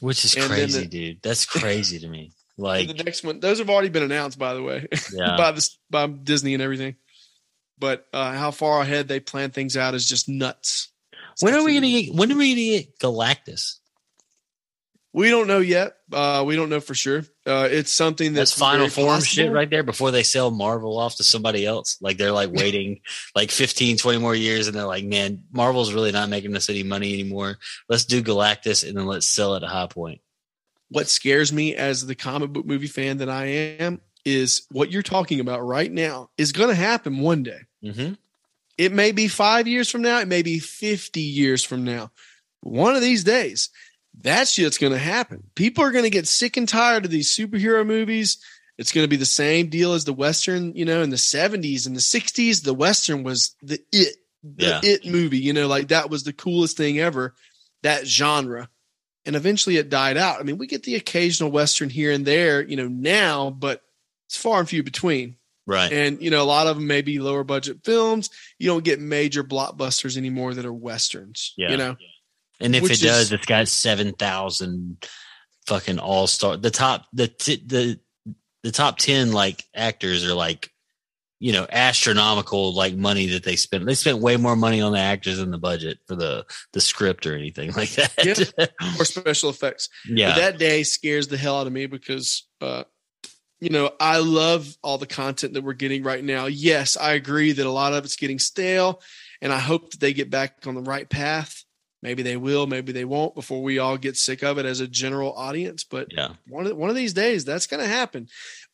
Which 0.00 0.24
is 0.24 0.34
And 0.34 0.44
crazy, 0.46 0.80
the- 0.80 0.86
dude. 0.86 1.22
That's 1.22 1.44
crazy 1.60 1.98
to 2.00 2.08
me. 2.08 2.32
Like, 2.58 2.88
the 2.88 3.04
next 3.04 3.22
one, 3.22 3.40
those 3.40 3.58
have 3.58 3.68
already 3.68 3.90
been 3.90 4.02
announced, 4.02 4.38
by 4.38 4.54
the 4.54 4.62
way, 4.62 4.86
yeah. 5.12 5.36
by 5.36 5.52
this 5.52 5.78
by 5.90 6.06
Disney 6.06 6.54
and 6.54 6.62
everything. 6.62 6.96
But 7.78 8.06
uh, 8.12 8.32
how 8.32 8.50
far 8.50 8.80
ahead 8.80 9.08
they 9.08 9.20
plan 9.20 9.50
things 9.50 9.76
out 9.76 9.94
is 9.94 10.08
just 10.08 10.28
nuts. 10.28 10.92
When 11.40 11.54
are 11.54 11.64
we 11.64 11.74
gonna 11.74 11.90
get? 11.90 12.14
When 12.14 12.32
are 12.32 12.36
we 12.36 12.52
gonna 12.54 12.78
get 12.78 12.98
Galactus? 12.98 13.78
We 15.16 15.30
don't 15.30 15.46
know 15.46 15.60
yet. 15.60 15.96
Uh, 16.12 16.44
we 16.46 16.56
don't 16.56 16.68
know 16.68 16.78
for 16.80 16.94
sure. 16.94 17.24
Uh, 17.46 17.68
it's 17.70 17.90
something 17.90 18.34
That's 18.34 18.50
that's, 18.50 18.60
final 18.60 18.90
form 18.90 19.22
shit 19.22 19.50
right 19.50 19.68
there 19.68 19.82
before 19.82 20.10
they 20.10 20.22
sell 20.22 20.50
Marvel 20.50 20.98
off 20.98 21.16
to 21.16 21.24
somebody 21.24 21.64
else. 21.64 21.96
Like 22.02 22.18
they're 22.18 22.32
like 22.32 22.52
waiting 22.52 23.00
like 23.34 23.50
15, 23.50 23.96
20 23.96 24.18
more 24.18 24.34
years 24.34 24.66
and 24.66 24.76
they're 24.76 24.84
like, 24.84 25.06
man, 25.06 25.44
Marvel's 25.50 25.94
really 25.94 26.12
not 26.12 26.28
making 26.28 26.54
us 26.54 26.68
any 26.68 26.82
money 26.82 27.14
anymore. 27.14 27.56
Let's 27.88 28.04
do 28.04 28.22
Galactus 28.22 28.86
and 28.86 28.94
then 28.94 29.06
let's 29.06 29.26
sell 29.26 29.54
it 29.54 29.62
at 29.62 29.62
a 29.62 29.68
High 29.68 29.86
Point. 29.86 30.20
what 30.90 31.08
scares 31.08 31.50
me 31.50 31.74
as 31.74 32.04
the 32.04 32.14
comic 32.14 32.50
book 32.50 32.66
movie 32.66 32.86
fan 32.86 33.16
that 33.18 33.30
I 33.30 33.46
am 33.46 34.02
is 34.26 34.66
what 34.72 34.90
you're 34.90 35.02
talking 35.02 35.38
about 35.40 35.64
right 35.64 35.90
now 35.90 36.28
is 36.36 36.50
going 36.52 36.68
to 36.68 36.74
happen 36.74 37.20
one 37.20 37.44
day. 37.44 37.60
Mm-hmm. 37.82 38.14
It 38.76 38.92
may 38.92 39.12
be 39.12 39.28
five 39.28 39.66
years 39.66 39.88
from 39.88 40.02
now, 40.02 40.18
it 40.18 40.28
may 40.28 40.42
be 40.42 40.58
50 40.58 41.20
years 41.20 41.64
from 41.64 41.84
now. 41.84 42.10
One 42.60 42.96
of 42.96 43.00
these 43.02 43.22
days, 43.24 43.70
that 44.22 44.48
shit's 44.48 44.78
going 44.78 44.92
to 44.92 44.98
happen. 44.98 45.44
People 45.54 45.84
are 45.84 45.92
going 45.92 46.04
to 46.04 46.10
get 46.10 46.26
sick 46.26 46.56
and 46.56 46.68
tired 46.68 47.04
of 47.04 47.10
these 47.10 47.34
superhero 47.34 47.86
movies. 47.86 48.38
It's 48.76 48.92
going 48.92 49.04
to 49.04 49.08
be 49.08 49.16
the 49.16 49.24
same 49.24 49.68
deal 49.70 49.92
as 49.92 50.04
the 50.04 50.12
Western, 50.12 50.74
you 50.74 50.84
know, 50.84 51.02
in 51.02 51.10
the 51.10 51.16
70s 51.16 51.86
and 51.86 51.94
the 51.94 52.00
60s. 52.00 52.62
The 52.64 52.74
Western 52.74 53.22
was 53.22 53.54
the 53.62 53.78
it, 53.92 54.16
the 54.42 54.66
Yeah. 54.66 54.80
it 54.82 55.06
movie, 55.06 55.38
you 55.38 55.52
know, 55.52 55.68
like 55.68 55.88
that 55.88 56.10
was 56.10 56.24
the 56.24 56.32
coolest 56.32 56.76
thing 56.76 56.98
ever, 56.98 57.34
that 57.82 58.06
genre. 58.06 58.68
And 59.24 59.36
eventually 59.36 59.76
it 59.76 59.88
died 59.88 60.16
out. 60.16 60.40
I 60.40 60.42
mean, 60.42 60.58
we 60.58 60.66
get 60.66 60.82
the 60.82 60.96
occasional 60.96 61.50
Western 61.50 61.90
here 61.90 62.10
and 62.10 62.26
there, 62.26 62.62
you 62.62 62.76
know, 62.76 62.88
now, 62.88 63.50
but 63.50 63.82
it's 64.26 64.36
far 64.36 64.60
and 64.60 64.68
few 64.68 64.82
between 64.82 65.36
Right. 65.68 65.92
and 65.92 66.22
you 66.22 66.30
know 66.30 66.42
a 66.42 66.44
lot 66.46 66.68
of 66.68 66.76
them 66.76 66.86
may 66.86 67.02
be 67.02 67.18
lower 67.18 67.42
budget 67.42 67.78
films 67.84 68.30
you 68.58 68.68
don't 68.68 68.84
get 68.84 69.00
major 69.00 69.42
blockbusters 69.42 70.16
anymore 70.16 70.54
that 70.54 70.64
are 70.64 70.72
westerns 70.72 71.54
Yeah. 71.56 71.70
you 71.70 71.76
know 71.76 71.96
And 72.60 72.74
if 72.76 72.82
Which 72.84 73.02
it 73.02 73.06
does, 73.06 73.32
it's 73.32 73.44
got 73.46 73.66
seven 73.68 74.12
thousand 74.12 75.04
fucking 75.66 75.98
all 75.98 76.26
star. 76.26 76.56
The 76.56 76.70
top 76.70 77.04
the 77.12 77.28
t- 77.28 77.62
the 77.66 77.98
the 78.62 78.70
top 78.72 78.96
ten 78.98 79.32
like 79.32 79.62
actors 79.74 80.24
are 80.24 80.32
like, 80.34 80.70
you 81.38 81.52
know, 81.52 81.66
astronomical 81.70 82.72
like 82.72 82.94
money 82.96 83.26
that 83.26 83.42
they 83.44 83.56
spent. 83.56 83.84
They 83.84 83.94
spent 83.94 84.20
way 84.20 84.38
more 84.38 84.56
money 84.56 84.80
on 84.80 84.92
the 84.92 84.98
actors 85.00 85.36
than 85.36 85.50
the 85.50 85.58
budget 85.58 85.98
for 86.06 86.16
the 86.16 86.46
the 86.72 86.80
script 86.80 87.26
or 87.26 87.36
anything 87.36 87.72
like 87.76 87.90
that. 87.96 88.72
or 88.98 89.04
special 89.04 89.50
effects 89.50 89.90
yeah, 90.08 90.30
but 90.30 90.36
that 90.36 90.58
day 90.58 90.82
scares 90.82 91.28
the 91.28 91.36
hell 91.36 91.58
out 91.60 91.66
of 91.66 91.72
me 91.74 91.84
because 91.86 92.46
uh 92.62 92.84
you 93.66 93.72
know 93.72 93.90
i 93.98 94.18
love 94.18 94.78
all 94.80 94.96
the 94.96 95.08
content 95.08 95.54
that 95.54 95.64
we're 95.64 95.72
getting 95.72 96.04
right 96.04 96.22
now 96.22 96.46
yes 96.46 96.96
i 96.96 97.14
agree 97.14 97.50
that 97.50 97.66
a 97.66 97.70
lot 97.70 97.92
of 97.92 98.04
it's 98.04 98.14
getting 98.14 98.38
stale 98.38 99.02
and 99.42 99.52
i 99.52 99.58
hope 99.58 99.90
that 99.90 99.98
they 99.98 100.12
get 100.12 100.30
back 100.30 100.64
on 100.68 100.76
the 100.76 100.82
right 100.82 101.10
path 101.10 101.64
maybe 102.00 102.22
they 102.22 102.36
will 102.36 102.68
maybe 102.68 102.92
they 102.92 103.04
won't 103.04 103.34
before 103.34 103.60
we 103.60 103.80
all 103.80 103.96
get 103.96 104.16
sick 104.16 104.44
of 104.44 104.56
it 104.58 104.66
as 104.66 104.78
a 104.78 104.86
general 104.86 105.32
audience 105.32 105.82
but 105.82 106.06
yeah, 106.12 106.28
one 106.46 106.64
of 106.64 106.76
one 106.76 106.90
of 106.90 106.94
these 106.94 107.12
days 107.12 107.44
that's 107.44 107.66
going 107.66 107.82
to 107.82 107.88
happen. 107.88 108.28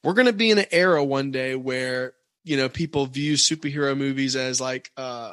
We're 0.05 0.13
going 0.13 0.27
to 0.27 0.33
be 0.35 0.51
in 0.51 0.59
an 0.59 0.67
era 0.71 1.03
one 1.03 1.31
day 1.31 1.55
where 1.55 2.13
you 2.45 2.59
know 2.59 2.69
people 2.69 3.07
view 3.07 3.35
superhero 3.35 3.97
movies 3.97 4.37
as 4.37 4.61
like 4.61 4.91
uh, 4.99 5.33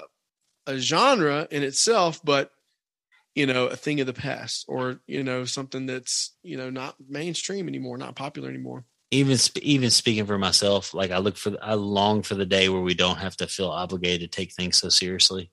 a 0.67 0.77
genre 0.77 1.49
in 1.51 1.63
itself, 1.63 2.21
but 2.23 2.51
you 3.35 3.45
know 3.45 3.67
a 3.67 3.75
thing 3.75 3.99
of 3.99 4.07
the 4.07 4.13
past, 4.13 4.63
or 4.69 5.01
you 5.05 5.23
know 5.23 5.43
something 5.43 5.85
that's 5.85 6.33
you 6.43 6.55
know 6.55 6.69
not 6.69 6.95
mainstream 7.05 7.67
anymore, 7.67 7.97
not 7.97 8.15
popular 8.15 8.47
anymore. 8.47 8.85
Even 9.11 9.37
even 9.61 9.89
speaking 9.89 10.25
for 10.25 10.37
myself, 10.37 10.93
like 10.93 11.11
I 11.11 11.17
look 11.17 11.35
for, 11.37 11.57
I 11.61 11.73
long 11.73 12.21
for 12.21 12.35
the 12.35 12.45
day 12.45 12.69
where 12.69 12.81
we 12.81 12.93
don't 12.93 13.17
have 13.17 13.35
to 13.37 13.47
feel 13.47 13.69
obligated 13.69 14.31
to 14.31 14.35
take 14.35 14.53
things 14.53 14.77
so 14.77 14.89
seriously. 14.89 15.51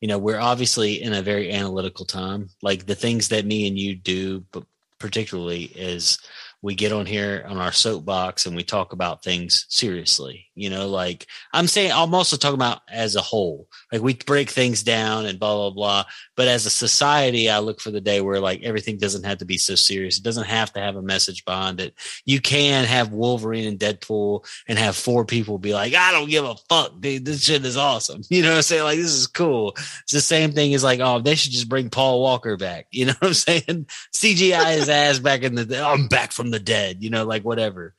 You 0.00 0.08
know, 0.08 0.18
we're 0.18 0.40
obviously 0.40 1.02
in 1.02 1.12
a 1.12 1.22
very 1.22 1.52
analytical 1.52 2.04
time. 2.04 2.48
Like 2.62 2.86
the 2.86 2.94
things 2.94 3.28
that 3.28 3.46
me 3.46 3.66
and 3.66 3.78
you 3.78 3.94
do, 3.94 4.44
but 4.52 4.64
particularly 4.98 5.64
is 5.64 6.18
we 6.60 6.74
get 6.74 6.92
on 6.92 7.06
here 7.06 7.44
on 7.48 7.58
our 7.58 7.72
soapbox 7.72 8.46
and 8.46 8.56
we 8.56 8.64
talk 8.64 8.92
about 8.92 9.22
things 9.22 9.66
seriously. 9.68 10.45
You 10.56 10.70
know, 10.70 10.88
like 10.88 11.26
I'm 11.52 11.68
saying, 11.68 11.92
I'm 11.92 12.14
also 12.14 12.36
talking 12.36 12.54
about 12.54 12.80
as 12.90 13.14
a 13.14 13.22
whole. 13.22 13.68
Like 13.92 14.02
we 14.02 14.14
break 14.14 14.50
things 14.50 14.82
down 14.82 15.26
and 15.26 15.38
blah 15.38 15.54
blah 15.54 15.70
blah. 15.70 16.04
But 16.34 16.48
as 16.48 16.66
a 16.66 16.70
society, 16.70 17.48
I 17.48 17.60
look 17.60 17.80
for 17.80 17.90
the 17.90 18.00
day 18.00 18.20
where 18.20 18.40
like 18.40 18.62
everything 18.62 18.98
doesn't 18.98 19.24
have 19.24 19.38
to 19.38 19.44
be 19.44 19.58
so 19.58 19.74
serious. 19.74 20.18
It 20.18 20.24
doesn't 20.24 20.46
have 20.46 20.72
to 20.72 20.80
have 20.80 20.96
a 20.96 21.02
message 21.02 21.44
behind 21.44 21.80
it 21.80 21.94
you 22.24 22.40
can 22.40 22.84
have 22.84 23.12
Wolverine 23.12 23.66
and 23.66 23.78
Deadpool 23.78 24.46
and 24.68 24.78
have 24.78 24.96
four 24.96 25.24
people 25.24 25.58
be 25.58 25.72
like, 25.72 25.94
I 25.94 26.12
don't 26.12 26.28
give 26.28 26.44
a 26.44 26.56
fuck, 26.68 27.00
dude. 27.00 27.24
This 27.24 27.44
shit 27.44 27.64
is 27.64 27.76
awesome. 27.76 28.22
You 28.36 28.42
know 28.42 28.50
what 28.50 28.56
I'm 28.56 28.62
saying? 28.62 28.82
Like, 28.82 28.98
this 28.98 29.14
is 29.14 29.28
cool. 29.28 29.72
It's 30.02 30.12
the 30.12 30.20
same 30.20 30.52
thing 30.52 30.74
as 30.74 30.84
like, 30.84 31.00
oh, 31.00 31.20
they 31.20 31.36
should 31.36 31.52
just 31.52 31.70
bring 31.70 31.88
Paul 31.88 32.20
Walker 32.20 32.56
back. 32.56 32.88
You 32.96 33.06
know 33.06 33.14
what 33.18 33.28
I'm 33.28 33.34
saying? 33.34 33.86
CGI 34.14 34.76
his 34.76 34.88
ass 34.88 35.18
back 35.18 35.42
in 35.42 35.54
the, 35.54 35.86
I'm 35.86 36.08
back 36.08 36.32
from 36.32 36.50
the 36.50 36.58
dead, 36.58 37.02
you 37.02 37.10
know, 37.10 37.24
like 37.24 37.44
whatever. 37.44 37.94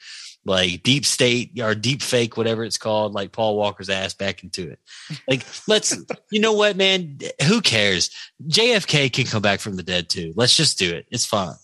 Like 0.47 0.81
deep 0.81 1.05
state 1.05 1.59
or 1.61 1.75
deep 1.75 2.01
fake, 2.01 2.37
whatever 2.37 2.63
it's 2.63 2.77
called, 2.77 3.13
like 3.13 3.33
Paul 3.33 3.57
Walker's 3.57 3.89
ass 3.89 4.13
back 4.13 4.43
into 4.43 4.71
it. 4.71 4.79
Like, 5.27 5.45
let's, 5.67 5.95
you 6.31 6.39
know 6.39 6.53
what, 6.53 6.77
man? 6.77 7.19
Who 7.47 7.61
cares? 7.61 8.09
JFK 8.47 9.11
can 9.11 9.25
come 9.25 9.41
back 9.41 9.59
from 9.59 9.75
the 9.75 9.83
dead 9.83 10.07
too. 10.07 10.31
Let's 10.35 10.55
just 10.55 10.79
do 10.79 10.93
it. 10.95 11.05
It's 11.11 11.25
fine. 11.25 11.55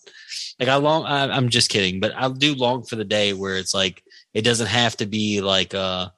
Like 0.60 0.68
I 0.68 0.76
long, 0.76 1.06
I, 1.06 1.30
I'm 1.30 1.48
just 1.48 1.70
kidding, 1.70 2.02
but 2.02 2.14
I 2.16 2.30
do 2.30 2.56
long 2.56 2.84
for 2.84 2.98
the 2.98 3.06
day 3.06 3.32
where 3.34 3.56
it's 3.56 3.74
like 3.74 4.04
it 4.34 4.42
doesn't 4.42 4.68
have 4.68 4.98
to 4.98 5.06
be 5.06 5.42
like, 5.42 5.74
uh, 5.74 6.10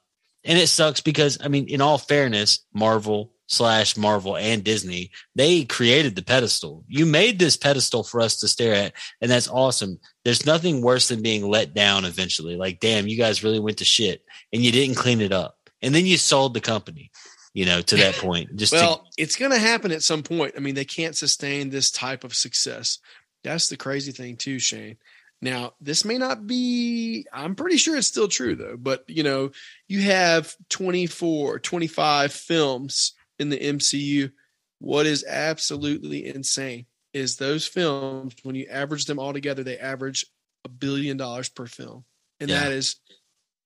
and 0.44 0.58
it 0.58 0.68
sucks 0.68 1.00
because 1.00 1.38
I 1.42 1.48
mean, 1.48 1.68
in 1.68 1.80
all 1.80 1.98
fairness, 1.98 2.64
Marvel 2.74 3.32
slash 3.46 3.96
Marvel 3.96 4.36
and 4.36 4.64
Disney, 4.64 5.10
they 5.34 5.64
created 5.64 6.16
the 6.16 6.22
pedestal. 6.24 6.84
You 6.88 7.06
made 7.06 7.38
this 7.38 7.56
pedestal 7.56 8.02
for 8.02 8.20
us 8.20 8.36
to 8.38 8.48
stare 8.48 8.74
at, 8.74 8.92
and 9.20 9.30
that's 9.30 9.48
awesome. 9.48 9.98
There's 10.24 10.46
nothing 10.46 10.82
worse 10.82 11.08
than 11.08 11.22
being 11.22 11.48
let 11.48 11.74
down 11.74 12.04
eventually. 12.04 12.56
Like, 12.56 12.80
damn, 12.80 13.06
you 13.06 13.16
guys 13.16 13.44
really 13.44 13.60
went 13.60 13.78
to 13.78 13.84
shit, 13.84 14.22
and 14.52 14.62
you 14.62 14.72
didn't 14.72 14.96
clean 14.96 15.20
it 15.20 15.32
up, 15.32 15.56
and 15.82 15.94
then 15.94 16.06
you 16.06 16.16
sold 16.16 16.54
the 16.54 16.60
company. 16.60 17.10
You 17.54 17.64
know, 17.64 17.80
to 17.80 17.96
that 17.96 18.14
point, 18.16 18.54
just 18.56 18.74
to- 18.74 18.78
Well, 18.78 19.06
it's 19.16 19.36
going 19.36 19.52
to 19.52 19.58
happen 19.58 19.90
at 19.90 20.02
some 20.02 20.22
point. 20.22 20.54
I 20.56 20.60
mean, 20.60 20.74
they 20.74 20.84
can't 20.84 21.16
sustain 21.16 21.70
this 21.70 21.90
type 21.90 22.22
of 22.22 22.34
success. 22.34 22.98
That's 23.44 23.68
the 23.68 23.78
crazy 23.78 24.12
thing, 24.12 24.36
too, 24.36 24.58
Shane. 24.58 24.98
Now, 25.40 25.72
this 25.80 26.04
may 26.04 26.18
not 26.18 26.46
be, 26.46 27.26
I'm 27.32 27.54
pretty 27.54 27.78
sure 27.78 27.96
it's 27.96 28.08
still 28.08 28.28
true, 28.28 28.56
though. 28.56 28.76
But, 28.76 29.04
you 29.06 29.22
know, 29.22 29.52
you 29.88 30.02
have 30.02 30.54
24, 30.68 31.60
25 31.60 32.32
films 32.32 33.14
in 33.38 33.48
the 33.50 33.58
MCU. 33.58 34.30
What 34.78 35.06
is 35.06 35.24
absolutely 35.24 36.26
insane 36.26 36.86
is 37.12 37.36
those 37.36 37.66
films, 37.66 38.34
when 38.42 38.54
you 38.54 38.66
average 38.70 39.06
them 39.06 39.18
all 39.18 39.32
together, 39.32 39.62
they 39.64 39.78
average 39.78 40.26
a 40.64 40.68
billion 40.68 41.16
dollars 41.16 41.48
per 41.48 41.66
film. 41.66 42.04
And 42.40 42.50
Yeah. 42.50 42.64
that 42.64 42.72
is 42.72 42.96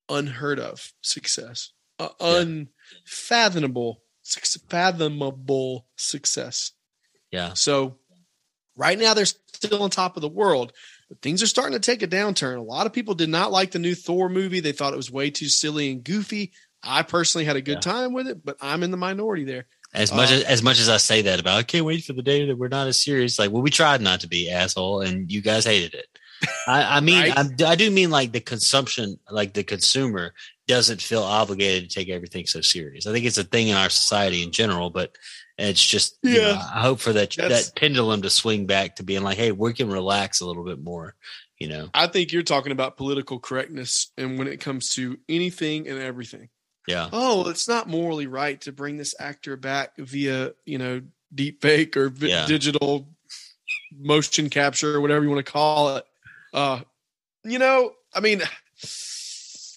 unheard 0.09 0.61
of 0.61 0.93
success, 1.03 1.73
uh, 1.99 2.11
Yeah. 2.21 2.41
unfathomable, 3.07 4.03
fathomable 4.69 5.87
success. 5.97 6.73
yeah, 7.33 7.55
So 7.55 7.99
right 8.77 8.99
now 8.99 9.15
they're 9.15 9.25
still 9.27 9.83
on 9.83 9.91
top 9.91 10.17
of 10.17 10.21
the 10.21 10.29
world, 10.29 10.73
but 11.09 11.21
things 11.23 11.43
are 11.43 11.47
starting 11.49 11.79
to 11.79 11.85
take 11.85 12.03
a 12.03 12.09
downturn. 12.09 12.59
A 12.59 12.63
lot 12.63 12.87
of 12.87 12.93
people 12.93 13.15
did 13.15 13.29
not 13.29 13.53
like 13.53 13.71
the 13.73 13.79
new 13.79 13.95
Thor 13.95 14.29
movie. 14.29 14.61
They 14.61 14.73
thought 14.73 14.93
it 14.93 14.97
was 14.97 15.11
way 15.11 15.31
too 15.31 15.49
silly 15.49 15.91
and 15.91 16.03
goofy. 16.05 16.53
I 16.83 17.03
personally 17.03 17.45
had 17.45 17.57
a 17.57 17.61
good 17.63 17.75
Yeah. 17.85 17.93
time 17.93 18.13
with 18.13 18.27
it, 18.29 18.45
but 18.45 18.57
I'm 18.61 18.83
in 18.83 18.91
the 18.91 18.97
minority 18.97 19.45
there. 19.45 19.67
As 19.93 20.13
much 20.13 20.31
Uh, 20.31 20.35
as 20.37 20.43
as 20.45 20.63
much 20.63 20.79
as 20.79 20.89
I 20.89 20.99
say 20.99 21.23
that 21.23 21.41
about, 21.41 21.59
I 21.59 21.63
can't 21.65 21.85
wait 21.85 22.05
for 22.05 22.13
the 22.13 22.23
day 22.23 22.47
that 22.47 22.57
we're 22.57 22.69
not 22.69 22.87
as 22.87 23.01
serious. 23.01 23.39
Like, 23.39 23.51
well, 23.51 23.63
we 23.63 23.71
tried 23.71 24.01
not 24.01 24.21
to 24.21 24.29
be 24.29 24.49
asshole, 24.51 25.01
and 25.01 25.31
you 25.31 25.41
guys 25.43 25.65
hated 25.65 25.95
it. 25.95 26.07
I, 26.67 26.97
I 26.99 27.01
mean, 27.09 27.21
Right. 27.21 27.33
I'm, 27.37 27.55
I 27.67 27.75
do 27.75 27.91
mean 27.91 28.11
like 28.11 28.33
the 28.33 28.41
consumption, 28.41 29.19
like 29.31 29.53
the 29.53 29.65
consumer 29.65 30.33
doesn't 30.69 31.03
feel 31.03 31.23
obligated 31.25 31.91
to 31.91 31.95
take 31.95 32.09
everything 32.09 32.47
so 32.47 32.61
serious. 32.61 33.07
I 33.07 33.13
think 33.13 33.27
it's 33.27 33.37
a 33.39 33.45
thing 33.45 33.69
in 33.69 33.77
our 33.77 33.91
society 33.91 34.43
in 34.45 34.53
general, 34.53 34.91
but 34.91 35.17
it's 35.59 35.85
just, 35.85 36.17
you 36.23 36.39
know, 36.39 36.51
Yeah. 36.51 36.71
I 36.73 36.81
hope 36.83 37.01
for 37.01 37.13
that 37.13 37.35
That's- 37.37 37.67
that 37.67 37.75
pendulum 37.77 38.23
to 38.23 38.31
swing 38.31 38.67
back 38.67 38.97
to 38.97 39.03
being 39.03 39.23
like, 39.25 39.37
hey, 39.39 39.51
we 39.51 39.75
can 39.75 39.91
relax 39.91 40.41
a 40.41 40.47
little 40.47 40.65
bit 40.65 40.79
more. 40.81 41.17
You 41.59 41.69
know, 41.69 41.91
I 41.93 42.07
think 42.07 42.31
you're 42.33 42.43
talking 42.45 42.73
about 42.73 42.97
political 42.97 43.39
correctness 43.41 44.13
and 44.17 44.39
when 44.39 44.47
it 44.47 44.61
comes 44.61 44.91
to 44.91 45.19
anything 45.29 45.89
and 45.89 45.99
everything. 46.01 46.49
Yeah, 46.87 47.09
Oh, 47.13 47.49
it's 47.49 47.69
not 47.69 47.89
morally 47.89 48.27
right 48.27 48.61
to 48.63 48.73
bring 48.73 48.97
this 48.97 49.15
actor 49.21 49.57
back 49.57 49.97
via, 49.99 50.53
you 50.65 50.79
know, 50.79 51.03
deep 51.35 51.61
fake 51.63 51.97
or 51.97 52.09
vi- 52.09 52.29
Yeah. 52.29 52.47
digital 52.47 53.09
motion 53.97 54.51
capture 54.51 54.97
or 54.97 55.01
whatever 55.01 55.25
you 55.25 55.31
want 55.31 55.45
to 55.45 55.53
call 55.53 55.97
it. 55.97 56.05
Uh, 56.53 56.81
you 57.45 57.59
know, 57.59 57.93
I 58.15 58.21
mean, 58.21 58.43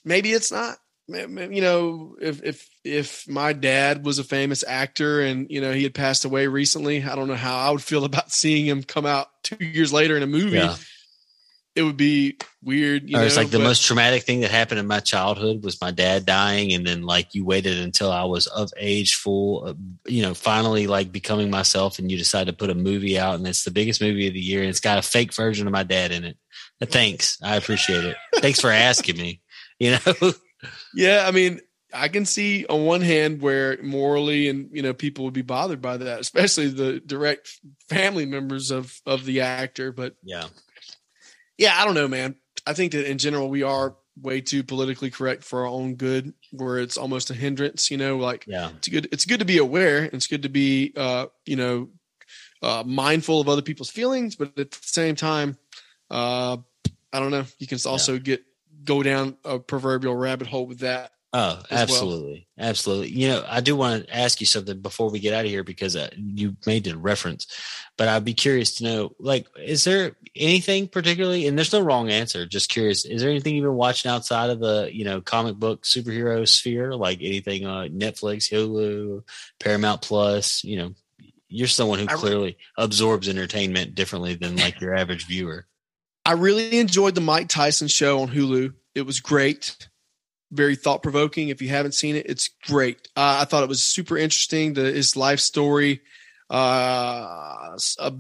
maybe 0.06 0.32
it's 0.32 0.52
not. 0.52 0.78
you 1.08 1.62
know, 1.62 2.16
if 2.22 2.42
if 2.44 2.70
if 2.84 3.28
my 3.28 3.52
dad 3.54 4.06
was 4.06 4.20
a 4.20 4.24
famous 4.24 4.64
actor 4.66 5.22
and 5.22 5.48
you 5.52 5.60
know 5.62 5.74
he 5.74 5.84
had 5.84 5.94
passed 5.94 6.24
away 6.26 6.48
recently, 6.48 7.04
I 7.04 7.16
don't 7.16 7.28
know 7.28 7.36
how 7.36 7.58
I 7.58 7.70
would 7.72 7.84
feel 7.84 8.06
about 8.12 8.32
seeing 8.32 8.66
him 8.66 8.84
come 8.84 9.06
out 9.06 9.28
two 9.44 9.64
years 9.64 9.92
later 9.92 10.16
in 10.16 10.24
a 10.24 10.28
movie. 10.28 10.58
Yeah. 10.58 10.76
It 11.76 11.82
would 11.82 11.98
be 11.98 12.38
weird. 12.62 13.10
You 13.10 13.18
or 13.18 13.22
know, 13.22 13.26
it's 13.26 13.36
like 13.38 13.50
the 13.50 13.58
but- 13.58 13.64
most 13.64 13.84
traumatic 13.84 14.24
thing 14.24 14.42
that 14.42 14.52
happened 14.52 14.80
in 14.80 14.86
my 14.86 15.00
childhood 15.00 15.64
was 15.64 15.82
my 15.82 15.90
dad 15.92 16.26
dying, 16.26 16.72
and 16.74 16.86
then 16.86 17.02
like 17.04 17.34
you 17.34 17.46
waited 17.46 17.80
until 17.80 18.12
I 18.12 18.26
was 18.26 18.46
of 18.48 18.72
age, 18.78 19.16
full, 19.16 19.76
you 20.06 20.22
know, 20.22 20.34
finally 20.34 20.86
like 20.86 21.12
becoming 21.12 21.50
myself, 21.50 21.98
and 21.98 22.12
you 22.12 22.18
decide 22.18 22.48
to 22.48 22.54
put 22.54 22.70
a 22.70 22.76
movie 22.76 23.18
out, 23.18 23.36
and 23.36 23.48
it's 23.48 23.64
the 23.64 23.72
biggest 23.72 24.02
movie 24.02 24.28
of 24.28 24.34
the 24.34 24.40
year, 24.40 24.62
and 24.62 24.70
it's 24.70 24.80
got 24.80 25.00
a 25.00 25.02
fake 25.02 25.34
version 25.34 25.66
of 25.66 25.74
my 25.74 25.84
dad 25.84 26.12
in 26.12 26.24
it. 26.24 26.38
Uh, 26.82 26.86
Thanks, 26.86 27.38
I 27.42 27.56
appreciate 27.56 28.04
it. 28.06 28.18
Thanks 28.36 28.60
for 28.60 28.70
asking 28.70 29.18
me. 29.18 29.42
You 29.80 29.98
know, 30.06 30.34
Yeah, 30.94 31.26
I 31.28 31.32
mean, 31.32 31.60
I 31.94 32.08
can 32.08 32.26
see 32.26 32.66
on 32.68 32.86
one 32.86 33.02
hand 33.02 33.42
where 33.42 33.78
morally 33.82 34.48
and 34.50 34.70
you 34.72 34.82
know 34.82 34.94
people 34.94 35.26
would 35.26 35.34
be 35.34 35.42
bothered 35.42 35.82
by 35.82 35.98
that, 35.98 36.20
especially 36.20 36.68
the 36.70 37.00
direct 37.00 37.50
family 37.90 38.26
members 38.26 38.72
of 38.72 39.00
of 39.06 39.26
the 39.26 39.42
actor. 39.42 39.92
But 39.92 40.16
yeah, 40.24 40.46
yeah, 41.58 41.76
I 41.80 41.86
don't 41.86 41.96
know, 41.96 42.08
man. 42.08 42.36
I 42.66 42.74
think 42.74 42.94
that 42.94 43.10
in 43.10 43.18
general 43.18 43.50
we 43.50 43.64
are 43.64 43.96
way 44.22 44.42
too 44.42 44.64
politically 44.64 45.10
correct 45.10 45.44
for 45.44 45.62
our 45.62 45.68
own 45.68 45.96
good, 45.96 46.34
where 46.52 46.78
it's 46.78 46.98
almost 46.98 47.30
a 47.30 47.34
hindrance. 47.34 47.90
You 47.92 47.98
know, 47.98 48.18
like 48.18 48.46
yeah, 48.48 48.70
it's 48.78 48.88
good. 48.88 49.08
It's 49.12 49.26
good 49.26 49.40
to 49.40 49.46
be 49.46 49.58
aware. 49.58 50.04
and 50.04 50.14
It's 50.14 50.28
good 50.28 50.44
to 50.44 50.50
be, 50.50 50.94
uh, 50.96 51.28
you 51.46 51.56
know, 51.56 51.90
uh, 52.62 52.84
mindful 52.86 53.42
of 53.42 53.50
other 53.50 53.62
people's 53.62 53.90
feelings, 53.90 54.36
but 54.36 54.58
at 54.58 54.72
the 54.72 54.78
same 54.82 55.16
time, 55.16 55.58
uh, 56.10 56.58
I 57.12 57.20
don't 57.20 57.32
know. 57.32 57.46
You 57.60 57.68
can 57.68 57.80
also 57.86 58.18
get 58.20 58.44
go 58.84 59.04
down 59.04 59.38
a 59.44 59.60
proverbial 59.60 60.16
rabbit 60.16 60.48
hole 60.48 60.68
with 60.68 60.80
that. 60.80 61.12
Oh, 61.36 61.60
as 61.72 61.72
well. 61.72 61.82
absolutely, 61.82 62.48
absolutely. 62.60 63.10
You 63.10 63.30
know, 63.30 63.44
I 63.48 63.62
do 63.62 63.76
want 63.76 64.06
to 64.06 64.16
ask 64.16 64.40
you 64.40 64.46
something 64.46 64.82
before 64.82 65.10
we 65.10 65.20
get 65.20 65.34
out 65.34 65.46
of 65.46 65.50
here 65.50 65.64
because 65.64 65.96
uh, 65.96 66.10
you 66.16 66.56
made 66.68 66.84
the 66.84 66.96
reference, 66.96 67.48
but 67.98 68.08
I'd 68.08 68.24
be 68.24 68.36
curious 68.36 68.76
to 68.76 68.84
know, 68.84 69.16
like, 69.18 69.48
is 69.58 69.84
there 69.84 70.16
anything 70.36 70.88
particularly? 70.88 71.48
And 71.48 71.58
there's 71.58 71.74
no 71.74 71.82
wrong 71.82 72.12
answer. 72.12 72.46
Just 72.46 72.70
curious. 72.70 73.04
Is 73.04 73.22
there 73.22 73.32
anything 73.32 73.56
you've 73.56 73.64
been 73.64 73.74
watching 73.74 74.12
outside 74.12 74.52
of 74.52 74.60
the, 74.60 74.90
you 74.94 75.06
know, 75.06 75.22
comic 75.22 75.56
book 75.56 75.86
superhero 75.86 76.48
sphere, 76.48 76.94
like 76.94 77.18
anything 77.20 77.66
uh, 77.66 77.88
Netflix, 77.92 78.52
Hulu, 78.54 79.24
Paramount 79.60 80.04
Plus? 80.04 80.64
You 80.64 80.78
know, 80.78 80.94
you're 81.50 81.68
someone 81.68 81.98
who 81.98 82.06
I- 82.10 82.14
clearly 82.14 82.58
absorbs 82.78 83.28
entertainment 83.28 83.96
differently 83.96 84.36
than 84.36 84.56
like 84.58 84.80
your 84.82 84.94
average 84.94 85.26
viewer. 85.26 85.66
I 86.26 86.34
really 86.34 86.80
enjoyed 86.80 87.16
the 87.16 87.22
Mike 87.22 87.50
Tyson 87.50 87.88
show 87.88 88.22
on 88.22 88.30
Hulu. 88.30 88.74
It 88.96 89.02
was 89.02 89.20
great, 89.20 89.90
very 90.54 90.76
thought 90.76 91.04
provoking. 91.04 91.50
If 91.50 91.62
you 91.62 91.70
haven't 91.70 91.94
seen 91.94 92.16
it, 92.16 92.26
it's 92.28 92.50
great. 92.66 93.08
Uh, 93.16 93.40
I 93.42 93.46
thought 93.46 93.64
it 93.64 93.70
was 93.70 93.82
super 93.82 94.18
interesting. 94.18 94.74
The 94.74 94.84
his 94.84 95.16
life 95.18 95.40
story. 95.40 96.02
Uh, 96.50 97.76
a- 98.00 98.14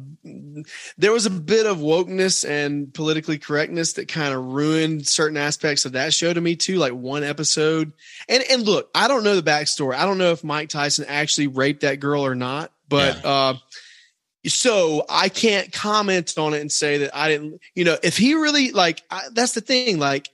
there 0.97 1.11
was 1.11 1.25
a 1.25 1.29
bit 1.29 1.67
of 1.67 1.77
wokeness 1.77 2.47
and 2.49 2.91
politically 2.93 3.37
correctness 3.37 3.93
that 3.93 4.07
kind 4.07 4.33
of 4.33 4.43
ruined 4.43 5.05
certain 5.07 5.37
aspects 5.37 5.85
of 5.85 5.91
that 5.91 6.13
show 6.13 6.33
to 6.33 6.41
me 6.41 6.55
too. 6.55 6.77
Like 6.77 6.93
one 6.93 7.23
episode, 7.23 7.93
and 8.27 8.43
and 8.49 8.63
look, 8.63 8.89
I 8.95 9.07
don't 9.07 9.23
know 9.23 9.35
the 9.39 9.49
backstory. 9.49 9.95
I 9.95 10.05
don't 10.05 10.17
know 10.17 10.31
if 10.31 10.43
Mike 10.43 10.69
Tyson 10.69 11.05
actually 11.07 11.47
raped 11.47 11.81
that 11.81 11.99
girl 11.99 12.25
or 12.25 12.35
not, 12.35 12.71
but. 12.89 13.23
uh 13.23 13.53
so 14.45 15.05
I 15.09 15.29
can't 15.29 15.71
comment 15.71 16.37
on 16.37 16.53
it 16.53 16.59
and 16.59 16.69
say 16.69 16.97
that 16.97 17.15
I 17.15 17.29
didn't, 17.29 17.61
you 17.75 17.85
know, 17.85 17.95
if 18.03 18.17
he 18.17 18.33
really 18.33 18.71
like, 18.71 19.01
I, 19.09 19.21
that's 19.31 19.53
the 19.53 19.61
thing. 19.61 19.99
Like, 19.99 20.27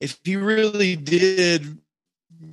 if 0.00 0.18
he 0.24 0.36
really 0.36 0.96
did, 0.96 1.78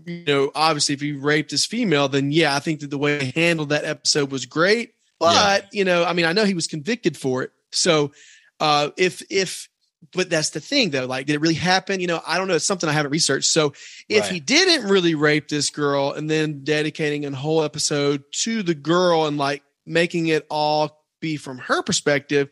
you 0.05 0.23
know, 0.25 0.51
obviously 0.55 0.93
if 0.93 1.01
he 1.01 1.13
raped 1.13 1.51
his 1.51 1.65
female, 1.65 2.07
then 2.07 2.31
yeah, 2.31 2.55
I 2.55 2.59
think 2.59 2.81
that 2.81 2.89
the 2.89 2.97
way 2.97 3.25
he 3.25 3.39
handled 3.39 3.69
that 3.69 3.85
episode 3.85 4.31
was 4.31 4.45
great. 4.45 4.93
But 5.19 5.67
you 5.71 5.85
know, 5.85 6.03
I 6.03 6.13
mean, 6.13 6.25
I 6.25 6.33
know 6.33 6.45
he 6.45 6.55
was 6.55 6.67
convicted 6.67 7.15
for 7.15 7.43
it. 7.43 7.51
So 7.71 8.11
uh, 8.59 8.89
if 8.97 9.21
if, 9.29 9.69
but 10.13 10.29
that's 10.31 10.49
the 10.49 10.59
thing 10.59 10.89
though. 10.89 11.05
Like, 11.05 11.27
did 11.27 11.33
it 11.33 11.41
really 11.41 11.53
happen? 11.53 11.99
You 11.99 12.07
know, 12.07 12.21
I 12.25 12.37
don't 12.37 12.47
know. 12.47 12.55
It's 12.55 12.65
something 12.65 12.89
I 12.89 12.93
haven't 12.93 13.11
researched. 13.11 13.47
So 13.47 13.73
if 14.09 14.29
he 14.29 14.39
didn't 14.39 14.89
really 14.89 15.13
rape 15.13 15.47
this 15.47 15.69
girl 15.69 16.11
and 16.11 16.29
then 16.29 16.63
dedicating 16.63 17.25
a 17.25 17.35
whole 17.35 17.63
episode 17.63 18.23
to 18.43 18.63
the 18.63 18.73
girl 18.73 19.27
and 19.27 19.37
like 19.37 19.61
making 19.85 20.27
it 20.27 20.47
all 20.49 21.00
be 21.21 21.37
from 21.37 21.59
her 21.59 21.81
perspective, 21.83 22.49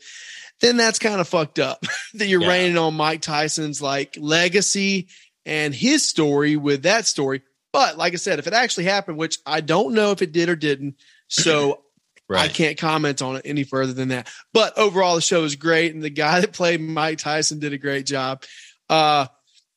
then 0.62 0.78
that's 0.78 1.00
kind 1.00 1.20
of 1.20 1.28
fucked 1.28 1.60
up 1.60 1.84
that 2.14 2.28
you're 2.28 2.42
Yeah. 2.42 2.48
raining 2.50 2.78
on 2.78 2.94
Mike 2.94 3.22
Tyson's 3.22 3.82
like 3.82 4.16
legacy 4.18 5.08
and 5.46 5.74
his 5.76 6.08
story 6.08 6.56
with 6.56 6.84
that 6.84 7.06
story. 7.08 7.42
But 7.74 7.98
like 7.98 8.14
I 8.14 8.18
said, 8.18 8.40
if 8.40 8.48
it 8.48 8.54
actually 8.54 8.86
happened, 8.86 9.18
which 9.18 9.38
I 9.46 9.62
don't 9.62 9.94
know 9.94 10.12
if 10.12 10.22
it 10.22 10.32
did 10.32 10.50
or 10.50 10.56
didn't, 10.56 10.96
so 11.28 11.82
I 12.32 12.48
can't 12.48 12.78
comment 12.78 13.22
on 13.22 13.36
it 13.38 13.42
any 13.46 13.64
further 13.64 13.94
than 13.94 14.10
that. 14.10 14.28
But 14.54 14.78
overall, 14.78 15.16
the 15.16 15.22
show 15.22 15.44
is 15.44 15.56
great, 15.56 15.94
and 15.94 16.04
the 16.04 16.10
guy 16.12 16.42
that 16.42 16.54
played 16.54 16.80
Mike 16.82 17.18
Tyson 17.20 17.60
did 17.60 17.74
a 17.74 17.78
great 17.78 18.06
job. 18.06 18.44
Uh, 18.90 19.26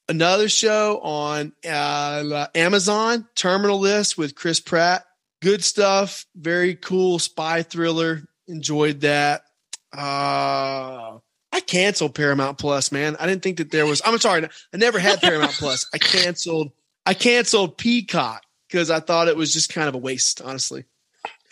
another 0.09 0.49
show 0.51 1.01
on 1.01 1.53
uh, 1.67 2.47
Amazon, 2.55 3.27
Terminal 3.35 3.79
List 3.79 4.19
with 4.19 4.35
Chris 4.35 4.61
Pratt. 4.61 5.05
Good 5.41 5.65
stuff. 5.65 6.27
Very 6.35 6.75
cool 6.75 7.19
spy 7.19 7.63
thriller. 7.63 8.23
Enjoyed 8.49 9.01
that. 9.03 9.43
Uh, 9.97 11.19
I 11.53 11.61
canceled 11.61 12.15
Paramount 12.15 12.59
Plus, 12.59 12.91
man. 12.93 13.17
I 13.21 13.27
didn't 13.27 13.43
think 13.43 13.59
that 13.59 13.71
there 13.71 13.87
was. 13.87 14.01
I'm 14.05 14.19
sorry, 14.19 14.45
I 14.73 14.77
never 14.77 14.99
had 14.99 15.21
Paramount 15.21 15.53
Plus. 15.53 15.87
I 15.93 15.99
canceled. 15.99 16.73
I 17.05 17.15
canceled 17.15 17.77
Peacock 17.77 18.43
because 18.69 18.91
I 18.91 19.01
thought 19.01 19.29
it 19.29 19.37
was 19.37 19.53
just 19.53 19.73
kind 19.73 19.89
of 19.89 19.95
a 19.95 19.99
waste, 19.99 20.41
honestly. 20.41 20.85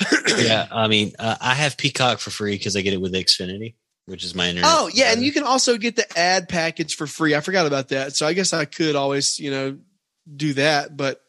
yeah, 0.38 0.66
I 0.70 0.88
mean, 0.88 1.12
uh, 1.18 1.36
I 1.40 1.54
have 1.54 1.76
Peacock 1.76 2.18
for 2.18 2.30
free 2.30 2.56
because 2.56 2.76
I 2.76 2.80
get 2.80 2.94
it 2.94 3.00
with 3.00 3.12
Xfinity, 3.12 3.74
which 4.06 4.24
is 4.24 4.34
my 4.34 4.48
internet. 4.48 4.70
Oh 4.72 4.90
yeah, 4.92 5.12
and 5.12 5.22
you 5.22 5.32
can 5.32 5.44
also 5.44 5.76
get 5.76 5.96
the 5.96 6.18
ad 6.18 6.48
package 6.48 6.94
for 6.94 7.06
free. 7.06 7.34
I 7.34 7.40
forgot 7.40 7.66
about 7.66 7.88
that. 7.88 8.16
So 8.16 8.26
I 8.26 8.32
guess 8.32 8.54
I 8.54 8.64
could 8.64 8.96
always, 8.96 9.38
you 9.38 9.50
know, 9.50 9.78
do 10.34 10.54
that. 10.54 10.96
But 10.96 11.20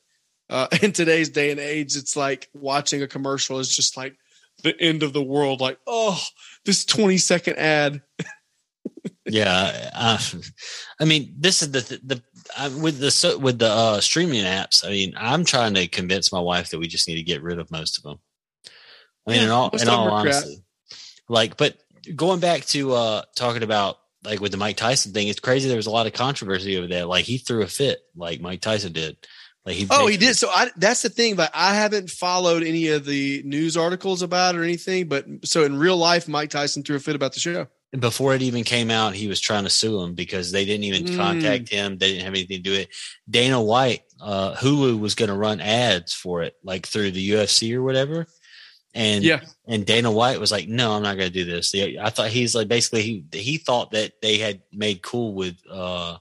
uh, 0.49 0.67
in 0.81 0.93
today's 0.93 1.29
day 1.29 1.51
and 1.51 1.59
age, 1.59 1.97
it's 1.97 2.15
like 2.15 2.49
watching 2.53 3.03
a 3.03 3.07
commercial 3.07 3.59
is 3.59 3.75
just 3.75 3.97
like 3.97 4.15
the 4.63 4.79
end 4.81 5.03
of 5.03 5.13
the 5.13 5.23
world. 5.23 5.61
Like, 5.61 5.77
oh, 5.87 6.21
this 6.65 6.85
twenty 6.85 7.17
second 7.17 7.57
ad. 7.57 8.01
yeah 9.25 9.89
uh, 9.95 10.19
i 10.99 11.05
mean 11.05 11.33
this 11.39 11.61
is 11.61 11.71
the 11.71 11.79
the 12.03 12.21
I, 12.57 12.67
with 12.69 12.99
the 12.99 13.11
so- 13.11 13.37
with 13.37 13.59
the 13.59 13.69
uh 13.69 14.01
streaming 14.01 14.43
apps 14.43 14.85
i 14.85 14.89
mean 14.89 15.13
i'm 15.17 15.45
trying 15.45 15.73
to 15.75 15.87
convince 15.87 16.31
my 16.31 16.39
wife 16.39 16.69
that 16.69 16.79
we 16.79 16.87
just 16.87 17.07
need 17.07 17.15
to 17.15 17.23
get 17.23 17.41
rid 17.41 17.59
of 17.59 17.71
most 17.71 17.97
of 17.97 18.03
them 18.03 18.19
i 19.27 19.31
mean 19.31 19.39
Yeah, 19.39 19.45
in 19.45 19.51
all 19.51 19.69
in 19.69 19.89
all 19.89 20.07
are 20.09 20.21
crap. 20.23 20.35
honesty 20.35 20.63
like 21.29 21.55
but 21.57 21.77
going 22.15 22.39
back 22.39 22.65
to 22.65 22.93
uh 22.93 23.21
talking 23.35 23.63
about 23.63 23.97
like 24.23 24.39
with 24.39 24.51
the 24.51 24.57
mike 24.57 24.77
tyson 24.77 25.13
thing 25.13 25.27
it's 25.27 25.39
crazy 25.39 25.67
there 25.67 25.77
was 25.77 25.87
a 25.87 25.91
lot 25.91 26.07
of 26.07 26.13
controversy 26.13 26.77
over 26.77 26.87
that 26.87 27.07
like 27.07 27.25
he 27.25 27.37
threw 27.37 27.61
a 27.61 27.67
fit 27.67 27.99
like 28.15 28.41
mike 28.41 28.61
tyson 28.61 28.91
did 28.91 29.15
like 29.65 29.75
he 29.75 29.87
Oh, 29.89 30.07
he 30.07 30.17
did. 30.17 30.35
So 30.37 30.49
I 30.49 30.69
that's 30.77 31.01
the 31.01 31.09
thing. 31.09 31.35
But 31.35 31.51
I 31.53 31.73
haven't 31.75 32.09
followed 32.09 32.63
any 32.63 32.87
of 32.89 33.05
the 33.05 33.41
news 33.45 33.77
articles 33.77 34.21
about 34.21 34.55
it 34.55 34.59
or 34.59 34.63
anything. 34.63 35.07
But 35.07 35.25
so 35.43 35.63
in 35.63 35.77
real 35.77 35.97
life, 35.97 36.27
Mike 36.27 36.49
Tyson 36.49 36.83
threw 36.83 36.95
a 36.95 36.99
fit 36.99 37.15
about 37.15 37.33
the 37.33 37.39
show. 37.39 37.67
And 37.93 37.99
before 37.99 38.33
it 38.33 38.41
even 38.41 38.63
came 38.63 38.89
out, 38.89 39.15
he 39.15 39.27
was 39.27 39.41
trying 39.41 39.65
to 39.65 39.69
sue 39.69 39.99
him 40.01 40.13
because 40.13 40.51
they 40.53 40.63
didn't 40.63 40.85
even 40.85 41.03
Mm. 41.03 41.17
contact 41.17 41.67
him. 41.67 41.97
They 41.97 42.11
didn't 42.13 42.23
have 42.23 42.33
anything 42.33 42.57
to 42.57 42.63
do 42.63 42.71
with 42.71 42.79
it. 42.81 42.89
Dana 43.29 43.61
White, 43.61 44.03
uh, 44.21 44.55
Hulu 44.55 44.97
was 44.97 45.13
going 45.13 45.27
to 45.27 45.35
run 45.35 45.59
ads 45.59 46.13
for 46.13 46.41
it, 46.41 46.55
like 46.63 46.87
through 46.87 47.11
the 47.11 47.31
UFC 47.31 47.73
or 47.73 47.83
whatever. 47.83 48.27
And 48.93 49.23
Yeah. 49.25 49.41
and 49.67 49.85
Dana 49.85 50.09
White 50.11 50.39
was 50.39 50.51
like, 50.53 50.67
"No, 50.69 50.93
I'm 50.93 51.03
not 51.03 51.17
going 51.17 51.31
to 51.31 51.43
do 51.43 51.43
this." 51.43 51.73
I 51.75 52.09
thought 52.09 52.29
he's 52.29 52.55
like 52.55 52.67
basically 52.69 53.01
he 53.01 53.25
he 53.33 53.57
thought 53.57 53.91
that 53.91 54.21
they 54.21 54.37
had 54.37 54.61
made 54.71 55.01
cool 55.01 55.33
with 55.33 55.55
uh 55.69 56.17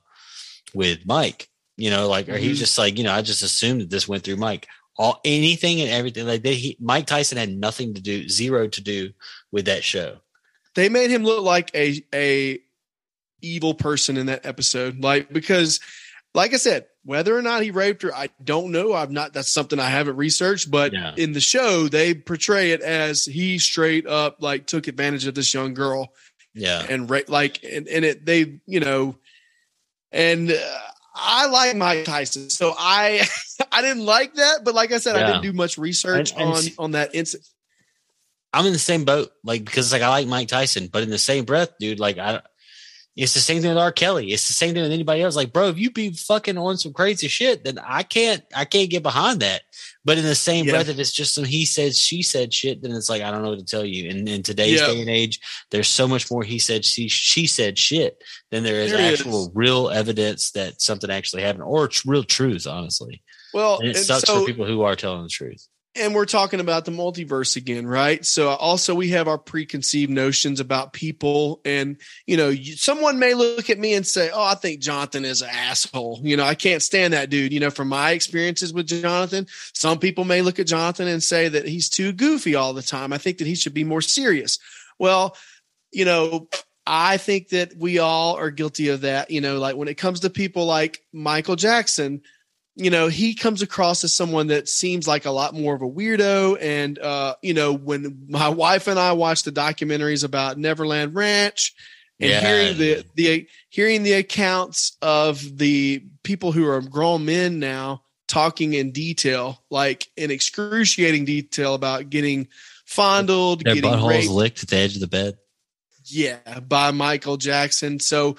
with 0.74 1.06
Mike, 1.06 1.48
you 1.80 1.90
know, 1.90 2.08
like 2.08 2.28
or 2.28 2.36
he 2.36 2.48
was 2.48 2.58
Mhm. 2.58 2.60
just 2.60 2.78
like, 2.78 2.98
you 2.98 3.04
know, 3.04 3.12
I 3.12 3.22
just 3.22 3.42
assumed 3.42 3.80
that 3.80 3.90
this 3.90 4.06
went 4.08 4.22
through 4.24 4.36
Mike. 4.36 4.66
All 4.96 5.20
anything 5.24 5.80
and 5.80 5.90
everything 5.90 6.26
like 6.26 6.42
they, 6.42 6.54
he, 6.56 6.76
Mike 6.80 7.06
Tyson 7.06 7.38
had 7.38 7.48
nothing 7.50 7.94
to 7.94 8.00
do, 8.02 8.28
zero 8.28 8.68
to 8.68 8.80
do 8.82 9.10
with 9.50 9.64
that 9.66 9.82
show. 9.84 10.18
they 10.74 10.88
made 10.88 11.10
him 11.10 11.24
look 11.24 11.42
like 11.42 11.70
a 11.74 12.04
a 12.14 12.58
evil 13.42 13.72
person 13.74 14.16
in 14.18 14.26
that 14.26 14.44
episode 14.44 15.02
like 15.02 15.32
because 15.32 15.80
like 16.34 16.52
i 16.52 16.58
said 16.58 16.84
whether 17.04 17.34
or 17.36 17.40
not 17.42 17.62
he 17.62 17.70
raped 17.70 18.02
her 18.02 18.14
i 18.14 18.28
don't 18.44 18.70
know 18.70 18.92
i've 18.92 19.10
not 19.10 19.32
that's 19.32 19.50
something 19.50 19.80
i 19.80 19.88
haven't 19.88 20.16
researched 20.16 20.70
but 20.70 20.92
Yeah. 20.92 21.14
in 21.16 21.32
the 21.32 21.40
show 21.40 21.88
they 21.88 22.12
portray 22.12 22.72
it 22.72 22.82
as 22.82 23.24
he 23.24 23.58
straight 23.58 24.06
up 24.06 24.36
like 24.42 24.66
took 24.66 24.86
advantage 24.88 25.26
of 25.26 25.34
this 25.34 25.52
young 25.54 25.72
girl 25.74 26.12
Yeah, 26.54 26.84
and 26.88 27.08
ra- 27.08 27.20
like 27.28 27.64
and, 27.64 27.88
and 27.88 28.04
it 28.04 28.26
they 28.26 28.60
you 28.66 28.80
know 28.80 29.16
and 30.12 30.52
uh, 30.52 30.78
i 31.20 31.46
like 31.46 31.76
mike 31.76 32.04
tyson 32.04 32.48
so 32.50 32.74
i 32.78 33.26
i 33.72 33.82
didn't 33.82 34.04
like 34.04 34.34
that 34.34 34.60
but 34.64 34.74
like 34.74 34.90
i 34.92 34.98
said 34.98 35.14
i 35.16 35.20
didn't 35.26 35.42
do 35.42 35.52
much 35.52 35.78
research 35.78 36.32
And- 36.32 36.40
and 36.40 36.50
on 36.50 36.84
on 36.84 36.90
that 36.92 37.14
incident 37.14 37.46
I'm 38.52 38.66
in 38.66 38.72
the 38.72 38.80
same 38.80 39.04
boat, 39.04 39.30
like 39.44 39.64
because 39.64 39.92
like 39.92 40.02
I 40.02 40.08
like 40.08 40.26
Mike 40.26 40.48
Tyson, 40.48 40.88
but 40.92 41.04
in 41.04 41.08
the 41.10 41.18
same 41.18 41.44
breath, 41.44 41.70
dude, 41.78 42.00
like 42.00 42.18
I, 42.18 42.42
It's 43.22 43.34
the 43.34 43.40
same 43.40 43.60
thing 43.60 43.68
with 43.70 43.78
R. 43.78 43.92
Kelly. 43.92 44.32
It's 44.32 44.46
the 44.46 44.54
same 44.54 44.72
thing 44.72 44.82
with 44.82 44.92
anybody 44.92 45.20
else. 45.22 45.36
Like, 45.36 45.52
bro, 45.52 45.68
if 45.68 45.78
you 45.78 45.90
be 45.90 46.10
fucking 46.12 46.56
on 46.56 46.78
some 46.78 46.94
crazy 46.94 47.28
shit, 47.28 47.64
then 47.64 47.78
I 47.78 48.02
can't, 48.02 48.42
I 48.56 48.64
can't 48.64 48.88
get 48.88 49.02
behind 49.02 49.40
that. 49.40 49.62
But 50.04 50.16
in 50.16 50.24
the 50.24 50.34
same 50.34 50.64
Yeah. 50.64 50.72
breath, 50.72 50.88
if 50.88 50.98
it's 50.98 51.12
just 51.12 51.34
some 51.34 51.44
he 51.44 51.66
said, 51.66 51.94
she 51.94 52.22
said 52.22 52.54
shit, 52.54 52.80
then 52.80 52.92
it's 52.92 53.10
like 53.10 53.20
I 53.20 53.30
don't 53.30 53.42
know 53.42 53.50
what 53.50 53.58
to 53.58 53.64
tell 53.64 53.84
you. 53.84 54.08
And 54.08 54.26
in 54.26 54.42
today's 54.42 54.80
Yeah. 54.80 54.86
day 54.86 55.00
and 55.02 55.10
age, 55.10 55.38
there's 55.70 55.88
so 55.88 56.08
much 56.08 56.30
more 56.30 56.42
he 56.42 56.58
said, 56.58 56.84
she 56.84 57.08
she 57.08 57.46
said 57.46 57.78
shit 57.78 58.22
than 58.50 58.62
there 58.62 58.80
is 58.80 58.92
There 58.92 59.12
actual 59.12 59.48
is. 59.48 59.50
real 59.54 59.90
evidence 59.90 60.52
that 60.52 60.80
something 60.80 61.10
actually 61.10 61.42
happened 61.42 61.64
or 61.64 61.88
tr- 61.88 62.10
real 62.10 62.24
truth. 62.24 62.66
Honestly, 62.66 63.22
Well, 63.52 63.80
and 63.80 63.90
it 63.90 63.96
and 63.96 64.06
sucks 64.06 64.24
so- 64.24 64.40
for 64.40 64.46
people 64.46 64.64
who 64.64 64.80
are 64.80 64.96
telling 64.96 65.22
the 65.24 65.28
truth. 65.28 65.66
And 65.96 66.14
we're 66.14 66.26
talking 66.26 66.60
about 66.60 66.84
the 66.84 66.92
multiverse 66.92 67.56
again, 67.56 67.84
right? 67.84 68.24
So 68.24 68.48
also 68.50 68.94
we 68.94 69.08
have 69.08 69.26
our 69.26 69.38
preconceived 69.38 70.10
notions 70.10 70.60
about 70.60 70.92
people, 70.92 71.60
and 71.64 71.96
you 72.26 72.36
know, 72.36 72.48
you, 72.48 72.76
someone 72.76 73.18
may 73.18 73.34
look 73.34 73.70
at 73.70 73.78
me 73.78 73.94
and 73.94 74.06
say, 74.06 74.30
"Oh, 74.32 74.42
I 74.42 74.54
think 74.54 74.80
Jonathan 74.80 75.24
is 75.24 75.42
an 75.42 75.50
asshole." 75.50 76.20
You 76.22 76.36
know, 76.36 76.44
I 76.44 76.54
can't 76.54 76.82
stand 76.82 77.12
that 77.12 77.28
dude. 77.28 77.52
You 77.52 77.60
know, 77.60 77.70
from 77.70 77.88
my 77.88 78.12
experiences 78.12 78.72
with 78.72 78.86
Jonathan, 78.86 79.46
some 79.74 79.98
people 79.98 80.24
may 80.24 80.42
look 80.42 80.60
at 80.60 80.68
Jonathan 80.68 81.08
and 81.08 81.22
say 81.22 81.48
that 81.48 81.66
he's 81.66 81.88
too 81.88 82.12
goofy 82.12 82.54
all 82.54 82.72
the 82.72 82.82
time. 82.82 83.12
I 83.12 83.18
think 83.18 83.38
that 83.38 83.48
he 83.48 83.56
should 83.56 83.74
be 83.74 83.84
more 83.84 84.02
serious. 84.02 84.58
Well, 84.98 85.36
you 85.92 86.04
know. 86.04 86.48
I 86.86 87.18
think 87.18 87.50
that 87.50 87.76
we 87.76 88.00
all 88.00 88.36
are 88.36 88.50
guilty 88.50 88.88
of 88.88 89.02
that. 89.02 89.30
You 89.30 89.40
know, 89.40 89.60
like 89.60 89.76
when 89.76 89.86
it 89.86 89.96
comes 89.96 90.20
to 90.20 90.30
people 90.30 90.64
like 90.64 91.04
Michael 91.12 91.54
Jackson, 91.54 92.22
you 92.80 92.90
know 92.90 93.08
he 93.08 93.34
comes 93.34 93.62
across 93.62 94.02
as 94.04 94.12
someone 94.14 94.48
that 94.48 94.68
seems 94.68 95.06
like 95.06 95.26
a 95.26 95.30
lot 95.30 95.54
more 95.54 95.74
of 95.74 95.82
a 95.82 95.88
weirdo 95.88 96.56
and 96.60 96.98
uh 96.98 97.34
you 97.42 97.54
know 97.54 97.72
when 97.72 98.24
my 98.28 98.48
wife 98.48 98.86
and 98.88 98.98
i 98.98 99.12
watched 99.12 99.44
the 99.44 99.52
documentaries 99.52 100.24
about 100.24 100.58
neverland 100.58 101.14
ranch 101.14 101.74
and 102.18 102.30
Yeah. 102.30 102.40
hearing 102.40 102.78
the 102.78 103.04
the 103.14 103.48
hearing 103.68 104.02
the 104.02 104.14
accounts 104.14 104.96
of 105.02 105.58
the 105.58 106.02
people 106.22 106.52
who 106.52 106.66
are 106.68 106.80
grown 106.80 107.24
men 107.24 107.58
now 107.58 108.02
talking 108.26 108.74
in 108.74 108.92
detail 108.92 109.62
like 109.70 110.08
in 110.16 110.30
excruciating 110.30 111.24
detail 111.24 111.74
about 111.74 112.10
getting 112.10 112.48
fondled 112.86 113.64
Their 113.64 113.74
getting 113.74 113.90
buttholes 113.90 114.08
raped 114.08 114.30
licked 114.30 114.62
at 114.64 114.68
the 114.70 114.76
edge 114.76 114.94
of 114.94 115.00
the 115.00 115.06
bed. 115.06 115.36
yeah, 116.06 116.58
by 116.60 116.90
Michael 116.90 117.36
Jackson. 117.36 118.00
So, 118.00 118.36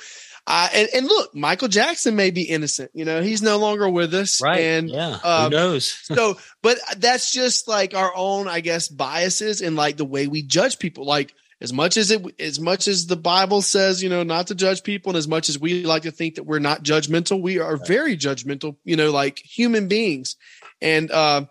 uh, 0.48 0.70
and, 0.74 0.90
and 0.96 1.06
look, 1.06 1.36
Michael 1.36 1.68
Jackson 1.68 2.16
may 2.16 2.32
be 2.32 2.44
innocent. 2.44 2.92
You 2.94 3.06
know, 3.06 3.22
he's 3.22 3.42
no 3.42 3.58
longer 3.58 3.88
with 3.88 4.14
us. 4.14 4.42
And 4.60 4.90
yeah. 4.90 5.20
um, 5.24 5.44
who 5.46 5.50
knows? 5.58 5.92
so, 6.04 6.38
but 6.62 6.78
that's 6.98 7.32
just 7.32 7.68
like 7.68 7.94
our 7.94 8.12
own, 8.16 8.48
I 8.48 8.62
guess, 8.62 8.88
biases 8.88 9.62
and 9.62 9.76
like 9.76 9.98
the 9.98 10.06
way 10.06 10.28
we 10.28 10.42
judge 10.42 10.80
people. 10.80 11.06
Like 11.06 11.34
as 11.62 11.72
much 11.72 11.96
as 11.96 12.10
it, 12.10 12.26
as 12.40 12.60
much 12.60 12.88
as 12.88 13.06
the 13.06 13.16
Bible 13.16 13.62
says, 13.62 14.02
you 14.02 14.10
know, 14.10 14.24
not 14.24 14.48
to 14.48 14.56
judge 14.56 14.82
people, 14.84 15.12
and 15.12 15.18
as 15.18 15.28
much 15.28 15.48
as 15.48 15.60
we 15.60 15.86
like 15.86 16.04
to 16.04 16.12
think 16.12 16.36
that 16.36 16.44
we're 16.44 16.60
not 16.60 16.84
judgmental, 16.84 17.40
we 17.40 17.60
are 17.60 17.78
very 17.78 18.18
judgmental. 18.18 18.78
You 18.84 18.96
know, 18.96 19.12
like 19.12 19.38
human 19.38 19.88
beings, 19.88 20.38
and 20.82 21.12
uh, 21.12 21.46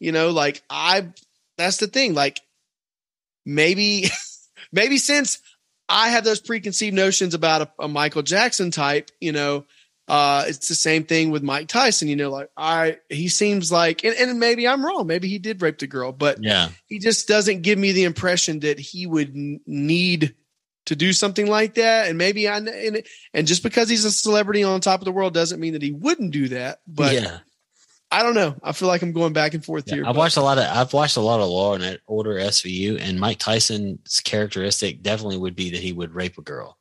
you 0.00 0.10
know, 0.10 0.30
like 0.30 0.62
I, 0.70 1.08
that's 1.58 1.76
the 1.76 1.86
thing. 1.86 2.14
Like 2.14 2.40
maybe, 3.44 4.06
maybe 4.72 4.96
since 4.96 5.38
I 5.92 6.08
have 6.08 6.24
those 6.24 6.40
preconceived 6.40 6.96
notions 6.96 7.34
about 7.34 7.62
a, 7.62 7.84
a 7.84 7.88
Michael 7.88 8.22
Jackson 8.22 8.70
type, 8.70 9.10
you 9.20 9.32
know, 9.32 9.66
uh, 10.08 10.44
it's 10.48 10.68
the 10.68 10.74
same 10.74 11.04
thing 11.04 11.30
with 11.30 11.42
Mike 11.42 11.68
Tyson. 11.68 12.08
You 12.08 12.16
know, 12.16 12.30
like 12.30 12.50
I, 12.56 12.98
he 13.08 13.28
seems 13.28 13.70
like, 13.70 14.04
and, 14.04 14.14
and 14.16 14.40
maybe 14.40 14.66
I'm 14.66 14.84
wrong. 14.84 15.06
Maybe 15.06 15.28
he 15.28 15.38
did 15.38 15.62
rape 15.62 15.78
the 15.78 15.86
girl, 15.86 16.10
but 16.12 16.42
Yeah. 16.42 16.70
he 16.86 16.98
just 16.98 17.28
doesn't 17.28 17.62
give 17.62 17.78
me 17.78 17.92
the 17.92 18.04
impression 18.04 18.60
that 18.60 18.80
he 18.80 19.06
would 19.06 19.32
need 19.34 20.34
to 20.86 20.96
do 20.96 21.12
something 21.12 21.46
like 21.46 21.74
that. 21.74 22.08
And 22.08 22.18
maybe 22.18 22.48
I, 22.48 22.56
and, 22.56 23.04
and 23.32 23.46
just 23.46 23.62
because 23.62 23.88
he's 23.88 24.04
a 24.04 24.10
celebrity 24.10 24.64
on 24.64 24.80
top 24.80 25.00
of 25.00 25.04
the 25.04 25.12
world 25.12 25.34
doesn't 25.34 25.60
mean 25.60 25.74
that 25.74 25.82
he 25.82 25.92
wouldn't 25.92 26.32
do 26.32 26.48
that. 26.48 26.80
But 26.86 27.14
yeah. 27.14 27.38
I 28.12 28.22
don't 28.22 28.34
know. 28.34 28.54
I 28.62 28.72
feel 28.72 28.88
like 28.88 29.02
I'm 29.02 29.12
going 29.12 29.32
back 29.32 29.54
and 29.54 29.64
forth 29.64 29.84
Yeah, 29.86 29.94
here. 29.94 30.04
I've 30.04 30.14
but- 30.14 30.18
watched 30.20 30.36
a 30.36 30.42
lot 30.42 30.58
of 30.58 30.64
I've 30.64 30.92
watched 30.92 31.16
a 31.16 31.20
lot 31.20 31.40
of 31.40 31.48
Law 31.48 31.74
and 31.74 31.98
Order 32.06 32.34
SVU, 32.34 33.00
and 33.00 33.18
Mike 33.18 33.38
Tyson's 33.38 34.20
characteristic 34.20 35.02
definitely 35.02 35.38
would 35.38 35.56
be 35.56 35.70
that 35.70 35.80
he 35.80 35.92
would 35.92 36.14
rape 36.14 36.36
a 36.38 36.42
girl. 36.42 36.76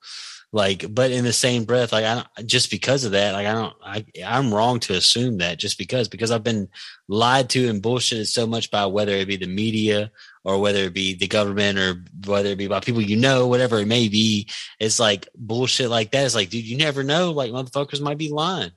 Like, 0.53 0.93
but 0.93 1.11
in 1.11 1.23
the 1.23 1.31
same 1.31 1.63
breath, 1.63 1.93
like 1.93 2.03
I 2.03 2.15
don't 2.15 2.47
just 2.47 2.69
because 2.69 3.05
of 3.05 3.13
that, 3.13 3.31
like 3.31 3.47
I 3.47 3.53
don't, 3.53 3.73
I 3.81 4.05
I'm 4.25 4.53
wrong 4.53 4.81
to 4.81 4.95
assume 4.95 5.37
that 5.37 5.57
just 5.57 5.77
because 5.77 6.09
because 6.09 6.29
I've 6.29 6.43
been 6.43 6.67
lied 7.07 7.49
to 7.51 7.69
and 7.69 7.81
bullshitted 7.81 8.27
so 8.27 8.45
much 8.45 8.69
by 8.69 8.85
whether 8.85 9.13
it 9.13 9.29
be 9.29 9.37
the 9.37 9.47
media 9.47 10.11
or 10.43 10.59
whether 10.59 10.79
it 10.83 10.93
be 10.93 11.13
the 11.13 11.27
government 11.27 11.79
or 11.79 12.03
whether 12.25 12.49
it 12.49 12.57
be 12.57 12.67
by 12.67 12.81
people 12.81 13.01
you 13.01 13.15
know, 13.15 13.47
whatever 13.47 13.79
it 13.79 13.87
may 13.87 14.09
be. 14.09 14.49
It's 14.77 14.99
like 14.99 15.29
bullshit 15.37 15.89
like 15.89 16.11
that. 16.11 16.25
It's 16.25 16.35
like, 16.35 16.49
dude, 16.49 16.65
you 16.65 16.75
never 16.77 17.01
know. 17.01 17.31
Like 17.31 17.51
motherfuckers 17.51 18.01
might 18.01 18.17
be 18.17 18.29
lying. 18.29 18.71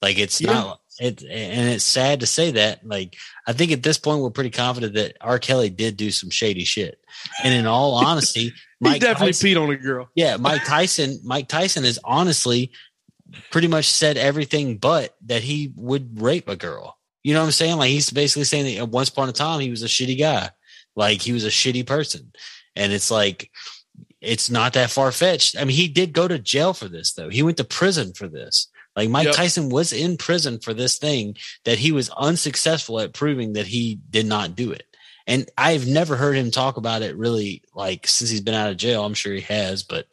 Like 0.00 0.18
it's 0.18 0.40
Yeah. 0.40 0.52
not 0.52 0.80
it, 0.98 1.22
and 1.22 1.68
it's 1.68 1.84
sad 1.84 2.20
to 2.20 2.26
say 2.26 2.52
that. 2.52 2.86
Like 2.86 3.16
I 3.46 3.52
think 3.52 3.72
at 3.72 3.82
this 3.82 3.98
point 3.98 4.20
we're 4.20 4.30
pretty 4.30 4.50
confident 4.50 4.94
that 4.94 5.16
R. 5.20 5.38
Kelly 5.38 5.70
did 5.70 5.96
do 5.96 6.10
some 6.10 6.30
shady 6.30 6.64
shit. 6.64 6.98
And 7.42 7.54
in 7.54 7.66
all 7.66 7.94
honesty, 8.04 8.48
he 8.48 8.52
Mike 8.80 9.00
definitely 9.00 9.32
Tyson, 9.32 9.48
peed 9.48 9.62
on 9.62 9.70
a 9.70 9.76
girl. 9.76 10.08
yeah, 10.14 10.36
Mike 10.40 10.64
Tyson, 10.64 11.20
Mike 11.24 11.48
Tyson 11.48 11.84
is 11.84 11.98
honestly 12.04 12.72
pretty 13.50 13.68
much 13.68 13.86
said 13.86 14.16
everything 14.16 14.76
but 14.78 15.16
that 15.26 15.42
he 15.42 15.72
would 15.76 16.20
rape 16.20 16.48
a 16.48 16.56
girl. 16.56 16.98
You 17.22 17.34
know 17.34 17.40
what 17.40 17.46
I'm 17.46 17.52
saying? 17.52 17.76
Like 17.76 17.90
he's 17.90 18.10
basically 18.10 18.44
saying 18.44 18.76
that 18.76 18.88
once 18.88 19.08
upon 19.08 19.28
a 19.28 19.32
time 19.32 19.60
he 19.60 19.70
was 19.70 19.82
a 19.82 19.86
shitty 19.86 20.18
guy. 20.18 20.50
Like 20.94 21.20
he 21.20 21.32
was 21.32 21.44
a 21.44 21.48
shitty 21.48 21.86
person. 21.86 22.32
And 22.76 22.92
it's 22.92 23.10
like 23.10 23.50
it's 24.20 24.50
not 24.50 24.72
that 24.74 24.90
far 24.90 25.12
fetched. 25.12 25.56
I 25.56 25.64
mean, 25.64 25.76
he 25.76 25.88
did 25.88 26.12
go 26.12 26.28
to 26.28 26.38
jail 26.38 26.72
for 26.72 26.88
this 26.88 27.12
though. 27.12 27.28
He 27.28 27.42
went 27.42 27.56
to 27.58 27.64
prison 27.64 28.12
for 28.12 28.28
this. 28.28 28.68
Like 28.96 29.10
Mike 29.10 29.26
Yep. 29.26 29.34
Tyson 29.34 29.68
was 29.68 29.92
in 29.92 30.16
prison 30.16 30.58
for 30.58 30.72
this 30.72 30.98
thing 30.98 31.36
that 31.64 31.78
he 31.78 31.92
was 31.92 32.10
unsuccessful 32.10 32.98
at 32.98 33.12
proving 33.12 33.52
that 33.52 33.66
he 33.66 34.00
did 34.10 34.26
not 34.26 34.56
do 34.56 34.72
it. 34.72 34.84
And 35.26 35.48
I've 35.58 35.86
never 35.86 36.16
heard 36.16 36.36
him 36.36 36.50
talk 36.50 36.76
about 36.76 37.02
it 37.02 37.16
really 37.16 37.62
like 37.74 38.06
since 38.06 38.30
he's 38.30 38.40
been 38.40 38.54
out 38.54 38.70
of 38.70 38.76
jail. 38.76 39.04
I'm 39.04 39.14
sure 39.14 39.34
he 39.34 39.40
has, 39.42 39.82
but 39.82 40.06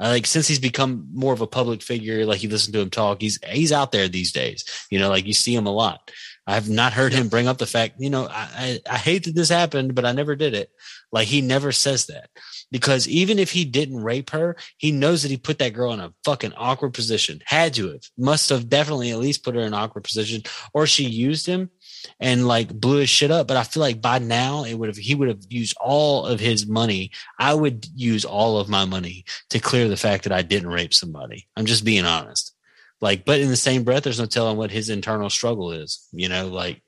uh, 0.00 0.08
like 0.08 0.26
since 0.26 0.48
he's 0.48 0.58
become 0.58 1.08
more 1.12 1.32
of 1.32 1.42
a 1.42 1.46
public 1.46 1.82
figure, 1.82 2.26
like 2.26 2.42
you 2.42 2.48
listen 2.48 2.72
to 2.72 2.80
him 2.80 2.90
talk, 2.90 3.20
he's 3.20 3.38
he's 3.48 3.72
out 3.72 3.92
there 3.92 4.08
these 4.08 4.32
days. 4.32 4.64
You 4.90 4.98
know, 4.98 5.10
like 5.10 5.26
you 5.26 5.34
see 5.34 5.54
him 5.54 5.66
a 5.66 5.72
lot. 5.72 6.10
I've 6.46 6.68
not 6.68 6.92
heard 6.92 7.12
him 7.12 7.28
bring 7.28 7.46
up 7.46 7.58
the 7.58 7.66
fact, 7.66 7.96
you 8.00 8.10
know, 8.10 8.26
I, 8.26 8.80
I 8.88 8.94
I 8.94 8.96
hate 8.96 9.24
that 9.24 9.34
this 9.34 9.48
happened, 9.48 9.94
but 9.94 10.04
I 10.04 10.12
never 10.12 10.34
did 10.34 10.54
it. 10.54 10.70
Like 11.12 11.28
he 11.28 11.40
never 11.40 11.70
says 11.70 12.06
that 12.06 12.30
because 12.70 13.08
even 13.08 13.38
if 13.38 13.50
he 13.50 13.64
didn't 13.64 14.02
rape 14.02 14.30
her, 14.30 14.56
he 14.78 14.92
knows 14.92 15.22
that 15.22 15.30
he 15.30 15.36
put 15.36 15.58
that 15.58 15.74
girl 15.74 15.92
in 15.92 16.00
a 16.00 16.12
fucking 16.24 16.52
awkward 16.54 16.94
position. 16.94 17.42
Had 17.44 17.74
to 17.74 17.92
have, 17.92 18.02
must 18.16 18.48
have 18.50 18.68
definitely 18.68 19.10
at 19.10 19.18
least 19.18 19.44
put 19.44 19.54
her 19.54 19.60
in 19.60 19.68
an 19.68 19.74
awkward 19.74 20.04
position, 20.04 20.42
or 20.72 20.86
she 20.86 21.04
used 21.04 21.46
him 21.46 21.70
and 22.20 22.46
like 22.46 22.72
blew 22.72 22.98
his 22.98 23.10
shit 23.10 23.30
up. 23.30 23.46
But 23.46 23.56
I 23.56 23.64
feel 23.64 23.80
like 23.80 24.00
by 24.00 24.18
now 24.18 24.64
it 24.64 24.74
would 24.74 24.88
have 24.88 24.96
he 24.96 25.14
would 25.14 25.28
have 25.28 25.42
used 25.48 25.76
all 25.80 26.26
of 26.26 26.40
his 26.40 26.66
money. 26.66 27.10
I 27.38 27.54
would 27.54 27.86
use 27.94 28.24
all 28.24 28.58
of 28.58 28.68
my 28.68 28.84
money 28.84 29.24
to 29.50 29.58
clear 29.58 29.88
the 29.88 29.96
fact 29.96 30.24
that 30.24 30.32
I 30.32 30.42
didn't 30.42 30.70
rape 30.70 30.94
somebody. 30.94 31.46
I'm 31.56 31.66
just 31.66 31.84
being 31.84 32.04
honest. 32.04 32.52
Like, 33.00 33.24
but 33.24 33.40
in 33.40 33.48
the 33.48 33.56
same 33.56 33.84
breath, 33.84 34.04
there's 34.04 34.20
no 34.20 34.26
telling 34.26 34.56
what 34.56 34.70
his 34.70 34.88
internal 34.88 35.30
struggle 35.30 35.72
is. 35.72 36.08
You 36.12 36.28
know, 36.28 36.48
like 36.48 36.82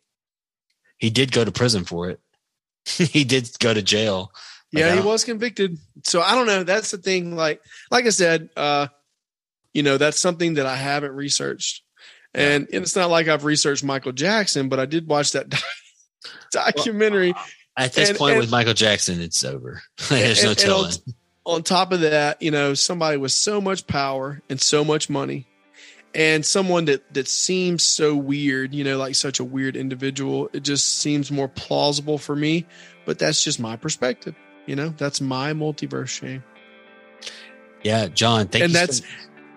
he 0.98 1.10
did 1.10 1.32
go 1.32 1.44
to 1.44 1.52
prison 1.52 1.84
for 1.84 2.10
it. 2.10 2.20
he 2.86 3.24
did 3.24 3.50
go 3.58 3.74
to 3.74 3.82
jail. 3.82 4.32
Yeah, 4.72 4.94
he 4.94 5.00
was 5.00 5.24
convicted. 5.24 5.78
So 6.04 6.20
I 6.20 6.34
don't 6.34 6.46
know. 6.46 6.64
That's 6.64 6.90
the 6.90 6.98
thing. 6.98 7.36
Like, 7.36 7.60
like 7.90 8.04
I 8.06 8.10
said, 8.10 8.50
uh, 8.56 8.88
you 9.72 9.82
know, 9.82 9.96
that's 9.96 10.18
something 10.18 10.54
that 10.54 10.66
I 10.66 10.76
haven't 10.76 11.12
researched. 11.12 11.82
And, 12.34 12.64
and 12.72 12.82
it's 12.82 12.94
not 12.96 13.08
like 13.10 13.28
I've 13.28 13.44
researched 13.44 13.82
Michael 13.84 14.12
Jackson, 14.12 14.68
but 14.68 14.78
I 14.78 14.84
did 14.86 15.06
watch 15.08 15.32
that 15.32 15.46
documentary. 16.50 17.34
At 17.76 17.92
this 17.92 18.10
And- 18.10 18.18
point 18.18 18.32
and- 18.32 18.40
with 18.40 18.50
Michael 18.50 18.74
Jackson, 18.74 19.20
it's 19.20 19.44
over. 19.44 19.82
There's 20.08 20.42
no 20.44 20.54
telling. 20.54 20.92
on, 21.46 21.54
on 21.56 21.62
top 21.62 21.92
of 21.92 22.00
that, 22.00 22.40
you 22.42 22.50
know, 22.50 22.74
somebody 22.74 23.16
with 23.16 23.32
so 23.32 23.60
much 23.60 23.86
power 23.86 24.42
and 24.48 24.60
so 24.60 24.84
much 24.84 25.08
money, 25.10 25.46
and 26.14 26.44
someone 26.44 26.86
that 26.86 27.12
that 27.14 27.28
seems 27.28 27.82
so 27.82 28.16
weird, 28.16 28.74
you 28.74 28.82
know, 28.84 28.96
like 28.96 29.14
such 29.14 29.38
a 29.40 29.44
weird 29.44 29.76
individual. 29.76 30.48
It 30.54 30.60
just 30.60 30.86
seems 30.98 31.30
more 31.30 31.48
plausible 31.48 32.16
for 32.18 32.34
me. 32.34 32.66
But 33.04 33.18
that's 33.18 33.44
just 33.44 33.60
my 33.60 33.76
perspective. 33.76 34.34
You 34.66 34.76
know, 34.76 34.88
that's 34.96 35.20
my 35.20 35.52
multiverse 35.52 36.08
Shane. 36.08 36.42
Yeah, 37.82 38.08
John, 38.08 38.48
thank 38.48 38.64
and 38.64 38.72
you. 38.72 38.78
that's 38.78 38.98
so, 38.98 39.04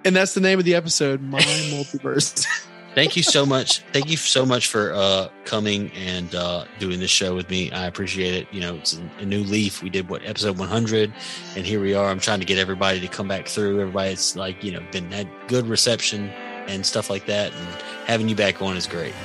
and 0.05 0.15
that's 0.15 0.33
the 0.33 0.41
name 0.41 0.59
of 0.59 0.65
the 0.65 0.75
episode, 0.75 1.21
my 1.21 1.39
multiverse. 1.71 2.45
thank 2.93 3.15
you 3.15 3.23
so 3.23 3.45
much. 3.45 3.79
Thank 3.91 4.09
you 4.09 4.17
so 4.17 4.45
much 4.45 4.67
for 4.67 4.93
uh 4.93 5.29
coming 5.45 5.91
and 5.93 6.33
uh 6.35 6.65
doing 6.77 6.99
this 6.99 7.09
show 7.09 7.35
with 7.35 7.49
me. 7.49 7.71
I 7.71 7.85
appreciate 7.87 8.35
it. 8.35 8.47
You 8.53 8.61
know, 8.61 8.75
it's 8.75 8.97
a, 8.97 9.09
a 9.19 9.25
new 9.25 9.43
leaf. 9.43 9.81
We 9.81 9.89
did 9.89 10.09
what 10.09 10.23
episode 10.23 10.59
100, 10.59 11.11
and 11.55 11.65
here 11.65 11.81
we 11.81 11.95
are. 11.95 12.07
I'm 12.09 12.19
trying 12.19 12.39
to 12.39 12.45
get 12.45 12.59
everybody 12.59 12.99
to 12.99 13.07
come 13.07 13.27
back 13.27 13.47
through. 13.47 13.79
Everybody's 13.81 14.35
like, 14.35 14.63
you 14.63 14.71
know, 14.71 14.83
been 14.91 15.11
had 15.11 15.27
good 15.47 15.65
reception 15.67 16.29
and 16.67 16.85
stuff 16.85 17.09
like 17.09 17.25
that, 17.25 17.51
and 17.51 17.67
having 18.05 18.29
you 18.29 18.35
back 18.35 18.61
on 18.61 18.77
is 18.77 18.85
great. 18.85 19.15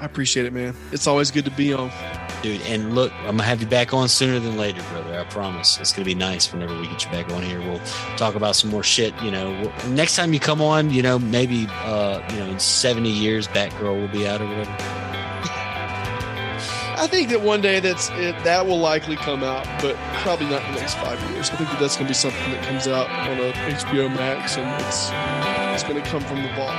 I 0.00 0.04
appreciate 0.04 0.46
it, 0.46 0.52
man. 0.52 0.74
It's 0.92 1.06
always 1.06 1.30
good 1.30 1.44
to 1.46 1.50
be 1.50 1.72
on. 1.72 1.90
dude. 2.42 2.60
And 2.62 2.94
look, 2.94 3.12
I'm 3.20 3.36
gonna 3.36 3.42
have 3.42 3.60
you 3.60 3.66
back 3.66 3.92
on 3.92 4.08
sooner 4.08 4.38
than 4.38 4.56
later, 4.56 4.82
brother. 4.92 5.18
I 5.18 5.24
promise. 5.24 5.78
It's 5.80 5.92
gonna 5.92 6.04
be 6.04 6.14
nice 6.14 6.52
whenever 6.52 6.78
we 6.78 6.86
get 6.86 7.04
you 7.04 7.10
back 7.10 7.30
on 7.32 7.42
here. 7.42 7.58
We'll 7.60 7.80
talk 8.16 8.36
about 8.36 8.54
some 8.54 8.70
more 8.70 8.84
shit. 8.84 9.12
You 9.22 9.30
know, 9.32 9.72
next 9.88 10.14
time 10.14 10.32
you 10.32 10.38
come 10.40 10.62
on, 10.62 10.90
you 10.90 11.02
know, 11.02 11.18
maybe 11.18 11.66
uh, 11.82 12.22
you 12.30 12.38
know, 12.38 12.46
in 12.46 12.58
70 12.60 13.10
years, 13.10 13.48
Batgirl 13.48 14.00
will 14.00 14.08
be 14.08 14.26
out 14.28 14.40
or 14.40 14.46
whatever. 14.46 14.76
I 17.00 17.06
think 17.06 17.28
that 17.28 17.42
one 17.42 17.60
day 17.60 17.78
that's 17.78 18.10
it, 18.10 18.34
that 18.42 18.66
will 18.66 18.80
likely 18.80 19.14
come 19.14 19.44
out, 19.44 19.64
but 19.80 19.94
probably 20.14 20.46
not 20.46 20.64
in 20.64 20.74
the 20.74 20.80
next 20.80 20.94
five 20.94 21.20
years. 21.30 21.48
I 21.50 21.54
think 21.54 21.70
that 21.70 21.78
that's 21.78 21.94
going 21.94 22.06
to 22.06 22.10
be 22.10 22.14
something 22.14 22.50
that 22.50 22.64
comes 22.64 22.88
out 22.88 23.08
on 23.08 23.38
a 23.38 23.52
HBO 23.52 24.08
Max, 24.16 24.56
and 24.56 24.68
it's 24.82 25.10
it's 25.74 25.88
going 25.88 26.02
to 26.02 26.10
come 26.10 26.22
from 26.22 26.42
the 26.42 26.48
vault. 26.54 26.74